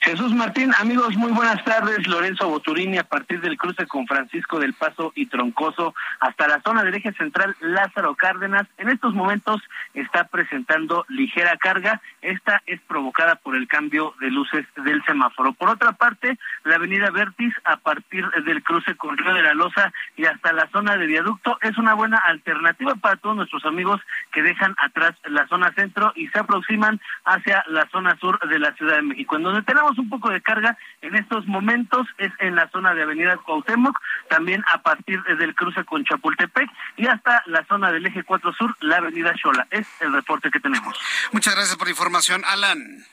Jesús 0.00 0.32
Martín, 0.34 0.72
amigos, 0.78 1.16
muy 1.16 1.32
buenas 1.32 1.62
tardes. 1.64 2.06
Lorenzo 2.06 2.48
Boturini, 2.48 2.98
a 2.98 3.04
partir 3.04 3.40
del 3.40 3.58
cruce 3.58 3.86
con 3.86 4.06
Francisco 4.06 4.58
del 4.58 4.74
Paso 4.74 5.12
y 5.14 5.26
Troncoso 5.26 5.94
hasta 6.20 6.48
la 6.48 6.60
zona 6.62 6.82
del 6.82 6.94
eje 6.94 7.12
central 7.12 7.54
Lázaro 7.60 8.14
Cárdenas. 8.14 8.66
En 8.78 8.88
estos 8.88 9.14
momentos 9.14 9.60
está 9.94 10.24
presentando 10.24 11.04
ligera 11.08 11.56
carga. 11.56 12.00
Esta 12.22 12.62
es 12.66 12.80
provocada 12.82 13.36
por 13.36 13.54
el 13.54 13.68
cambio 13.68 14.14
de 14.20 14.30
luces 14.30 14.66
del 14.76 15.04
semáforo. 15.04 15.52
Por 15.52 15.68
otra 15.68 15.92
parte, 15.92 16.38
la 16.64 16.76
avenida 16.76 17.10
Vertis, 17.10 17.54
a 17.64 17.76
partir 17.76 18.28
del 18.44 18.62
cruce 18.62 18.96
con 18.96 19.18
Río 19.18 19.34
de 19.34 19.42
la 19.42 19.54
Loza 19.54 19.92
y 20.16 20.24
hasta 20.24 20.52
la 20.52 20.68
zona 20.68 20.96
de 20.96 21.06
viaducto, 21.06 21.58
es 21.60 21.76
una 21.76 21.94
buena 21.94 22.18
alternativa 22.18 22.94
para 22.94 23.16
todos 23.16 23.36
nuestros 23.36 23.64
amigos 23.66 24.00
que 24.32 24.42
dejan 24.42 24.74
atrás 24.78 25.14
la 25.24 25.46
zona 25.48 25.72
centro 25.72 26.12
y 26.14 26.28
se 26.28 26.38
aproximan 26.38 27.00
hacia 27.24 27.64
la 27.68 27.86
zona 27.90 28.16
sur 28.18 28.38
de 28.48 28.58
la 28.58 28.72
Ciudad 28.74 28.96
de 28.96 29.02
México, 29.02 29.36
en 29.36 29.42
donde 29.42 29.62
tenemos 29.62 29.81
un 29.90 30.08
poco 30.08 30.30
de 30.30 30.40
carga 30.40 30.76
en 31.00 31.16
estos 31.16 31.46
momentos, 31.46 32.06
es 32.18 32.32
en 32.38 32.56
la 32.56 32.68
zona 32.70 32.94
de 32.94 33.02
Avenida 33.02 33.36
Cuauhtémoc, 33.38 33.98
también 34.28 34.64
a 34.72 34.82
partir 34.82 35.22
del 35.22 35.54
cruce 35.54 35.84
con 35.84 36.04
Chapultepec 36.04 36.68
y 36.96 37.06
hasta 37.06 37.42
la 37.46 37.64
zona 37.66 37.90
del 37.92 38.06
eje 38.06 38.22
4 38.22 38.52
Sur, 38.52 38.76
la 38.80 38.96
Avenida 38.96 39.32
Xola. 39.40 39.66
Es 39.70 39.86
el 40.00 40.12
reporte 40.12 40.50
que 40.50 40.60
tenemos. 40.60 40.96
Muchas 41.32 41.54
gracias 41.54 41.76
por 41.76 41.86
la 41.86 41.92
información, 41.92 42.42
Alan. 42.46 43.04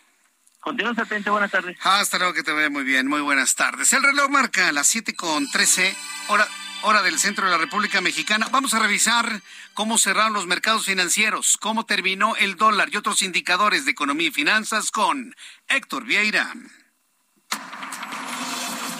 Continuamos 0.60 1.00
atentos, 1.00 1.32
buenas 1.32 1.52
tardes. 1.52 1.78
Hasta 1.84 2.18
luego, 2.18 2.34
que 2.34 2.44
te 2.44 2.52
vaya 2.52 2.70
muy 2.70 2.84
bien, 2.84 3.08
muy 3.08 3.22
buenas 3.22 3.56
tardes. 3.56 3.94
El 3.94 4.04
reloj 4.04 4.30
marca 4.30 4.72
las 4.72 4.88
7 4.88 5.16
con 5.16 5.50
13, 5.50 5.96
hora, 6.28 6.46
hora 6.82 7.02
del 7.02 7.20
centro 7.20 7.46
de 7.46 7.52
la 7.52 7.58
República 7.58 8.02
Mexicana. 8.02 8.48
Vamos 8.52 8.74
a 8.74 8.80
revisar 8.80 9.42
cómo 9.74 9.98
cerraron 9.98 10.34
los 10.34 10.48
mercados 10.48 10.86
financieros, 10.86 11.58
cómo 11.58 11.86
terminó 11.86 12.36
el 12.38 12.56
dólar 12.56 12.90
y 12.92 12.98
otros 12.98 13.22
indicadores 13.22 13.86
de 13.86 13.92
economía 13.92 14.28
y 14.28 14.32
finanzas 14.32 14.92
con 14.92 15.36
Héctor 15.68 16.06
Vieira. 16.06 16.54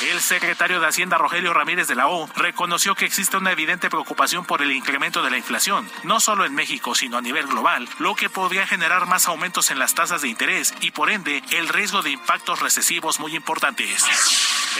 El 0.00 0.20
secretario 0.20 0.78
de 0.78 0.86
Hacienda 0.86 1.18
Rogelio 1.18 1.52
Ramírez 1.52 1.88
de 1.88 1.96
la 1.96 2.06
O 2.06 2.28
reconoció 2.36 2.94
que 2.94 3.04
existe 3.04 3.36
una 3.36 3.50
evidente 3.50 3.90
preocupación 3.90 4.44
por 4.44 4.62
el 4.62 4.70
incremento 4.70 5.24
de 5.24 5.30
la 5.30 5.38
inflación, 5.38 5.90
no 6.04 6.20
solo 6.20 6.44
en 6.44 6.54
México, 6.54 6.94
sino 6.94 7.18
a 7.18 7.20
nivel 7.20 7.48
global, 7.48 7.88
lo 7.98 8.14
que 8.14 8.30
podría 8.30 8.64
generar 8.64 9.06
más 9.06 9.26
aumentos 9.26 9.72
en 9.72 9.80
las 9.80 9.94
tasas 9.98 10.22
de 10.22 10.28
interés 10.28 10.72
y 10.80 10.92
por 10.92 11.10
ende 11.10 11.42
el 11.50 11.68
riesgo 11.68 12.02
de 12.02 12.10
impactos 12.10 12.60
recesivos 12.60 13.18
muy 13.18 13.34
importantes. 13.34 14.04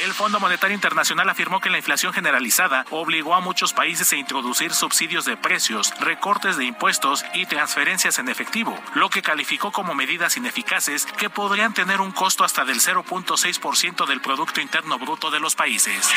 El 0.04 0.14
Fondo 0.14 0.38
Monetario 0.38 0.76
Internacional 0.76 1.28
afirmó 1.28 1.58
que 1.58 1.70
la 1.70 1.78
inflación 1.78 2.12
generalizada 2.12 2.86
obligó 2.90 3.34
a 3.34 3.40
muchos 3.40 3.72
países 3.72 4.12
a 4.12 4.16
introducir 4.16 4.72
subsidios 4.72 5.24
de 5.24 5.36
precios, 5.36 5.92
recortes 5.98 6.56
de 6.56 6.66
impuestos 6.66 7.24
y 7.34 7.46
transferencias 7.46 8.20
en 8.20 8.28
efectivo, 8.28 8.78
lo 8.94 9.10
que 9.10 9.22
calificó 9.22 9.72
como 9.72 9.92
medidas 9.92 10.36
ineficaces 10.36 11.04
que 11.04 11.30
podrían 11.30 11.74
tener 11.74 12.00
un 12.00 12.12
costo 12.12 12.44
hasta 12.44 12.64
del 12.64 12.78
0.6% 12.78 14.06
del 14.06 14.20
Producto 14.20 14.60
Interno 14.60 15.00
Bruto 15.00 15.32
de 15.32 15.40
los 15.40 15.56
países. 15.56 16.08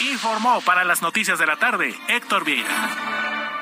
Informó 0.00 0.60
para 0.62 0.82
las 0.82 1.00
noticias 1.00 1.38
de 1.38 1.46
la 1.46 1.58
tarde 1.58 1.96
Héctor 2.08 2.44
Vieira. 2.44 3.61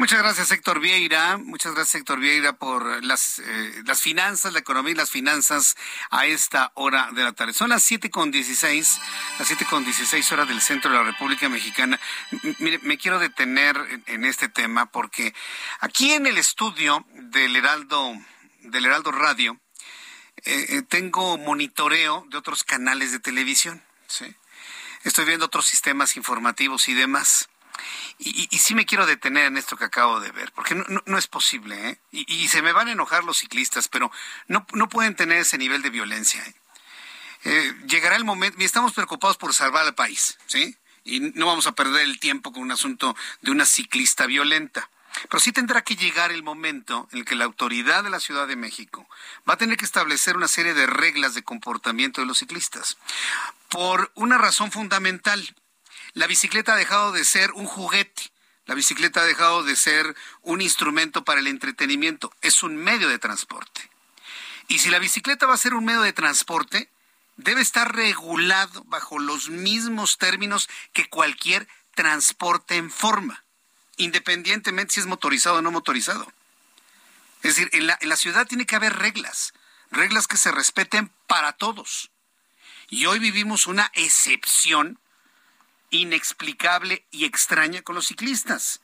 Muchas 0.00 0.20
gracias, 0.20 0.50
Héctor 0.50 0.80
Vieira. 0.80 1.36
Muchas 1.36 1.74
gracias, 1.74 1.96
Héctor 1.96 2.20
Vieira, 2.20 2.54
por 2.54 3.04
las, 3.04 3.38
eh, 3.38 3.82
las 3.84 4.00
finanzas, 4.00 4.50
la 4.54 4.60
economía 4.60 4.92
y 4.92 4.94
las 4.94 5.10
finanzas 5.10 5.76
a 6.08 6.24
esta 6.24 6.72
hora 6.72 7.10
de 7.12 7.22
la 7.22 7.34
tarde. 7.34 7.52
Son 7.52 7.68
las 7.68 7.82
siete 7.82 8.08
con 8.08 8.30
dieciséis, 8.30 8.98
las 9.38 9.46
siete 9.46 9.66
con 9.66 9.84
dieciséis 9.84 10.32
horas 10.32 10.48
del 10.48 10.62
centro 10.62 10.90
de 10.90 10.96
la 10.96 11.02
República 11.02 11.50
Mexicana. 11.50 12.00
mire, 12.60 12.78
me 12.78 12.96
quiero 12.96 13.18
detener 13.18 13.76
en, 14.06 14.24
este 14.24 14.48
tema 14.48 14.86
porque 14.86 15.34
aquí 15.80 16.12
en 16.12 16.24
el 16.24 16.38
estudio 16.38 17.04
del 17.12 17.54
Heraldo, 17.54 18.14
del 18.60 18.86
Heraldo 18.86 19.12
Radio, 19.12 19.60
eh, 20.46 20.64
eh, 20.70 20.82
tengo 20.88 21.36
monitoreo 21.36 22.24
de 22.30 22.38
otros 22.38 22.64
canales 22.64 23.12
de 23.12 23.18
televisión. 23.18 23.82
¿sí? 24.06 24.34
Estoy 25.04 25.26
viendo 25.26 25.44
otros 25.44 25.66
sistemas 25.66 26.16
informativos 26.16 26.88
y 26.88 26.94
demás. 26.94 27.49
Y, 28.18 28.48
y, 28.50 28.58
sí 28.58 28.74
me 28.74 28.84
quiero 28.84 29.06
detener 29.06 29.46
en 29.46 29.56
esto 29.56 29.76
que 29.76 29.84
acabo 29.84 30.20
de 30.20 30.30
ver, 30.30 30.52
porque 30.52 30.74
no, 30.74 31.18
es 31.18 31.26
posible, 31.26 31.88
¿eh? 31.88 31.98
Y, 32.10 32.48
se 32.48 32.62
me 32.62 32.72
van 32.72 32.88
a 32.88 32.92
enojar 32.92 33.24
los 33.24 33.38
ciclistas, 33.38 33.88
pero 33.88 34.10
no, 34.46 34.66
no 34.72 34.88
pueden 34.88 35.14
tener 35.14 35.38
ese 35.38 35.58
nivel 35.58 35.82
de 35.82 35.90
violencia. 35.90 36.44
¿eh? 36.44 36.54
Eh, 37.44 37.74
llegará 37.86 38.16
el 38.16 38.24
momento, 38.24 38.60
y 38.60 38.64
estamos 38.64 38.92
preocupados 38.92 39.36
por 39.36 39.54
salvar 39.54 39.86
al 39.86 39.94
país, 39.94 40.38
¿sí? 40.46 40.76
Y 41.04 41.20
no 41.20 41.46
vamos 41.46 41.66
a 41.66 41.72
perder 41.72 42.02
el 42.02 42.20
tiempo 42.20 42.52
con 42.52 42.62
un 42.62 42.72
asunto 42.72 43.16
de 43.40 43.50
una 43.50 43.64
ciclista 43.64 44.26
violenta. 44.26 44.90
Pero 45.28 45.40
sí 45.40 45.52
tendrá 45.52 45.82
que 45.82 45.96
llegar 45.96 46.30
el 46.30 46.42
momento 46.42 47.08
en 47.12 47.18
el 47.18 47.24
que 47.24 47.34
la 47.34 47.44
autoridad 47.44 48.04
de 48.04 48.10
la 48.10 48.20
Ciudad 48.20 48.46
de 48.46 48.56
México 48.56 49.08
va 49.48 49.54
a 49.54 49.56
tener 49.56 49.76
que 49.76 49.84
establecer 49.84 50.36
una 50.36 50.48
serie 50.48 50.74
de 50.74 50.86
reglas 50.86 51.34
de 51.34 51.42
comportamiento 51.42 52.20
de 52.20 52.26
los 52.26 52.38
ciclistas. 52.38 52.96
Por 53.68 54.12
una 54.14 54.38
razón 54.38 54.70
fundamental, 54.70 55.54
la 56.12 56.26
bicicleta 56.26 56.74
ha 56.74 56.76
dejado 56.76 57.12
de 57.12 57.24
ser 57.24 57.52
un 57.52 57.66
juguete. 57.66 58.30
La 58.66 58.74
bicicleta 58.74 59.22
ha 59.22 59.24
dejado 59.24 59.62
de 59.62 59.76
ser 59.76 60.14
un 60.42 60.60
instrumento 60.60 61.24
para 61.24 61.40
el 61.40 61.46
entretenimiento. 61.46 62.32
Es 62.40 62.62
un 62.62 62.76
medio 62.76 63.08
de 63.08 63.18
transporte. 63.18 63.90
Y 64.68 64.78
si 64.78 64.90
la 64.90 65.00
bicicleta 65.00 65.46
va 65.46 65.54
a 65.54 65.58
ser 65.58 65.74
un 65.74 65.84
medio 65.84 66.02
de 66.02 66.12
transporte, 66.12 66.88
debe 67.36 67.60
estar 67.60 67.94
regulado 67.94 68.84
bajo 68.84 69.18
los 69.18 69.48
mismos 69.48 70.18
términos 70.18 70.68
que 70.92 71.08
cualquier 71.08 71.66
transporte 71.96 72.76
en 72.76 72.90
forma, 72.90 73.44
independientemente 73.96 74.94
si 74.94 75.00
es 75.00 75.06
motorizado 75.06 75.56
o 75.56 75.62
no 75.62 75.72
motorizado. 75.72 76.32
Es 77.42 77.56
decir, 77.56 77.70
en 77.72 77.86
la, 77.86 78.16
ciudad 78.16 78.46
tiene 78.46 78.66
que 78.66 78.76
haber 78.76 78.96
reglas, 78.96 79.54
reglas 79.90 80.28
que 80.28 80.36
se 80.36 80.52
respeten 80.52 81.10
para 81.26 81.52
todos. 81.54 82.10
Y 82.88 83.06
hoy 83.06 83.18
vivimos 83.18 83.66
una 83.66 83.90
excepción 83.94 84.99
inexplicable 85.90 87.04
y 87.10 87.24
extraña 87.24 87.82
con 87.82 87.94
los 87.94 88.06
ciclistas. 88.06 88.80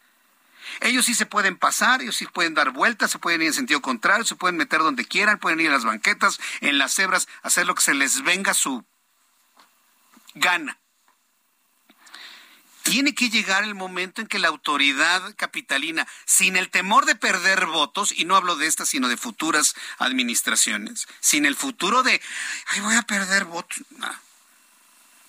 Ellos 0.80 1.06
sí 1.06 1.14
se 1.14 1.26
pueden 1.26 1.56
pasar, 1.56 2.02
ellos 2.02 2.16
sí 2.16 2.26
pueden 2.26 2.54
dar 2.54 2.70
vueltas, 2.70 3.10
se 3.10 3.18
pueden 3.18 3.42
ir 3.42 3.48
en 3.48 3.54
sentido 3.54 3.80
contrario, 3.80 4.24
se 4.24 4.34
pueden 4.34 4.56
meter 4.56 4.80
donde 4.80 5.04
quieran, 5.04 5.38
pueden 5.38 5.60
ir 5.60 5.68
a 5.68 5.72
las 5.72 5.84
banquetas, 5.84 6.38
en 6.60 6.78
las 6.78 6.94
cebras, 6.94 7.28
hacer 7.42 7.66
lo 7.66 7.74
que 7.74 7.82
se 7.82 7.94
les 7.94 8.22
venga 8.22 8.52
su 8.52 8.84
gana. 10.34 10.78
Tiene 12.82 13.14
que 13.14 13.30
llegar 13.30 13.64
el 13.64 13.74
momento 13.74 14.20
en 14.20 14.28
que 14.28 14.38
la 14.38 14.46
autoridad 14.48 15.34
capitalina, 15.36 16.06
sin 16.24 16.56
el 16.56 16.70
temor 16.70 17.04
de 17.04 17.16
perder 17.16 17.66
votos, 17.66 18.12
y 18.12 18.24
no 18.24 18.36
hablo 18.36 18.54
de 18.54 18.68
estas, 18.68 18.88
sino 18.88 19.08
de 19.08 19.16
futuras 19.16 19.74
administraciones, 19.98 21.08
sin 21.20 21.46
el 21.46 21.56
futuro 21.56 22.04
de, 22.04 22.20
ay, 22.68 22.80
voy 22.80 22.94
a 22.94 23.02
perder 23.02 23.44
votos, 23.44 23.82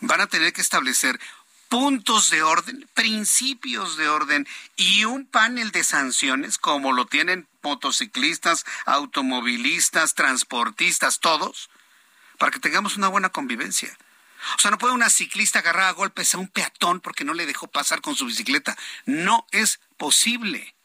van 0.02 0.22
a 0.22 0.28
tener 0.28 0.54
que 0.54 0.62
establecer 0.62 1.20
puntos 1.70 2.30
de 2.30 2.44
orden, 2.44 2.90
principios 2.94 3.98
de 3.98 4.10
orden 4.10 4.48
y 4.76 5.06
un 5.06 5.26
panel 5.26 5.72
de 5.72 5.84
sanciones 5.84 6.58
como 6.58 6.94
lo 6.94 7.06
tienen 7.06 7.48
motociclistas, 7.62 8.66
automovilistas, 8.86 10.16
transportistas, 10.16 11.20
todos, 11.20 11.70
para 12.38 12.52
que 12.52 12.60
tengamos 12.60 12.98
una 12.98 13.10
buena 13.10 13.30
convivencia. 13.30 13.98
O 14.58 14.62
sea, 14.62 14.72
no 14.72 14.78
puede 14.78 14.94
una 14.94 15.10
ciclista 15.10 15.60
agarrar 15.60 15.88
a 15.88 15.94
golpes 15.94 16.34
a 16.34 16.38
un 16.38 16.48
peatón 16.48 17.02
porque 17.02 17.26
no 17.26 17.34
le 17.34 17.46
dejó 17.46 17.68
pasar 17.68 18.02
con 18.02 18.16
su 18.16 18.26
bicicleta. 18.26 18.78
No 19.06 19.46
es 19.52 19.80
posible. 19.98 20.76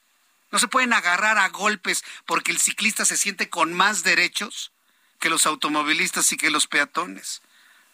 No 0.50 0.58
se 0.58 0.68
pueden 0.68 0.92
agarrar 0.92 1.38
a 1.38 1.48
golpes 1.48 2.04
porque 2.26 2.50
el 2.50 2.58
ciclista 2.58 3.04
se 3.04 3.16
siente 3.16 3.48
con 3.48 3.72
más 3.72 4.02
derechos 4.02 4.72
que 5.20 5.30
los 5.30 5.46
automovilistas 5.46 6.32
y 6.32 6.36
que 6.36 6.50
los 6.50 6.66
peatones. 6.66 7.42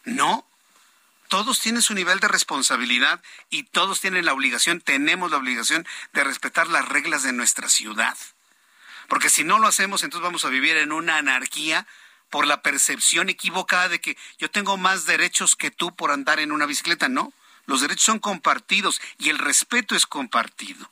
No, 0.05 0.48
todos 1.28 1.60
tienen 1.60 1.82
su 1.82 1.94
nivel 1.94 2.20
de 2.20 2.28
responsabilidad 2.28 3.22
y 3.50 3.64
todos 3.64 4.00
tienen 4.00 4.24
la 4.24 4.32
obligación, 4.32 4.80
tenemos 4.80 5.30
la 5.30 5.36
obligación 5.36 5.86
de 6.12 6.24
respetar 6.24 6.68
las 6.68 6.88
reglas 6.88 7.22
de 7.22 7.32
nuestra 7.32 7.68
ciudad. 7.68 8.16
Porque 9.09 9.30
si 9.30 9.44
no 9.44 9.59
lo 9.59 9.68
hacemos, 9.68 10.02
entonces 10.02 10.24
vamos 10.24 10.44
a 10.44 10.48
vivir 10.48 10.76
en 10.76 10.92
una 10.92 11.16
anarquía 11.16 11.86
por 12.30 12.46
la 12.46 12.62
percepción 12.62 13.28
equivocada 13.28 13.88
de 13.88 14.00
que 14.00 14.16
yo 14.38 14.50
tengo 14.50 14.76
más 14.76 15.06
derechos 15.06 15.56
que 15.56 15.70
tú 15.70 15.94
por 15.94 16.10
andar 16.10 16.40
en 16.40 16.52
una 16.52 16.66
bicicleta. 16.66 17.09
No, 17.09 17.32
los 17.66 17.80
derechos 17.80 18.05
son 18.05 18.18
compartidos 18.18 19.00
y 19.18 19.30
el 19.30 19.38
respeto 19.38 19.94
es 19.94 20.06
compartido. 20.06 20.90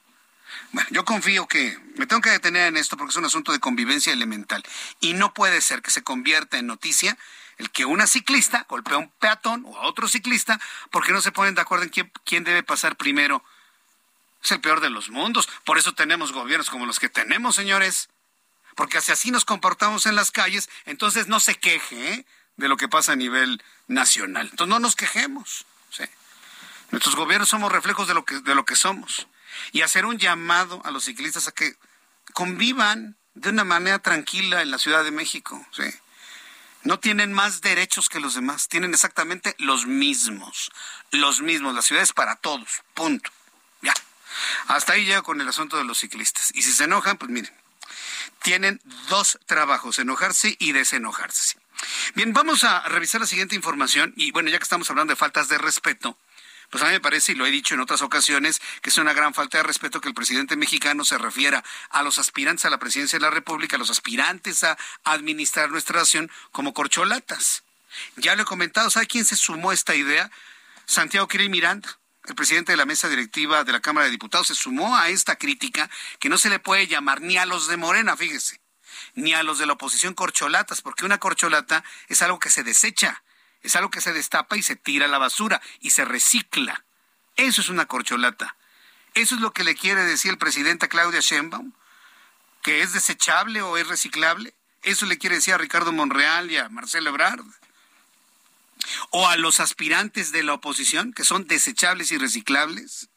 Bueno, 0.73 0.89
yo 0.93 1.05
confío 1.05 1.47
que 1.47 1.79
me 1.97 2.07
tengo 2.07 2.23
que 2.23 2.31
detener 2.31 2.69
en 2.69 2.77
esto 2.77 2.97
porque 2.97 3.11
es 3.11 3.17
un 3.17 3.25
asunto 3.25 3.53
de 3.53 3.61
convivencia 3.61 4.13
elemental 4.13 4.63
y 5.01 5.13
no 5.13 5.35
puede 5.35 5.61
ser 5.61 5.83
que 5.83 5.91
se 5.91 6.03
convierta 6.03 6.59
en 6.59 6.67
noticia 6.67 7.19
el 7.59 7.71
que 7.71 7.85
una 7.85 8.07
ciclista 8.07 8.67
golpea 8.69 8.97
a 8.97 8.99
un 8.99 9.11
peatón 9.19 9.65
o 9.67 9.77
a 9.79 9.87
otro 9.87 10.09
ciclista 10.09 10.61
porque 10.91 11.13
no 11.13 11.21
se 11.21 11.33
ponen 11.33 11.55
de 11.55 11.63
acuerdo 11.63 11.85
en 11.85 11.91
quién, 11.91 12.13
quién 12.25 12.45
debe 12.45 12.63
pasar 12.63 12.97
primero. 12.97 13.43
Es 14.43 14.51
el 14.53 14.61
peor 14.61 14.81
de 14.81 14.91
los 14.91 15.11
mundos. 15.11 15.49
Por 15.65 15.79
eso 15.79 15.95
tenemos 15.95 16.33
gobiernos 16.33 16.71
como 16.71 16.87
los 16.87 16.99
que 16.99 17.09
tenemos, 17.09 17.57
señores. 17.57 18.09
Porque 18.75 19.01
si 19.01 19.11
así 19.11 19.31
nos 19.31 19.45
comportamos 19.45 20.07
en 20.07 20.15
las 20.15 20.31
calles, 20.31 20.69
entonces 20.85 21.29
no 21.29 21.41
se 21.41 21.55
queje 21.55 22.13
¿eh? 22.13 22.27
de 22.57 22.69
lo 22.69 22.77
que 22.77 22.89
pasa 22.89 23.13
a 23.13 23.17
nivel 23.17 23.63
nacional. 23.89 24.49
Entonces 24.51 24.69
no 24.69 24.79
nos 24.79 24.97
quejemos. 24.97 25.67
Nuestros 26.91 27.17
gobiernos 27.17 27.49
somos 27.49 27.73
reflejos 27.73 28.07
de 28.07 28.15
lo 28.15 28.25
que, 28.25 28.39
de 28.41 28.55
lo 28.55 28.65
que 28.65 28.77
somos. 28.77 29.27
Y 29.73 29.81
hacer 29.81 30.07
un 30.07 30.19
llamado 30.19 30.81
a 30.85 30.91
los 30.91 31.05
ciclistas 31.05 31.49
a 31.49 31.53
que 31.53 31.75
convivan 32.33 33.17
de 33.35 33.51
una 33.51 33.65
manera 33.65 33.99
tranquila 33.99 34.63
en 34.63 34.71
la 34.71 34.79
Ciudad 34.79 35.03
de 35.03 35.11
México. 35.11 35.67
¿sí? 35.73 35.83
No 36.87 37.01
tienen 37.01 37.33
más 37.33 37.63
derechos 37.63 38.09
que 38.09 38.21
los 38.21 38.37
demás, 38.37 38.69
tienen 38.69 38.95
exactamente 38.95 39.57
los 39.59 39.87
mismos, 39.87 40.71
los 41.11 41.41
mismos. 41.41 41.75
La 41.75 41.83
ciudad 41.83 42.05
es 42.05 42.13
para 42.13 42.37
todos, 42.37 42.85
punto. 42.95 43.29
Ya. 43.83 43.93
Hasta 44.69 44.93
ahí 44.93 45.05
llega 45.05 45.23
con 45.23 45.41
el 45.41 45.49
asunto 45.49 45.77
de 45.77 45.83
los 45.83 45.99
ciclistas. 45.99 46.53
Y 46.55 46.63
si 46.63 46.71
se 46.73 46.85
enojan, 46.85 47.19
pues 47.19 47.29
miren, 47.29 47.53
tienen 48.43 48.81
dos 49.09 49.37
trabajos, 49.47 49.99
enojarse 49.99 50.55
y 50.61 50.71
desenojarse. 50.71 51.59
Bien, 52.15 52.33
vamos 52.33 52.63
a 52.63 52.83
revisar 52.89 53.21
la 53.21 53.27
siguiente 53.27 53.57
información. 53.57 54.15
Y 54.17 54.31
bueno, 54.31 54.49
ya 54.49 54.59
que 54.59 54.63
estamos 54.63 54.89
hablando 54.89 55.11
de 55.11 55.17
faltas 55.17 55.49
de 55.49 55.59
respeto, 55.59 56.17
pues 56.71 56.83
a 56.83 56.87
mí 56.87 56.93
me 56.93 57.01
parece, 57.01 57.33
y 57.33 57.35
lo 57.35 57.47
he 57.47 57.51
dicho 57.51 57.75
en 57.75 57.81
otras 57.81 58.03
ocasiones, 58.03 58.61
que 58.83 58.91
es 58.91 58.99
una 58.99 59.13
gran 59.13 59.35
falta 59.35 59.59
de 59.59 59.65
respeto 59.65 60.01
que 60.01 60.09
el 60.09 60.15
presidente 60.15 60.57
mexicano 60.57 61.05
se 61.05 61.19
refiera 61.19 61.65
a 61.91 62.03
los 62.03 62.19
aspirantes 62.19 62.65
a 62.65 62.71
la 62.71 62.79
presidencia 62.79 63.19
de 63.19 63.25
la 63.25 63.31
República, 63.31 63.77
a 63.77 63.79
los 63.79 63.91
aspirantes 63.91 64.65
a 64.65 64.77
administrar 65.05 65.71
nuestra 65.71 66.01
nación 66.01 66.31
como 66.53 66.75
corcholatas. 66.75 67.65
Ya 68.17 68.35
lo 68.37 68.43
he 68.43 68.47
comentado, 68.47 68.91
¿sabe 68.91 69.07
quién 69.07 69.25
se 69.25 69.37
sumó 69.37 69.71
a 69.71 69.75
esta 69.75 69.95
idea? 69.95 70.31
Santiago 70.87 71.29
Kirill 71.29 71.51
Miranda. 71.51 71.99
El 72.25 72.35
presidente 72.35 72.73
de 72.73 72.77
la 72.77 72.87
mesa 72.87 73.09
directiva 73.09 73.63
de 73.63 73.73
la 73.73 73.81
Cámara 73.81 74.07
de 74.07 74.11
Diputados 74.11 74.49
se 74.49 74.55
sumó 74.57 74.97
a 74.97 75.09
esta 75.11 75.37
crítica 75.37 75.89
que 76.19 76.29
no 76.29 76.39
se 76.39 76.51
le 76.51 76.59
puede 76.59 76.89
llamar 76.89 77.21
ni 77.21 77.37
a 77.37 77.47
los 77.47 77.69
de 77.69 77.77
Morena, 77.77 78.17
fíjese, 78.17 78.61
ni 79.15 79.33
a 79.33 79.45
los 79.45 79.59
de 79.59 79.67
la 79.67 79.75
oposición 79.75 80.13
corcholatas, 80.15 80.83
porque 80.83 81.05
una 81.05 81.19
corcholata 81.19 81.85
es 82.09 82.23
algo 82.23 82.41
que 82.41 82.51
se 82.51 82.65
desecha 82.65 83.23
es 83.63 83.77
algo 83.77 83.91
que 83.91 84.01
se 84.01 84.13
destapa 84.13 84.57
y 84.57 84.63
se 84.63 84.77
tira 84.77 85.07
a 85.07 85.09
la 85.09 85.19
basura 85.19 85.61
y 85.81 85.91
se 85.91 86.05
recicla. 86.05 86.85
Eso 87.37 87.61
es 87.61 87.69
una 87.69 87.87
corcholata. 87.87 88.57
Eso 89.15 89.35
es 89.35 89.41
lo 89.41 89.53
que 89.53 89.65
le 89.65 89.75
quiere 89.75 90.05
decir 90.05 90.31
el 90.31 90.39
presidente 90.39 90.89
Claudia 90.89 91.21
Sheinbaum, 91.21 91.73
que 92.63 92.83
es 92.83 92.93
desechable 92.93 93.63
o 93.63 93.77
es 93.77 93.89
reciclable. 93.89 94.55
Eso 94.83 95.07
le 95.07 95.19
quiere 95.19 95.37
decir 95.37 95.55
a 95.55 95.59
Ricardo 95.59 95.93
Monreal 95.93 96.51
y 96.51 96.59
a 96.59 96.69
Marcelo 96.69 97.11
Ebrard. 97.11 97.45
O 99.11 99.29
a 99.29 99.37
los 99.37 99.59
aspirantes 99.61 100.33
de 100.33 100.43
la 100.43 100.55
oposición, 100.55 101.13
que 101.13 101.25
son 101.25 101.47
desechables 101.47 102.13
y 102.13 102.19
reciclables. 102.19 103.09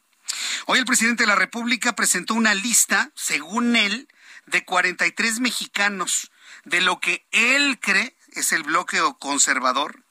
Hoy 0.66 0.78
el 0.78 0.84
presidente 0.84 1.24
de 1.24 1.28
la 1.28 1.36
República 1.36 1.94
presentó 1.94 2.34
una 2.34 2.54
lista, 2.54 3.10
según 3.14 3.76
él, 3.76 4.08
de 4.46 4.64
43 4.64 5.40
mexicanos 5.40 6.30
de 6.64 6.80
lo 6.80 6.98
que 6.98 7.26
él 7.30 7.78
cree 7.80 8.16
es 8.32 8.52
el 8.52 8.62
bloqueo 8.62 9.18
conservador 9.18 10.04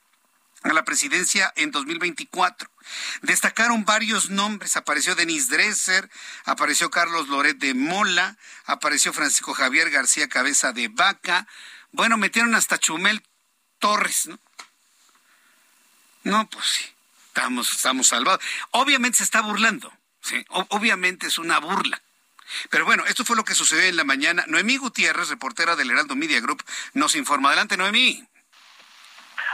a 0.63 0.73
la 0.73 0.83
presidencia 0.83 1.53
en 1.55 1.71
2024. 1.71 2.69
Destacaron 3.21 3.85
varios 3.85 4.29
nombres. 4.29 4.75
Apareció 4.75 5.15
Denis 5.15 5.49
Dresser, 5.49 6.09
apareció 6.45 6.89
Carlos 6.89 7.29
Loret 7.29 7.57
de 7.57 7.73
Mola, 7.73 8.37
apareció 8.65 9.13
Francisco 9.13 9.53
Javier 9.53 9.89
García 9.89 10.27
Cabeza 10.27 10.73
de 10.73 10.87
Vaca. 10.89 11.47
Bueno, 11.91 12.17
metieron 12.17 12.55
hasta 12.55 12.77
Chumel 12.77 13.23
Torres, 13.79 14.27
¿no? 14.27 14.39
No, 16.23 16.49
pues 16.49 16.65
sí, 16.65 16.85
estamos, 17.27 17.71
estamos 17.71 18.07
salvados. 18.07 18.43
Obviamente 18.71 19.19
se 19.19 19.23
está 19.23 19.41
burlando, 19.41 19.91
¿sí? 20.21 20.45
obviamente 20.49 21.27
es 21.27 21.37
una 21.37 21.59
burla. 21.59 22.01
Pero 22.69 22.85
bueno, 22.85 23.05
esto 23.05 23.23
fue 23.23 23.35
lo 23.35 23.45
que 23.45 23.55
sucedió 23.55 23.83
en 23.83 23.95
la 23.95 24.03
mañana. 24.03 24.43
Noemí 24.47 24.77
Gutiérrez, 24.77 25.29
reportera 25.29 25.75
del 25.75 25.91
Heraldo 25.91 26.15
Media 26.15 26.41
Group, 26.41 26.63
nos 26.93 27.15
informa. 27.15 27.49
Adelante, 27.49 27.77
Noemí. 27.77 28.27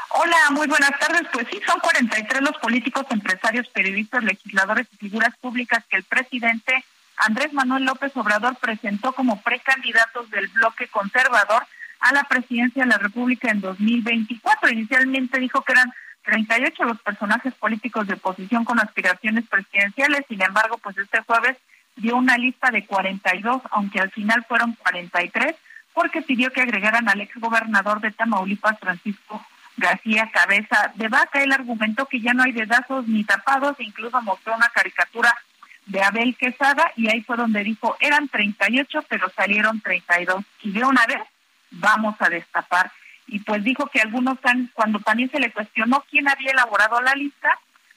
Hola, 0.10 0.38
muy 0.52 0.68
buenas 0.68 0.98
tardes. 1.00 1.24
Pues 1.32 1.48
sí, 1.52 1.60
son 1.68 1.80
43 1.80 2.42
los 2.42 2.58
políticos, 2.58 3.06
empresarios, 3.10 3.68
periodistas, 3.70 4.24
legisladores 4.24 4.88
y 4.92 4.98
figuras 4.98 5.36
públicas 5.38 5.84
que 5.90 5.98
el 5.98 6.04
presidente 6.04 6.86
Andrés 7.18 7.54
Manuel 7.54 7.86
López 7.86 8.16
Obrador 8.16 8.56
presentó 8.58 9.14
como 9.14 9.42
precandidatos 9.42 10.30
del 10.30 10.48
bloque 10.50 10.88
conservador 10.88 11.66
a 12.02 12.14
la 12.14 12.24
presidencia 12.26 12.84
de 12.84 12.90
la 12.90 12.98
República 12.98 13.50
en 13.50 13.62
2024. 13.62 14.70
Inicialmente 14.70 15.40
dijo 15.40 15.62
que 15.62 15.72
eran 15.74 15.94
38 16.24 16.84
los 16.84 17.02
personajes 17.02 17.54
políticos 17.56 18.08
de 18.08 18.14
oposición 18.16 18.66
con 18.66 18.80
aspiraciones 18.80 19.46
presidenciales. 19.48 20.26
Sin 20.28 20.42
embargo, 20.42 20.78
pues 20.78 20.98
este 20.98 21.22
jueves 21.22 21.58
dio 21.96 22.18
una 22.18 22.38
lista 22.38 22.70
de 22.72 22.86
42, 22.86 23.62
aunque 23.72 24.02
al 24.02 24.12
final 24.12 24.46
fueron 24.48 24.74
43, 24.74 25.56
porque 25.94 26.22
pidió 26.22 26.52
que 26.52 26.62
agregaran 26.62 27.08
al 27.08 27.22
exgobernador 27.22 28.02
de 28.02 28.12
Tamaulipas, 28.12 28.78
Francisco 28.80 29.46
García 29.78 30.30
Cabeza 30.32 30.92
de 30.96 31.08
Vaca. 31.08 31.42
Él 31.42 31.52
argumentó 31.52 32.06
que 32.06 32.22
ya 32.22 32.34
no 32.34 32.44
hay 32.44 32.52
dedazos 32.52 33.08
ni 33.08 33.24
tapados, 33.24 33.76
e 33.80 33.84
incluso 33.84 34.22
mostró 34.22 34.56
una 34.56 34.70
caricatura 34.70 35.36
de 35.86 36.02
Abel 36.02 36.36
Quesada 36.36 36.92
y 36.96 37.10
ahí 37.10 37.22
fue 37.22 37.38
donde 37.38 37.64
dijo, 37.64 37.96
eran 38.00 38.28
38, 38.28 39.06
pero 39.08 39.30
salieron 39.36 39.82
32. 39.82 40.44
Y 40.64 40.72
de 40.72 40.84
una 40.84 41.06
vez 41.06 41.22
vamos 41.72 42.16
a 42.20 42.30
destapar. 42.30 42.92
Y 43.28 43.40
pues 43.40 43.64
dijo 43.64 43.88
que 43.88 44.02
algunos 44.02 44.38
han, 44.44 44.70
cuando 44.74 45.00
también 45.00 45.30
se 45.32 45.40
le 45.40 45.52
cuestionó 45.52 46.04
quién 46.10 46.28
había 46.28 46.52
elaborado 46.52 47.02
la 47.02 47.14
lista, 47.14 47.50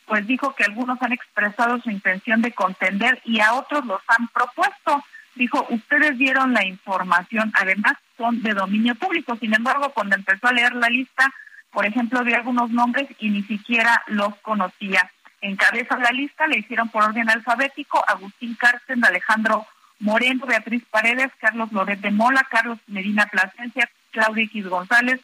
pues 0.07 0.27
dijo 0.27 0.55
que 0.55 0.65
algunos 0.65 1.01
han 1.03 1.13
expresado 1.13 1.81
su 1.81 1.91
intención 1.91 2.41
de 2.41 2.53
contender 2.53 3.21
y 3.25 3.41
a 3.41 3.53
otros 3.55 3.85
los 3.85 4.01
han 4.09 4.29
propuesto. 4.29 5.05
Dijo, 5.35 5.67
ustedes 5.71 6.17
dieron 6.19 6.55
la 6.55 6.65
información, 6.65 7.53
además 7.55 7.93
son 8.17 8.43
de 8.43 8.55
dominio 8.55 8.95
público. 8.95 9.37
Sin 9.37 9.55
embargo, 9.55 9.91
cuando 9.91 10.17
empezó 10.17 10.49
a 10.49 10.53
leer 10.53 10.75
la 10.75 10.89
lista, 10.89 11.33
por 11.73 11.87
ejemplo, 11.87 12.25
de 12.25 12.35
algunos 12.35 12.71
nombres 12.71 13.09
y 13.19 13.31
ni 13.31 13.43
siquiera 13.43 14.03
los 14.07 14.35
conocía. 14.37 15.11
Encabeza 15.41 15.97
la 15.99 16.11
lista, 16.11 16.47
le 16.47 16.59
hicieron 16.59 16.89
por 16.89 17.05
orden 17.05 17.31
alfabético 17.31 18.03
Agustín 18.09 18.57
Cárcel, 18.57 19.01
Alejandro 19.05 19.67
Moreno, 20.01 20.47
Beatriz 20.47 20.85
Paredes, 20.91 21.31
Carlos 21.41 21.73
Loret 21.73 22.01
de 22.01 22.11
Mola, 22.11 22.47
Carlos 22.51 22.79
Medina 22.87 23.27
Plasencia, 23.27 23.89
Claudia 24.11 24.45
X 24.45 24.67
González, 24.67 25.21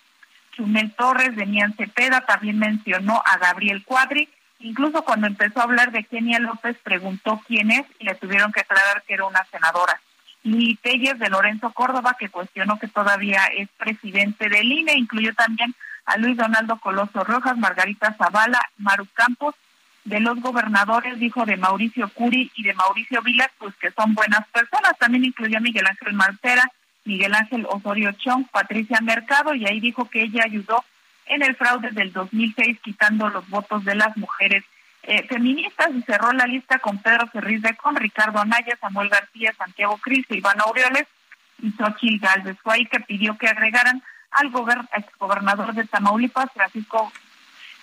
Chumel 0.53 0.93
Torres, 0.95 1.35
Demián 1.37 1.75
Cepeda, 1.75 2.21
también 2.23 2.59
mencionó 2.59 3.23
a 3.25 3.39
Gabriel 3.39 3.85
Cuadri, 3.85 4.29
incluso 4.61 5.03
cuando 5.03 5.27
empezó 5.27 5.61
a 5.61 5.65
hablar 5.65 5.91
de 5.91 6.05
Kenia 6.05 6.39
López 6.39 6.77
preguntó 6.83 7.41
quién 7.47 7.71
es 7.71 7.85
y 7.99 8.05
le 8.05 8.15
tuvieron 8.15 8.53
que 8.53 8.61
aclarar 8.61 9.03
que 9.03 9.15
era 9.15 9.27
una 9.27 9.45
senadora. 9.51 10.01
Y 10.43 10.77
Telles 10.77 11.19
de 11.19 11.31
Lorenzo 11.31 11.73
Córdoba, 11.73 12.17
que 12.19 12.29
cuestionó 12.29 12.79
que 12.79 12.87
todavía 12.87 13.47
es 13.57 13.69
presidente 13.79 14.49
del 14.49 14.71
INE, 14.71 14.93
incluyó 14.95 15.35
también 15.35 15.75
a 16.07 16.17
Luis 16.19 16.37
Donaldo 16.37 16.79
Coloso 16.79 17.25
Rojas, 17.25 17.57
Margarita 17.57 18.15
Zavala, 18.19 18.61
Maru 18.79 19.07
Campos, 19.15 19.55
de 20.05 20.21
los 20.21 20.39
gobernadores, 20.41 21.19
dijo 21.19 21.47
de 21.47 21.57
Mauricio 21.57 22.09
Curi 22.11 22.51
y 22.55 22.63
de 22.63 22.75
Mauricio 22.75 23.23
Vilas, 23.23 23.51
pues 23.59 23.75
que 23.77 23.91
son 23.93 24.15
buenas 24.15 24.47
personas. 24.49 24.93
También 24.99 25.25
incluyó 25.25 25.57
a 25.57 25.63
Miguel 25.63 25.87
Ángel 25.87 26.13
Marcera, 26.13 26.71
Miguel 27.05 27.35
Ángel 27.35 27.67
Osorio 27.69 28.13
Chong, 28.13 28.47
Patricia 28.51 29.01
Mercado, 29.01 29.55
y 29.55 29.67
ahí 29.67 29.81
dijo 29.81 30.09
que 30.11 30.23
ella 30.23 30.43
ayudó 30.45 30.85
en 31.27 31.43
el 31.43 31.57
fraude 31.57 31.91
del 31.91 32.13
2006 32.13 32.79
quitando 32.83 33.29
los 33.31 33.49
votos 33.49 33.85
de 33.85 33.95
las 33.95 34.15
mujeres 34.17 34.63
eh, 35.05 35.27
feministas 35.27 35.89
y 35.95 36.03
cerró 36.03 36.33
la 36.33 36.47
lista 36.47 36.79
con 36.79 36.99
Pedro 36.99 37.27
Ferriz 37.29 37.63
de 37.63 37.77
Con, 37.77 37.97
Ricardo 37.97 38.41
Anaya, 38.41 38.77
Samuel 38.81 39.09
García, 39.09 39.55
Santiago 39.57 39.99
Cris, 39.99 40.27
Iván 40.31 40.61
Aureoles 40.61 41.07
y 41.63 41.71
Xochitl 41.73 42.25
Galvez. 42.27 42.57
Fue 42.63 42.75
ahí 42.75 42.87
que 42.87 43.01
pidió 43.01 43.37
que 43.37 43.49
agregaran 43.49 44.03
al 44.35 44.53
exgobernador 44.97 45.75
de 45.75 45.85
Tamaulipas, 45.85 46.51
Francisco 46.53 47.13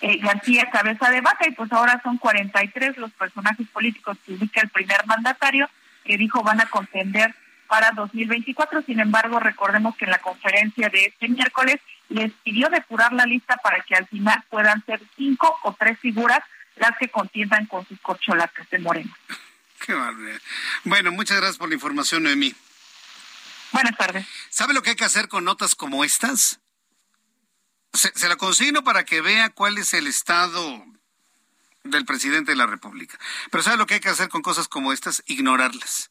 eh, 0.00 0.18
García 0.18 0.68
Cabeza 0.70 1.10
de 1.10 1.20
Vaca, 1.20 1.46
y 1.46 1.52
pues 1.52 1.72
ahora 1.72 2.00
son 2.02 2.18
43 2.18 2.96
los 2.96 3.12
personajes 3.12 3.68
políticos 3.68 4.18
que 4.26 4.32
ubica 4.32 4.60
el 4.60 4.68
primer 4.68 5.06
mandatario, 5.06 5.68
que 6.04 6.16
dijo 6.16 6.42
van 6.42 6.60
a 6.60 6.66
contender 6.66 7.34
para 7.68 7.92
2024. 7.92 8.82
Sin 8.82 9.00
embargo, 9.00 9.38
recordemos 9.38 9.96
que 9.96 10.04
en 10.04 10.10
la 10.10 10.18
conferencia 10.18 10.88
de 10.88 11.06
este 11.06 11.28
miércoles 11.28 11.80
les 12.08 12.32
pidió 12.42 12.68
depurar 12.68 13.12
la 13.12 13.26
lista 13.26 13.56
para 13.58 13.80
que 13.82 13.94
al 13.94 14.06
final 14.08 14.42
puedan 14.50 14.84
ser 14.84 15.00
cinco 15.16 15.56
o 15.62 15.72
tres 15.72 15.98
figuras 16.00 16.40
las 16.76 16.96
que 16.98 17.08
contiendan 17.08 17.66
con 17.66 17.86
sus 17.86 18.00
corcholatas 18.00 18.68
de 18.70 18.78
Moreno. 18.78 19.14
Qué 19.86 19.94
Bueno, 20.84 21.12
muchas 21.12 21.38
gracias 21.38 21.58
por 21.58 21.68
la 21.68 21.74
información, 21.74 22.24
Noemí. 22.24 22.54
Buenas 23.72 23.96
tardes. 23.96 24.26
¿Sabe 24.50 24.74
lo 24.74 24.82
que 24.82 24.90
hay 24.90 24.96
que 24.96 25.04
hacer 25.04 25.28
con 25.28 25.44
notas 25.44 25.74
como 25.74 26.04
estas? 26.04 26.60
Se, 27.94 28.28
la 28.28 28.36
consigno 28.36 28.84
para 28.84 29.04
que 29.04 29.20
vea 29.20 29.50
cuál 29.50 29.78
es 29.78 29.94
el 29.94 30.06
estado 30.06 30.84
del 31.84 32.04
presidente 32.04 32.52
de 32.52 32.56
la 32.56 32.66
República. 32.66 33.18
Pero 33.50 33.62
¿sabe 33.62 33.76
lo 33.78 33.86
que 33.86 33.94
hay 33.94 34.00
que 34.00 34.08
hacer 34.08 34.28
con 34.28 34.42
cosas 34.42 34.68
como 34.68 34.92
estas? 34.92 35.22
Ignorarlas 35.26 36.10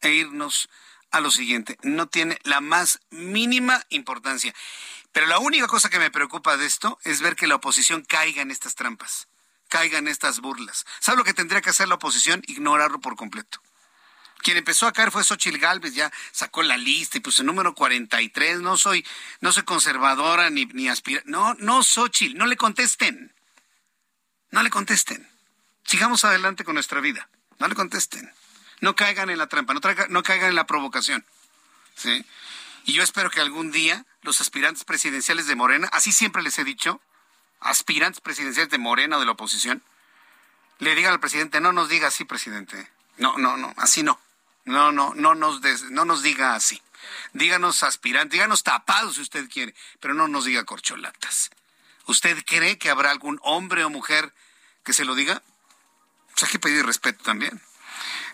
e 0.00 0.12
irnos 0.12 0.68
a 1.10 1.20
lo 1.20 1.30
siguiente. 1.30 1.78
No 1.82 2.08
tiene 2.08 2.38
la 2.44 2.60
más 2.60 3.00
mínima 3.10 3.84
importancia. 3.90 4.54
Pero 5.12 5.26
la 5.26 5.38
única 5.38 5.66
cosa 5.66 5.90
que 5.90 5.98
me 5.98 6.10
preocupa 6.10 6.56
de 6.56 6.66
esto 6.66 6.98
es 7.02 7.20
ver 7.20 7.34
que 7.34 7.48
la 7.48 7.56
oposición 7.56 8.02
caiga 8.02 8.42
en 8.42 8.52
estas 8.52 8.76
trampas, 8.76 9.28
caiga 9.68 9.98
en 9.98 10.06
estas 10.06 10.40
burlas. 10.40 10.86
¿Sabe 11.00 11.18
lo 11.18 11.24
que 11.24 11.34
tendría 11.34 11.60
que 11.60 11.70
hacer 11.70 11.88
la 11.88 11.96
oposición? 11.96 12.42
Ignorarlo 12.46 13.00
por 13.00 13.16
completo. 13.16 13.60
Quien 14.42 14.56
empezó 14.56 14.86
a 14.86 14.92
caer 14.92 15.10
fue 15.10 15.24
Xochil 15.24 15.58
Gálvez, 15.58 15.94
ya 15.94 16.10
sacó 16.32 16.62
la 16.62 16.76
lista 16.76 17.18
y 17.18 17.20
puso 17.20 17.42
el 17.42 17.46
número 17.46 17.74
43. 17.74 18.60
No 18.60 18.76
soy, 18.76 19.06
no 19.40 19.52
soy 19.52 19.64
conservadora 19.64 20.50
ni, 20.50 20.66
ni 20.66 20.88
aspira. 20.88 21.22
No, 21.26 21.54
no, 21.54 21.82
Xochil, 21.82 22.36
no 22.36 22.46
le 22.46 22.56
contesten. 22.56 23.34
No 24.50 24.62
le 24.62 24.70
contesten. 24.70 25.28
Sigamos 25.84 26.24
adelante 26.24 26.64
con 26.64 26.74
nuestra 26.74 27.00
vida. 27.00 27.28
No 27.58 27.68
le 27.68 27.74
contesten. 27.74 28.32
No 28.80 28.96
caigan 28.96 29.28
en 29.30 29.38
la 29.38 29.46
trampa, 29.46 29.74
no, 29.74 29.80
no 30.08 30.22
caigan 30.22 30.48
en 30.48 30.54
la 30.54 30.66
provocación. 30.66 31.24
¿sí? 31.94 32.24
Y 32.84 32.94
yo 32.94 33.02
espero 33.02 33.30
que 33.30 33.40
algún 33.40 33.70
día 33.70 34.06
los 34.22 34.40
aspirantes 34.40 34.84
presidenciales 34.84 35.46
de 35.46 35.54
Morena, 35.54 35.88
así 35.92 36.12
siempre 36.12 36.42
les 36.42 36.58
he 36.58 36.64
dicho, 36.64 37.00
aspirantes 37.60 38.20
presidenciales 38.20 38.70
de 38.70 38.78
Morena 38.78 39.16
o 39.16 39.20
de 39.20 39.26
la 39.26 39.32
oposición, 39.32 39.82
le 40.78 40.94
digan 40.94 41.12
al 41.12 41.20
presidente, 41.20 41.60
no 41.60 41.72
nos 41.72 41.90
diga 41.90 42.08
así, 42.08 42.24
presidente. 42.24 42.90
No, 43.18 43.36
no, 43.36 43.58
no, 43.58 43.74
así 43.76 44.02
no. 44.02 44.18
No, 44.70 44.92
no, 44.92 45.14
no 45.14 45.34
nos, 45.34 45.60
no 45.90 46.04
nos 46.04 46.22
diga 46.22 46.54
así. 46.54 46.80
Díganos 47.32 47.82
aspirantes, 47.82 48.32
díganos 48.32 48.62
tapados 48.62 49.16
si 49.16 49.22
usted 49.22 49.48
quiere, 49.48 49.74
pero 50.00 50.14
no 50.14 50.28
nos 50.28 50.44
diga 50.44 50.64
corcholatas. 50.64 51.50
¿Usted 52.06 52.44
cree 52.44 52.78
que 52.78 52.90
habrá 52.90 53.10
algún 53.10 53.38
hombre 53.42 53.84
o 53.84 53.90
mujer 53.90 54.32
que 54.84 54.92
se 54.92 55.04
lo 55.04 55.14
diga? 55.14 55.42
Pues 56.32 56.44
hay 56.44 56.50
que 56.50 56.58
pedir 56.58 56.86
respeto 56.86 57.22
también. 57.24 57.60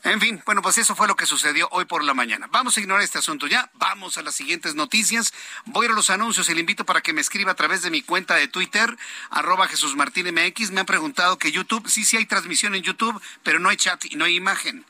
En 0.05 0.21
fin, 0.21 0.41
bueno, 0.47 0.63
pues 0.63 0.79
eso 0.79 0.95
fue 0.95 1.09
lo 1.09 1.17
que 1.17 1.27
sucedió 1.27 1.69
hoy 1.73 1.85
por 1.85 2.05
la 2.05 2.15
mañana. 2.15 2.47
Vamos 2.51 2.77
a 2.77 2.81
ignorar 2.81 3.03
este 3.03 3.19
asunto 3.19 3.47
ya. 3.47 3.71
Vamos 3.75 4.19
a 4.19 4.23
las 4.23 4.35
siguientes 4.35 4.75
noticias. 4.75 5.33
Voy 5.65 5.87
a 5.87 5.91
los 5.91 6.11
anuncios 6.11 6.49
y 6.49 6.55
le 6.55 6.61
invito 6.61 6.87
para 6.87 7.01
que 7.01 7.13
me 7.13 7.21
escriba 7.21 7.53
a 7.53 7.57
través 7.57 7.83
de 7.83 7.91
mi 7.91 8.03
cuenta 8.03 8.37
de 8.37 8.47
Twitter, 8.47 8.97
arroba 9.31 9.67
Jesús 9.67 9.97
Martín 9.97 10.33
MX. 10.33 10.71
Me 10.71 10.81
han 10.81 10.87
preguntado 10.87 11.39
que 11.39 11.51
YouTube, 11.51 11.89
sí, 11.89 12.05
sí 12.05 12.17
hay 12.17 12.27
transmisión 12.27 12.75
en 12.75 12.83
YouTube, 12.83 13.21
pero 13.43 13.59
no 13.59 13.69
hay 13.69 13.77
chat 13.77 14.05
y 14.05 14.15
no 14.15 14.27
hay 14.27 14.37
imagen. 14.37 14.87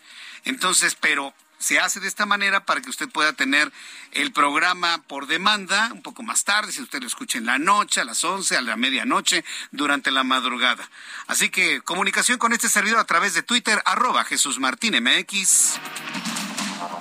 Entonces, 0.46 0.96
pero 0.98 1.34
se 1.58 1.78
hace 1.78 2.00
de 2.00 2.08
esta 2.08 2.26
manera 2.26 2.64
para 2.64 2.80
que 2.80 2.90
usted 2.90 3.08
pueda 3.08 3.32
tener 3.32 3.72
el 4.12 4.32
programa 4.32 5.02
por 5.08 5.26
demanda 5.26 5.90
un 5.92 6.02
poco 6.02 6.22
más 6.22 6.44
tarde, 6.44 6.72
si 6.72 6.82
usted 6.82 7.00
lo 7.00 7.06
escucha 7.06 7.38
en 7.38 7.46
la 7.46 7.58
noche, 7.58 8.00
a 8.00 8.04
las 8.04 8.22
11, 8.24 8.56
a 8.56 8.62
la 8.62 8.76
medianoche, 8.76 9.44
durante 9.70 10.10
la 10.10 10.22
madrugada. 10.22 10.88
Así 11.26 11.50
que 11.50 11.80
comunicación 11.80 12.38
con 12.38 12.52
este 12.52 12.68
servidor 12.68 12.98
a 13.00 13.04
través 13.04 13.34
de 13.34 13.42
Twitter, 13.42 13.82
arroba 13.84 14.24
Jesús 14.24 14.58
Martín 14.58 14.94
MX. 15.02 15.80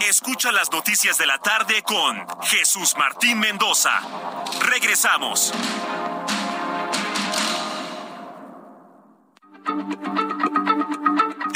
Escucha 0.02 0.52
las 0.52 0.72
noticias 0.72 1.18
de 1.18 1.28
la 1.28 1.40
tarde 1.40 1.84
con 1.84 2.26
Jesús 2.44 2.96
Martín 2.98 3.40
Mendoza. 3.40 4.02
Regresamos. 4.62 5.54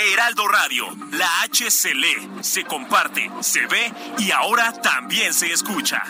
Heraldo 0.01 0.47
Radio, 0.47 0.87
la 1.11 1.41
H 1.41 1.69
se 1.69 1.93
lee, 1.93 2.29
se 2.41 2.63
comparte, 2.63 3.29
se 3.41 3.65
ve 3.67 3.93
y 4.17 4.31
ahora 4.31 4.71
también 4.71 5.33
se 5.33 5.51
escucha. 5.51 6.01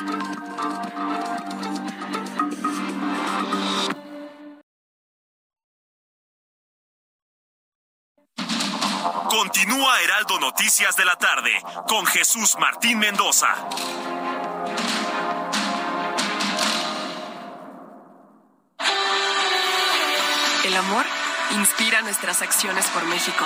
Continúa 9.28 10.02
Heraldo 10.02 10.40
Noticias 10.40 10.96
de 10.96 11.06
la 11.06 11.16
tarde 11.16 11.52
con 11.88 12.06
Jesús 12.06 12.58
Martín 12.60 13.00
Mendoza. 13.00 13.56
El 20.64 20.76
amor 20.76 21.06
inspira 21.52 22.02
nuestras 22.02 22.44
acciones 22.44 22.86
por 22.88 23.04
México 23.06 23.46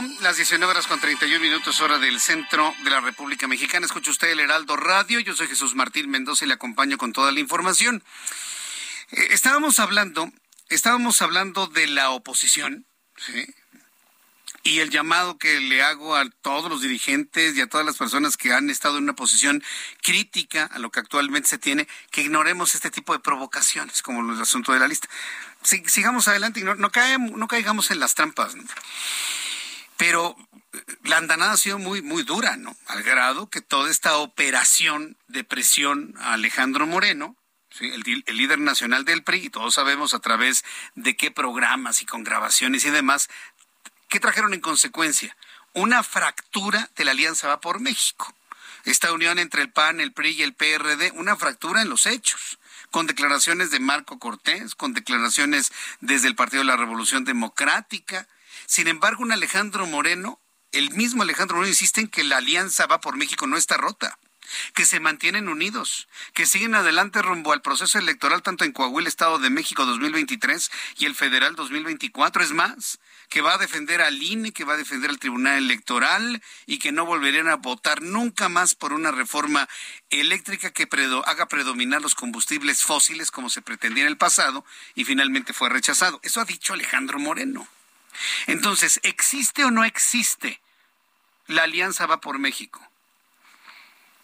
31, 0.00 0.22
las 0.22 0.36
19 0.36 0.70
horas 0.70 0.86
con 0.86 0.98
31 0.98 1.40
minutos 1.40 1.80
hora 1.80 1.98
del 1.98 2.20
centro 2.20 2.74
de 2.84 2.90
la 2.90 3.00
República 3.00 3.46
Mexicana. 3.46 3.84
Escucha 3.84 4.10
usted 4.10 4.30
el 4.30 4.40
Heraldo 4.40 4.76
Radio. 4.76 5.20
Yo 5.20 5.34
soy 5.34 5.46
Jesús 5.46 5.74
Martín 5.74 6.08
Mendoza 6.08 6.44
y 6.44 6.48
le 6.48 6.54
acompaño 6.54 6.96
con 6.96 7.12
toda 7.12 7.32
la 7.32 7.40
información. 7.40 8.02
Eh, 9.10 9.28
estábamos 9.30 9.78
hablando, 9.78 10.32
estábamos 10.70 11.20
hablando 11.20 11.66
de 11.66 11.86
la 11.86 12.10
oposición, 12.10 12.86
¿sí? 13.18 13.54
Y 14.62 14.78
el 14.80 14.90
llamado 14.90 15.36
que 15.36 15.60
le 15.60 15.82
hago 15.82 16.16
a 16.16 16.28
todos 16.42 16.70
los 16.70 16.80
dirigentes 16.80 17.56
y 17.56 17.60
a 17.60 17.66
todas 17.66 17.84
las 17.84 17.96
personas 17.96 18.36
que 18.36 18.52
han 18.54 18.70
estado 18.70 18.96
en 18.98 19.04
una 19.04 19.14
posición 19.14 19.62
crítica 20.02 20.64
a 20.64 20.78
lo 20.78 20.90
que 20.90 21.00
actualmente 21.00 21.48
se 21.48 21.58
tiene, 21.58 21.88
que 22.10 22.22
ignoremos 22.22 22.74
este 22.74 22.90
tipo 22.90 23.12
de 23.12 23.20
provocaciones, 23.20 24.02
como 24.02 24.32
el 24.32 24.40
asunto 24.40 24.72
de 24.72 24.78
la 24.78 24.88
lista. 24.88 25.08
sigamos 25.62 26.28
adelante 26.28 26.62
no, 26.62 26.74
no 26.74 26.90
caigamos 26.90 27.90
en 27.90 28.00
las 28.00 28.14
trampas. 28.14 28.54
Pero 30.00 30.34
la 31.04 31.18
andanada 31.18 31.52
ha 31.52 31.56
sido 31.56 31.78
muy, 31.78 32.02
muy 32.02 32.24
dura, 32.24 32.56
¿no? 32.56 32.74
Al 32.86 33.02
grado 33.02 33.48
que 33.48 33.60
toda 33.60 33.90
esta 33.90 34.16
operación 34.16 35.16
de 35.28 35.44
presión 35.44 36.14
a 36.18 36.32
Alejandro 36.32 36.86
Moreno, 36.86 37.36
el, 37.78 38.24
el, 38.26 38.36
líder 38.36 38.58
nacional 38.58 39.04
del 39.04 39.22
PRI, 39.22 39.44
y 39.44 39.50
todos 39.50 39.74
sabemos 39.74 40.14
a 40.14 40.18
través 40.18 40.64
de 40.94 41.16
qué 41.16 41.30
programas 41.30 42.02
y 42.02 42.06
con 42.06 42.24
grabaciones 42.24 42.84
y 42.84 42.90
demás, 42.90 43.28
¿Qué 44.10 44.18
trajeron 44.18 44.52
en 44.54 44.60
consecuencia? 44.60 45.36
Una 45.72 46.02
fractura 46.02 46.90
de 46.96 47.04
la 47.04 47.12
Alianza 47.12 47.46
Va 47.46 47.60
por 47.60 47.78
México. 47.78 48.34
Esta 48.84 49.12
unión 49.12 49.38
entre 49.38 49.62
el 49.62 49.70
PAN, 49.70 50.00
el 50.00 50.12
PRI 50.12 50.30
y 50.30 50.42
el 50.42 50.52
PRD, 50.52 51.12
una 51.12 51.36
fractura 51.36 51.80
en 51.80 51.88
los 51.88 52.06
hechos 52.06 52.58
con 52.90 53.06
declaraciones 53.06 53.70
de 53.70 53.78
Marco 53.78 54.18
Cortés, 54.18 54.74
con 54.74 54.94
declaraciones 54.94 55.70
desde 56.00 56.26
el 56.26 56.34
Partido 56.34 56.62
de 56.62 56.66
la 56.66 56.76
Revolución 56.76 57.24
Democrática. 57.24 58.26
Sin 58.70 58.86
embargo, 58.86 59.24
un 59.24 59.32
Alejandro 59.32 59.84
Moreno, 59.84 60.40
el 60.70 60.92
mismo 60.92 61.24
Alejandro 61.24 61.56
Moreno 61.56 61.72
insiste 61.72 62.02
en 62.02 62.06
que 62.06 62.22
la 62.22 62.36
alianza 62.36 62.86
va 62.86 63.00
por 63.00 63.16
México 63.16 63.48
no 63.48 63.56
está 63.56 63.76
rota, 63.76 64.16
que 64.74 64.84
se 64.84 65.00
mantienen 65.00 65.48
unidos, 65.48 66.06
que 66.34 66.46
siguen 66.46 66.76
adelante 66.76 67.20
rumbo 67.20 67.52
al 67.52 67.62
proceso 67.62 67.98
electoral 67.98 68.44
tanto 68.44 68.64
en 68.64 68.70
Coahuila, 68.70 69.08
Estado 69.08 69.40
de 69.40 69.50
México 69.50 69.86
2023 69.86 70.70
y 70.98 71.06
el 71.06 71.16
federal 71.16 71.56
2024. 71.56 72.44
Es 72.44 72.52
más, 72.52 73.00
que 73.28 73.40
va 73.40 73.54
a 73.54 73.58
defender 73.58 74.02
al 74.02 74.22
INE, 74.22 74.52
que 74.52 74.62
va 74.62 74.74
a 74.74 74.76
defender 74.76 75.10
al 75.10 75.18
Tribunal 75.18 75.58
Electoral 75.58 76.40
y 76.64 76.78
que 76.78 76.92
no 76.92 77.04
volverían 77.04 77.48
a 77.48 77.56
votar 77.56 78.02
nunca 78.02 78.48
más 78.48 78.76
por 78.76 78.92
una 78.92 79.10
reforma 79.10 79.68
eléctrica 80.10 80.70
que 80.70 80.88
haga 81.26 81.48
predominar 81.48 82.02
los 82.02 82.14
combustibles 82.14 82.84
fósiles 82.84 83.32
como 83.32 83.50
se 83.50 83.62
pretendía 83.62 84.04
en 84.04 84.10
el 84.10 84.16
pasado 84.16 84.64
y 84.94 85.04
finalmente 85.04 85.52
fue 85.52 85.70
rechazado. 85.70 86.20
Eso 86.22 86.40
ha 86.40 86.44
dicho 86.44 86.72
Alejandro 86.72 87.18
Moreno. 87.18 87.66
Entonces, 88.46 89.00
¿existe 89.02 89.64
o 89.64 89.70
no 89.70 89.84
existe 89.84 90.60
la 91.46 91.64
alianza 91.64 92.06
va 92.06 92.20
por 92.20 92.38
México? 92.38 92.80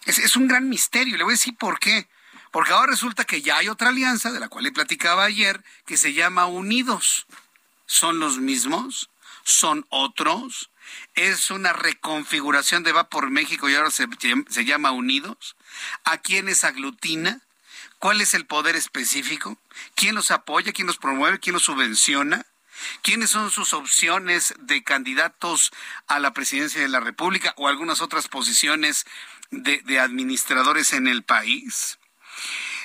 Es, 0.05 0.35
un 0.35 0.47
gran 0.47 0.69
misterio. 0.69 1.17
Le 1.17 1.23
voy 1.23 1.31
a 1.31 1.35
decir 1.35 1.55
por 1.57 1.79
qué. 1.79 2.07
Porque 2.51 2.71
ahora 2.71 2.91
resulta 2.91 3.25
que 3.25 3.41
ya 3.41 3.57
hay 3.57 3.67
otra 3.67 3.89
alianza, 3.89 4.31
de 4.31 4.39
la 4.39 4.47
cual 4.47 4.63
le 4.63 4.71
platicaba 4.71 5.25
ayer, 5.25 5.63
que 5.85 5.97
se 5.97 6.13
llama 6.13 6.45
Unidos 6.45 7.27
son 7.87 8.19
los 8.19 8.37
mismos, 8.37 9.09
son 9.43 9.85
otros, 9.89 10.69
es 11.15 11.49
una 11.49 11.73
reconfiguración 11.73 12.83
de 12.83 12.91
Va 12.91 13.09
por 13.09 13.29
México 13.29 13.67
y 13.67 13.75
ahora 13.75 13.91
se, 13.91 14.07
se 14.49 14.65
llama 14.65 14.91
Unidos, 14.91 15.55
a 16.03 16.17
quiénes 16.17 16.63
aglutina, 16.63 17.41
cuál 17.97 18.21
es 18.21 18.33
el 18.33 18.45
poder 18.45 18.75
específico, 18.75 19.57
quién 19.95 20.15
los 20.15 20.31
apoya, 20.31 20.73
quién 20.73 20.87
los 20.87 20.97
promueve, 20.97 21.39
quién 21.39 21.53
los 21.53 21.63
subvenciona. 21.63 22.45
¿Quiénes 23.01 23.29
son 23.29 23.51
sus 23.51 23.73
opciones 23.73 24.53
de 24.59 24.83
candidatos 24.83 25.71
a 26.07 26.19
la 26.19 26.33
presidencia 26.33 26.81
de 26.81 26.87
la 26.87 26.99
República 26.99 27.53
o 27.57 27.67
algunas 27.67 28.01
otras 28.01 28.27
posiciones 28.27 29.05
de, 29.51 29.99
administradores 29.99 30.93
en 30.93 31.07
el 31.07 31.23
país? 31.23 31.99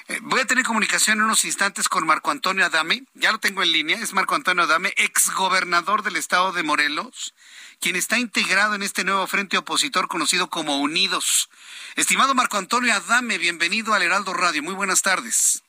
Eh, 0.08 0.18
voy 0.22 0.40
a 0.40 0.46
tener 0.46 0.64
comunicación 0.64 1.18
en 1.18 1.24
unos 1.24 1.44
instantes 1.44 1.88
con 1.88 2.06
Marco 2.06 2.30
Antonio 2.30 2.66
Adame, 2.66 3.04
ya 3.14 3.30
lo 3.32 3.38
tengo 3.38 3.62
en 3.62 3.72
línea, 3.72 3.98
es 3.98 4.12
Marco 4.12 4.34
Antonio 4.34 4.64
Adame, 4.64 4.92
exgobernador 4.96 6.02
del 6.02 6.16
estado 6.16 6.52
de 6.52 6.62
Morelos, 6.62 7.34
quien 7.80 7.96
está 7.96 8.18
integrado 8.18 8.74
en 8.74 8.82
este 8.82 9.04
nuevo 9.04 9.26
frente 9.26 9.56
opositor 9.56 10.08
conocido 10.08 10.50
como 10.50 10.80
Unidos. 10.80 11.50
Estimado 11.94 12.34
Marco 12.34 12.58
Antonio 12.58 12.92
Adame, 12.92 13.38
bienvenido 13.38 13.94
al 13.94 14.02
Heraldo 14.02 14.34
Radio, 14.34 14.62
muy 14.62 14.74
buenas 14.74 15.02
tardes. 15.02 15.62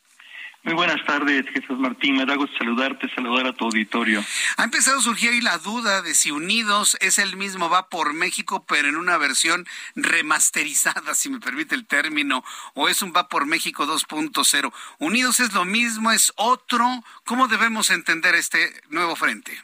Muy 0.64 0.76
buenas 0.76 1.04
tardes, 1.04 1.46
Jesús 1.50 1.78
Martín. 1.78 2.16
Me 2.16 2.26
da 2.26 2.36
gusto 2.36 2.58
saludarte, 2.58 3.10
saludar 3.14 3.48
a 3.48 3.52
tu 3.52 3.66
auditorio. 3.66 4.24
Ha 4.56 4.64
empezado 4.64 5.00
a 5.00 5.02
surgir 5.02 5.32
ahí 5.32 5.42
la 5.42 5.58
duda 5.58 6.02
de 6.02 6.14
si 6.14 6.32
Unidos 6.32 6.96
es 7.02 7.20
el 7.20 7.36
mismo 7.36 7.70
Va 7.70 7.90
por 7.90 8.14
México, 8.14 8.64
pero 8.66 8.88
en 8.88 8.96
una 8.96 9.18
versión 9.18 9.66
remasterizada, 9.98 11.14
si 11.16 11.30
me 11.30 11.42
permite 11.42 11.76
el 11.76 11.86
término, 11.86 12.46
o 12.76 12.88
es 12.88 13.02
un 13.02 13.12
Va 13.14 13.28
por 13.28 13.46
México 13.46 13.86
2.0. 13.86 14.74
Unidos 15.00 15.42
es 15.42 15.54
lo 15.54 15.66
mismo, 15.66 16.12
es 16.12 16.32
otro. 16.38 16.86
¿Cómo 17.26 17.50
debemos 17.50 17.90
entender 17.90 18.34
este 18.34 18.74
nuevo 18.90 19.18
frente? 19.18 19.62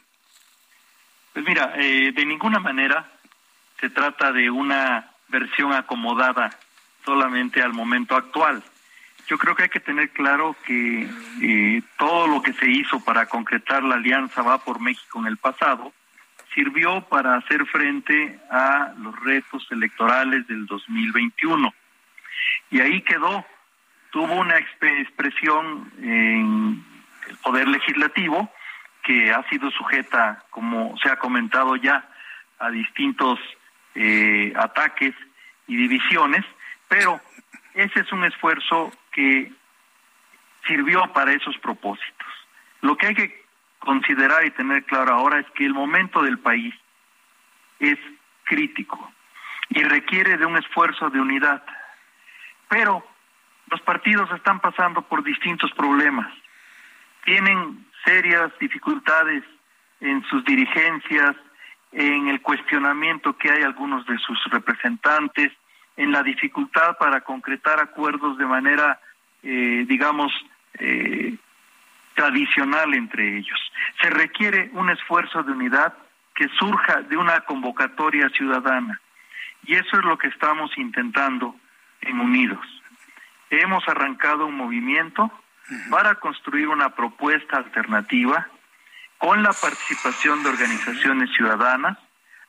Pues 1.32 1.46
mira, 1.46 1.72
eh, 1.76 2.12
de 2.14 2.26
ninguna 2.26 2.58
manera 2.58 3.10
se 3.80 3.88
trata 3.88 4.32
de 4.32 4.50
una 4.50 5.12
versión 5.28 5.72
acomodada 5.72 6.50
solamente 7.06 7.62
al 7.62 7.72
momento 7.72 8.16
actual 8.16 8.62
yo 9.30 9.38
creo 9.38 9.54
que 9.54 9.62
hay 9.62 9.68
que 9.68 9.78
tener 9.78 10.10
claro 10.10 10.56
que 10.66 11.08
eh, 11.40 11.82
todo 11.96 12.26
lo 12.26 12.42
que 12.42 12.52
se 12.52 12.68
hizo 12.68 12.98
para 13.04 13.26
concretar 13.26 13.84
la 13.84 13.94
alianza 13.94 14.42
va 14.42 14.58
por 14.58 14.80
México 14.80 15.20
en 15.20 15.26
el 15.26 15.36
pasado 15.36 15.92
sirvió 16.52 17.02
para 17.02 17.36
hacer 17.36 17.64
frente 17.66 18.40
a 18.50 18.92
los 18.98 19.14
retos 19.20 19.64
electorales 19.70 20.48
del 20.48 20.66
2021. 20.66 21.72
Y 22.72 22.80
ahí 22.80 23.02
quedó, 23.02 23.46
tuvo 24.10 24.34
una 24.34 24.58
expresión 24.58 25.92
en 26.02 26.84
el 27.28 27.36
Poder 27.36 27.68
Legislativo 27.68 28.52
que 29.04 29.30
ha 29.30 29.48
sido 29.48 29.70
sujeta, 29.70 30.42
como 30.50 30.98
se 30.98 31.08
ha 31.08 31.20
comentado 31.20 31.76
ya, 31.76 32.04
a 32.58 32.68
distintos 32.70 33.38
eh, 33.94 34.52
ataques 34.56 35.14
y 35.68 35.76
divisiones, 35.76 36.44
pero 36.88 37.20
ese 37.74 38.00
es 38.00 38.10
un 38.10 38.24
esfuerzo 38.24 38.92
que 39.12 39.52
sirvió 40.66 41.12
para 41.12 41.32
esos 41.32 41.56
propósitos. 41.58 42.28
Lo 42.80 42.96
que 42.96 43.08
hay 43.08 43.14
que 43.14 43.44
considerar 43.78 44.44
y 44.44 44.50
tener 44.50 44.84
claro 44.84 45.14
ahora 45.14 45.40
es 45.40 45.46
que 45.52 45.64
el 45.64 45.74
momento 45.74 46.22
del 46.22 46.38
país 46.38 46.74
es 47.78 47.98
crítico 48.44 49.12
y 49.70 49.82
requiere 49.82 50.36
de 50.36 50.46
un 50.46 50.56
esfuerzo 50.56 51.10
de 51.10 51.20
unidad. 51.20 51.62
Pero 52.68 53.04
los 53.70 53.80
partidos 53.82 54.30
están 54.32 54.60
pasando 54.60 55.02
por 55.02 55.22
distintos 55.22 55.72
problemas. 55.72 56.32
Tienen 57.24 57.86
serias 58.04 58.50
dificultades 58.58 59.44
en 60.00 60.22
sus 60.24 60.44
dirigencias, 60.44 61.36
en 61.92 62.28
el 62.28 62.40
cuestionamiento 62.40 63.36
que 63.36 63.50
hay 63.50 63.62
algunos 63.62 64.06
de 64.06 64.18
sus 64.18 64.42
representantes, 64.50 65.52
en 65.96 66.12
la 66.12 66.22
dificultad 66.22 66.96
para 66.98 67.20
concretar 67.22 67.80
acuerdos 67.80 68.38
de 68.38 68.46
manera, 68.46 69.00
eh, 69.42 69.84
digamos, 69.88 70.32
eh, 70.74 71.36
tradicional 72.14 72.94
entre 72.94 73.38
ellos. 73.38 73.58
Se 74.00 74.10
requiere 74.10 74.70
un 74.74 74.90
esfuerzo 74.90 75.42
de 75.42 75.52
unidad 75.52 75.94
que 76.34 76.48
surja 76.58 77.02
de 77.02 77.16
una 77.16 77.40
convocatoria 77.42 78.28
ciudadana. 78.30 79.00
Y 79.64 79.74
eso 79.74 79.98
es 79.98 80.04
lo 80.04 80.16
que 80.16 80.28
estamos 80.28 80.70
intentando 80.78 81.54
en 82.00 82.18
Unidos. 82.18 82.64
Hemos 83.50 83.86
arrancado 83.88 84.46
un 84.46 84.56
movimiento 84.56 85.30
para 85.90 86.14
construir 86.16 86.68
una 86.68 86.90
propuesta 86.90 87.58
alternativa 87.58 88.48
con 89.18 89.42
la 89.42 89.52
participación 89.52 90.42
de 90.42 90.48
organizaciones 90.48 91.30
ciudadanas, 91.36 91.98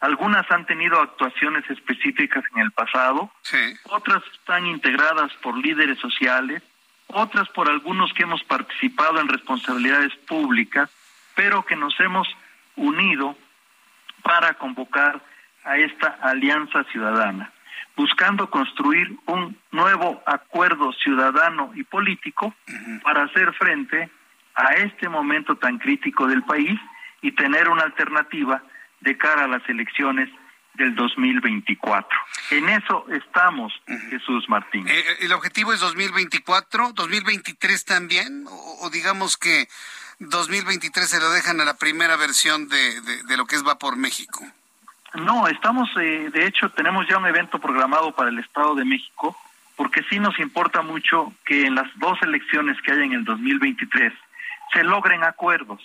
algunas 0.01 0.49
han 0.51 0.65
tenido 0.65 0.99
actuaciones 0.99 1.69
específicas 1.69 2.43
en 2.55 2.61
el 2.61 2.71
pasado, 2.71 3.31
otras 3.83 4.23
están 4.33 4.65
integradas 4.65 5.31
por 5.43 5.55
líderes 5.55 5.99
sociales, 5.99 6.63
otras 7.07 7.47
por 7.49 7.69
algunos 7.69 8.11
que 8.13 8.23
hemos 8.23 8.43
participado 8.43 9.21
en 9.21 9.27
responsabilidades 9.27 10.13
públicas, 10.27 10.89
pero 11.35 11.63
que 11.63 11.75
nos 11.75 11.97
hemos 11.99 12.27
unido 12.75 13.37
para 14.23 14.55
convocar 14.55 15.21
a 15.63 15.77
esta 15.77 16.17
alianza 16.21 16.83
ciudadana, 16.85 17.51
buscando 17.95 18.49
construir 18.49 19.15
un 19.27 19.55
nuevo 19.71 20.23
acuerdo 20.25 20.93
ciudadano 20.93 21.71
y 21.75 21.83
político 21.83 22.55
para 23.03 23.23
hacer 23.23 23.53
frente 23.53 24.09
a 24.55 24.73
este 24.73 25.09
momento 25.09 25.57
tan 25.57 25.77
crítico 25.77 26.25
del 26.25 26.41
país 26.41 26.79
y 27.21 27.33
tener 27.33 27.69
una 27.69 27.83
alternativa 27.83 28.63
de 29.01 29.17
cara 29.17 29.45
a 29.45 29.47
las 29.47 29.67
elecciones 29.67 30.29
del 30.75 30.95
2024. 30.95 32.17
En 32.51 32.69
eso 32.69 33.05
estamos, 33.11 33.73
Jesús 34.09 34.47
Martín. 34.47 34.87
Eh, 34.87 35.03
¿El 35.19 35.33
objetivo 35.33 35.73
es 35.73 35.79
2024, 35.79 36.93
2023 36.93 37.85
también? 37.85 38.45
O, 38.47 38.89
digamos 38.89 39.37
que 39.37 39.67
2023 40.19 41.09
se 41.09 41.19
lo 41.19 41.29
dejan 41.31 41.59
a 41.61 41.65
la 41.65 41.77
primera 41.77 42.15
versión 42.15 42.69
de, 42.69 43.01
de, 43.01 43.37
lo 43.37 43.45
que 43.45 43.55
es 43.55 43.67
Va 43.67 43.77
por 43.77 43.97
México. 43.97 44.45
No, 45.15 45.47
estamos, 45.47 45.89
eh, 45.99 46.29
de 46.31 46.45
hecho, 46.45 46.69
tenemos 46.69 47.05
ya 47.07 47.17
un 47.17 47.25
evento 47.25 47.59
programado 47.59 48.13
para 48.13 48.29
el 48.29 48.39
Estado 48.39 48.75
de 48.75 48.85
México, 48.85 49.35
porque 49.75 50.03
sí 50.09 50.19
nos 50.19 50.39
importa 50.39 50.81
mucho 50.81 51.33
que 51.43 51.65
en 51.65 51.75
las 51.75 51.87
dos 51.97 52.17
elecciones 52.21 52.81
que 52.81 52.91
hay 52.91 53.03
en 53.03 53.13
el 53.13 53.25
2023 53.25 54.13
se 54.73 54.83
logren 54.83 55.23
acuerdos. 55.23 55.81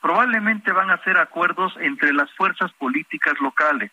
Probablemente 0.00 0.72
van 0.72 0.90
a 0.90 1.02
ser 1.04 1.18
acuerdos 1.18 1.74
entre 1.78 2.12
las 2.12 2.30
fuerzas 2.32 2.72
políticas 2.72 3.34
locales 3.40 3.90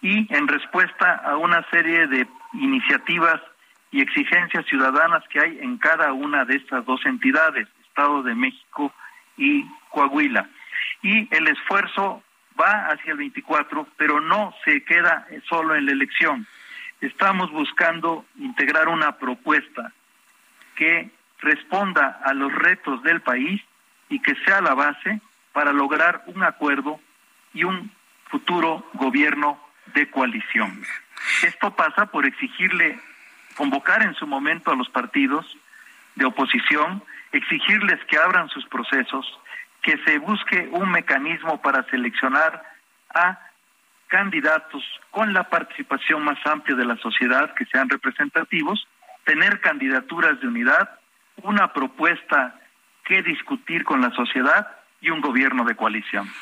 y 0.00 0.32
en 0.34 0.48
respuesta 0.48 1.14
a 1.14 1.36
una 1.36 1.64
serie 1.70 2.06
de 2.06 2.26
iniciativas 2.54 3.40
y 3.90 4.00
exigencias 4.00 4.64
ciudadanas 4.66 5.22
que 5.28 5.40
hay 5.40 5.58
en 5.60 5.78
cada 5.78 6.12
una 6.12 6.44
de 6.44 6.56
estas 6.56 6.84
dos 6.84 7.04
entidades, 7.06 7.68
Estado 7.86 8.22
de 8.22 8.34
México 8.34 8.92
y 9.36 9.64
Coahuila. 9.90 10.48
Y 11.02 11.28
el 11.34 11.48
esfuerzo 11.48 12.22
va 12.60 12.88
hacia 12.88 13.12
el 13.12 13.18
24, 13.18 13.86
pero 13.96 14.20
no 14.20 14.54
se 14.64 14.82
queda 14.84 15.26
solo 15.48 15.74
en 15.74 15.86
la 15.86 15.92
elección. 15.92 16.46
Estamos 17.00 17.50
buscando 17.50 18.24
integrar 18.38 18.88
una 18.88 19.18
propuesta 19.18 19.92
que 20.76 21.10
responda 21.40 22.20
a 22.24 22.32
los 22.32 22.52
retos 22.52 23.02
del 23.02 23.20
país 23.20 23.60
y 24.08 24.20
que 24.20 24.34
sea 24.44 24.60
la 24.60 24.74
base 24.74 25.20
para 25.52 25.72
lograr 25.72 26.22
un 26.26 26.42
acuerdo 26.42 27.00
y 27.54 27.64
un 27.64 27.90
futuro 28.30 28.88
gobierno 28.94 29.60
de 29.94 30.10
coalición. 30.10 30.82
Esto 31.42 31.74
pasa 31.74 32.06
por 32.06 32.26
exigirle, 32.26 32.98
convocar 33.56 34.02
en 34.02 34.14
su 34.14 34.26
momento 34.26 34.70
a 34.70 34.76
los 34.76 34.88
partidos 34.88 35.46
de 36.14 36.24
oposición, 36.24 37.02
exigirles 37.32 38.02
que 38.06 38.18
abran 38.18 38.48
sus 38.48 38.66
procesos, 38.66 39.26
que 39.82 39.98
se 40.04 40.18
busque 40.18 40.68
un 40.72 40.90
mecanismo 40.90 41.60
para 41.60 41.82
seleccionar 41.84 42.62
a 43.14 43.38
candidatos 44.08 44.82
con 45.10 45.32
la 45.32 45.48
participación 45.48 46.24
más 46.24 46.38
amplia 46.46 46.76
de 46.76 46.84
la 46.84 46.96
sociedad, 46.96 47.54
que 47.54 47.64
sean 47.66 47.88
representativos, 47.88 48.86
tener 49.24 49.60
candidaturas 49.60 50.40
de 50.40 50.48
unidad, 50.48 50.90
una 51.42 51.72
propuesta 51.72 52.60
que 53.04 53.22
discutir 53.22 53.84
con 53.84 54.00
la 54.00 54.10
sociedad 54.10 54.81
y 55.02 55.10
un 55.10 55.20
gobierno 55.20 55.64
de 55.64 55.76
coalición. 55.76 56.32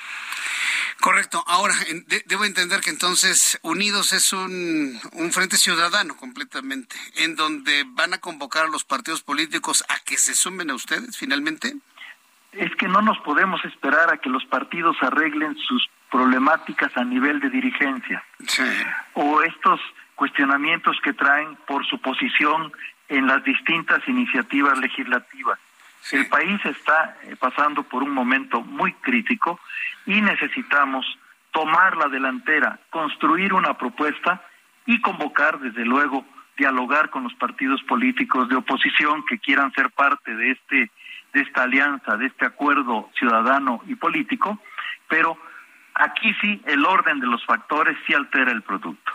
Correcto. 1.00 1.42
Ahora, 1.46 1.74
debo 2.26 2.44
entender 2.44 2.80
que 2.80 2.90
entonces 2.90 3.58
Unidos 3.62 4.12
es 4.12 4.34
un, 4.34 5.00
un, 5.12 5.32
frente 5.32 5.56
ciudadano 5.56 6.14
completamente, 6.14 6.94
en 7.16 7.36
donde 7.36 7.84
van 7.86 8.12
a 8.12 8.18
convocar 8.18 8.66
a 8.66 8.68
los 8.68 8.84
partidos 8.84 9.22
políticos 9.22 9.82
a 9.88 9.98
que 10.04 10.18
se 10.18 10.34
sumen 10.34 10.70
a 10.70 10.74
ustedes 10.74 11.16
finalmente. 11.16 11.74
Es 12.52 12.74
que 12.76 12.86
no 12.86 13.00
nos 13.00 13.18
podemos 13.20 13.64
esperar 13.64 14.12
a 14.12 14.18
que 14.18 14.28
los 14.28 14.44
partidos 14.44 14.96
arreglen 15.00 15.56
sus 15.56 15.88
problemáticas 16.10 16.94
a 16.96 17.04
nivel 17.04 17.40
de 17.40 17.48
dirigencia. 17.48 18.22
Sí. 18.46 18.64
O 19.14 19.40
estos 19.42 19.80
cuestionamientos 20.16 20.98
que 21.02 21.14
traen 21.14 21.56
por 21.66 21.86
su 21.86 21.98
posición 21.98 22.72
en 23.08 23.26
las 23.26 23.42
distintas 23.42 24.06
iniciativas 24.06 24.78
legislativas. 24.78 25.58
El 26.12 26.26
país 26.28 26.60
está 26.64 27.16
eh, 27.22 27.36
pasando 27.38 27.82
por 27.82 28.02
un 28.02 28.10
momento 28.10 28.62
muy 28.62 28.92
crítico 28.94 29.60
y 30.06 30.20
necesitamos 30.20 31.06
tomar 31.52 31.96
la 31.96 32.08
delantera, 32.08 32.78
construir 32.90 33.52
una 33.52 33.76
propuesta 33.76 34.42
y 34.86 35.00
convocar, 35.00 35.58
desde 35.60 35.84
luego, 35.84 36.24
dialogar 36.56 37.10
con 37.10 37.24
los 37.24 37.34
partidos 37.34 37.82
políticos 37.84 38.48
de 38.48 38.56
oposición 38.56 39.24
que 39.24 39.38
quieran 39.38 39.72
ser 39.72 39.90
parte 39.90 40.34
de 40.34 40.52
este 40.52 40.90
de 41.32 41.42
esta 41.42 41.62
alianza, 41.62 42.16
de 42.16 42.26
este 42.26 42.44
acuerdo 42.44 43.08
ciudadano 43.16 43.82
y 43.86 43.94
político, 43.94 44.58
pero 45.08 45.38
aquí 45.94 46.34
sí 46.40 46.60
el 46.66 46.84
orden 46.84 47.20
de 47.20 47.26
los 47.26 47.44
factores 47.44 47.96
sí 48.06 48.14
altera 48.14 48.50
el 48.50 48.62
producto. 48.62 49.12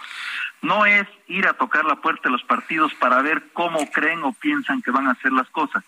No 0.66 0.84
es 0.88 1.08
ir 1.28 1.46
a 1.48 1.54
tocar 1.54 1.86
la 1.86 1.98
puerta 1.98 2.24
de 2.24 2.32
los 2.32 2.44
partidos 2.44 2.92
para 2.96 3.22
ver 3.22 3.50
cómo 3.54 3.78
creen 3.92 4.24
o 4.24 4.34
piensan 4.34 4.82
que 4.82 4.90
van 4.90 5.06
a 5.06 5.12
hacer 5.12 5.32
las 5.32 5.48
cosas. 5.52 5.84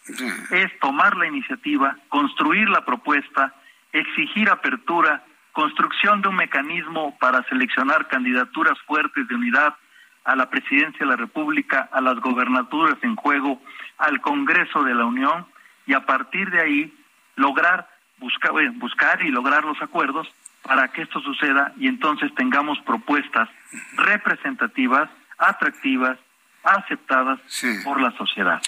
Es 0.52 0.80
tomar 0.80 1.18
la 1.18 1.26
iniciativa, 1.26 1.98
construir 2.10 2.70
la 2.70 2.86
propuesta, 2.86 3.56
exigir 3.92 4.52
apertura, 4.52 5.24
construcción 5.52 6.22
de 6.22 6.28
un 6.28 6.36
mecanismo 6.36 7.18
para 7.18 7.42
seleccionar 7.46 8.08
candidaturas 8.08 8.78
fuertes 8.86 9.28
de 9.28 9.34
unidad 9.34 9.74
a 10.26 10.36
la 10.36 10.48
presidencia 10.52 11.00
de 11.00 11.08
la 11.08 11.16
República, 11.16 11.90
a 11.92 12.00
las 12.00 12.20
gobernaturas 12.20 13.00
en 13.02 13.16
juego, 13.16 13.60
al 13.98 14.22
Congreso 14.22 14.84
de 14.84 14.94
la 14.94 15.06
Unión 15.06 15.48
y 15.88 15.94
a 15.94 16.06
partir 16.06 16.52
de 16.52 16.62
ahí 16.62 16.94
lograr 17.36 17.90
buscar, 18.20 18.52
buscar 18.74 19.26
y 19.26 19.30
lograr 19.30 19.66
los 19.66 19.82
acuerdos 19.82 20.28
para 20.62 20.90
que 20.90 21.02
esto 21.02 21.20
suceda 21.22 21.74
y 21.78 21.88
entonces 21.88 22.32
tengamos 22.36 22.78
propuestas 22.82 23.50
representativas, 23.96 25.10
atractivas, 25.38 26.18
aceptadas 26.64 27.40
por 27.84 28.02
la 28.02 28.16
sociedad. 28.18 28.62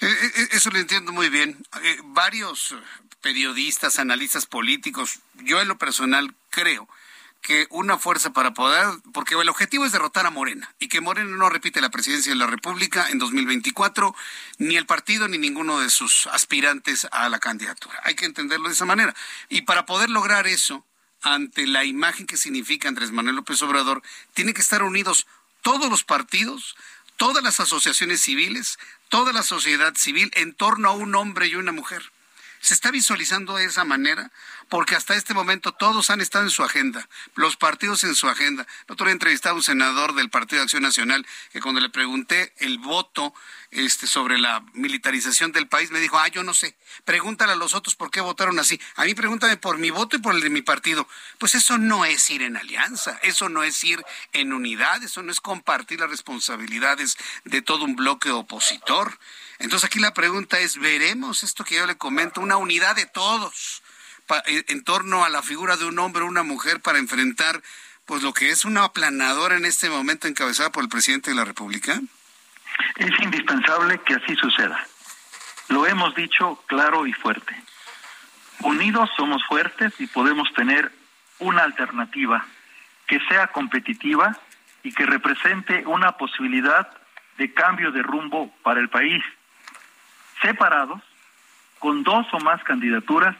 Eh, 0.00 0.06
eh, 0.06 0.48
eso 0.52 0.70
lo 0.70 0.78
entiendo 0.78 1.12
muy 1.12 1.28
bien. 1.28 1.56
Eh, 1.82 1.98
varios 2.04 2.76
periodistas, 3.20 3.98
analistas 3.98 4.46
políticos, 4.46 5.20
yo 5.34 5.60
en 5.60 5.68
lo 5.68 5.76
personal 5.76 6.34
creo 6.50 6.88
que 7.42 7.66
una 7.70 7.98
fuerza 7.98 8.32
para 8.32 8.52
poder, 8.52 8.86
porque 9.12 9.34
el 9.34 9.48
objetivo 9.48 9.86
es 9.86 9.92
derrotar 9.92 10.26
a 10.26 10.30
Morena 10.30 10.74
y 10.78 10.88
que 10.88 11.00
Morena 11.00 11.36
no 11.36 11.48
repite 11.48 11.80
la 11.80 11.88
presidencia 11.88 12.32
de 12.32 12.38
la 12.38 12.46
República 12.46 13.08
en 13.08 13.18
2024, 13.18 14.14
ni 14.58 14.76
el 14.76 14.86
partido 14.86 15.26
ni 15.26 15.38
ninguno 15.38 15.80
de 15.80 15.90
sus 15.90 16.26
aspirantes 16.26 17.08
a 17.10 17.28
la 17.28 17.38
candidatura. 17.38 17.98
Hay 18.04 18.14
que 18.14 18.26
entenderlo 18.26 18.68
de 18.68 18.74
esa 18.74 18.84
manera. 18.84 19.14
Y 19.48 19.62
para 19.62 19.86
poder 19.86 20.10
lograr 20.10 20.46
eso, 20.46 20.84
ante 21.22 21.66
la 21.66 21.84
imagen 21.84 22.26
que 22.26 22.36
significa 22.36 22.88
Andrés 22.88 23.12
Manuel 23.12 23.36
López 23.36 23.60
Obrador, 23.62 24.02
tienen 24.34 24.54
que 24.54 24.60
estar 24.60 24.82
unidos 24.82 25.26
todos 25.62 25.90
los 25.90 26.04
partidos, 26.04 26.76
todas 27.16 27.42
las 27.42 27.60
asociaciones 27.60 28.22
civiles, 28.22 28.78
toda 29.08 29.32
la 29.32 29.42
sociedad 29.42 29.94
civil 29.96 30.30
en 30.34 30.54
torno 30.54 30.88
a 30.88 30.92
un 30.92 31.14
hombre 31.14 31.46
y 31.46 31.54
una 31.54 31.72
mujer. 31.72 32.10
¿Se 32.60 32.74
está 32.74 32.90
visualizando 32.90 33.56
de 33.56 33.64
esa 33.64 33.84
manera? 33.84 34.30
Porque 34.68 34.94
hasta 34.94 35.16
este 35.16 35.32
momento 35.32 35.72
todos 35.72 36.10
han 36.10 36.20
estado 36.20 36.44
en 36.44 36.50
su 36.50 36.62
agenda, 36.62 37.08
los 37.34 37.56
partidos 37.56 38.04
en 38.04 38.14
su 38.14 38.28
agenda. 38.28 38.66
El 38.86 38.92
otro 38.92 39.06
día 39.06 39.12
entrevistado 39.12 39.54
a 39.54 39.56
un 39.56 39.62
senador 39.62 40.14
del 40.14 40.28
Partido 40.28 40.58
de 40.58 40.64
Acción 40.64 40.82
Nacional 40.82 41.26
que 41.52 41.60
cuando 41.62 41.80
le 41.80 41.88
pregunté 41.88 42.52
el 42.58 42.78
voto 42.78 43.34
este, 43.70 44.06
sobre 44.08 44.38
la 44.38 44.64
militarización 44.72 45.52
del 45.52 45.68
país, 45.68 45.90
me 45.90 46.00
dijo, 46.00 46.18
ah, 46.18 46.26
yo 46.28 46.42
no 46.42 46.54
sé, 46.54 46.76
pregúntale 47.04 47.52
a 47.52 47.56
los 47.56 47.74
otros 47.74 47.94
por 47.94 48.10
qué 48.10 48.20
votaron 48.20 48.58
así. 48.58 48.80
A 48.96 49.04
mí 49.04 49.14
pregúntame 49.14 49.56
por 49.56 49.78
mi 49.78 49.90
voto 49.90 50.16
y 50.16 50.20
por 50.20 50.34
el 50.34 50.40
de 50.40 50.50
mi 50.50 50.62
partido. 50.62 51.06
Pues 51.38 51.54
eso 51.54 51.78
no 51.78 52.04
es 52.04 52.28
ir 52.30 52.42
en 52.42 52.56
alianza, 52.56 53.18
eso 53.22 53.48
no 53.48 53.62
es 53.62 53.82
ir 53.84 54.02
en 54.32 54.52
unidad, 54.52 55.02
eso 55.02 55.22
no 55.22 55.30
es 55.30 55.40
compartir 55.40 56.00
las 56.00 56.10
responsabilidades 56.10 57.16
de 57.44 57.62
todo 57.62 57.84
un 57.84 57.94
bloque 57.94 58.30
opositor. 58.30 59.18
Entonces 59.58 59.86
aquí 59.86 60.00
la 60.00 60.14
pregunta 60.14 60.58
es, 60.58 60.78
¿veremos 60.78 61.44
esto 61.44 61.64
que 61.64 61.76
yo 61.76 61.86
le 61.86 61.96
comento, 61.96 62.40
una 62.40 62.56
unidad 62.56 62.96
de 62.96 63.06
todos 63.06 63.82
en 64.46 64.84
torno 64.84 65.24
a 65.24 65.28
la 65.28 65.42
figura 65.42 65.76
de 65.76 65.84
un 65.86 65.98
hombre 65.98 66.22
o 66.22 66.26
una 66.26 66.42
mujer 66.42 66.80
para 66.80 66.98
enfrentar 66.98 67.62
pues 68.04 68.22
lo 68.22 68.32
que 68.32 68.50
es 68.50 68.64
una 68.64 68.84
aplanadora 68.84 69.56
en 69.56 69.64
este 69.64 69.88
momento 69.88 70.26
encabezada 70.26 70.72
por 70.72 70.82
el 70.82 70.88
presidente 70.88 71.30
de 71.30 71.36
la 71.36 71.44
República? 71.44 72.00
Es 72.96 73.18
indispensable 73.20 74.00
que 74.00 74.14
así 74.14 74.34
suceda. 74.36 74.78
Lo 75.68 75.86
hemos 75.86 76.14
dicho 76.14 76.62
claro 76.66 77.06
y 77.06 77.12
fuerte. 77.12 77.54
Unidos 78.62 79.10
somos 79.16 79.44
fuertes 79.46 79.94
y 79.98 80.06
podemos 80.06 80.52
tener 80.52 80.92
una 81.38 81.62
alternativa 81.62 82.44
que 83.06 83.20
sea 83.28 83.48
competitiva 83.48 84.36
y 84.82 84.92
que 84.92 85.06
represente 85.06 85.84
una 85.86 86.12
posibilidad 86.12 86.88
de 87.38 87.52
cambio 87.52 87.90
de 87.90 88.02
rumbo 88.02 88.54
para 88.62 88.80
el 88.80 88.88
país 88.88 89.22
separados, 90.42 91.00
con 91.78 92.02
dos 92.02 92.26
o 92.32 92.40
más 92.40 92.62
candidaturas, 92.64 93.36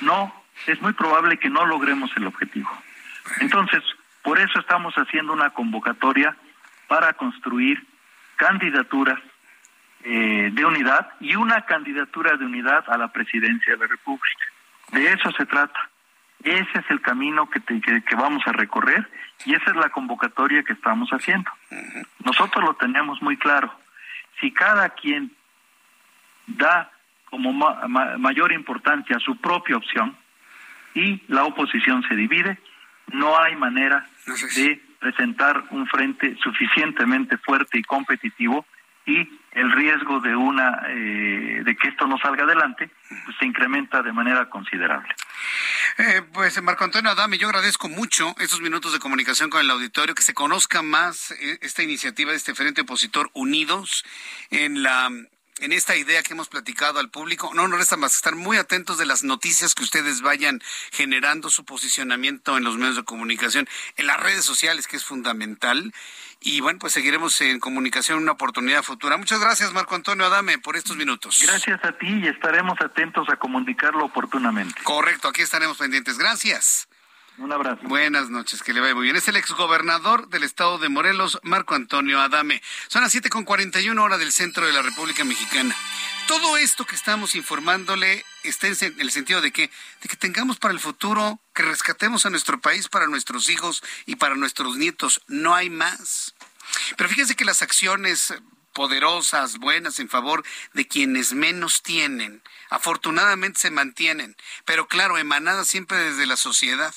no, 0.00 0.32
es 0.66 0.80
muy 0.80 0.92
probable 0.92 1.38
que 1.38 1.48
no 1.48 1.64
logremos 1.64 2.10
el 2.16 2.26
objetivo. 2.26 2.70
Entonces, 3.40 3.82
por 4.22 4.38
eso 4.38 4.60
estamos 4.60 4.94
haciendo 4.94 5.32
una 5.32 5.50
convocatoria 5.50 6.36
para 6.88 7.12
construir 7.14 7.86
candidaturas 8.42 9.20
eh, 10.02 10.50
de 10.52 10.64
unidad 10.64 11.12
y 11.20 11.36
una 11.36 11.64
candidatura 11.64 12.36
de 12.36 12.44
unidad 12.44 12.84
a 12.88 12.98
la 12.98 13.12
presidencia 13.12 13.74
de 13.74 13.78
la 13.78 13.86
República. 13.86 14.44
De 14.90 15.12
eso 15.12 15.30
se 15.38 15.46
trata. 15.46 15.78
Ese 16.42 16.78
es 16.80 16.90
el 16.90 17.00
camino 17.00 17.48
que, 17.48 17.60
que, 17.60 18.16
vamos 18.16 18.42
a 18.46 18.52
recorrer 18.52 19.08
y 19.44 19.54
esa 19.54 19.70
es 19.70 19.76
la 19.76 19.90
convocatoria 19.90 20.64
que 20.64 20.72
estamos 20.72 21.08
haciendo. 21.10 21.48
Nosotros 22.24 22.64
lo 22.64 22.74
tenemos 22.74 23.22
muy 23.22 23.36
claro. 23.36 23.72
Si 24.40 24.50
cada 24.50 24.88
quien 24.90 25.30
da 26.48 26.90
como 27.26 27.52
mayor 27.52 28.50
importancia 28.50 29.18
a 29.18 29.20
su 29.20 29.36
propia 29.36 29.76
opción 29.76 30.16
y 30.94 31.22
la 31.28 31.44
oposición 31.44 32.02
se 32.08 32.16
divide, 32.16 32.58
no 33.12 33.38
hay 33.38 33.54
manera 33.54 34.04
de 34.56 34.82
presentar 35.02 35.64
un 35.70 35.86
frente 35.88 36.36
suficientemente 36.42 37.36
fuerte 37.38 37.78
y 37.78 37.82
competitivo 37.82 38.64
y 39.04 39.28
el 39.50 39.72
riesgo 39.72 40.20
de 40.20 40.36
una 40.36 40.82
eh, 40.88 41.62
de 41.64 41.76
que 41.76 41.88
esto 41.88 42.06
no 42.06 42.18
salga 42.18 42.44
adelante 42.44 42.88
pues, 43.08 43.36
se 43.38 43.46
incrementa 43.46 44.00
de 44.00 44.12
manera 44.12 44.48
considerable. 44.48 45.12
Eh, 45.98 46.22
pues 46.32 46.62
Marco 46.62 46.84
Antonio 46.84 47.10
Adame, 47.10 47.36
yo 47.36 47.48
agradezco 47.48 47.88
mucho 47.88 48.32
estos 48.38 48.60
minutos 48.60 48.92
de 48.92 49.00
comunicación 49.00 49.50
con 49.50 49.60
el 49.60 49.70
auditorio, 49.70 50.14
que 50.14 50.22
se 50.22 50.34
conozca 50.34 50.82
más 50.82 51.32
eh, 51.32 51.58
esta 51.62 51.82
iniciativa 51.82 52.30
de 52.30 52.36
este 52.36 52.54
Frente 52.54 52.82
Opositor 52.82 53.28
Unidos 53.34 54.04
en 54.50 54.84
la 54.84 55.10
en 55.60 55.72
esta 55.72 55.96
idea 55.96 56.22
que 56.22 56.32
hemos 56.32 56.48
platicado 56.48 56.98
al 56.98 57.10
público. 57.10 57.52
No 57.54 57.68
nos 57.68 57.78
resta 57.78 57.96
más 57.96 58.12
que 58.12 58.16
estar 58.16 58.34
muy 58.34 58.56
atentos 58.56 58.98
de 58.98 59.06
las 59.06 59.22
noticias 59.22 59.74
que 59.74 59.84
ustedes 59.84 60.20
vayan 60.22 60.60
generando 60.90 61.50
su 61.50 61.64
posicionamiento 61.64 62.56
en 62.56 62.64
los 62.64 62.76
medios 62.76 62.96
de 62.96 63.04
comunicación, 63.04 63.68
en 63.96 64.06
las 64.06 64.20
redes 64.20 64.44
sociales, 64.44 64.86
que 64.86 64.96
es 64.96 65.04
fundamental. 65.04 65.92
Y 66.40 66.60
bueno, 66.60 66.80
pues 66.80 66.92
seguiremos 66.92 67.40
en 67.40 67.60
comunicación 67.60 68.18
en 68.18 68.24
una 68.24 68.32
oportunidad 68.32 68.82
futura. 68.82 69.16
Muchas 69.16 69.40
gracias, 69.40 69.72
Marco 69.72 69.94
Antonio 69.94 70.26
Adame, 70.26 70.58
por 70.58 70.76
estos 70.76 70.96
minutos. 70.96 71.38
Gracias 71.46 71.84
a 71.84 71.92
ti 71.92 72.08
y 72.08 72.26
estaremos 72.26 72.80
atentos 72.80 73.28
a 73.28 73.36
comunicarlo 73.36 74.04
oportunamente. 74.04 74.82
Correcto, 74.82 75.28
aquí 75.28 75.42
estaremos 75.42 75.78
pendientes. 75.78 76.18
Gracias. 76.18 76.88
Un 77.38 77.50
abrazo. 77.50 77.80
Buenas 77.84 78.28
noches, 78.28 78.62
que 78.62 78.74
le 78.74 78.80
vaya 78.80 78.94
muy 78.94 79.04
bien. 79.04 79.16
Es 79.16 79.26
el 79.28 79.36
exgobernador 79.36 80.28
del 80.28 80.42
estado 80.42 80.78
de 80.78 80.88
Morelos, 80.88 81.38
Marco 81.42 81.74
Antonio 81.74 82.20
Adame. 82.20 82.62
Son 82.88 83.02
las 83.02 83.14
7.41 83.14 83.98
hora 84.00 84.18
del 84.18 84.32
centro 84.32 84.66
de 84.66 84.72
la 84.72 84.82
República 84.82 85.24
Mexicana. 85.24 85.74
Todo 86.28 86.56
esto 86.58 86.84
que 86.84 86.94
estamos 86.94 87.34
informándole 87.34 88.24
está 88.44 88.66
en 88.66 88.76
el 88.98 89.10
sentido 89.10 89.40
de 89.40 89.50
que, 89.50 89.70
de 90.02 90.08
que 90.08 90.16
tengamos 90.16 90.58
para 90.58 90.74
el 90.74 90.80
futuro, 90.80 91.40
que 91.54 91.62
rescatemos 91.62 92.26
a 92.26 92.30
nuestro 92.30 92.60
país 92.60 92.88
para 92.88 93.06
nuestros 93.06 93.48
hijos 93.48 93.82
y 94.06 94.16
para 94.16 94.34
nuestros 94.34 94.76
nietos. 94.76 95.22
No 95.26 95.54
hay 95.54 95.70
más. 95.70 96.34
Pero 96.96 97.08
fíjense 97.08 97.34
que 97.34 97.44
las 97.44 97.62
acciones 97.62 98.34
poderosas, 98.72 99.58
buenas, 99.58 99.98
en 99.98 100.08
favor 100.08 100.44
de 100.72 100.86
quienes 100.86 101.32
menos 101.32 101.82
tienen, 101.82 102.42
afortunadamente 102.70 103.60
se 103.60 103.70
mantienen, 103.70 104.36
pero 104.64 104.88
claro, 104.88 105.18
emanadas 105.18 105.68
siempre 105.68 105.98
desde 105.98 106.26
la 106.26 106.36
sociedad. 106.36 106.94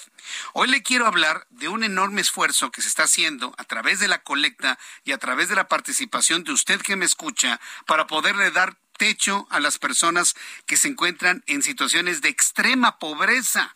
Hoy 0.53 0.67
le 0.67 0.83
quiero 0.83 1.07
hablar 1.07 1.45
de 1.49 1.67
un 1.67 1.83
enorme 1.83 2.21
esfuerzo 2.21 2.71
que 2.71 2.81
se 2.81 2.87
está 2.87 3.03
haciendo 3.03 3.53
a 3.57 3.63
través 3.63 3.99
de 3.99 4.07
la 4.07 4.23
colecta 4.23 4.77
y 5.03 5.11
a 5.11 5.17
través 5.17 5.49
de 5.49 5.55
la 5.55 5.67
participación 5.67 6.43
de 6.43 6.51
usted 6.51 6.81
que 6.81 6.95
me 6.95 7.05
escucha 7.05 7.59
para 7.85 8.07
poderle 8.07 8.51
dar 8.51 8.77
techo 8.97 9.47
a 9.49 9.59
las 9.59 9.77
personas 9.77 10.35
que 10.65 10.77
se 10.77 10.87
encuentran 10.87 11.43
en 11.47 11.61
situaciones 11.61 12.21
de 12.21 12.29
extrema 12.29 12.97
pobreza. 12.99 13.73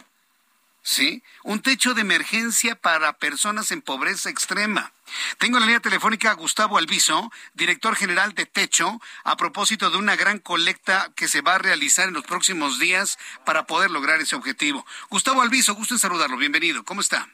¿Sí? 0.89 1.21
Un 1.43 1.61
techo 1.61 1.93
de 1.93 2.01
emergencia 2.01 2.73
para 2.73 3.13
personas 3.13 3.69
en 3.69 3.83
pobreza 3.83 4.31
extrema. 4.31 4.91
Tengo 5.37 5.57
en 5.57 5.61
la 5.61 5.67
línea 5.67 5.81
telefónica 5.81 6.31
a 6.31 6.33
Gustavo 6.33 6.79
Alviso, 6.79 7.31
director 7.53 7.95
general 7.95 8.33
de 8.33 8.47
Techo, 8.47 8.99
a 9.23 9.37
propósito 9.37 9.91
de 9.91 9.97
una 9.97 10.15
gran 10.15 10.39
colecta 10.39 11.11
que 11.15 11.27
se 11.27 11.41
va 11.41 11.53
a 11.53 11.57
realizar 11.59 12.07
en 12.07 12.15
los 12.15 12.25
próximos 12.25 12.79
días 12.79 13.19
para 13.45 13.67
poder 13.67 13.91
lograr 13.91 14.19
ese 14.19 14.35
objetivo. 14.35 14.83
Gustavo 15.11 15.43
Alviso, 15.43 15.75
gusto 15.75 15.93
en 15.93 15.99
saludarlo. 15.99 16.37
Bienvenido. 16.37 16.83
¿Cómo 16.83 17.01
está? 17.01 17.29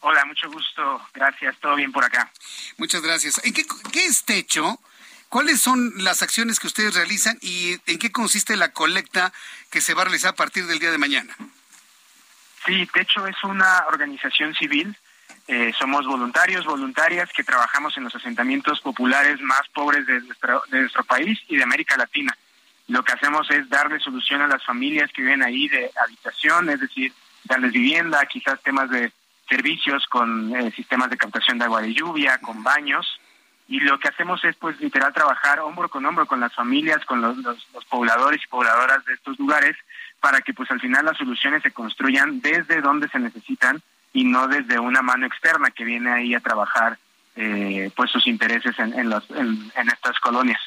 Hola, 0.00 0.24
mucho 0.24 0.50
gusto. 0.50 1.06
Gracias. 1.12 1.54
Todo 1.60 1.74
bien 1.74 1.92
por 1.92 2.06
acá. 2.06 2.32
Muchas 2.78 3.02
gracias. 3.02 3.38
¿En 3.44 3.52
qué, 3.52 3.66
qué 3.92 4.06
es 4.06 4.24
Techo? 4.24 4.80
¿Cuáles 5.28 5.60
son 5.60 5.92
las 6.02 6.22
acciones 6.22 6.58
que 6.58 6.68
ustedes 6.68 6.94
realizan 6.94 7.36
y 7.42 7.78
en 7.84 7.98
qué 7.98 8.10
consiste 8.10 8.56
la 8.56 8.72
colecta 8.72 9.30
que 9.68 9.82
se 9.82 9.92
va 9.92 10.00
a 10.00 10.04
realizar 10.06 10.30
a 10.30 10.36
partir 10.36 10.66
del 10.66 10.78
día 10.78 10.90
de 10.90 10.96
mañana? 10.96 11.36
Sí, 12.64 12.86
Techo 12.92 13.26
es 13.26 13.42
una 13.44 13.84
organización 13.88 14.54
civil 14.54 14.96
eh, 15.48 15.72
somos 15.76 16.06
voluntarios, 16.06 16.64
voluntarias 16.64 17.28
que 17.32 17.42
trabajamos 17.42 17.96
en 17.96 18.04
los 18.04 18.14
asentamientos 18.14 18.80
populares 18.80 19.40
más 19.40 19.62
pobres 19.74 20.06
de 20.06 20.20
nuestro, 20.20 20.62
de 20.70 20.80
nuestro 20.80 21.04
país 21.04 21.38
y 21.48 21.56
de 21.56 21.64
América 21.64 21.96
Latina. 21.96 22.36
Lo 22.88 23.02
que 23.02 23.12
hacemos 23.12 23.50
es 23.50 23.68
darle 23.68 23.98
solución 23.98 24.40
a 24.42 24.46
las 24.46 24.64
familias 24.64 25.10
que 25.12 25.22
viven 25.22 25.42
ahí 25.42 25.68
de 25.68 25.90
habitación, 26.00 26.70
es 26.70 26.80
decir, 26.80 27.12
darles 27.44 27.72
vivienda, 27.72 28.24
quizás 28.26 28.62
temas 28.62 28.88
de 28.90 29.12
servicios 29.48 30.06
con 30.06 30.54
eh, 30.54 30.70
sistemas 30.72 31.10
de 31.10 31.16
captación 31.16 31.58
de 31.58 31.64
agua 31.64 31.82
de 31.82 31.92
lluvia, 31.92 32.38
con 32.38 32.62
baños. 32.62 33.20
Y 33.68 33.80
lo 33.80 33.98
que 33.98 34.08
hacemos 34.08 34.44
es, 34.44 34.54
pues, 34.56 34.80
literal, 34.80 35.12
trabajar 35.12 35.60
hombro 35.60 35.88
con 35.88 36.04
hombro 36.04 36.26
con 36.26 36.40
las 36.40 36.54
familias, 36.54 37.04
con 37.04 37.20
los 37.20 37.36
pobladores 37.88 38.40
y 38.44 38.48
pobladoras 38.48 39.04
de 39.04 39.14
estos 39.14 39.38
lugares, 39.38 39.76
para 40.22 40.40
que, 40.40 40.54
pues, 40.54 40.70
al 40.70 40.80
final 40.80 41.04
las 41.04 41.18
soluciones 41.18 41.64
se 41.64 41.72
construyan 41.72 42.40
desde 42.40 42.80
donde 42.80 43.08
se 43.08 43.18
necesitan 43.18 43.82
y 44.12 44.22
no 44.22 44.46
desde 44.46 44.78
una 44.78 45.02
mano 45.02 45.26
externa 45.26 45.72
que 45.72 45.84
viene 45.84 46.12
ahí 46.12 46.32
a 46.32 46.40
trabajar 46.40 46.96
eh, 47.34 47.90
pues 47.96 48.10
sus 48.10 48.26
intereses 48.26 48.78
en, 48.78 48.92
en, 48.92 49.10
en, 49.10 49.88
estas 49.88 50.20
colonias. 50.20 50.60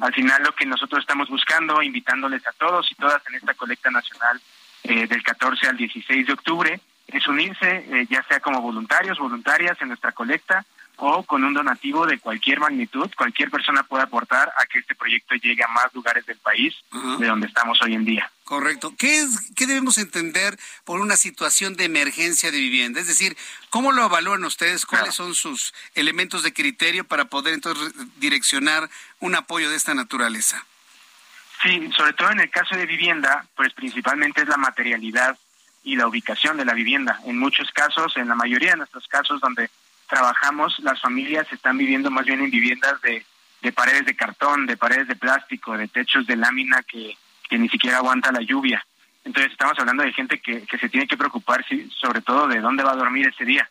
Al 0.00 0.14
final 0.14 0.42
lo 0.44 0.52
que 0.52 0.64
nosotros 0.64 1.00
estamos 1.00 1.28
buscando, 1.28 1.82
invitándoles 1.82 2.46
a 2.46 2.52
todos 2.52 2.92
y 2.92 2.94
todas 2.94 3.20
en 3.26 3.34
esta 3.34 3.54
colecta 3.54 3.90
nacional 3.90 4.40
eh, 4.84 5.08
del 5.08 5.22
14 5.24 5.66
al 5.66 5.76
16 5.76 6.26
de 6.26 6.32
octubre, 6.32 6.80
es 7.08 7.26
unirse 7.26 7.84
eh, 7.88 8.06
ya 8.08 8.22
sea 8.28 8.38
como 8.38 8.60
voluntarios, 8.60 9.18
voluntarias 9.18 9.80
en 9.80 9.88
nuestra 9.88 10.12
colecta 10.12 10.64
o 11.00 11.22
con 11.22 11.42
un 11.44 11.54
donativo 11.54 12.06
de 12.06 12.18
cualquier 12.18 12.60
magnitud, 12.60 13.10
cualquier 13.16 13.50
persona 13.50 13.82
puede 13.82 14.04
aportar 14.04 14.52
a 14.58 14.66
que 14.66 14.80
este 14.80 14.94
proyecto 14.94 15.34
llegue 15.34 15.64
a 15.64 15.68
más 15.68 15.92
lugares 15.94 16.26
del 16.26 16.36
país 16.38 16.74
de 17.18 17.26
donde 17.26 17.46
estamos 17.46 17.80
hoy 17.82 17.94
en 17.94 18.04
día. 18.04 18.30
Correcto. 18.44 18.94
¿Qué, 18.98 19.20
es, 19.20 19.52
¿Qué 19.56 19.66
debemos 19.66 19.96
entender 19.96 20.58
por 20.84 21.00
una 21.00 21.16
situación 21.16 21.74
de 21.76 21.84
emergencia 21.84 22.50
de 22.50 22.58
vivienda? 22.58 23.00
Es 23.00 23.06
decir, 23.06 23.36
¿cómo 23.70 23.92
lo 23.92 24.04
evalúan 24.04 24.44
ustedes? 24.44 24.84
¿Cuáles 24.84 25.14
son 25.14 25.34
sus 25.34 25.72
elementos 25.94 26.42
de 26.42 26.52
criterio 26.52 27.04
para 27.04 27.26
poder 27.26 27.54
entonces 27.54 27.94
direccionar 28.16 28.90
un 29.20 29.34
apoyo 29.36 29.70
de 29.70 29.76
esta 29.76 29.94
naturaleza? 29.94 30.66
Sí, 31.62 31.90
sobre 31.96 32.12
todo 32.12 32.30
en 32.30 32.40
el 32.40 32.50
caso 32.50 32.76
de 32.76 32.86
vivienda, 32.86 33.46
pues 33.56 33.72
principalmente 33.72 34.42
es 34.42 34.48
la 34.48 34.56
materialidad 34.56 35.38
y 35.82 35.96
la 35.96 36.06
ubicación 36.06 36.56
de 36.56 36.64
la 36.64 36.74
vivienda. 36.74 37.20
En 37.24 37.38
muchos 37.38 37.70
casos, 37.70 38.16
en 38.16 38.28
la 38.28 38.34
mayoría 38.34 38.72
de 38.72 38.78
nuestros 38.78 39.06
casos 39.08 39.40
donde 39.40 39.70
trabajamos, 40.10 40.78
las 40.80 41.00
familias 41.00 41.50
están 41.52 41.78
viviendo 41.78 42.10
más 42.10 42.26
bien 42.26 42.40
en 42.40 42.50
viviendas 42.50 43.00
de, 43.00 43.24
de 43.62 43.72
paredes 43.72 44.04
de 44.04 44.16
cartón, 44.16 44.66
de 44.66 44.76
paredes 44.76 45.08
de 45.08 45.16
plástico, 45.16 45.76
de 45.76 45.88
techos 45.88 46.26
de 46.26 46.36
lámina 46.36 46.82
que, 46.82 47.16
que 47.48 47.58
ni 47.58 47.68
siquiera 47.68 47.98
aguanta 47.98 48.32
la 48.32 48.42
lluvia. 48.42 48.84
Entonces 49.24 49.52
estamos 49.52 49.78
hablando 49.78 50.02
de 50.02 50.12
gente 50.12 50.40
que, 50.40 50.66
que 50.66 50.78
se 50.78 50.88
tiene 50.88 51.06
que 51.06 51.16
preocupar 51.16 51.64
sobre 52.00 52.22
todo 52.22 52.48
de 52.48 52.60
dónde 52.60 52.82
va 52.82 52.92
a 52.92 52.96
dormir 52.96 53.28
ese 53.28 53.44
día. 53.44 53.68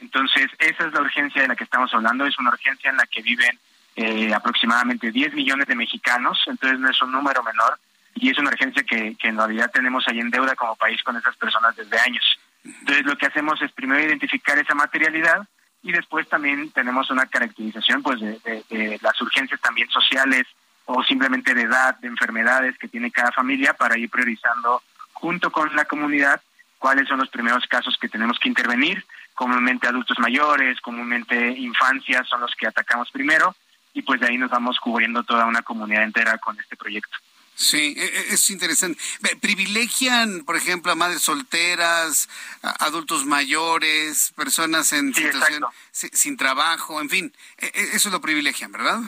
Entonces 0.00 0.48
esa 0.58 0.86
es 0.86 0.92
la 0.92 1.00
urgencia 1.00 1.42
de 1.42 1.48
la 1.48 1.56
que 1.56 1.64
estamos 1.64 1.92
hablando, 1.94 2.26
es 2.26 2.38
una 2.38 2.50
urgencia 2.50 2.90
en 2.90 2.96
la 2.96 3.06
que 3.06 3.22
viven 3.22 3.58
eh, 3.96 4.32
aproximadamente 4.32 5.10
10 5.10 5.34
millones 5.34 5.66
de 5.66 5.74
mexicanos, 5.74 6.40
entonces 6.46 6.78
no 6.78 6.90
es 6.90 7.02
un 7.02 7.12
número 7.12 7.42
menor 7.42 7.78
y 8.14 8.30
es 8.30 8.38
una 8.38 8.50
urgencia 8.50 8.82
que, 8.82 9.16
que 9.16 9.28
en 9.28 9.36
realidad 9.36 9.70
tenemos 9.72 10.06
ahí 10.08 10.20
en 10.20 10.30
deuda 10.30 10.54
como 10.54 10.76
país 10.76 11.02
con 11.02 11.16
esas 11.16 11.36
personas 11.36 11.74
desde 11.74 11.98
años. 11.98 12.38
Entonces 12.64 13.04
lo 13.06 13.16
que 13.16 13.26
hacemos 13.26 13.60
es 13.62 13.72
primero 13.72 14.00
identificar 14.02 14.58
esa 14.58 14.74
materialidad, 14.74 15.46
y 15.82 15.92
después 15.92 16.28
también 16.28 16.70
tenemos 16.70 17.10
una 17.10 17.26
caracterización 17.26 18.02
pues 18.02 18.20
de, 18.20 18.98
las 19.00 19.20
urgencias 19.20 19.60
también 19.60 19.88
sociales 19.90 20.44
o 20.86 21.02
simplemente 21.04 21.54
de 21.54 21.62
edad, 21.62 21.98
de 21.98 22.08
enfermedades 22.08 22.76
que 22.78 22.88
tiene 22.88 23.10
cada 23.10 23.32
familia 23.32 23.74
para 23.74 23.98
ir 23.98 24.10
priorizando 24.10 24.82
junto 25.12 25.50
con 25.52 25.74
la 25.76 25.84
comunidad 25.84 26.40
cuáles 26.78 27.08
son 27.08 27.18
los 27.18 27.28
primeros 27.28 27.66
casos 27.66 27.96
que 28.00 28.08
tenemos 28.08 28.38
que 28.38 28.48
intervenir. 28.48 29.04
Comúnmente 29.34 29.86
adultos 29.86 30.18
mayores, 30.18 30.80
comúnmente 30.80 31.50
infancias 31.50 32.26
son 32.28 32.40
los 32.40 32.54
que 32.54 32.66
atacamos 32.66 33.10
primero 33.10 33.54
y 33.92 34.02
pues 34.02 34.20
de 34.20 34.26
ahí 34.26 34.38
nos 34.38 34.50
vamos 34.50 34.78
cubriendo 34.80 35.22
toda 35.22 35.46
una 35.46 35.62
comunidad 35.62 36.04
entera 36.04 36.38
con 36.38 36.58
este 36.58 36.76
proyecto. 36.76 37.16
Sí, 37.58 37.92
e, 37.98 38.04
e, 38.04 38.34
es 38.34 38.50
interesante. 38.50 39.00
¿Privilegian, 39.40 40.44
por 40.44 40.54
ejemplo, 40.54 40.92
a 40.92 40.94
madres 40.94 41.22
solteras, 41.22 42.28
adultos 42.62 43.26
mayores, 43.26 44.32
personas 44.36 44.92
en 44.92 45.12
situación 45.12 45.64
sin 45.90 46.36
trabajo, 46.36 47.00
en 47.00 47.10
fin? 47.10 47.34
E, 47.58 47.72
eso 47.94 48.10
lo 48.10 48.20
privilegian, 48.20 48.70
¿verdad? 48.70 49.00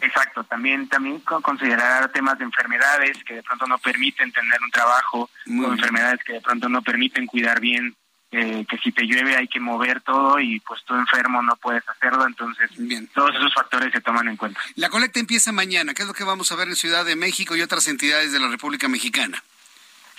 Exacto, 0.00 0.44
también 0.44 0.88
también 0.88 1.20
considerar 1.20 2.10
temas 2.12 2.38
de 2.38 2.44
enfermedades 2.44 3.22
que 3.24 3.34
de 3.34 3.42
pronto 3.42 3.66
no 3.66 3.76
permiten 3.76 4.32
tener 4.32 4.62
un 4.62 4.70
trabajo, 4.70 5.28
o 5.46 5.72
enfermedades 5.72 6.20
que 6.24 6.32
de 6.32 6.40
pronto 6.40 6.70
no 6.70 6.80
permiten 6.80 7.26
cuidar 7.26 7.60
bien 7.60 7.94
eh, 8.38 8.66
que 8.68 8.76
si 8.76 8.92
te 8.92 9.06
llueve 9.06 9.34
hay 9.34 9.48
que 9.48 9.58
mover 9.58 10.02
todo 10.02 10.38
y 10.38 10.60
pues 10.60 10.84
tú 10.84 10.94
enfermo 10.94 11.40
no 11.40 11.56
puedes 11.56 11.88
hacerlo, 11.88 12.26
entonces 12.26 12.70
todos 13.14 13.34
esos 13.34 13.54
factores 13.54 13.90
se 13.90 14.02
toman 14.02 14.28
en 14.28 14.36
cuenta. 14.36 14.60
La 14.74 14.90
colecta 14.90 15.20
empieza 15.20 15.52
mañana, 15.52 15.94
¿qué 15.94 16.02
es 16.02 16.08
lo 16.08 16.12
que 16.12 16.22
vamos 16.22 16.52
a 16.52 16.56
ver 16.56 16.68
en 16.68 16.76
Ciudad 16.76 17.06
de 17.06 17.16
México 17.16 17.56
y 17.56 17.62
otras 17.62 17.88
entidades 17.88 18.32
de 18.32 18.38
la 18.38 18.48
República 18.48 18.88
Mexicana? 18.88 19.42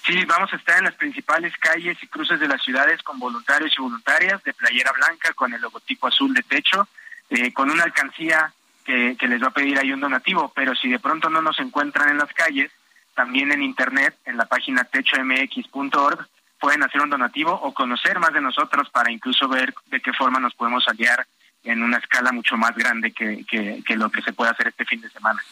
Sí, 0.03 0.25
vamos 0.25 0.51
a 0.51 0.55
estar 0.55 0.79
en 0.79 0.85
las 0.85 0.95
principales 0.95 1.53
calles 1.59 1.95
y 2.01 2.07
cruces 2.07 2.39
de 2.39 2.47
las 2.47 2.63
ciudades 2.63 3.03
con 3.03 3.19
voluntarios 3.19 3.71
y 3.77 3.81
voluntarias 3.83 4.41
de 4.43 4.53
playera 4.53 4.91
blanca 4.93 5.33
con 5.33 5.53
el 5.53 5.61
logotipo 5.61 6.07
azul 6.07 6.33
de 6.33 6.41
techo, 6.41 6.87
eh, 7.29 7.53
con 7.53 7.69
una 7.69 7.83
alcancía 7.83 8.51
que, 8.83 9.15
que 9.19 9.27
les 9.27 9.43
va 9.43 9.49
a 9.49 9.53
pedir 9.53 9.77
ahí 9.77 9.91
un 9.91 9.99
donativo, 9.99 10.51
pero 10.55 10.73
si 10.73 10.89
de 10.89 10.97
pronto 10.97 11.29
no 11.29 11.43
nos 11.43 11.59
encuentran 11.59 12.09
en 12.09 12.17
las 12.17 12.33
calles, 12.33 12.71
también 13.13 13.51
en 13.51 13.61
internet, 13.61 14.17
en 14.25 14.37
la 14.37 14.45
página 14.45 14.85
techomx.org, 14.85 16.27
pueden 16.59 16.83
hacer 16.83 17.01
un 17.01 17.09
donativo 17.09 17.51
o 17.53 17.73
conocer 17.73 18.19
más 18.19 18.33
de 18.33 18.41
nosotros 18.41 18.89
para 18.89 19.11
incluso 19.11 19.47
ver 19.47 19.73
de 19.87 19.99
qué 19.99 20.11
forma 20.13 20.39
nos 20.39 20.53
podemos 20.55 20.87
aliar 20.87 21.25
en 21.63 21.83
una 21.83 21.97
escala 21.97 22.31
mucho 22.31 22.55
más 22.57 22.75
grande 22.75 23.11
que, 23.11 23.45
que, 23.45 23.95
lo 23.95 24.09
que 24.09 24.21
se 24.21 24.33
puede 24.33 24.51
hacer 24.51 24.67
este 24.67 24.85
fin 24.85 25.01
de 25.01 25.09
semana. 25.09 25.43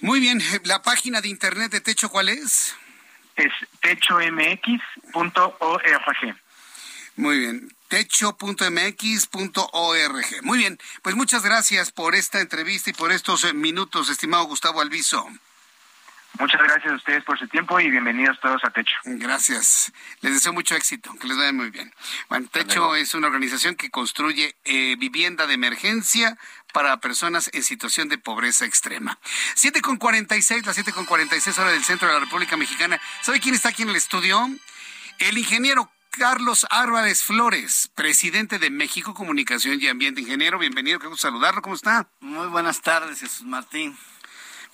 Muy 0.00 0.20
bien, 0.20 0.40
la 0.64 0.82
página 0.82 1.20
de 1.20 1.28
internet 1.28 1.70
de 1.70 1.80
Techo, 1.80 2.08
¿cuál 2.08 2.28
es? 2.28 2.76
Es 3.36 3.52
techomx.org. 3.80 4.80
Muy 7.16 7.38
bien, 7.38 7.68
techo.mx.org. 7.88 8.82
Muy 10.42 10.58
bien, 10.58 10.78
pues 11.02 11.14
muchas 11.14 11.44
gracias 11.44 11.92
por 11.92 12.14
esta 12.16 12.40
entrevista 12.40 12.90
y 12.90 12.92
por 12.92 13.12
estos 13.12 13.44
eh, 13.44 13.52
minutos, 13.52 14.10
estimado 14.10 14.44
Gustavo 14.44 14.80
Alviso. 14.80 15.24
Muchas 16.38 16.60
gracias 16.60 16.92
a 16.92 16.96
ustedes 16.96 17.24
por 17.24 17.38
su 17.38 17.46
tiempo 17.46 17.78
y 17.78 17.90
bienvenidos 17.90 18.38
todos 18.40 18.62
a 18.64 18.70
Techo. 18.70 18.94
Gracias. 19.04 19.92
Les 20.20 20.32
deseo 20.32 20.52
mucho 20.52 20.74
éxito, 20.74 21.14
que 21.20 21.28
les 21.28 21.36
vaya 21.36 21.52
muy 21.52 21.70
bien. 21.70 21.92
Bueno, 22.28 22.48
Techo 22.50 22.96
es 22.96 23.14
una 23.14 23.28
organización 23.28 23.76
que 23.76 23.90
construye 23.90 24.56
eh, 24.64 24.96
vivienda 24.96 25.46
de 25.46 25.54
emergencia 25.54 26.36
para 26.72 26.98
personas 26.98 27.50
en 27.52 27.62
situación 27.62 28.08
de 28.08 28.18
pobreza 28.18 28.64
extrema. 28.64 29.18
7 29.54 29.80
con 29.80 29.96
46, 29.96 30.66
las 30.66 30.74
7 30.74 30.92
con 30.92 31.06
46 31.06 31.56
horas 31.58 31.72
del 31.72 31.84
centro 31.84 32.08
de 32.08 32.14
la 32.14 32.20
República 32.20 32.56
Mexicana. 32.56 33.00
¿Sabe 33.22 33.38
quién 33.38 33.54
está 33.54 33.68
aquí 33.68 33.82
en 33.82 33.90
el 33.90 33.96
estudio? 33.96 34.44
El 35.20 35.38
ingeniero 35.38 35.88
Carlos 36.10 36.66
Álvarez 36.70 37.22
Flores, 37.22 37.90
presidente 37.94 38.58
de 38.58 38.70
México 38.70 39.14
Comunicación 39.14 39.80
y 39.80 39.88
Ambiente. 39.88 40.20
Ingeniero, 40.20 40.58
bienvenido, 40.58 40.98
qué 40.98 41.06
gusto 41.06 41.28
saludarlo, 41.28 41.62
¿cómo 41.62 41.76
está? 41.76 42.08
Muy 42.20 42.48
buenas 42.48 42.80
tardes, 42.80 43.20
Jesús 43.20 43.46
Martín. 43.46 43.96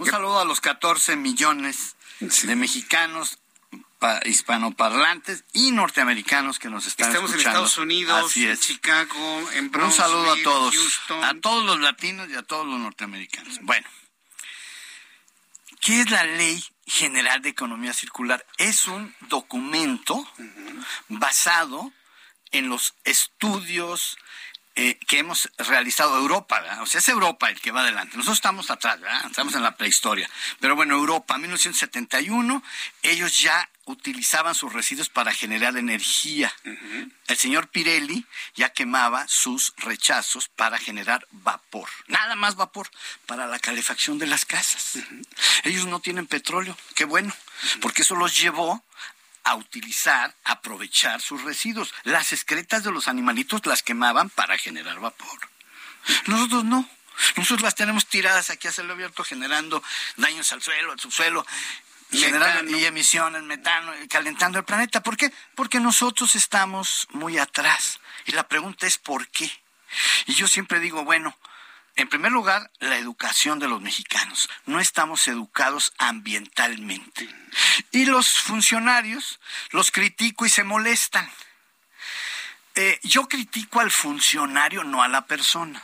Un 0.01 0.07
saludo 0.07 0.41
a 0.41 0.47
los 0.47 0.63
14 0.63 1.15
millones 1.17 1.95
de 2.21 2.57
mexicanos 2.57 3.39
hispanoparlantes 4.25 5.45
y 5.53 5.73
norteamericanos 5.73 6.59
que 6.59 6.71
nos 6.71 6.87
están 6.87 7.09
Estamos 7.09 7.33
escuchando. 7.33 7.67
Estamos 7.67 7.77
en 7.77 7.91
Estados 7.91 8.15
Unidos, 8.17 8.37
en 8.39 8.59
Chicago, 8.59 9.51
en 9.53 9.71
Bronx, 9.71 9.93
Un 9.93 10.03
saludo 10.03 10.33
a 10.33 10.43
todos, 10.43 11.01
a 11.23 11.35
todos 11.43 11.67
los 11.67 11.81
latinos 11.81 12.31
y 12.31 12.35
a 12.35 12.43
todos 12.43 12.67
los 12.67 12.81
norteamericanos. 12.81 13.59
Bueno, 13.61 13.87
¿qué 15.83 16.01
es 16.01 16.11
la 16.11 16.25
Ley 16.25 16.65
General 16.87 17.43
de 17.43 17.51
Economía 17.51 17.93
Circular? 17.93 18.47
Es 18.57 18.87
un 18.87 19.15
documento 19.29 20.27
basado 21.09 21.93
en 22.53 22.71
los 22.71 22.95
estudios, 23.05 24.17
eh, 24.77 24.99
que 25.07 25.19
hemos 25.19 25.51
realizado 25.59 26.17
Europa, 26.17 26.63
o 26.81 26.87
sea, 26.87 27.01
es 27.01 27.09
Europa 27.09 27.51
el 27.51 27.61
que 27.61 27.73
va 27.73 27.81
adelante. 27.81 28.17
Nosotros 28.17 28.39
estamos 28.39 28.71
atrás, 28.71 29.01
¿verdad? 29.01 29.27
estamos 29.27 29.55
en 29.55 29.63
la 29.63 29.77
prehistoria. 29.77 30.31
Pero 30.61 30.77
bueno, 30.77 30.95
Europa, 30.95 31.39
1971, 31.39 32.63
ellos 33.03 33.41
ya 33.41 33.69
utilizaban 33.85 34.55
sus 34.55 34.73
residuos 34.73 35.09
para 35.09 35.33
generar 35.33 35.77
energía. 35.77 36.55
El 37.27 37.37
señor 37.37 37.69
Pirelli 37.69 38.25
ya 38.55 38.73
quemaba 38.73 39.27
sus 39.27 39.75
rechazos 39.79 40.49
para 40.49 40.79
generar 40.79 41.27
vapor, 41.31 41.89
nada 42.07 42.37
más 42.37 42.55
vapor, 42.55 42.89
para 43.27 43.47
la 43.47 43.59
calefacción 43.59 44.19
de 44.19 44.29
las 44.29 44.45
casas. 44.45 44.99
Ellos 45.65 45.87
no 45.87 46.01
tienen 46.01 46.27
petróleo, 46.27 46.77
qué 46.95 47.05
bueno, 47.05 47.35
porque 47.81 48.03
eso 48.03 48.15
los 48.15 48.39
llevó 48.39 48.85
a 49.45 49.55
utilizar, 49.55 50.35
aprovechar 50.45 51.21
sus 51.21 51.43
residuos. 51.43 51.93
Las 52.05 52.33
excretas 52.33 52.85
de 52.85 52.93
los 52.93 53.09
animalitos 53.09 53.65
las 53.67 53.83
quemaban 53.83 54.31
para 54.31 54.59
generar 54.59 55.01
vapor. 55.01 55.39
Nosotros 56.27 56.65
no. 56.65 56.89
Nosotros 57.37 57.63
las 57.63 57.75
tenemos 57.75 58.07
tiradas 58.07 58.51
aquí 58.51 58.69
a 58.69 58.73
cielo 58.73 58.95
abierto 58.95 59.25
generando 59.25 59.83
daños 60.17 60.53
al 60.53 60.63
suelo, 60.63 60.93
al 60.93 61.01
subsuelo, 61.01 61.45
generando 62.11 62.77
y 62.77 62.85
emisiones, 62.85 63.43
metano, 63.43 63.93
calentando 64.09 64.59
el 64.59 64.65
planeta. 64.65 65.03
¿Por 65.03 65.17
qué? 65.17 65.33
Porque 65.55 65.81
nosotros 65.81 66.35
estamos 66.35 67.07
muy 67.11 67.39
atrás. 67.39 68.01
Y 68.27 68.33
la 68.33 68.49
pregunta 68.49 68.87
es 68.87 68.97
¿por 68.97 69.29
qué? 69.29 69.51
Y 70.27 70.35
yo 70.35 70.49
siempre 70.49 70.81
digo, 70.81 71.05
bueno, 71.05 71.37
en 71.97 72.09
primer 72.09 72.33
lugar, 72.33 72.71
la 72.79 72.97
educación 72.97 73.59
de 73.59 73.69
los 73.69 73.81
mexicanos. 73.81 74.49
No 74.67 74.81
estamos 74.81 75.27
educados 75.29 75.93
ambientalmente. 75.99 77.29
Y 77.91 78.07
los 78.07 78.31
funcionarios 78.31 79.41
los 79.71 79.91
critico 79.91 80.47
y 80.47 80.49
se 80.49 80.65
molestan. 80.65 81.29
Eh, 82.83 82.99
yo 83.03 83.29
critico 83.29 83.81
al 83.81 83.91
funcionario, 83.91 84.85
no 84.85 85.03
a 85.03 85.09
la 85.09 85.27
persona. 85.27 85.83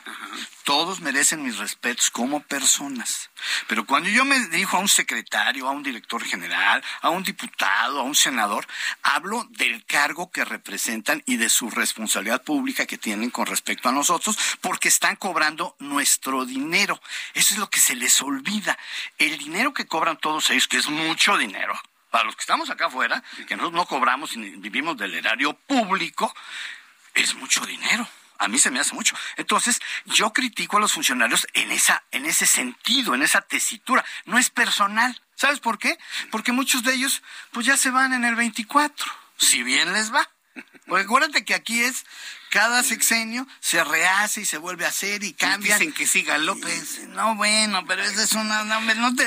Todos 0.64 1.02
merecen 1.02 1.42
mis 1.42 1.58
respetos 1.58 2.10
como 2.10 2.40
personas. 2.40 3.28
Pero 3.66 3.84
cuando 3.84 4.08
yo 4.08 4.24
me 4.24 4.40
dirijo 4.48 4.78
a 4.78 4.80
un 4.80 4.88
secretario, 4.88 5.68
a 5.68 5.72
un 5.72 5.82
director 5.82 6.24
general, 6.24 6.82
a 7.02 7.10
un 7.10 7.22
diputado, 7.22 8.00
a 8.00 8.02
un 8.02 8.14
senador, 8.14 8.66
hablo 9.02 9.46
del 9.50 9.84
cargo 9.84 10.30
que 10.30 10.46
representan 10.46 11.22
y 11.26 11.36
de 11.36 11.50
su 11.50 11.68
responsabilidad 11.68 12.42
pública 12.42 12.86
que 12.86 12.96
tienen 12.96 13.28
con 13.28 13.44
respecto 13.44 13.90
a 13.90 13.92
nosotros, 13.92 14.38
porque 14.62 14.88
están 14.88 15.16
cobrando 15.16 15.76
nuestro 15.78 16.46
dinero. 16.46 16.98
Eso 17.34 17.52
es 17.52 17.60
lo 17.60 17.68
que 17.68 17.80
se 17.80 17.94
les 17.94 18.22
olvida. 18.22 18.78
El 19.18 19.36
dinero 19.36 19.74
que 19.74 19.86
cobran 19.86 20.16
todos 20.16 20.48
ellos, 20.48 20.66
que 20.66 20.78
es 20.78 20.88
mucho 20.88 21.36
dinero, 21.36 21.78
para 22.10 22.24
los 22.24 22.36
que 22.36 22.40
estamos 22.40 22.70
acá 22.70 22.86
afuera, 22.86 23.22
que 23.46 23.56
nosotros 23.56 23.74
no 23.74 23.84
cobramos 23.84 24.34
y 24.34 24.38
vivimos 24.56 24.96
del 24.96 25.12
erario 25.12 25.52
público, 25.52 26.34
es 27.16 27.34
mucho 27.34 27.64
dinero. 27.66 28.08
A 28.38 28.48
mí 28.48 28.58
se 28.58 28.70
me 28.70 28.80
hace 28.80 28.94
mucho. 28.94 29.16
Entonces, 29.36 29.80
yo 30.04 30.32
critico 30.32 30.76
a 30.76 30.80
los 30.80 30.92
funcionarios 30.92 31.46
en 31.54 31.72
esa, 31.72 32.04
en 32.10 32.26
ese 32.26 32.46
sentido, 32.46 33.14
en 33.14 33.22
esa 33.22 33.40
tesitura. 33.40 34.04
No 34.26 34.38
es 34.38 34.50
personal. 34.50 35.20
¿Sabes 35.34 35.60
por 35.60 35.78
qué? 35.78 35.98
Porque 36.30 36.52
muchos 36.52 36.82
de 36.82 36.94
ellos, 36.94 37.22
pues 37.52 37.66
ya 37.66 37.76
se 37.76 37.90
van 37.90 38.12
en 38.12 38.24
el 38.24 38.34
24, 38.34 39.06
si 39.38 39.62
bien 39.62 39.92
les 39.92 40.12
va. 40.12 40.28
Porque 40.86 41.04
acuérdate 41.04 41.44
que 41.44 41.54
aquí 41.54 41.82
es 41.82 42.04
cada 42.50 42.82
sexenio 42.82 43.46
se 43.60 43.82
rehace 43.84 44.42
y 44.42 44.44
se 44.44 44.56
vuelve 44.56 44.86
a 44.86 44.88
hacer 44.88 45.24
y 45.24 45.32
cambia. 45.32 45.76
Dicen 45.76 45.92
que 45.92 46.06
siga 46.06 46.38
López. 46.38 47.00
No, 47.08 47.34
bueno, 47.34 47.84
pero 47.86 48.02
eso, 48.02 48.22
es 48.22 48.32
una, 48.32 48.62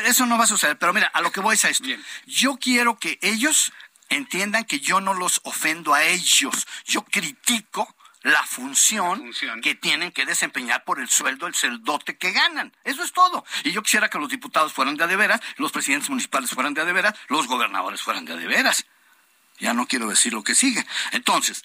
eso 0.05 0.25
no 0.25 0.37
va 0.37 0.45
a 0.45 0.47
suceder. 0.47 0.77
Pero 0.77 0.93
mira, 0.93 1.07
a 1.07 1.21
lo 1.21 1.31
que 1.31 1.41
voy 1.41 1.55
es 1.55 1.65
a 1.65 1.69
esto. 1.69 1.87
Yo 2.25 2.57
quiero 2.57 2.97
que 2.97 3.19
ellos 3.21 3.73
entiendan 4.09 4.65
que 4.65 4.79
yo 4.79 5.01
no 5.01 5.13
los 5.13 5.39
ofendo 5.43 5.93
a 5.93 6.03
ellos. 6.03 6.67
Yo 6.85 7.03
critico 7.03 7.95
la 8.21 8.43
función, 8.43 9.31
que 9.61 9.75
tienen 9.75 10.11
que 10.11 10.25
desempeñar 10.25 10.83
por 10.83 10.99
el 10.99 11.09
sueldo, 11.09 11.47
el 11.47 11.55
celdote 11.55 12.17
que 12.17 12.31
ganan. 12.31 12.75
Eso 12.83 13.03
es 13.03 13.13
todo. 13.13 13.45
Y 13.63 13.71
yo 13.71 13.81
quisiera 13.81 14.09
que 14.09 14.19
los 14.19 14.29
diputados 14.29 14.73
fueran 14.73 14.97
de 14.97 15.05
adeveras, 15.05 15.39
los 15.57 15.71
presidentes 15.71 16.09
municipales 16.09 16.49
fueran 16.49 16.73
de 16.73 16.81
adeveras, 16.81 17.13
los 17.29 17.47
gobernadores 17.47 18.01
fueran 18.01 18.25
de 18.25 18.33
adeveras. 18.33 18.85
Ya 19.59 19.73
no 19.73 19.87
quiero 19.87 20.07
decir 20.07 20.33
lo 20.33 20.43
que 20.43 20.55
sigue. 20.55 20.85
Entonces, 21.11 21.63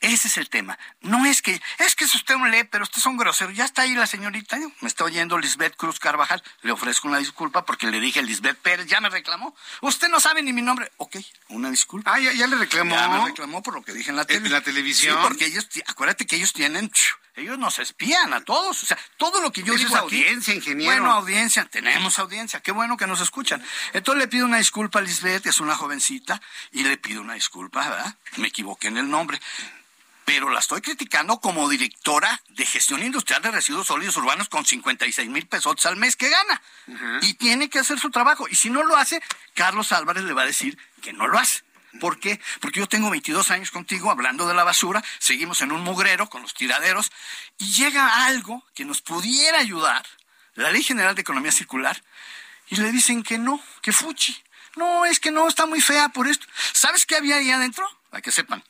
ese 0.00 0.28
es 0.28 0.36
el 0.36 0.48
tema. 0.48 0.78
No 1.00 1.24
es 1.26 1.42
que, 1.42 1.60
es 1.78 1.94
que 1.94 2.04
es 2.04 2.14
usted 2.14 2.34
un 2.34 2.50
lee, 2.50 2.64
pero 2.64 2.84
usted 2.84 2.98
es 2.98 3.06
un 3.06 3.16
grosero. 3.16 3.50
Ya 3.50 3.64
está 3.64 3.82
ahí 3.82 3.94
la 3.94 4.06
señorita, 4.06 4.58
me 4.80 4.88
está 4.88 5.04
oyendo 5.04 5.38
Lisbeth 5.38 5.76
Cruz 5.76 5.98
Carvajal. 5.98 6.42
Le 6.62 6.72
ofrezco 6.72 7.08
una 7.08 7.18
disculpa 7.18 7.64
porque 7.64 7.86
le 7.86 8.00
dije 8.00 8.22
Lisbeth 8.22 8.58
Pérez, 8.58 8.86
ya 8.86 9.00
me 9.00 9.08
reclamó. 9.08 9.54
Usted 9.80 10.08
no 10.08 10.20
sabe 10.20 10.42
ni 10.42 10.52
mi 10.52 10.62
nombre. 10.62 10.92
Ok, 10.98 11.16
una 11.48 11.70
disculpa. 11.70 12.14
Ah, 12.14 12.20
ya, 12.20 12.46
le 12.46 12.56
reclamó. 12.56 12.94
Ya 12.94 13.08
me 13.08 13.24
reclamó 13.26 13.62
por 13.62 13.74
lo 13.74 13.82
que 13.82 13.92
dije 13.92 14.10
en 14.10 14.16
la, 14.16 14.26
¿En 14.28 14.50
la 14.50 14.60
televisión. 14.60 15.16
Sí, 15.16 15.22
porque 15.22 15.46
ellos, 15.46 15.68
acuérdate 15.86 16.26
que 16.26 16.36
ellos 16.36 16.52
tienen, 16.52 16.90
ellos 17.36 17.58
nos 17.58 17.78
espían 17.78 18.32
a 18.32 18.42
todos. 18.42 18.82
O 18.82 18.86
sea, 18.86 18.98
todo 19.16 19.40
lo 19.40 19.52
que 19.52 19.62
yo 19.62 19.74
digo 19.74 19.88
es 19.88 19.94
audiencia, 19.94 20.54
ingeniero. 20.54 20.92
Bueno, 20.92 21.12
audiencia, 21.12 21.64
tenemos 21.66 22.18
audiencia. 22.18 22.60
Qué 22.60 22.72
bueno 22.72 22.96
que 22.96 23.06
nos 23.06 23.20
escuchan. 23.20 23.62
Entonces 23.92 24.22
le 24.22 24.28
pido 24.28 24.46
una 24.46 24.58
disculpa 24.58 24.98
a 24.98 25.02
Lisbeth, 25.02 25.42
que 25.42 25.50
es 25.50 25.60
una 25.60 25.76
jovencita, 25.76 26.40
y 26.72 26.82
le 26.82 26.96
pido 26.96 27.20
una 27.20 27.34
disculpa, 27.34 27.88
¿verdad? 27.88 28.16
Me 28.36 28.48
equivoqué 28.48 28.88
en 28.88 28.98
el 28.98 29.08
nombre 29.08 29.40
pero 30.26 30.50
la 30.50 30.58
estoy 30.58 30.80
criticando 30.80 31.38
como 31.38 31.68
directora 31.68 32.42
de 32.48 32.66
gestión 32.66 33.00
industrial 33.00 33.40
de 33.42 33.52
residuos 33.52 33.86
sólidos 33.86 34.16
urbanos 34.16 34.48
con 34.48 34.66
56 34.66 35.30
mil 35.30 35.46
pesos 35.46 35.86
al 35.86 35.94
mes 35.94 36.16
que 36.16 36.28
gana. 36.28 36.62
Y 37.22 37.34
tiene 37.34 37.70
que 37.70 37.78
hacer 37.78 38.00
su 38.00 38.10
trabajo. 38.10 38.48
Y 38.50 38.56
si 38.56 38.68
no 38.68 38.82
lo 38.82 38.96
hace, 38.96 39.22
Carlos 39.54 39.92
Álvarez 39.92 40.24
le 40.24 40.32
va 40.32 40.42
a 40.42 40.46
decir 40.46 40.76
que 41.00 41.12
no 41.12 41.28
lo 41.28 41.38
hace. 41.38 41.62
¿Por 41.98 42.18
qué? 42.18 42.40
Porque 42.60 42.80
yo 42.80 42.86
tengo 42.86 43.10
22 43.10 43.50
años 43.50 43.70
contigo 43.70 44.10
hablando 44.10 44.46
de 44.46 44.54
la 44.54 44.64
basura, 44.64 45.02
seguimos 45.18 45.60
en 45.60 45.72
un 45.72 45.82
mugrero 45.82 46.28
con 46.28 46.42
los 46.42 46.54
tiraderos, 46.54 47.10
y 47.58 47.72
llega 47.72 48.26
algo 48.26 48.64
que 48.74 48.84
nos 48.84 49.02
pudiera 49.02 49.58
ayudar, 49.58 50.04
la 50.54 50.70
Ley 50.70 50.82
General 50.82 51.14
de 51.14 51.22
Economía 51.22 51.52
Circular, 51.52 52.02
y 52.68 52.76
le 52.76 52.90
dicen 52.92 53.22
que 53.22 53.38
no, 53.38 53.60
que 53.82 53.92
fuchi. 53.92 54.36
No, 54.76 55.06
es 55.06 55.20
que 55.20 55.30
no, 55.30 55.48
está 55.48 55.66
muy 55.66 55.80
fea 55.80 56.10
por 56.10 56.28
esto. 56.28 56.46
¿Sabes 56.72 57.06
qué 57.06 57.16
había 57.16 57.36
ahí 57.36 57.50
adentro? 57.50 57.88
Para 58.10 58.20
que 58.20 58.30
sepan 58.30 58.62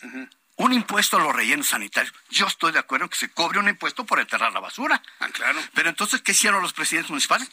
un 0.56 0.72
impuesto 0.72 1.16
a 1.16 1.20
los 1.20 1.34
rellenos 1.34 1.68
sanitarios. 1.68 2.14
Yo 2.30 2.46
estoy 2.46 2.72
de 2.72 2.78
acuerdo 2.78 3.04
en 3.04 3.10
que 3.10 3.18
se 3.18 3.30
cobre 3.30 3.58
un 3.58 3.68
impuesto 3.68 4.04
por 4.04 4.18
enterrar 4.18 4.52
la 4.52 4.60
basura. 4.60 5.02
Ah, 5.20 5.28
claro. 5.28 5.60
Pero 5.74 5.88
entonces, 5.88 6.22
¿qué 6.22 6.32
hicieron 6.32 6.62
los 6.62 6.72
presidentes 6.72 7.10
municipales? 7.10 7.50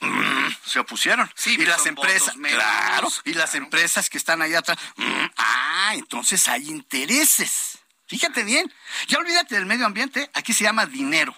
Mm, 0.00 0.48
se 0.64 0.78
opusieron. 0.78 1.30
Sí, 1.34 1.56
y 1.58 1.64
las 1.64 1.86
empresas, 1.86 2.34
claro, 2.34 3.08
y 3.24 3.34
las 3.34 3.54
empresas 3.54 4.10
que 4.10 4.18
están 4.18 4.42
allá 4.42 4.58
atrás, 4.58 4.78
mm, 4.96 5.24
ah, 5.36 5.92
entonces 5.94 6.48
hay 6.48 6.68
intereses. 6.68 7.78
Fíjate 8.06 8.44
bien, 8.44 8.72
ya 9.08 9.18
olvídate 9.18 9.54
del 9.54 9.66
medio 9.66 9.86
ambiente, 9.86 10.30
aquí 10.34 10.52
se 10.52 10.64
llama 10.64 10.86
dinero. 10.86 11.34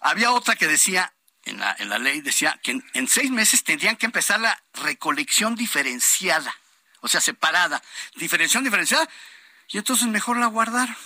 Había 0.00 0.30
otra 0.30 0.54
que 0.54 0.66
decía, 0.66 1.12
en 1.44 1.58
la, 1.58 1.74
en 1.78 1.88
la 1.88 1.98
ley, 1.98 2.20
decía 2.20 2.60
que 2.62 2.72
en, 2.72 2.84
en 2.92 3.08
seis 3.08 3.30
meses 3.30 3.64
tendrían 3.64 3.96
que 3.96 4.06
empezar 4.06 4.38
la 4.38 4.62
recolección 4.74 5.56
diferenciada, 5.56 6.54
o 7.00 7.08
sea, 7.08 7.20
separada. 7.20 7.82
Diferenciación 8.16 8.64
diferenciada 8.64 9.08
y 9.68 9.78
entonces 9.78 10.06
mejor 10.08 10.36
la 10.38 10.46
guardaron. 10.46 10.96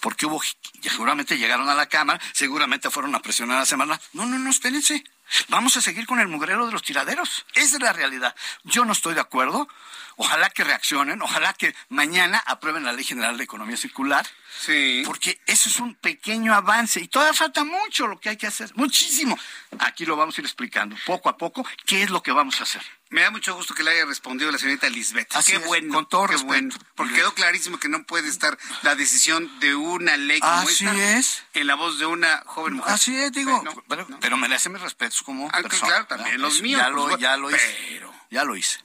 Porque 0.00 0.26
hubo, 0.26 0.40
seguramente 0.82 1.38
llegaron 1.38 1.68
a 1.68 1.74
la 1.74 1.86
Cámara, 1.86 2.20
seguramente 2.32 2.90
fueron 2.90 3.14
a 3.14 3.20
presionar 3.20 3.58
a 3.58 3.60
la 3.60 3.66
semana. 3.66 4.00
No, 4.12 4.26
no, 4.26 4.38
no, 4.38 4.50
espérense. 4.50 5.04
Vamos 5.48 5.76
a 5.76 5.80
seguir 5.80 6.06
con 6.06 6.20
el 6.20 6.28
mugrero 6.28 6.66
de 6.66 6.72
los 6.72 6.82
tiraderos. 6.82 7.46
Esa 7.54 7.76
es 7.76 7.82
la 7.82 7.92
realidad. 7.92 8.34
Yo 8.64 8.84
no 8.84 8.92
estoy 8.92 9.14
de 9.14 9.20
acuerdo. 9.20 9.68
Ojalá 10.16 10.48
que 10.50 10.64
reaccionen, 10.64 11.20
ojalá 11.20 11.52
que 11.52 11.74
mañana 11.88 12.42
aprueben 12.46 12.84
la 12.84 12.92
Ley 12.92 13.04
General 13.04 13.36
de 13.36 13.44
Economía 13.44 13.76
Circular. 13.76 14.26
Sí. 14.58 15.02
Porque 15.04 15.40
eso 15.46 15.68
es 15.68 15.78
un 15.80 15.94
pequeño 15.94 16.54
avance 16.54 17.00
y 17.00 17.08
todavía 17.08 17.34
falta 17.34 17.62
mucho 17.64 18.06
lo 18.06 18.18
que 18.18 18.30
hay 18.30 18.36
que 18.36 18.46
hacer, 18.46 18.70
muchísimo. 18.74 19.38
Aquí 19.78 20.06
lo 20.06 20.16
vamos 20.16 20.36
a 20.36 20.40
ir 20.40 20.44
explicando 20.46 20.96
poco 21.06 21.28
a 21.28 21.36
poco 21.36 21.64
qué 21.84 22.02
es 22.02 22.10
lo 22.10 22.22
que 22.22 22.32
vamos 22.32 22.60
a 22.60 22.64
hacer. 22.64 22.82
Me 23.10 23.20
da 23.22 23.30
mucho 23.30 23.54
gusto 23.54 23.74
que 23.74 23.84
le 23.84 23.90
haya 23.92 24.04
respondido 24.04 24.50
la 24.50 24.58
señorita 24.58 24.88
Lisbeth. 24.88 25.28
Así 25.36 25.52
qué 25.52 25.58
es, 25.58 25.66
bueno, 25.66 25.94
con 25.94 26.08
todo 26.08 26.22
qué 26.26 26.32
respeto. 26.32 26.46
bueno. 26.48 26.74
Porque 26.96 27.14
quedó 27.14 27.34
clarísimo 27.34 27.78
que 27.78 27.88
no 27.88 28.02
puede 28.04 28.28
estar 28.28 28.58
la 28.82 28.96
decisión 28.96 29.48
de 29.60 29.74
una 29.76 30.16
ley 30.16 30.40
como 30.40 30.52
Así 30.52 30.84
esta 30.86 31.16
es. 31.18 31.44
en 31.54 31.66
la 31.68 31.74
voz 31.76 31.98
de 32.00 32.06
una 32.06 32.42
joven 32.46 32.74
mujer. 32.74 32.92
Así 32.92 33.14
es, 33.16 33.30
digo, 33.32 33.62
No, 33.64 33.74
pero, 33.88 34.08
pero 34.20 34.36
merece 34.36 34.70
mis 34.70 34.80
respetos 34.82 35.22
como 35.22 35.48
Ah, 35.52 35.62
persona. 35.62 35.86
claro, 35.88 36.06
también 36.06 36.30
¿verdad? 36.32 36.44
los 36.48 36.62
míos, 36.62 36.80
Ya 36.80 36.88
lo, 36.88 37.18
ya 37.18 37.36
lo 37.36 37.50
hice. 37.50 37.76
Pero- 37.90 38.12
Ya 38.30 38.42
lo 38.44 38.56
hice. 38.56 38.80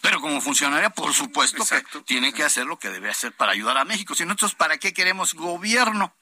Pero 0.00 0.20
como 0.20 0.40
funcionaria, 0.40 0.90
por 0.90 1.12
supuesto 1.12 1.64
que 1.64 2.00
tiene 2.04 2.32
que 2.32 2.44
hacer 2.44 2.66
lo 2.66 2.78
que 2.78 2.90
debe 2.90 3.10
hacer 3.10 3.32
para 3.32 3.52
ayudar 3.52 3.76
a 3.78 3.84
México. 3.84 4.14
Si 4.14 4.24
no, 4.24 4.32
entonces, 4.32 4.56
¿para 4.56 4.78
qué 4.78 4.92
queremos 4.92 5.34
gobierno? 5.34 6.14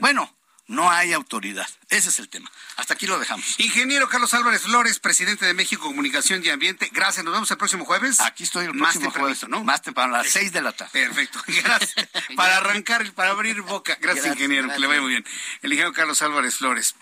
Bueno, 0.00 0.34
no 0.68 0.90
hay 0.90 1.14
autoridad. 1.14 1.66
Ese 1.88 2.10
es 2.10 2.18
el 2.18 2.28
tema. 2.28 2.50
Hasta 2.76 2.92
aquí 2.92 3.06
lo 3.06 3.18
dejamos. 3.18 3.58
Ingeniero 3.58 4.06
Carlos 4.10 4.34
Álvarez 4.34 4.62
Flores, 4.62 4.98
presidente 4.98 5.46
de 5.46 5.54
México 5.54 5.82
Comunicación 5.82 6.44
y 6.44 6.50
Ambiente. 6.50 6.90
Gracias, 6.92 7.24
nos 7.24 7.32
vemos 7.32 7.50
el 7.50 7.56
próximo 7.56 7.86
jueves. 7.86 8.20
Aquí 8.20 8.44
estoy 8.44 8.66
el 8.66 8.74
Más 8.74 8.98
próximo 8.98 9.10
jueves, 9.10 9.48
¿no? 9.48 9.64
Más 9.64 9.80
temprano, 9.80 10.14
a 10.14 10.18
las 10.18 10.28
seis 10.28 10.52
de 10.52 10.60
la 10.60 10.72
tarde. 10.72 10.92
Perfecto, 10.92 11.40
gracias. 11.64 11.94
para 12.36 12.58
arrancar, 12.58 13.06
y 13.06 13.10
para 13.10 13.30
abrir 13.30 13.62
boca. 13.62 13.96
Gracias, 14.00 14.26
Gracias, 14.26 14.36
ingeniero, 14.36 14.68
que 14.68 14.78
le 14.78 14.86
vaya 14.86 15.00
muy 15.00 15.10
bien. 15.10 15.24
El 15.62 15.72
ingeniero 15.72 15.94
Carlos 15.94 16.20
Álvarez 16.20 16.56
Flores. 16.56 16.94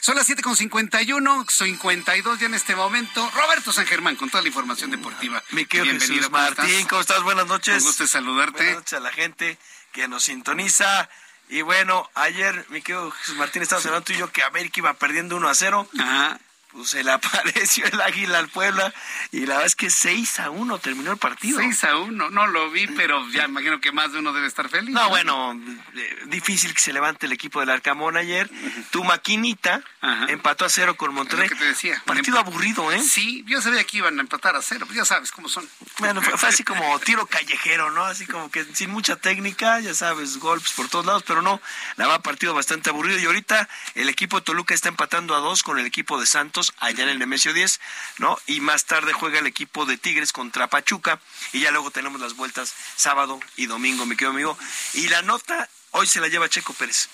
Son 0.00 0.16
las 0.16 0.28
7.51, 0.28 1.50
52 1.50 2.40
ya 2.40 2.46
en 2.46 2.54
este 2.54 2.74
momento. 2.76 3.30
Roberto 3.34 3.72
San 3.72 3.86
Germán, 3.86 4.16
con 4.16 4.30
toda 4.30 4.42
la 4.42 4.48
información 4.48 4.90
deportiva. 4.90 5.42
Mi 5.50 5.66
querido 5.66 5.84
Bienvenido, 5.84 6.14
Jesús 6.16 6.30
¿cómo 6.30 6.42
Martín, 6.42 6.64
estás? 6.64 6.88
¿cómo 6.88 7.00
estás? 7.00 7.22
Buenas 7.22 7.46
noches. 7.46 7.82
Un 7.82 7.88
gusto 7.88 8.06
saludarte. 8.06 8.58
Buenas 8.58 8.76
noches 8.76 8.92
a 8.94 9.00
la 9.00 9.12
gente 9.12 9.58
que 9.92 10.08
nos 10.08 10.24
sintoniza. 10.24 11.08
Y 11.48 11.62
bueno, 11.62 12.08
ayer, 12.14 12.64
mi 12.70 12.80
querido 12.80 13.10
Jesús 13.10 13.36
Martín, 13.36 13.62
estábamos 13.62 13.86
hablando 13.86 14.04
tú 14.04 14.12
y 14.12 14.18
yo 14.18 14.30
que 14.30 14.42
América 14.42 14.80
iba 14.80 14.94
perdiendo 14.94 15.36
1 15.36 15.48
a 15.48 15.54
0. 15.54 15.88
Ajá. 15.98 16.40
Pues 16.72 16.90
se 16.90 17.04
le 17.04 17.10
apareció 17.12 17.84
el 17.86 18.00
águila 18.00 18.38
al 18.38 18.48
Puebla 18.48 18.92
y 19.32 19.40
la 19.40 19.54
verdad 19.54 19.66
es 19.66 19.76
que 19.76 19.90
6 19.90 20.40
a 20.40 20.50
1 20.50 20.78
terminó 20.78 21.12
el 21.12 21.18
partido. 21.18 21.58
6 21.58 21.84
a 21.84 21.96
1, 21.96 22.30
no 22.30 22.46
lo 22.46 22.70
vi, 22.70 22.86
pero 22.88 23.26
ya 23.30 23.44
imagino 23.44 23.80
que 23.80 23.92
más 23.92 24.12
de 24.12 24.18
uno 24.18 24.32
debe 24.32 24.46
estar 24.46 24.68
feliz. 24.68 24.94
No, 24.94 25.08
bueno, 25.08 25.58
eh, 25.96 26.18
difícil 26.26 26.72
que 26.74 26.80
se 26.80 26.92
levante 26.92 27.26
el 27.26 27.32
equipo 27.32 27.60
del 27.60 27.70
Arcamón 27.70 28.16
ayer. 28.16 28.50
Tu 28.90 29.04
maquinita 29.04 29.82
empató 30.28 30.64
a 30.64 30.68
cero 30.68 30.96
con 30.96 31.12
Monterrey. 31.14 31.46
Es 31.46 31.50
lo 31.50 31.56
que 31.56 31.62
te 31.62 31.68
decía. 31.68 32.02
Partido 32.06 32.38
aburrido, 32.38 32.90
¿eh? 32.92 33.02
Sí, 33.02 33.44
yo 33.46 33.60
sabía 33.60 33.84
que 33.84 33.98
iban 33.98 34.18
a 34.18 34.22
empatar 34.22 34.56
a 34.56 34.62
cero, 34.62 34.86
pues 34.86 34.96
ya 34.96 35.04
sabes 35.04 35.30
cómo 35.30 35.48
son. 35.48 35.68
Bueno, 35.98 36.22
fue, 36.22 36.36
fue 36.38 36.48
así 36.48 36.64
como 36.64 36.98
tiro 37.00 37.26
callejero, 37.26 37.90
¿no? 37.90 38.04
Así 38.04 38.26
como 38.26 38.50
que 38.50 38.64
sin 38.74 38.90
mucha 38.90 39.16
técnica, 39.16 39.80
ya 39.80 39.94
sabes, 39.94 40.38
golpes 40.38 40.72
por 40.72 40.88
todos 40.88 41.06
lados, 41.06 41.22
pero 41.26 41.42
no, 41.42 41.60
la 41.96 42.06
verdad, 42.06 42.22
partido 42.22 42.54
bastante 42.54 42.90
aburrido. 42.90 43.18
Y 43.18 43.26
ahorita 43.26 43.68
el 43.94 44.08
equipo 44.08 44.38
de 44.38 44.42
Toluca 44.42 44.74
está 44.74 44.88
empatando 44.88 45.34
a 45.34 45.40
dos 45.40 45.62
con 45.62 45.78
el 45.78 45.86
equipo 45.86 46.18
de 46.18 46.26
Santos 46.26 46.72
allá 46.78 47.04
en 47.04 47.10
el 47.10 47.18
Nemesio 47.18 47.52
10, 47.52 47.80
¿no? 48.18 48.38
Y 48.46 48.60
más 48.60 48.84
tarde 48.84 49.12
juega 49.12 49.38
el 49.38 49.46
equipo 49.46 49.86
de 49.86 49.98
Tigres 49.98 50.32
contra 50.32 50.68
Pachuca 50.68 51.20
y 51.52 51.60
ya 51.60 51.70
luego 51.70 51.90
tenemos 51.90 52.20
las 52.20 52.34
vueltas 52.34 52.74
sábado 52.96 53.40
y 53.56 53.66
domingo, 53.66 54.06
mi 54.06 54.16
querido 54.16 54.32
amigo. 54.32 54.58
Y 54.94 55.08
la 55.08 55.22
nota 55.22 55.68
hoy 55.92 56.06
se 56.06 56.20
la 56.20 56.28
lleva 56.28 56.48
Checo 56.48 56.72
Pérez 56.74 57.08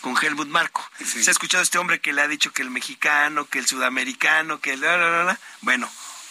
con 0.00 0.16
Helmut 0.20 0.48
Marco. 0.48 0.88
Se 1.04 1.28
ha 1.28 1.32
escuchado 1.32 1.62
este 1.62 1.78
hombre 1.78 2.00
que 2.00 2.12
le 2.12 2.22
ha 2.22 2.28
dicho 2.28 2.52
que 2.52 2.62
el 2.62 2.70
mexicano, 2.70 3.46
que 3.46 3.58
el 3.58 3.66
sudamericano, 3.66 4.60
que 4.60 4.74
el... 4.74 4.80
la, 4.80 4.96
la, 4.96 5.10
la, 5.10 5.24
la. 5.24 5.40
Bueno, 5.60 5.90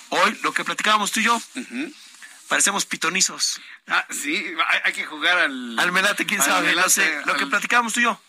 hoy 0.10 0.38
lo 0.44 0.54
que 0.54 0.64
platicábamos 0.64 1.12
tú 1.12 1.20
y 1.20 1.24
yo, 1.24 1.42
parecemos 2.48 2.86
pitonizos. 2.86 3.62
Ah, 3.88 4.06
sí, 4.10 4.46
hay, 4.68 4.80
hay 4.86 4.94
que 4.94 5.06
jugar 5.06 5.38
al... 5.38 5.80
Al 5.80 5.92
Melate, 5.92 6.26
quién 6.26 6.42
al 6.42 6.48
sabe, 6.48 6.76
no 6.76 6.90
sé. 6.90 7.22
Lo 7.26 7.36
que 7.36 7.46
platicábamos 7.48 7.94
tú 7.94 8.02
y 8.02 8.04
yo. 8.04 8.22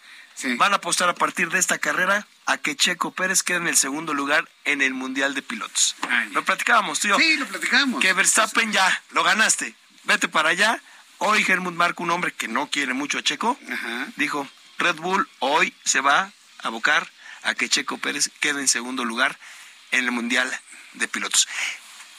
Van 0.56 0.72
a 0.72 0.76
apostar 0.76 1.08
a 1.08 1.16
partir 1.16 1.50
de 1.50 1.58
esta 1.58 1.78
carrera 1.78 2.24
a 2.46 2.58
que 2.58 2.76
Checo 2.76 3.10
Pérez 3.10 3.42
quede 3.42 3.56
en 3.56 3.66
el 3.66 3.76
segundo 3.76 4.14
lugar 4.14 4.48
en 4.64 4.82
el 4.82 4.94
Mundial 4.94 5.34
de 5.34 5.42
Pilotos. 5.42 5.96
Lo 6.30 6.44
platicábamos 6.44 7.00
tú 7.00 7.08
y 7.08 7.10
yo. 7.10 7.18
Sí, 7.18 7.36
lo 7.38 7.46
platicamos. 7.46 8.00
Que 8.00 8.12
Verstappen 8.12 8.72
ya, 8.72 9.02
lo 9.10 9.24
ganaste. 9.24 9.74
Vete 10.04 10.28
para 10.28 10.50
allá. 10.50 10.80
Hoy 11.18 11.44
Helmut 11.46 11.74
Marco, 11.74 12.02
un 12.02 12.10
hombre 12.10 12.32
que 12.32 12.48
no 12.48 12.68
quiere 12.70 12.94
mucho 12.94 13.18
a 13.18 13.22
Checo, 13.22 13.58
dijo, 14.16 14.48
Red 14.78 14.96
Bull 14.96 15.28
hoy 15.40 15.74
se 15.84 16.00
va 16.00 16.20
a 16.62 16.68
abocar 16.68 17.10
a 17.42 17.54
que 17.54 17.68
Checo 17.68 17.98
Pérez 17.98 18.30
quede 18.40 18.60
en 18.60 18.68
segundo 18.68 19.04
lugar 19.04 19.38
en 19.90 20.04
el 20.04 20.12
Mundial 20.12 20.48
de 20.94 21.08
Pilotos. 21.08 21.48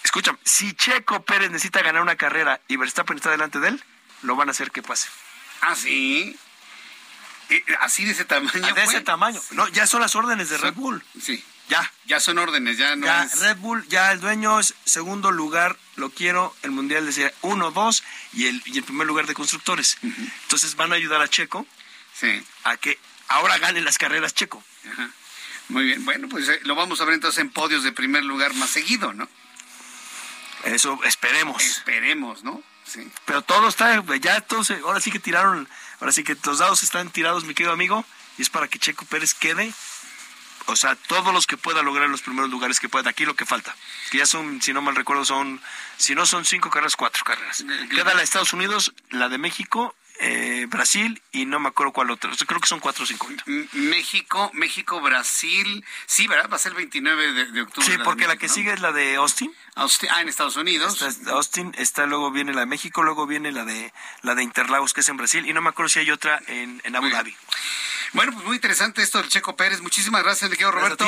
Escúchame, 0.04 0.38
si 0.44 0.74
Checo 0.74 1.24
Pérez 1.24 1.52
necesita 1.52 1.82
ganar 1.82 2.02
una 2.02 2.16
carrera 2.16 2.60
y 2.68 2.76
Verstappen 2.78 3.18
está 3.18 3.32
delante 3.32 3.60
de 3.60 3.70
él, 3.70 3.84
lo 4.22 4.36
van 4.36 4.50
a 4.50 4.52
hacer 4.52 4.72
que 4.72 4.82
pase. 4.82 5.08
Ah, 5.62 5.76
sí. 5.76 6.38
Eh, 7.50 7.64
Así 7.80 8.06
de 8.06 8.12
ese 8.12 8.26
tamaño. 8.26 8.52
Ah, 8.64 8.74
de 8.74 8.84
ese 8.84 9.02
tamaño. 9.02 9.42
No, 9.52 9.68
ya 9.70 9.88
son 9.88 10.02
las 10.02 10.16
órdenes 10.16 10.50
de 10.50 10.58
Red 10.58 10.74
Bull. 10.74 11.04
Sí. 11.22 11.44
Ya. 11.70 11.92
Ya 12.06 12.20
son 12.20 12.40
órdenes, 12.40 12.78
ya 12.78 12.96
no 12.96 13.06
Ya, 13.06 13.24
es... 13.24 13.40
Red 13.40 13.58
Bull, 13.58 13.88
ya 13.88 14.12
el 14.12 14.20
dueño 14.20 14.60
es 14.60 14.74
segundo 14.86 15.32
lugar, 15.32 15.78
lo 15.96 16.10
quiero, 16.10 16.56
el 16.64 16.72
Mundial 16.72 17.06
de 17.06 17.14
Serie 17.14 17.34
1, 17.42 17.72
2 17.72 18.04
y 18.34 18.48
el, 18.48 18.62
y 18.66 18.78
el 18.80 18.84
primer 18.84 19.06
lugar 19.08 19.28
de 19.28 19.34
constructores. 19.36 19.98
Entonces 20.02 20.76
van 20.76 20.92
a 20.92 20.96
ayudar 20.96 21.22
a 21.22 21.28
Checo 21.28 21.66
Sí. 22.14 22.44
a 22.64 22.76
que 22.78 23.00
ahora 23.30 23.58
gane 23.60 23.82
las 23.82 23.98
carreras 23.98 24.34
Checo. 24.34 24.64
Ajá. 24.92 25.10
Muy 25.70 25.84
bien. 25.86 26.04
Bueno, 26.04 26.28
pues 26.28 26.50
eh, 26.50 26.60
lo 26.64 26.74
vamos 26.76 27.00
a 27.00 27.06
ver 27.06 27.14
entonces 27.14 27.40
en 27.40 27.52
podios 27.52 27.84
de 27.84 27.92
primer 27.92 28.26
lugar 28.26 28.54
más 28.56 28.72
seguido, 28.72 29.14
¿no? 29.14 29.30
Eso 30.64 31.00
esperemos. 31.06 31.64
Esperemos, 31.64 32.44
¿no? 32.44 32.62
Sí. 32.86 33.08
Pero 33.26 33.44
todo 33.44 33.70
está, 33.70 34.04
ya 34.20 34.38
entonces, 34.38 34.82
ahora 34.84 35.00
sí 35.00 35.12
que 35.12 35.20
tiraron, 35.20 35.70
ahora 36.00 36.12
sí 36.12 36.24
que 36.24 36.36
los 36.44 36.58
dados 36.58 36.82
están 36.82 37.12
tirados, 37.12 37.44
mi 37.46 37.54
querido 37.54 37.72
amigo, 37.72 38.04
y 38.38 38.42
es 38.42 38.50
para 38.50 38.68
que 38.68 38.80
Checo 38.80 39.06
Pérez 39.06 39.36
quede, 39.36 39.72
o 40.70 40.76
sea, 40.76 40.96
todos 40.96 41.34
los 41.34 41.46
que 41.48 41.58
pueda 41.58 41.82
lograr 41.84 42.10
los 42.10 42.22
primeros 42.22 42.50
lugares 42.50 42.80
que 42.80 42.90
pueda. 42.90 43.10
Aquí 43.10 43.26
lo 43.26 43.36
que 43.36 43.46
falta, 43.46 43.76
que 44.12 44.20
ya 44.20 44.26
son, 44.26 44.62
si 44.62 44.74
no 44.74 44.82
mal 44.82 44.96
recuerdo, 44.96 45.26
son, 45.26 45.62
si 45.98 46.16
no 46.16 46.26
son 46.26 46.46
cinco 46.46 46.70
carreras, 46.70 46.96
cuatro 46.96 47.24
carreras. 47.26 47.64
Queda 47.90 48.12
la 48.14 48.18
de 48.18 48.24
Estados 48.24 48.54
Unidos, 48.54 48.94
la 49.10 49.30
de 49.30 49.38
México, 49.38 49.96
eh, 50.22 50.66
Brasil 50.68 51.22
y 51.32 51.46
no 51.46 51.62
me 51.62 51.70
acuerdo 51.70 51.94
cuál 51.94 52.12
otra. 52.12 52.30
O 52.30 52.36
sea, 52.36 52.46
creo 52.46 52.60
que 52.60 52.68
son 52.68 52.82
cuatro 52.82 53.06
o 53.06 53.08
cinco. 53.08 53.30
M- 53.46 53.68
México, 53.72 54.52
México, 54.54 55.00
Brasil. 55.00 55.86
Sí, 56.08 56.28
¿verdad? 56.28 56.50
Va 56.52 56.58
a 56.58 56.60
ser 56.60 56.72
el 56.74 56.78
29 56.78 57.32
de, 57.32 57.46
de 57.54 57.62
octubre. 57.62 57.88
Sí, 57.90 57.98
porque 58.04 58.28
la 58.28 58.36
que 58.36 58.48
¿no? 58.48 58.54
sigue 58.54 58.74
es 58.74 58.82
la 58.82 58.92
de 58.92 59.16
Austin. 59.16 59.50
Austin- 59.76 60.10
ah, 60.12 60.22
en 60.22 60.28
Estados 60.28 60.58
Unidos. 60.58 61.02
Está 61.02 61.32
Austin, 61.32 61.74
está 61.78 62.06
luego 62.06 62.32
viene 62.32 62.54
la 62.54 62.60
de 62.62 62.66
México, 62.66 63.02
luego 63.02 63.28
viene 63.28 63.54
la 63.54 63.64
de 63.64 63.94
la 64.22 64.36
de 64.36 64.44
Interlagos 64.44 64.94
que 64.94 65.00
es 65.02 65.08
en 65.10 65.16
Brasil 65.16 65.48
y 65.48 65.54
no 65.54 65.62
me 65.62 65.70
acuerdo 65.70 65.88
si 65.88 66.00
hay 66.00 66.12
otra 66.12 66.42
en, 66.48 66.82
en 66.84 66.96
Abu 66.98 67.10
Dhabi. 67.10 67.34
Bueno, 68.14 68.32
pues 68.34 68.46
muy 68.46 68.56
interesante 68.56 69.04
esto 69.04 69.20
del 69.20 69.30
Checo 69.30 69.56
Pérez. 69.56 69.82
Muchísimas 69.82 70.24
gracias, 70.24 70.50
mi 70.50 70.58
querido 70.58 70.72
Roberto. 70.72 71.06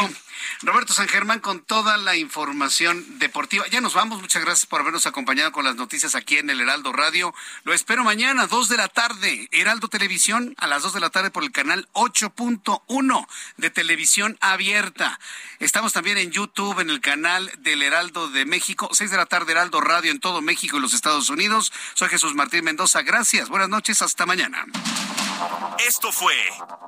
Roberto 0.62 0.94
San 0.94 1.08
Germán 1.08 1.40
con 1.40 1.62
toda 1.62 1.98
la 1.98 2.16
información 2.16 3.20
deportiva. 3.20 3.66
Ya 3.68 3.82
nos 3.82 3.94
vamos. 3.94 4.22
Muchas 4.22 4.44
gracias 4.44 4.68
por 4.68 4.82
habernos 4.82 5.08
acompañado 5.08 5.52
con 5.52 5.66
las 5.66 5.76
noticias 5.76 6.14
aquí 6.14 6.38
en 6.38 6.50
el 6.50 6.62
Heraldo 6.62 6.94
Radio. 6.94 7.34
Lo 7.64 7.74
espero 7.74 8.04
mañana, 8.04 8.46
2 8.46 8.70
de 8.70 8.78
la 8.78 8.88
tarde. 8.88 9.48
Heraldo 9.52 9.88
Televisión, 9.88 10.54
a 10.58 10.68
las 10.68 10.84
2 10.84 10.94
de 10.94 11.00
la 11.00 11.10
tarde 11.10 11.32
por 11.32 11.44
el 11.44 11.52
canal 11.52 11.90
8.1 11.94 13.28
de 13.58 13.70
Televisión 13.70 14.38
Abierta. 14.40 15.20
Estamos 15.60 15.94
también 15.94 16.18
en 16.18 16.32
YouTube, 16.32 16.80
en 16.80 16.90
el 16.92 17.02
canal 17.02 17.52
del 17.60 17.82
Heraldo 17.82 18.30
de 18.30 18.46
México. 18.46 18.90
6 18.92 19.10
de 19.10 19.18
la 19.18 19.26
tarde, 19.26 19.54
Heraldo 19.54 19.82
Radio 19.82 20.12
en 20.12 20.20
todo 20.20 20.42
México 20.42 20.78
y 20.78 20.82
los 20.82 20.94
Estados 20.94 21.30
Unidos. 21.30 21.72
Soy 21.96 22.10
Jesús 22.10 22.36
Martín 22.36 22.64
Mendoza. 22.64 23.02
Gracias. 23.02 23.50
Buenas 23.50 23.70
noches. 23.70 24.02
Hasta 24.02 24.26
mañana. 24.26 24.66
Esto 25.88 26.12
fue 26.12 26.36